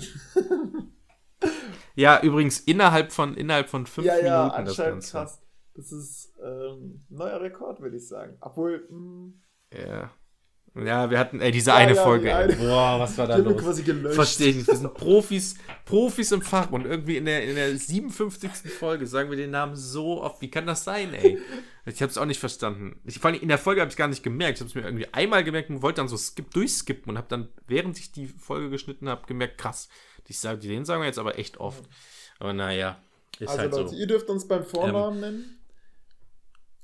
Ja, 1.95 2.21
übrigens 2.23 2.61
innerhalb 2.61 3.13
von 3.13 3.35
innerhalb 3.35 3.69
von 3.69 3.87
fünf 3.87 4.07
ja, 4.07 4.19
ja, 4.19 4.39
Minuten 4.45 4.65
das 4.65 4.69
anscheinend 4.71 4.95
Ganze. 5.03 5.11
krass. 5.13 5.43
Das 5.75 5.93
ist 5.93 6.35
ähm, 6.43 7.05
neuer 7.11 7.41
Rekord, 7.41 7.81
würde 7.81 7.97
ich 7.97 8.09
sagen. 8.09 8.37
Obwohl, 8.41 8.87
hm, 8.89 9.43
Ja. 9.73 10.11
Ja, 10.85 11.11
wir 11.11 11.19
hatten, 11.19 11.41
ey, 11.41 11.51
diese 11.53 11.71
Ja, 11.71 11.77
eine 11.77 11.95
ja, 11.95 12.03
Folge, 12.03 12.27
die 12.27 12.33
eine. 12.33 12.55
Boah, 12.57 13.01
was 13.01 13.17
war 13.17 13.25
ich 13.31 13.31
da 13.31 13.37
los? 13.39 13.63
quasi 13.63 13.83
gelöscht. 13.83 14.15
Verstehe 14.15 14.49
ich 14.49 14.57
nicht. 14.57 14.67
Wir 14.69 14.77
sind 14.77 14.93
Profis, 14.95 15.55
Profis 15.87 16.33
im 16.33 16.43
Fach 16.43 16.71
und 16.71 16.85
irgendwie 16.85 17.17
in 17.17 17.25
der, 17.25 17.45
in 17.45 17.55
der 17.55 17.75
57. 17.77 18.51
Folge 18.79 19.07
sagen 19.07 19.31
wir 19.31 19.39
den 19.39 19.51
Namen 19.53 19.75
so 19.75 20.23
oft. 20.23 20.43
Wie 20.43 20.51
kann 20.51 20.67
das 20.67 20.85
sein, 20.85 21.15
ey? 21.15 21.39
Ich 21.87 22.03
habe 22.03 22.11
es 22.11 22.19
auch 22.19 22.27
nicht 22.27 22.41
verstanden. 22.41 23.01
Ich, 23.05 23.21
vor 23.21 23.31
allem 23.31 23.41
in 23.41 23.49
der 23.49 23.59
Folge 23.59 23.81
habe 23.81 23.91
ich 23.91 23.97
gar 23.97 24.09
nicht 24.09 24.23
gemerkt. 24.23 24.59
Ich 24.59 24.61
habe 24.61 24.69
es 24.69 24.75
mir 24.75 24.83
irgendwie 24.83 25.07
einmal 25.15 25.45
gemerkt 25.45 25.71
und 25.71 25.81
wollte 25.83 26.01
dann 26.03 26.09
so 26.09 26.17
skip 26.19 26.51
durchskippen 26.53 27.11
und 27.11 27.17
habe 27.17 27.29
dann, 27.31 27.49
während 27.69 27.99
ich 27.99 28.13
die 28.13 28.27
Folge 28.27 28.69
geschnitten 28.69 29.09
habe, 29.09 29.27
gemerkt, 29.27 29.57
krass, 29.59 29.89
ich 30.29 30.39
sag, 30.39 30.61
den 30.61 30.85
sagen 30.85 31.01
wir 31.01 31.07
jetzt 31.07 31.19
aber 31.21 31.39
echt 31.39 31.59
oft. 31.59 31.85
Aber 32.39 32.53
naja, 32.53 33.01
ist 33.39 33.49
Also 33.49 33.61
halt 33.61 33.73
Leute, 33.73 33.89
so. 33.91 33.97
ihr 33.97 34.07
dürft 34.09 34.29
uns 34.29 34.47
beim 34.47 34.65
Vornamen 34.65 35.21
nennen. 35.21 35.59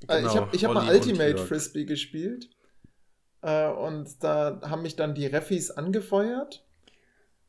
Äh, 0.07 0.17
ich 0.17 0.21
Genau, 0.23 0.35
habe 0.35 0.55
ich 0.55 0.65
hab 0.65 0.73
mal 0.73 0.89
Ultimate. 0.95 1.37
Frisbee 1.37 1.85
gespielt. 1.85 2.49
Äh, 3.43 3.67
und 3.67 4.23
da 4.23 4.61
haben 4.63 4.81
mich 4.81 4.95
dann 4.95 5.13
die 5.13 5.27
Refis 5.27 5.69
angefeuert. 5.69 6.65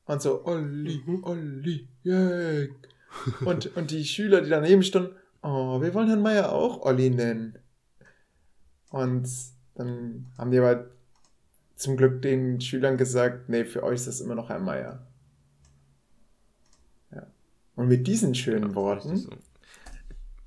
Und 0.06 0.20
so, 0.20 0.44
Olli, 0.44 1.02
Mhm. 1.06 1.24
Olli, 1.24 1.88
Jörg. 2.02 2.70
Und, 3.44 3.76
und 3.76 3.92
die 3.92 4.04
Schüler, 4.04 4.40
die 4.40 4.50
daneben 4.50 4.82
standen, 4.82 5.14
oh, 5.40 5.80
wir 5.80 5.94
wollen 5.94 6.08
Herrn 6.08 6.20
Meier 6.20 6.50
auch 6.52 6.82
Olli 6.84 7.10
nennen. 7.10 7.56
Und 8.90 9.28
dann 9.76 10.26
haben 10.36 10.50
die 10.50 10.58
aber 10.58 10.90
zum 11.76 11.96
Glück 11.96 12.22
den 12.22 12.60
Schülern 12.60 12.96
gesagt, 12.96 13.48
nee, 13.48 13.64
für 13.64 13.84
euch 13.84 13.94
ist 13.94 14.08
das 14.08 14.20
immer 14.20 14.34
noch 14.34 14.48
Herr 14.48 14.58
Meier. 14.58 15.06
Ja. 17.12 17.24
Und 17.76 17.86
mit 17.86 18.04
diesen 18.08 18.34
schönen 18.34 18.74
Worten. 18.74 19.28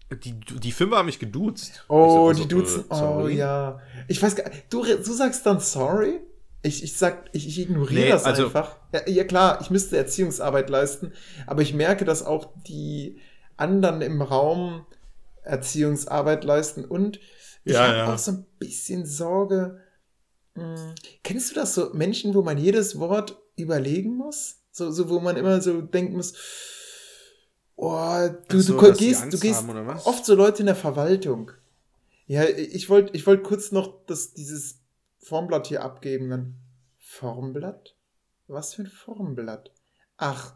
So. 0.10 0.16
Die, 0.16 0.34
die 0.40 0.72
Fünfer 0.72 0.98
haben 0.98 1.06
mich 1.08 1.20
geduzt. 1.20 1.86
Oh, 1.90 2.30
Ich 2.32 2.38
die 2.38 2.44
so, 2.44 2.50
duzen. 2.50 2.86
äh, 2.90 2.94
Oh 2.94 3.28
ja. 3.28 3.80
Ich 4.08 4.22
weiß 4.22 4.36
gar 4.36 4.50
du, 4.70 4.84
du 4.84 5.14
sagst 5.14 5.46
dann 5.46 5.60
sorry? 5.60 6.22
Ich, 6.64 6.84
ich 6.84 6.98
sag, 6.98 7.30
ich, 7.34 7.48
ich 7.48 7.60
ignoriere 7.60 8.02
Nee, 8.06 8.10
das 8.10 8.24
also- 8.26 8.46
einfach. 8.46 8.78
Ja, 8.94 9.08
ja, 9.08 9.24
klar, 9.26 9.60
ich 9.62 9.70
müsste 9.70 9.96
Erziehungsarbeit 9.98 10.70
leisten, 10.70 11.12
aber 11.46 11.62
ich 11.62 11.74
merke, 11.74 12.04
dass 12.06 12.24
auch 12.26 12.50
die 12.68 13.20
anderen 13.58 14.02
im 14.02 14.22
Raum 14.22 14.86
Erziehungsarbeit 15.44 16.44
leisten 16.44 16.86
und 16.86 17.20
ich 17.64 17.74
Ja, 17.74 17.88
habe 17.88 17.98
ja. 17.98 18.14
auch 18.14 18.18
so 18.18 18.32
ein 18.32 18.46
bisschen 18.60 19.06
Sorge. 19.06 19.82
Hm, 20.56 20.94
kennst 21.24 21.52
du 21.52 21.56
das 21.56 21.74
so? 21.74 21.92
Menschen, 21.94 22.34
wo 22.34 22.42
man 22.42 22.58
jedes 22.58 23.00
Wort 23.00 23.38
überlegen 23.56 24.16
muss? 24.16 24.62
So, 24.72 24.92
so 24.92 25.10
wo 25.10 25.20
man 25.20 25.38
immer 25.38 25.62
so 25.62 25.82
denken 25.82 26.16
muss, 26.16 26.34
oh, 27.78 28.30
du, 28.50 28.60
so, 28.60 28.80
du 28.80 28.94
gehst, 28.94 29.32
du 29.32 29.40
gehst 29.40 29.68
haben, 29.68 29.90
oft 30.04 30.26
so 30.26 30.36
Leute 30.36 30.60
in 30.62 30.66
der 30.68 30.76
Verwaltung. 30.76 31.52
Ja, 32.28 32.44
ich 32.44 32.90
wollte 32.90 33.16
ich 33.16 33.26
wollt 33.26 33.44
kurz 33.44 33.72
noch 33.72 34.06
das, 34.06 34.34
dieses 34.34 34.82
Formblatt 35.20 35.68
hier 35.68 35.84
abgeben. 35.84 36.30
Dann 36.30 36.56
Formblatt? 36.98 37.96
Was 38.48 38.74
für 38.74 38.84
ein 38.84 38.88
Formblatt? 38.88 39.72
Ach. 40.18 40.56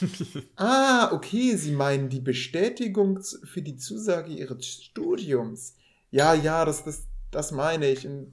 ah, 0.56 1.12
okay, 1.12 1.54
Sie 1.56 1.72
meinen 1.72 2.08
die 2.08 2.20
Bestätigung 2.20 3.20
für 3.44 3.62
die 3.62 3.76
Zusage 3.76 4.32
Ihres 4.32 4.66
Studiums. 4.66 5.76
Ja, 6.10 6.34
ja, 6.34 6.64
das, 6.64 6.84
das, 6.84 7.04
das 7.30 7.52
meine 7.52 7.90
ich. 7.90 8.06
Und, 8.06 8.32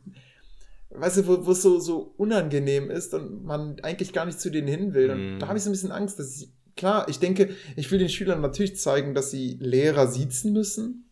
weißt 0.92 1.18
du, 1.18 1.28
wo 1.28 1.46
wo 1.46 1.52
es 1.52 1.62
so, 1.62 1.80
so 1.80 2.14
unangenehm 2.18 2.90
ist 2.90 3.14
und 3.14 3.44
man 3.44 3.80
eigentlich 3.82 4.14
gar 4.14 4.26
nicht 4.26 4.40
zu 4.40 4.50
denen 4.50 4.68
hin 4.68 4.94
will. 4.94 5.10
Und 5.12 5.36
Mm. 5.36 5.40
da 5.40 5.48
habe 5.48 5.58
ich 5.58 5.64
so 5.64 5.70
ein 5.70 5.74
bisschen 5.74 5.92
Angst, 5.92 6.18
dass 6.20 6.42
ich, 6.42 6.50
klar, 6.84 7.08
ich 7.08 7.20
denke, 7.20 7.56
ich 7.78 7.90
will 7.92 8.00
den 8.00 8.10
Schülern 8.10 8.42
natürlich 8.42 8.76
zeigen, 8.78 9.16
dass 9.16 9.32
sie 9.32 9.58
Lehrer 9.62 10.08
siezen 10.08 10.52
müssen. 10.52 11.10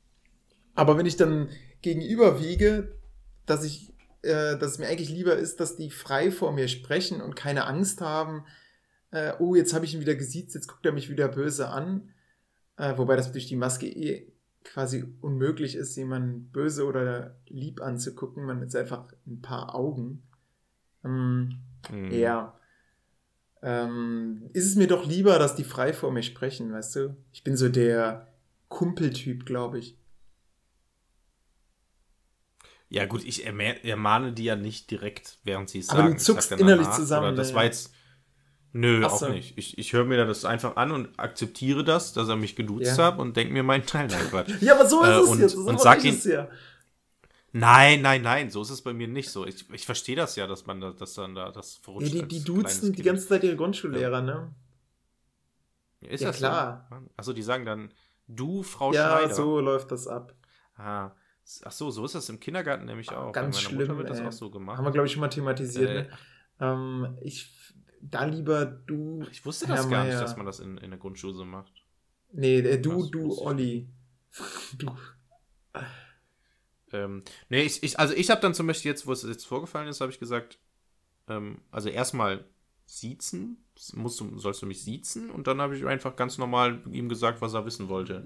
Aber 0.76 0.98
wenn 0.98 1.06
ich 1.06 1.16
dann 1.16 1.48
gegenüber 1.82 2.42
wiege, 2.42 3.00
dass 3.46 3.64
ich, 3.64 3.94
äh, 4.22 4.58
dass 4.58 4.74
es 4.74 4.80
mir 4.80 4.88
eigentlich 4.88 5.10
lieber 5.10 5.38
ist, 5.38 5.62
dass 5.62 5.78
die 5.78 5.90
frei 5.90 6.30
vor 6.30 6.52
mir 6.52 6.68
sprechen 6.68 7.22
und 7.22 7.38
keine 7.38 7.68
Angst 7.68 8.02
haben, 8.02 8.44
äh, 9.12 9.32
oh, 9.40 9.56
jetzt 9.56 9.74
habe 9.74 9.86
ich 9.86 9.94
ihn 9.94 10.02
wieder 10.02 10.16
gesiezt, 10.16 10.56
jetzt 10.56 10.68
guckt 10.68 10.86
er 10.86 10.92
mich 10.92 11.10
wieder 11.10 11.30
böse 11.30 11.70
an. 11.70 12.10
Äh, 12.76 12.98
wobei 12.98 13.16
das 13.16 13.32
durch 13.32 13.48
die 13.48 13.56
Maske 13.56 13.88
eh 13.88 14.30
quasi 14.66 15.06
unmöglich 15.22 15.76
ist, 15.76 15.96
jemanden 15.96 16.52
böse 16.52 16.86
oder 16.86 17.38
lieb 17.48 17.82
anzugucken. 17.82 18.44
Man 18.44 18.62
ist 18.62 18.76
einfach 18.76 19.14
ein 19.26 19.42
paar 19.42 19.74
Augen. 19.74 20.22
Ähm, 21.06 21.62
Mhm. 21.90 22.12
Ja. 22.12 22.58
Ähm, 23.64 24.50
ist 24.54 24.66
es 24.66 24.76
mir 24.76 24.88
doch 24.88 25.06
lieber, 25.06 25.38
dass 25.40 25.56
die 25.56 25.64
frei 25.64 25.94
vor 25.94 26.12
mir 26.12 26.24
sprechen, 26.24 26.74
weißt 26.74 26.96
du? 26.96 27.16
Ich 27.32 27.44
bin 27.44 27.56
so 27.58 27.70
der 27.70 28.28
Kumpeltyp, 28.70 29.46
glaube 29.46 29.80
ich. 29.80 29.98
Ja, 32.90 33.06
gut, 33.06 33.24
ich 33.24 33.48
ermah- 33.48 33.82
ermahne 33.86 34.34
die 34.34 34.44
ja 34.46 34.56
nicht 34.56 34.92
direkt, 34.92 35.38
während 35.44 35.70
sie 35.70 35.80
es 35.80 35.90
Aber 35.90 36.00
sagen. 36.00 36.12
du 36.12 36.18
Ich 36.18 36.24
zuckst 36.24 36.52
innerlich 36.52 36.90
zusammen, 36.92 37.36
das 37.36 37.50
ja. 37.52 37.56
war 37.56 37.64
jetzt. 37.64 37.94
Nö, 38.74 39.02
Ach 39.06 39.12
auch 39.12 39.20
so. 39.20 39.28
nicht. 39.30 39.58
Ich, 39.58 39.78
ich 39.78 39.92
höre 39.92 40.06
mir 40.06 40.26
das 40.26 40.46
einfach 40.46 40.78
an 40.78 40.92
und 40.92 41.20
akzeptiere 41.20 41.84
das, 41.84 42.14
dass 42.14 42.30
er 42.30 42.38
mich 42.38 42.56
geduzt 42.56 42.98
Ja. 42.98 43.06
hat 43.08 43.20
und 43.20 43.36
denke 43.36 43.52
mir 43.54 43.64
meinen 43.64 43.86
Teil. 43.86 44.08
Nein, 44.08 44.28
Quatsch. 44.30 44.50
Ja, 44.62 44.76
aber 44.76 44.88
so 44.90 45.02
ist 45.04 45.08
Äh, 45.10 45.20
es 45.20 45.28
und- 45.28 45.40
jetzt. 45.40 45.52
So 45.54 45.66
und 45.66 45.80
sag 45.82 46.00
ich 46.00 46.06
ihn- 46.06 46.16
es 46.16 46.24
ja. 46.26 46.48
Nein, 47.54 48.02
nein, 48.02 48.22
nein, 48.22 48.50
so 48.50 48.62
ist 48.62 48.70
es 48.70 48.82
bei 48.82 48.94
mir 48.94 49.08
nicht 49.08 49.30
so. 49.30 49.46
Ich, 49.46 49.70
ich 49.72 49.86
verstehe 49.86 50.16
das 50.16 50.36
ja, 50.38 50.48
dass 50.48 50.66
man 50.66 50.80
da, 50.80 50.92
dass 50.92 51.16
dann 51.16 51.36
da 51.36 51.52
das 51.52 51.78
Ja, 51.78 51.84
verrutscht. 51.84 52.14
die, 52.14 52.22
als 52.22 52.30
die 52.30 52.44
kleines 52.44 52.46
duzen 52.46 52.94
die 52.94 53.04
ganze 53.04 53.28
Zeit 53.28 53.44
ihre 53.44 53.58
Grundschullehrer, 53.58 54.22
ne? 54.22 54.54
Ist 56.00 56.22
Ja, 56.22 56.30
das 56.30 56.38
klar. 56.38 56.88
So? 56.90 56.96
Achso, 57.18 57.34
die 57.34 57.44
sagen 57.44 57.66
dann, 57.66 57.94
du, 58.28 58.64
Frau 58.64 58.94
ja, 58.94 59.18
Schneider. 59.20 59.36
so 59.36 59.60
läuft 59.60 59.92
das 59.92 60.08
ab. 60.08 60.34
Ah. 60.76 61.12
Ach 61.66 61.72
so, 61.72 61.92
so 61.92 62.06
ist 62.06 62.16
das 62.16 62.30
im 62.30 62.40
Kindergarten 62.40 62.86
nämlich 62.86 63.12
auch. 63.12 63.32
Ganz 63.34 63.58
Bei 63.58 63.62
meiner 63.64 63.70
schlimm. 63.70 63.78
Mutter 63.80 63.98
wird 63.98 64.10
das 64.10 64.20
ey. 64.20 64.28
auch 64.28 64.32
so 64.32 64.50
gemacht. 64.50 64.78
Haben 64.78 64.86
wir, 64.86 64.92
glaube 64.92 65.08
ich, 65.08 65.14
schon 65.14 65.22
mal 65.22 65.28
thematisiert, 65.28 65.90
Äh, 65.90 65.94
ne? 66.04 66.10
Ähm, 66.60 67.18
ich, 67.22 67.52
da 68.00 68.24
lieber 68.26 68.66
du. 68.66 69.26
ich 69.32 69.46
wusste 69.46 69.68
das 69.68 69.84
Herr 69.84 69.90
gar 69.92 70.04
nicht, 70.06 70.14
Meier. 70.14 70.22
dass 70.22 70.38
man 70.38 70.46
das 70.46 70.60
in, 70.60 70.78
in 70.78 70.92
der 70.92 71.00
Grundschule 71.00 71.34
so 71.34 71.44
macht. 71.44 71.74
Nee, 72.32 72.60
äh, 72.60 72.80
du, 72.80 73.02
Was 73.04 73.12
du, 73.12 73.38
Olli. 73.42 73.90
Du. 74.78 74.96
Ähm, 76.94 77.24
nee, 77.50 77.62
ich, 77.64 77.84
ich, 77.84 78.00
also 78.00 78.14
ich 78.14 78.30
habe 78.30 78.42
dann 78.42 78.54
zum 78.54 78.68
Beispiel 78.68 78.92
jetzt, 78.92 79.08
wo 79.08 79.12
es 79.12 79.24
jetzt 79.24 79.46
vorgefallen 79.46 79.88
ist, 79.88 80.02
habe 80.02 80.12
ich 80.12 80.20
gesagt, 80.20 80.58
ähm, 81.28 81.60
also 81.72 81.90
erstmal 81.90 82.44
siezen, 82.86 83.64
musst 83.94 84.20
du, 84.20 84.38
sollst 84.38 84.62
du 84.62 84.66
mich 84.66 84.84
siezen 84.84 85.30
und 85.30 85.48
dann 85.48 85.62
habe 85.62 85.78
ich 85.78 85.86
einfach 85.86 86.18
ganz 86.18 86.38
normal 86.38 86.82
ihm 86.92 87.08
gesagt, 87.08 87.42
was 87.42 87.54
er 87.54 87.66
wissen 87.66 87.88
wollte. 87.88 88.26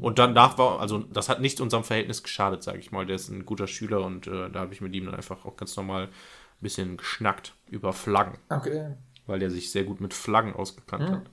Und 0.00 0.18
danach 0.18 0.58
war, 0.58 0.80
also 0.80 0.98
das 0.98 1.30
hat 1.30 1.40
nicht 1.40 1.60
unserem 1.62 1.82
Verhältnis 1.82 2.22
geschadet, 2.22 2.62
sage 2.62 2.78
ich 2.78 2.92
mal. 2.92 3.06
Der 3.06 3.16
ist 3.16 3.30
ein 3.30 3.46
guter 3.46 3.66
Schüler 3.66 4.04
und 4.04 4.26
äh, 4.26 4.50
da 4.50 4.60
habe 4.60 4.74
ich 4.74 4.82
mit 4.82 4.94
ihm 4.94 5.06
dann 5.06 5.14
einfach 5.14 5.46
auch 5.46 5.56
ganz 5.56 5.74
normal 5.76 6.04
ein 6.04 6.10
bisschen 6.60 6.98
geschnackt 6.98 7.54
über 7.70 7.94
Flaggen, 7.94 8.38
Okay. 8.50 8.94
weil 9.26 9.38
der 9.38 9.50
sich 9.50 9.70
sehr 9.70 9.84
gut 9.84 10.00
mit 10.02 10.12
Flaggen 10.12 10.52
ausgekannt 10.54 11.08
Hm. 11.08 11.14
hat. 11.16 11.30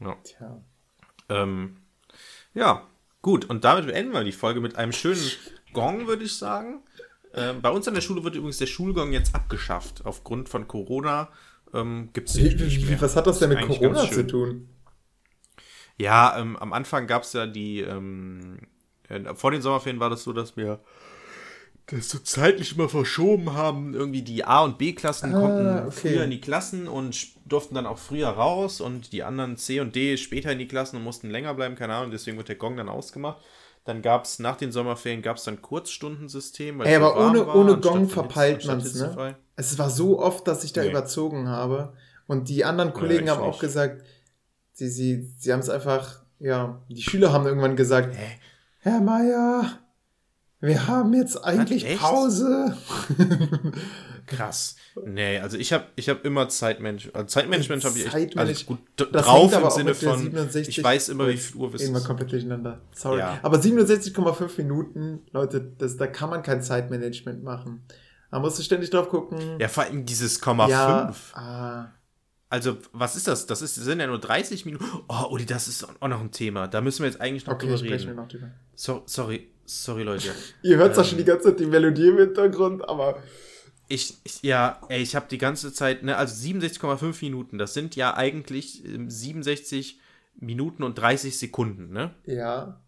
Ja. 0.00 0.16
Tja. 0.24 0.62
Ähm, 1.28 1.76
ja, 2.54 2.86
gut. 3.22 3.44
Und 3.44 3.64
damit 3.64 3.86
beenden 3.86 4.12
wir 4.12 4.24
die 4.24 4.32
Folge 4.32 4.60
mit 4.60 4.76
einem 4.76 4.92
schönen 4.92 5.30
Gong, 5.72 6.06
würde 6.06 6.24
ich 6.24 6.36
sagen. 6.36 6.82
Ähm, 7.34 7.62
bei 7.62 7.70
uns 7.70 7.86
an 7.86 7.94
der 7.94 8.00
Schule 8.00 8.24
wird 8.24 8.34
übrigens 8.34 8.58
der 8.58 8.66
Schulgong 8.66 9.12
jetzt 9.12 9.34
abgeschafft. 9.34 10.04
Aufgrund 10.04 10.48
von 10.48 10.66
Corona 10.66 11.28
ähm, 11.72 12.10
gibt 12.12 12.28
es 12.28 12.36
wie, 12.36 12.88
wie, 12.88 13.00
was 13.00 13.16
hat 13.16 13.26
das 13.26 13.38
denn 13.38 13.50
mit 13.50 13.60
Corona 13.60 14.10
zu 14.10 14.26
tun? 14.26 14.68
Ja, 15.96 16.38
ähm, 16.38 16.56
am 16.56 16.72
Anfang 16.72 17.06
gab 17.06 17.22
es 17.22 17.32
ja 17.34 17.46
die, 17.46 17.80
ähm, 17.80 18.58
äh, 19.08 19.34
vor 19.34 19.50
den 19.50 19.62
Sommerferien 19.62 20.00
war 20.00 20.10
das 20.10 20.24
so, 20.24 20.32
dass 20.32 20.56
wir 20.56 20.80
das 21.98 22.08
so 22.10 22.18
zeitlich 22.18 22.74
immer 22.76 22.88
verschoben 22.88 23.54
haben. 23.54 23.94
Irgendwie 23.94 24.22
die 24.22 24.44
A- 24.44 24.62
und 24.64 24.78
B-Klassen 24.78 25.34
Ah, 25.34 25.40
konnten 25.40 25.68
okay. 25.86 25.90
früher 25.90 26.24
in 26.24 26.30
die 26.30 26.40
Klassen 26.40 26.88
und 26.88 27.16
durften 27.48 27.74
dann 27.74 27.86
auch 27.86 27.98
früher 27.98 28.28
raus 28.28 28.80
und 28.80 29.12
die 29.12 29.22
anderen 29.24 29.56
C 29.56 29.80
und 29.80 29.94
D 29.96 30.16
später 30.16 30.52
in 30.52 30.58
die 30.58 30.68
Klassen 30.68 30.96
und 30.96 31.04
mussten 31.04 31.30
länger 31.30 31.54
bleiben, 31.54 31.74
keine 31.74 31.94
Ahnung, 31.94 32.10
deswegen 32.10 32.36
wird 32.36 32.48
der 32.48 32.56
Gong 32.56 32.76
dann 32.76 32.88
ausgemacht. 32.88 33.38
Dann 33.84 34.02
gab 34.02 34.24
es 34.24 34.38
nach 34.38 34.56
den 34.56 34.72
Sommerferien 34.72 35.22
gab 35.22 35.38
es 35.38 35.44
dann 35.44 35.62
Kurzstundensystem. 35.62 36.78
weil 36.78 36.86
Ey, 36.86 36.96
aber 36.96 37.16
warm 37.16 37.30
ohne, 37.30 37.46
war, 37.46 37.54
ohne 37.56 37.76
Gong 37.78 38.08
verpeilt 38.08 38.66
man 38.66 38.78
es, 38.78 38.94
ne? 38.94 39.36
Es 39.56 39.78
war 39.78 39.90
so 39.90 40.18
oft, 40.20 40.46
dass 40.46 40.64
ich 40.64 40.72
da 40.72 40.82
Nee. 40.82 40.90
überzogen 40.90 41.48
habe. 41.48 41.94
Und 42.26 42.48
die 42.48 42.64
anderen 42.64 42.92
Kollegen 42.92 43.24
ich 43.24 43.30
haben 43.30 43.40
auch 43.42 43.48
nicht. 43.52 43.60
gesagt, 43.60 44.02
sie, 44.72 44.88
sie, 44.88 45.32
sie 45.38 45.52
haben 45.52 45.60
es 45.60 45.68
einfach, 45.70 46.22
ja, 46.38 46.82
die 46.88 47.02
Schüler 47.02 47.32
haben 47.32 47.46
irgendwann 47.46 47.74
gesagt, 47.74 48.14
Hä? 48.16 48.38
Herr 48.78 49.00
Meier, 49.00 49.78
wir 50.60 50.86
haben 50.86 51.12
jetzt 51.14 51.36
eigentlich? 51.44 51.98
Pause. 51.98 52.76
Krass. 54.26 54.76
Nee, 55.04 55.38
also 55.38 55.56
ich 55.56 55.72
habe 55.72 55.86
ich 55.96 56.08
hab 56.08 56.24
immer 56.24 56.48
Zeitmanagement. 56.48 57.14
Also 57.16 57.26
Zeitmanagement 57.26 57.84
habe 57.84 57.98
ich 57.98 58.06
echt 58.06 58.14
Zeitmanage- 58.14 58.38
also 58.48 58.64
gut 58.66 58.78
Das 58.96 59.24
drauf 59.26 59.52
im 59.52 59.70
Sinne 59.70 59.94
von 59.94 60.18
67 60.18 60.78
ich 60.78 60.84
weiß 60.84 61.08
immer, 61.10 61.28
wie 61.28 61.36
viel 61.36 61.56
Uhr 61.60 61.72
wir 61.72 61.80
Reden 61.80 61.94
wir 61.94 62.00
komplett 62.02 62.30
durcheinander. 62.32 62.80
Sorry. 62.94 63.18
Ja. 63.20 63.38
Aber 63.42 63.58
67,5 63.58 64.50
Minuten, 64.58 65.20
Leute, 65.32 65.60
das, 65.78 65.96
da 65.96 66.06
kann 66.06 66.30
man 66.30 66.42
kein 66.42 66.62
Zeitmanagement 66.62 67.42
machen. 67.42 67.82
Da 68.30 68.38
musst 68.38 68.58
du 68.58 68.62
ständig 68.62 68.90
drauf 68.90 69.08
gucken. 69.08 69.58
Ja, 69.58 69.66
vor 69.68 69.84
allem 69.84 70.06
dieses 70.06 70.40
Komma 70.40 70.68
Ja, 70.68 71.06
5. 71.06 71.32
ah, 71.34 71.92
Also, 72.48 72.76
was 72.92 73.16
ist 73.16 73.26
das? 73.26 73.46
Das 73.46 73.60
ist, 73.62 73.74
sind 73.74 73.98
ja 73.98 74.06
nur 74.06 74.20
30 74.20 74.64
Minuten. 74.66 74.84
Oh, 75.08 75.26
Uli, 75.30 75.46
das 75.46 75.66
ist 75.66 75.84
auch 76.00 76.08
noch 76.08 76.20
ein 76.20 76.30
Thema. 76.30 76.68
Da 76.68 76.80
müssen 76.80 77.02
wir 77.02 77.10
jetzt 77.10 77.20
eigentlich 77.20 77.46
noch 77.46 77.54
okay, 77.54 77.66
drüber 77.66 77.82
reden. 77.82 78.14
noch 78.14 78.28
drüber. 78.28 78.50
So, 78.76 79.02
sorry, 79.06 79.50
sorry, 79.70 80.02
Leute. 80.02 80.34
Ihr 80.62 80.76
hört 80.76 80.94
zwar 80.94 81.04
Ähm. 81.04 81.08
schon 81.10 81.18
die 81.18 81.24
ganze 81.24 81.48
Zeit 81.50 81.60
die 81.60 81.66
Melodie 81.66 82.08
im 82.08 82.18
Hintergrund, 82.18 82.88
aber 82.88 83.22
Ich, 83.88 84.16
ich 84.24 84.42
ja, 84.42 84.80
ey, 84.88 85.02
ich 85.02 85.14
habe 85.16 85.26
die 85.30 85.38
ganze 85.38 85.72
Zeit, 85.72 86.02
ne, 86.02 86.16
also 86.16 86.34
67,5 86.34 87.24
Minuten, 87.24 87.58
das 87.58 87.74
sind 87.74 87.96
ja 87.96 88.14
eigentlich 88.16 88.84
ähm, 88.84 89.10
67 89.10 90.00
Minuten 90.36 90.82
und 90.82 90.94
30 90.96 91.38
Sekunden, 91.38 91.92
ne? 91.92 92.14
ja. 92.26 92.80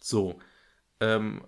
So. 0.00 0.38
Ähm, 1.00 1.42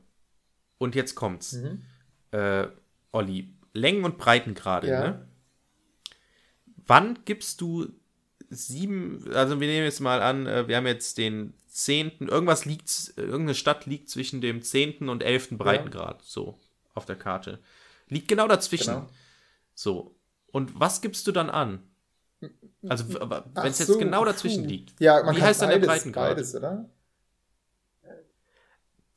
und 0.78 0.94
jetzt 0.94 1.14
kommt's. 1.16 1.54
Mhm. 1.54 1.82
Äh, 2.30 2.68
Olli, 3.12 3.52
Längen- 3.72 4.04
und 4.04 4.16
Breitengrade, 4.18 4.88
Ja. 4.88 5.00
ne? 5.00 5.28
Wann 6.86 7.18
gibst 7.24 7.60
du 7.60 7.88
sieben, 8.50 9.28
also 9.34 9.58
wir 9.58 9.66
nehmen 9.66 9.84
jetzt 9.86 10.00
mal 10.00 10.20
an, 10.22 10.46
äh, 10.46 10.68
wir 10.68 10.76
haben 10.76 10.86
jetzt 10.86 11.18
den 11.18 11.54
zehnten, 11.74 12.28
irgendwas 12.28 12.64
liegt, 12.66 13.14
irgendeine 13.16 13.56
Stadt 13.56 13.84
liegt 13.86 14.08
zwischen 14.08 14.40
dem 14.40 14.62
zehnten 14.62 15.08
und 15.08 15.24
elften 15.24 15.58
Breitengrad, 15.58 16.22
so, 16.22 16.56
auf 16.94 17.04
der 17.04 17.16
Karte. 17.16 17.58
Liegt 18.08 18.28
genau 18.28 18.46
dazwischen. 18.46 18.94
Genau. 18.94 19.10
So. 19.74 20.14
Und 20.52 20.78
was 20.78 21.00
gibst 21.00 21.26
du 21.26 21.32
dann 21.32 21.50
an? 21.50 21.82
Also, 22.86 23.08
wenn 23.08 23.72
es 23.72 23.80
jetzt 23.80 23.88
so, 23.88 23.98
genau 23.98 24.24
dazwischen 24.24 24.64
puh. 24.64 24.68
liegt. 24.68 25.00
Ja, 25.00 25.22
man 25.24 25.34
Wie 25.34 25.42
heißt 25.42 25.62
dann 25.62 25.70
der 25.70 25.78
beides, 25.78 25.88
Breitengrad? 25.88 26.36
beides, 26.36 26.54
oder? 26.54 26.88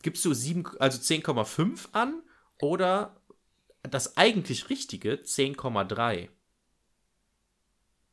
Gibst 0.02 0.26
du 0.26 0.34
7, 0.34 0.66
also 0.80 1.00
10,5 1.00 1.90
an 1.92 2.24
oder 2.60 3.22
das 3.84 4.18
eigentlich 4.18 4.70
richtige 4.72 5.14
10,3? 5.14 6.30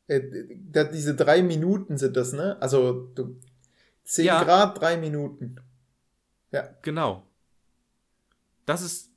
Äh, 0.07 0.21
diese 0.93 1.15
drei 1.15 1.43
Minuten 1.43 1.97
sind 1.97 2.17
das, 2.17 2.35
ne? 2.35 2.61
Also 2.61 3.11
du, 3.15 3.41
10 4.05 4.25
Ja. 4.27 4.43
Grad, 4.45 4.81
drei 4.81 4.97
Minuten. 4.97 5.57
Ja. 6.53 6.69
Genau. 6.83 7.27
Das 8.67 8.83
ist. 8.83 9.11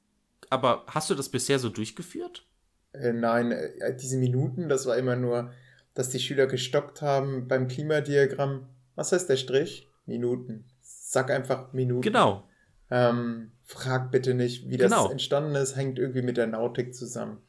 Aber 0.50 0.86
hast 0.88 1.10
du 1.10 1.16
das 1.16 1.30
bisher 1.30 1.60
so 1.60 1.70
durchgeführt? 1.70 2.46
Äh, 2.94 3.12
nein, 3.14 3.52
äh, 3.52 3.96
diese 3.96 4.18
Minuten, 4.18 4.70
das 4.70 4.86
war 4.86 4.98
immer 4.98 5.16
nur, 5.16 5.52
dass 5.94 6.10
die 6.10 6.20
Schüler 6.20 6.48
gestockt 6.48 7.02
haben 7.02 7.48
beim 7.48 7.68
Klimadiagramm. 7.68 8.70
Was 8.96 9.12
heißt 9.12 9.30
der 9.30 9.36
Strich? 9.38 9.90
Minuten. 10.06 10.66
Sag 10.82 11.30
einfach 11.30 11.74
Minuten. 11.74 12.02
Genau. 12.02 12.48
Ähm, 12.90 13.52
frag 13.66 14.12
bitte 14.12 14.34
nicht, 14.34 14.70
wie 14.70 14.78
das 14.78 14.90
Genau. 14.92 15.10
entstanden 15.12 15.56
ist, 15.56 15.76
hängt 15.76 16.00
irgendwie 16.00 16.22
mit 16.22 16.38
der 16.38 16.48
Nautik 16.48 16.96
zusammen. 16.96 17.42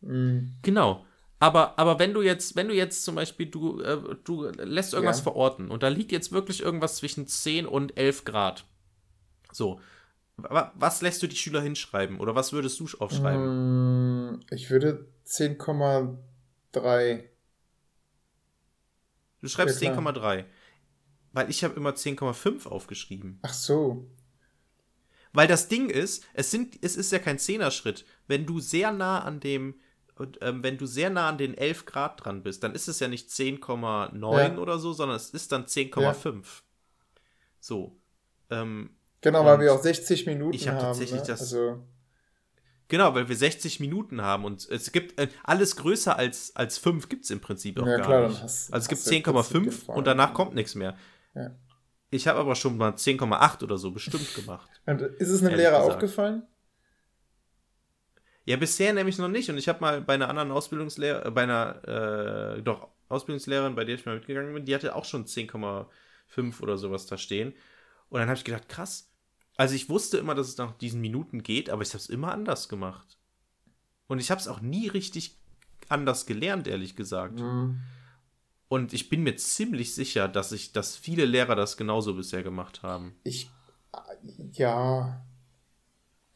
Mm, 0.00 0.56
Genau. 0.62 1.04
Aber, 1.40 1.78
aber 1.78 1.98
wenn 2.00 2.12
du 2.14 2.22
jetzt, 2.22 2.56
wenn 2.56 2.66
du 2.68 2.74
jetzt 2.74 3.04
zum 3.04 3.14
Beispiel, 3.14 3.46
du, 3.46 3.80
äh, 3.80 4.16
du 4.24 4.44
lässt 4.46 4.92
irgendwas 4.92 5.18
Ja. 5.18 5.22
verorten 5.24 5.70
und 5.70 5.82
da 5.82 5.88
liegt 5.88 6.10
jetzt 6.12 6.32
wirklich 6.32 6.62
irgendwas 6.62 6.96
zwischen 6.96 7.26
10 7.28 7.66
und 7.66 7.96
11 7.96 8.24
Grad. 8.24 8.64
So. 9.52 9.80
Wa- 10.36 10.72
Was 10.76 11.00
lässt 11.02 11.22
du 11.22 11.26
die 11.28 11.36
Schüler 11.36 11.60
hinschreiben? 11.62 12.18
Oder 12.20 12.34
was 12.34 12.52
würdest 12.52 12.78
du 12.80 12.86
aufschreiben? 12.98 14.30
mm, 14.32 14.40
ich 14.50 14.70
würde 14.70 15.06
10,3. 15.24 17.24
Du 19.40 19.48
schreibst 19.48 19.80
Ja, 19.82 19.92
klar. 19.92 20.12
10,3. 20.14 20.44
Weil 21.32 21.50
ich 21.50 21.62
habe 21.64 21.74
immer 21.74 21.94
10,5 21.94 22.66
aufgeschrieben. 22.66 23.38
Ach 23.42 23.52
so. 23.54 24.10
Weil 25.32 25.46
das 25.46 25.68
Ding 25.68 25.90
ist, 25.90 26.24
es, 26.32 26.50
sind, 26.50 26.78
es 26.82 26.96
ist 26.96 27.12
ja 27.12 27.18
kein 27.18 27.38
Zehnerschritt. 27.38 28.04
Wenn 28.26 28.46
du 28.46 28.60
sehr 28.60 28.92
nah 28.92 29.20
an 29.22 29.40
dem, 29.40 29.74
und, 30.20 30.38
ähm, 30.42 30.62
wenn 30.62 30.78
du 30.78 30.86
sehr 30.86 31.10
nah 31.10 31.28
an 31.28 31.38
den 31.38 31.56
11 31.56 31.84
Grad 31.86 32.24
dran 32.24 32.42
bist, 32.42 32.62
dann 32.62 32.74
ist 32.74 32.88
es 32.88 33.00
ja 33.00 33.08
nicht 33.08 33.30
10,9 33.30 34.38
Ja. 34.54 34.58
oder 34.58 34.78
so, 34.78 34.92
sondern 34.92 35.16
es 35.16 35.30
ist 35.30 35.52
dann 35.52 35.66
10,5. 35.66 36.62
So. 37.60 37.96
Ähm, 38.50 38.90
Genau, 39.20 39.44
weil 39.44 39.58
wir 39.60 39.72
auch 39.74 39.82
60 39.82 40.26
Minuten 40.26 40.54
ich 40.54 40.68
hab 40.68 40.76
haben. 40.76 40.82
tatsächlich 40.82 41.20
ne? 41.22 41.26
das- 41.26 41.40
Also, 41.40 41.82
genau, 42.86 43.14
weil 43.14 43.28
wir 43.28 43.36
60 43.36 43.80
Minuten 43.80 44.22
haben 44.22 44.44
und 44.44 44.68
es 44.70 44.92
gibt 44.92 45.18
äh, 45.18 45.28
alles 45.42 45.74
größer 45.76 46.16
als, 46.16 46.54
als 46.54 46.78
5 46.78 47.08
gibt 47.08 47.24
es 47.24 47.30
im 47.30 47.40
Prinzip 47.40 47.80
auch 47.80 47.86
Ja, 47.86 47.96
gar 47.96 48.06
klar, 48.06 48.28
nicht. 48.28 48.42
hast- 48.42 48.72
also 48.72 48.84
es 48.84 48.88
gibt 48.88 49.00
hast 49.00 49.10
du 49.10 49.14
im 49.16 49.22
Prinzip 49.22 49.44
10,5 49.52 49.64
gefallen. 49.64 49.98
und 49.98 50.06
danach 50.06 50.34
kommt 50.34 50.54
nichts 50.54 50.74
mehr. 50.76 50.96
Ja. 51.34 51.50
Ich 52.10 52.26
habe 52.28 52.38
aber 52.38 52.54
schon 52.54 52.76
mal 52.78 52.94
10,8 52.96 53.62
oder 53.62 53.76
so 53.76 53.90
bestimmt 53.90 54.32
gemacht. 54.34 54.70
und 54.86 55.02
ist 55.02 55.28
es 55.28 55.42
einem 55.42 55.56
Lehrer 55.56 55.78
gesagt. 55.80 55.94
aufgefallen? 55.96 56.42
Ja, 58.48 58.56
bisher 58.56 58.94
nämlich 58.94 59.18
noch 59.18 59.28
nicht. 59.28 59.50
Und 59.50 59.58
ich 59.58 59.68
habe 59.68 59.82
mal 59.82 60.00
bei 60.00 60.14
einer 60.14 60.30
anderen 60.30 60.52
Ausbildungslehrerin, 60.52 61.26
äh, 61.26 61.30
bei 61.32 61.42
einer, 61.42 62.56
äh, 62.56 62.62
doch, 62.62 62.88
Ausbildungslehrerin, 63.10 63.74
bei 63.74 63.84
der 63.84 63.96
ich 63.96 64.06
mal 64.06 64.14
mitgegangen 64.14 64.54
bin, 64.54 64.64
die 64.64 64.74
hatte 64.74 64.96
auch 64.96 65.04
schon 65.04 65.26
10,5 65.26 66.62
oder 66.62 66.78
sowas 66.78 67.04
da 67.04 67.18
stehen. 67.18 67.52
Und 68.08 68.20
dann 68.20 68.28
habe 68.30 68.38
ich 68.38 68.44
gedacht, 68.44 68.70
krass. 68.70 69.12
Also 69.58 69.74
ich 69.74 69.90
wusste 69.90 70.16
immer, 70.16 70.34
dass 70.34 70.48
es 70.48 70.56
nach 70.56 70.72
diesen 70.78 71.02
Minuten 71.02 71.42
geht, 71.42 71.68
aber 71.68 71.82
ich 71.82 71.90
habe 71.90 71.98
es 71.98 72.08
immer 72.08 72.32
anders 72.32 72.70
gemacht. 72.70 73.18
Und 74.06 74.18
ich 74.18 74.30
habe 74.30 74.40
es 74.40 74.48
auch 74.48 74.62
nie 74.62 74.88
richtig 74.88 75.36
anders 75.90 76.24
gelernt, 76.24 76.66
ehrlich 76.68 76.96
gesagt. 76.96 77.40
Mhm. 77.40 77.82
Und 78.68 78.94
ich 78.94 79.10
bin 79.10 79.24
mir 79.24 79.36
ziemlich 79.36 79.94
sicher, 79.94 80.26
dass 80.26 80.52
ich, 80.52 80.72
dass 80.72 80.96
viele 80.96 81.26
Lehrer 81.26 81.54
das 81.54 81.76
genauso 81.76 82.14
bisher 82.14 82.42
gemacht 82.42 82.82
haben. 82.82 83.14
Ich, 83.24 83.50
ja, 84.52 85.22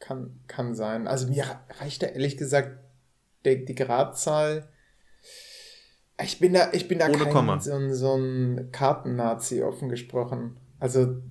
kann, 0.03 0.39
kann 0.47 0.75
sein. 0.75 1.07
Also 1.07 1.27
mir 1.29 1.45
reicht 1.79 2.03
da 2.03 2.07
ehrlich 2.07 2.37
gesagt 2.37 2.77
der, 3.45 3.55
die 3.55 3.73
Gradzahl. 3.75 4.67
Ich 6.21 6.39
bin 6.39 6.53
da, 6.53 6.71
ich 6.73 6.87
bin 6.87 6.99
da 6.99 7.07
Ohne 7.07 7.17
kein 7.17 7.33
Komma. 7.33 7.59
so, 7.59 7.73
ein- 7.73 7.93
so 7.93 8.15
ein 8.15 8.69
Kartennazi 8.71 9.63
offen 9.63 9.89
gesprochen. 9.89 10.57
Also 10.79 11.21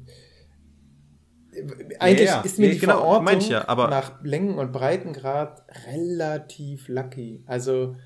eigentlich 2.01 2.29
ja. 2.29 2.41
ist 2.41 2.59
mir 2.59 2.69
Ja, 2.69 2.73
die 2.75 2.79
genau, 2.79 2.99
Verortung 2.99 3.41
ja, 3.51 3.65
nach 3.89 4.23
Längen- 4.25 4.59
und 4.59 4.73
Breitengrad 4.73 5.63
relativ 5.87 6.89
lucky. 6.89 7.45
Also 7.47 7.97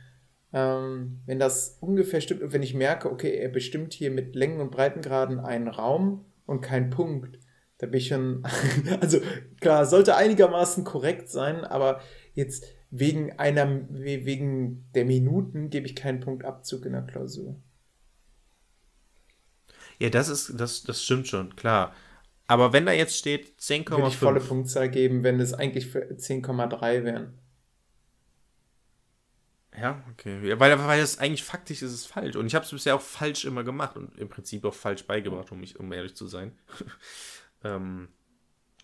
ähm, 0.52 1.20
wenn 1.26 1.38
das 1.38 1.78
ungefähr 1.80 2.20
stimmt 2.20 2.43
und 2.43 2.52
wenn 2.52 2.62
ich 2.62 2.74
merke, 2.74 3.10
okay, 3.10 3.36
er 3.36 3.48
bestimmt 3.48 3.93
hier 3.93 4.10
mit 4.10 4.34
Längen- 4.34 4.60
und 4.60 4.70
Breitengraden 4.72 5.38
einen 5.38 5.68
Raum 5.68 6.24
und 6.47 6.60
keinen 6.60 6.90
Punkt, 6.90 7.38
da 7.78 7.86
bin 7.86 7.98
ich 8.01 8.09
schon, 8.09 8.44
also 9.01 9.20
klar, 9.61 9.86
sollte 9.86 10.16
einigermaßen 10.16 10.85
korrekt 10.85 11.28
sein, 11.31 11.65
aber 11.65 12.01
jetzt 12.35 12.65
wegen 12.90 13.39
einer, 13.39 13.66
we- 13.90 14.24
wegen 14.27 14.90
der 14.94 15.05
Minuten 15.05 15.70
gebe 15.70 15.86
ich 15.86 15.97
keinen 15.97 16.20
Punktabzug 16.20 16.86
in 16.86 16.93
der 16.93 17.03
Klausur. 17.03 17.57
Ja, 19.98 20.11
das 20.11 20.28
ist, 20.28 20.53
das, 20.61 20.82
das 20.82 21.03
stimmt 21.05 21.28
schon, 21.28 21.57
klar. 21.57 21.94
Aber 22.47 22.73
wenn 22.73 22.86
da 22.86 22.93
jetzt 22.93 23.16
steht 23.16 23.61
Würde 23.89 24.07
ich 24.07 24.16
volle 24.16 24.40
10,5. 24.40 24.43
Punktzahl 24.43 24.89
geben, 24.89 25.24
wenn 25.24 25.40
es 25.40 25.53
eigentlich 25.53 25.89
für 25.89 26.16
10,3 26.19 27.03
wären. 27.03 27.36
Ja, 29.78 30.03
okay. 30.11 30.48
Ja, 30.48 30.59
weil, 30.59 30.78
weil 30.86 31.01
das 31.01 31.19
eigentlich 31.19 31.44
faktisch 31.44 31.82
ist 31.82 31.93
es 31.93 32.07
falsch. 32.07 32.35
Und 32.36 32.47
ich 32.47 32.55
habe 32.55 32.65
es 32.65 32.70
bisher 32.70 32.94
auch 32.94 33.01
falsch 33.03 33.44
immer 33.44 33.62
gemacht 33.62 33.97
und 33.97 34.16
im 34.19 34.28
Prinzip 34.28 34.65
auch 34.65 34.73
falsch 34.74 35.05
beigebracht, 35.07 35.53
um, 35.53 35.61
mich, 35.61 35.78
um 35.78 35.93
ehrlich 35.93 36.15
zu 36.16 36.27
sein. 36.27 36.53
ähm, 37.66 38.09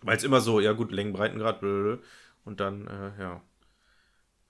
weil 0.01 0.17
es 0.17 0.23
immer 0.23 0.41
so, 0.41 0.59
ja 0.59 0.73
gut, 0.73 0.91
Längen, 0.91 1.13
Breitengrad, 1.13 1.61
blablabla. 1.61 1.99
und 2.45 2.59
dann, 2.59 2.87
äh, 2.87 3.21
ja. 3.21 3.41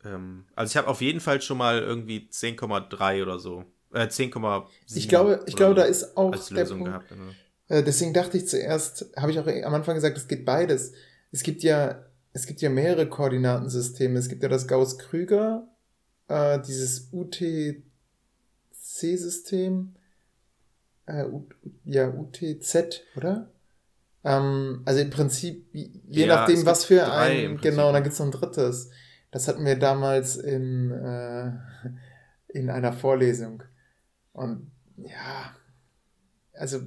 Ähm, 0.03 0.45
also 0.55 0.71
ich 0.71 0.77
habe 0.77 0.87
auf 0.87 1.01
jeden 1.01 1.19
Fall 1.19 1.41
schon 1.41 1.57
mal 1.57 1.79
irgendwie 1.79 2.27
10,3 2.31 3.21
oder 3.21 3.39
so. 3.39 3.65
Äh, 3.93 4.07
10,7. 4.07 4.71
Ich 4.95 5.07
glaube, 5.07 5.43
ich 5.45 5.55
glaube, 5.55 5.75
da 5.75 5.83
ist 5.83 6.17
auch 6.17 6.31
als 6.31 6.49
Lösung 6.49 6.83
gehabt. 6.85 7.11
Ne? 7.11 7.35
Äh, 7.67 7.83
deswegen 7.83 8.13
dachte 8.13 8.37
ich 8.37 8.47
zuerst, 8.47 9.11
habe 9.15 9.31
ich 9.31 9.39
auch 9.39 9.47
am 9.47 9.73
Anfang 9.73 9.95
gesagt, 9.95 10.17
es 10.17 10.27
geht 10.27 10.45
beides. 10.45 10.93
Es 11.31 11.43
gibt 11.43 11.63
ja, 11.63 12.03
es 12.33 12.45
gibt 12.47 12.61
ja 12.61 12.69
mehrere 12.69 13.07
Koordinatensysteme. 13.07 14.19
Es 14.19 14.27
gibt 14.29 14.43
ja 14.43 14.49
das 14.49 14.67
Gauss-Krüger, 14.67 15.67
äh, 16.27 16.59
dieses 16.61 17.09
UTC-System, 17.11 17.83
äh, 21.05 21.25
ja, 21.85 22.09
UTZ, 22.09 23.03
oder? 23.15 23.52
Ähm, 24.23 24.81
also 24.85 25.01
im 25.01 25.09
Prinzip, 25.09 25.67
je 25.73 26.25
Ja, 26.25 26.27
nachdem, 26.35 26.65
was 26.65 26.85
für 26.85 27.11
ein, 27.11 27.57
genau, 27.57 27.91
dann 27.91 28.03
gibt 28.03 28.13
es 28.13 28.19
noch 28.19 28.27
ein 28.27 28.31
drittes. 28.31 28.89
Das 29.31 29.47
hatten 29.47 29.65
wir 29.65 29.77
damals 29.77 30.35
in, 30.35 30.91
äh, 30.91 31.51
in 32.47 32.69
einer 32.69 32.93
Vorlesung. 32.93 33.63
Und 34.31 34.71
ja, 34.97 35.55
also 36.53 36.81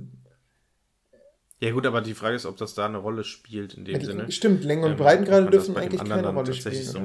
Ja 1.60 1.72
gut, 1.72 1.86
aber 1.86 2.00
die 2.00 2.14
Frage 2.14 2.36
ist, 2.36 2.46
ob 2.46 2.56
das 2.56 2.74
da 2.74 2.86
eine 2.86 2.98
Rolle 2.98 3.24
spielt 3.24 3.74
in 3.74 3.84
dem 3.84 4.00
Sinne. 4.02 4.30
Stimmt, 4.30 4.64
Länge 4.64 4.86
und 4.86 4.92
Ähm, 4.92 4.98
Breitengrade 4.98 5.50
dürfen 5.50 5.76
eigentlich 5.76 6.04
keine 6.04 6.28
Rolle 6.32 6.52
spielen. 6.54 6.82
so. 6.84 7.00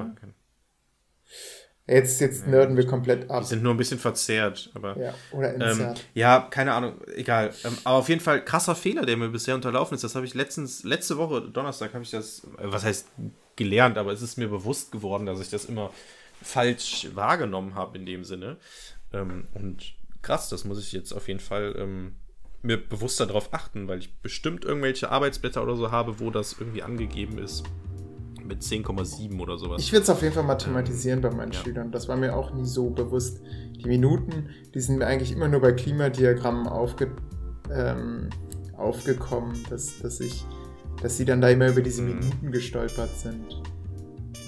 Jetzt, 1.91 2.22
jetzt 2.22 2.45
Ja, 2.45 2.51
nerden 2.51 2.77
wir 2.77 2.88
komplett 2.88 3.30
ab. 3.30 3.41
Die 3.41 3.49
sind 3.49 3.63
nur 3.63 3.73
ein 3.73 3.77
bisschen 3.77 3.99
verzerrt, 3.99 4.69
aber. 4.73 4.97
Ja, 4.97 5.13
oder 5.31 5.53
Ähm, 5.59 5.93
ja, 6.13 6.47
keine 6.49 6.73
Ahnung, 6.73 6.95
egal. 7.15 7.53
Ähm, 7.65 7.77
aber 7.84 7.97
auf 7.97 8.07
jeden 8.07 8.22
Fall 8.22 8.45
krasser 8.45 8.76
Fehler, 8.76 9.05
der 9.05 9.18
mir 9.18 9.27
bisher 9.27 9.55
unterlaufen 9.55 9.95
ist. 9.95 10.03
Das 10.03 10.15
habe 10.15 10.26
ich 10.26 10.34
letztens, 10.34 10.85
letzte 10.85 11.18
Woche, 11.18 11.41
Donnerstag, 11.41 11.93
habe 11.93 12.03
ich 12.03 12.11
das, 12.11 12.45
äh, 12.57 12.63
was 12.63 12.85
heißt 12.85 13.07
gelernt, 13.57 13.97
aber 13.97 14.13
es 14.13 14.22
ist 14.22 14.38
mir 14.38 14.47
bewusst 14.47 14.93
geworden, 14.93 15.26
dass 15.26 15.41
ich 15.41 15.49
das 15.49 15.65
immer 15.65 15.91
falsch 16.41 17.09
wahrgenommen 17.13 17.76
habe 17.76 17.97
in 17.97 18.05
dem 18.05 18.23
Sinne. 18.23 18.55
Ähm, 19.11 19.49
und 19.53 19.93
krass, 20.22 20.47
das 20.47 20.63
muss 20.63 20.80
ich 20.80 20.93
jetzt 20.93 21.11
auf 21.11 21.27
jeden 21.27 21.41
Fall 21.41 21.76
ähm, 21.77 22.15
mir 22.61 22.77
bewusster 22.77 23.26
darauf 23.26 23.53
achten, 23.53 23.89
weil 23.89 23.99
ich 23.99 24.13
bestimmt 24.19 24.63
irgendwelche 24.63 25.11
Arbeitsblätter 25.11 25.61
oder 25.61 25.76
so 25.76 25.91
habe, 25.91 26.22
wo 26.22 26.30
das 26.30 26.55
irgendwie 26.57 26.84
angegeben 26.84 27.38
ist. 27.38 27.63
Mit 28.45 28.61
10,7 28.61 29.39
oder 29.39 29.57
sowas. 29.57 29.81
Ich 29.81 29.91
würde 29.91 30.03
es 30.03 30.09
auf 30.09 30.22
jeden 30.22 30.34
Fall 30.34 30.43
mathematisieren 30.43 31.22
bei 31.22 31.30
meinen 31.31 31.51
ja. 31.51 31.59
Schülern. 31.59 31.91
Das 31.91 32.07
war 32.07 32.18
mir 32.18 32.35
auch 32.35 32.53
nie 32.53 32.65
so 32.65 32.89
bewusst. 32.89 33.41
Die 33.77 33.88
Minuten, 33.88 34.49
die 34.73 34.80
sind 34.80 34.97
mir 34.99 35.07
eigentlich 35.07 35.31
immer 35.31 35.47
nur 35.47 35.61
bei 35.61 35.72
Klimadiagrammen 35.72 36.68
aufge, 36.68 37.11
ähm, 37.73 38.30
aufgekommen, 38.77 39.53
dass, 39.69 39.99
dass 39.99 40.19
ich, 40.19 40.43
dass 41.01 41.18
sie 41.18 41.26
dann 41.26 41.41
da 41.41 41.49
immer 41.49 41.69
über 41.69 41.81
diese 41.81 42.01
Mhm. 42.01 42.19
Minuten 42.19 42.51
gestolpert 42.51 43.18
sind. 43.18 43.61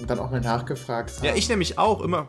Und 0.00 0.10
dann 0.10 0.18
auch 0.18 0.30
mal 0.30 0.40
nachgefragt 0.40 1.16
haben. 1.18 1.24
Ja, 1.26 1.34
ich 1.34 1.48
nämlich 1.48 1.78
auch 1.78 2.00
immer. 2.00 2.28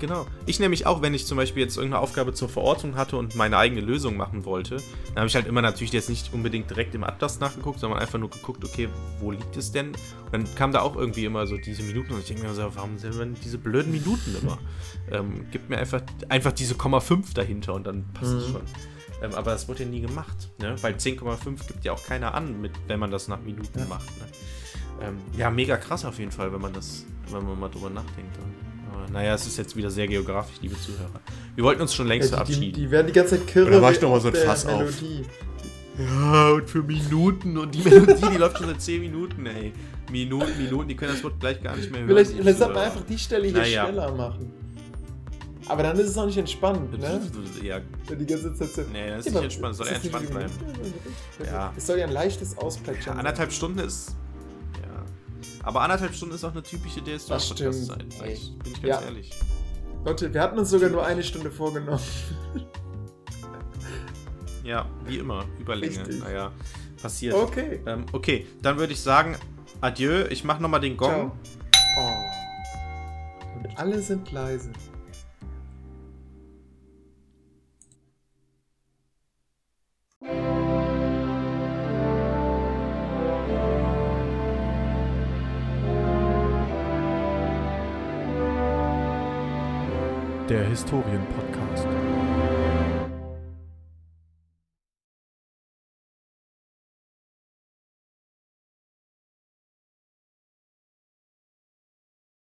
Genau. 0.00 0.26
Ich 0.46 0.60
nämlich 0.60 0.86
auch, 0.86 1.02
wenn 1.02 1.14
ich 1.14 1.26
zum 1.26 1.36
Beispiel 1.36 1.62
jetzt 1.62 1.76
irgendeine 1.76 2.02
Aufgabe 2.02 2.34
zur 2.34 2.48
Verortung 2.48 2.96
hatte 2.96 3.16
und 3.16 3.36
meine 3.36 3.56
eigene 3.56 3.80
Lösung 3.80 4.16
machen 4.16 4.44
wollte, 4.44 4.76
dann 5.08 5.16
habe 5.18 5.26
ich 5.28 5.34
halt 5.34 5.46
immer 5.46 5.62
natürlich 5.62 5.92
jetzt 5.92 6.08
nicht 6.10 6.32
unbedingt 6.34 6.68
direkt 6.68 6.94
im 6.94 7.04
Atlas 7.04 7.40
nachgeguckt, 7.40 7.80
sondern 7.80 8.00
einfach 8.00 8.18
nur 8.18 8.28
geguckt, 8.30 8.64
okay, 8.64 8.88
wo 9.20 9.30
liegt 9.30 9.56
es 9.56 9.72
denn? 9.72 9.88
Und 9.88 10.32
dann 10.32 10.54
kam 10.56 10.72
da 10.72 10.80
auch 10.82 10.96
irgendwie 10.96 11.24
immer 11.24 11.46
so 11.46 11.56
diese 11.56 11.82
Minuten 11.84 12.12
und 12.12 12.20
ich 12.20 12.26
denke 12.26 12.42
mir 12.46 12.52
so, 12.54 12.62
warum 12.74 12.98
sind 12.98 13.18
denn 13.18 13.34
diese 13.42 13.56
blöden 13.58 13.92
Minuten 13.92 14.36
immer? 14.42 14.58
ähm, 15.10 15.46
gib 15.50 15.68
mir 15.68 15.78
einfach, 15.78 16.02
einfach 16.28 16.52
diese 16.52 16.74
Komma 16.74 17.00
5 17.00 17.34
dahinter 17.34 17.74
und 17.74 17.86
dann 17.86 18.04
passt 18.14 18.32
es 18.32 18.48
Mhm. 18.48 18.52
schon. 18.52 18.62
Ähm, 19.22 19.34
aber 19.34 19.52
das 19.52 19.68
wurde 19.68 19.84
ja 19.84 19.88
nie 19.88 20.00
gemacht, 20.00 20.50
ne? 20.60 20.74
Weil 20.82 20.94
10,5 20.96 21.66
gibt 21.66 21.84
ja 21.84 21.92
auch 21.92 22.02
keiner 22.04 22.34
an, 22.34 22.60
mit, 22.60 22.72
wenn 22.88 22.98
man 22.98 23.10
das 23.10 23.28
nach 23.28 23.40
Minuten 23.40 23.78
Ja. 23.78 23.84
macht. 23.86 24.08
Ne? 24.18 24.26
Ähm, 25.06 25.16
ja, 25.36 25.50
mega 25.50 25.76
krass 25.76 26.04
auf 26.04 26.18
jeden 26.18 26.32
Fall, 26.32 26.52
wenn 26.52 26.60
man 26.60 26.72
das, 26.72 27.04
wenn 27.30 27.44
man 27.46 27.58
mal 27.58 27.68
drüber 27.68 27.90
nachdenkt. 27.90 28.36
Aber 28.38 28.46
naja, 29.12 29.34
es 29.34 29.46
ist 29.46 29.56
jetzt 29.58 29.76
wieder 29.76 29.90
sehr 29.90 30.06
geografisch, 30.06 30.56
liebe 30.62 30.76
Zuhörer. 30.80 31.20
Wir 31.54 31.64
wollten 31.64 31.82
uns 31.82 31.94
schon 31.94 32.06
längst 32.08 32.30
ja, 32.32 32.42
die, 32.44 32.52
die, 32.52 32.52
verabschieden. 32.54 32.80
die 32.82 32.90
werden 32.90 33.06
die 33.06 33.12
ganze 33.12 33.38
Zeit 33.38 33.46
kirre 33.46 33.66
Oder 33.68 33.80
mach 33.80 33.90
ich 33.92 33.98
wie 34.00 34.02
noch 34.02 34.10
mal 34.10 34.16
auf 34.16 34.22
so 34.22 34.28
ein 34.28 34.34
Fass 34.34 34.66
auf? 34.66 34.78
Melodie. 34.80 35.24
ja, 35.98 36.50
und 36.50 36.68
für 36.70 36.82
Minuten 36.82 37.56
und 37.58 37.74
die 37.74 37.82
Melodie, 37.88 38.26
die 38.32 38.36
läuft 38.38 38.58
schon 38.58 38.66
seit 38.68 38.80
10 38.82 39.00
Minuten, 39.00 39.46
ey. 39.46 39.72
Minuten, 40.10 40.56
Minuten, 40.62 40.88
die 40.88 40.96
können 40.96 41.12
das 41.12 41.22
Wort 41.24 41.38
gleich 41.40 41.62
gar 41.62 41.76
nicht 41.76 41.90
mehr 41.90 42.00
hören. 42.00 42.08
Vielleicht, 42.10 42.32
die 42.32 42.36
vielleicht 42.42 42.58
sollte 42.58 42.74
man 42.74 42.82
Zuhörer. 42.82 42.94
einfach 42.96 43.06
die 43.08 43.18
Stelle 43.18 43.46
hier 43.48 43.56
Naja. 43.58 43.84
schneller 43.86 44.12
machen. 44.14 44.52
Aber 45.66 45.82
dann 45.82 45.98
ist 45.98 46.08
es 46.10 46.18
auch 46.18 46.26
nicht 46.26 46.36
entspannt, 46.36 46.98
ne? 46.98 47.20
Ja, 47.62 47.80
Wenn 48.06 48.18
die 48.18 48.26
ganze 48.26 48.52
Zeit 48.54 48.68
so. 48.74 48.82
nee, 48.92 49.08
das 49.08 49.20
ist 49.20 49.32
Ja, 49.32 49.40
nicht 49.40 49.44
entspannt, 49.44 49.72
es 49.72 49.78
soll 49.78 49.86
nicht 49.86 49.96
entspannt 50.04 50.30
bleiben. 50.30 50.52
Ja. 51.40 51.46
Ja. 51.46 51.72
Es 51.74 51.86
soll 51.86 51.98
ja 51.98 52.04
ein 52.06 52.12
leichtes 52.12 52.52
Ja, 52.52 52.58
Ausplätschern 52.58 53.16
anderthalb 53.16 53.50
Stunden 53.50 53.78
ist. 53.78 54.14
Aber 55.64 55.80
anderthalb 55.82 56.14
Stunden 56.14 56.34
ist 56.34 56.44
auch 56.44 56.52
eine 56.52 56.62
typische 56.62 57.00
Das 57.00 57.26
DSDS-Podcast-Zeit. 57.26 57.98
Bin 58.18 58.72
ich 58.72 58.82
ganz 58.82 58.86
Ja. 58.86 59.00
ehrlich. 59.02 59.30
Leute, 60.04 60.32
wir 60.34 60.42
hatten 60.42 60.58
uns 60.58 60.68
sogar 60.70 60.90
nur 60.90 61.04
eine 61.04 61.22
Stunde 61.22 61.50
vorgenommen. 61.50 62.00
Ja, 64.64 64.86
wie 65.04 65.18
immer, 65.18 65.44
Überlänge. 65.60 65.98
Richtig. 65.98 66.20
Naja, 66.24 66.50
passiert. 67.02 67.34
Okay. 67.34 67.80
Ähm, 67.84 68.06
okay, 68.12 68.46
dann 68.62 68.78
würde 68.78 68.94
ich 68.94 69.00
sagen, 69.00 69.36
adieu. 69.82 70.24
Ich 70.30 70.42
mache 70.42 70.62
nochmal 70.62 70.80
den 70.80 70.96
Gong. 70.96 71.10
Ciao. 71.10 71.32
Oh. 71.98 73.58
Und 73.58 73.78
alle 73.78 74.00
sind 74.00 74.32
leise. 74.32 74.72
Der 90.54 90.62
Historienpodcast. 90.66 91.53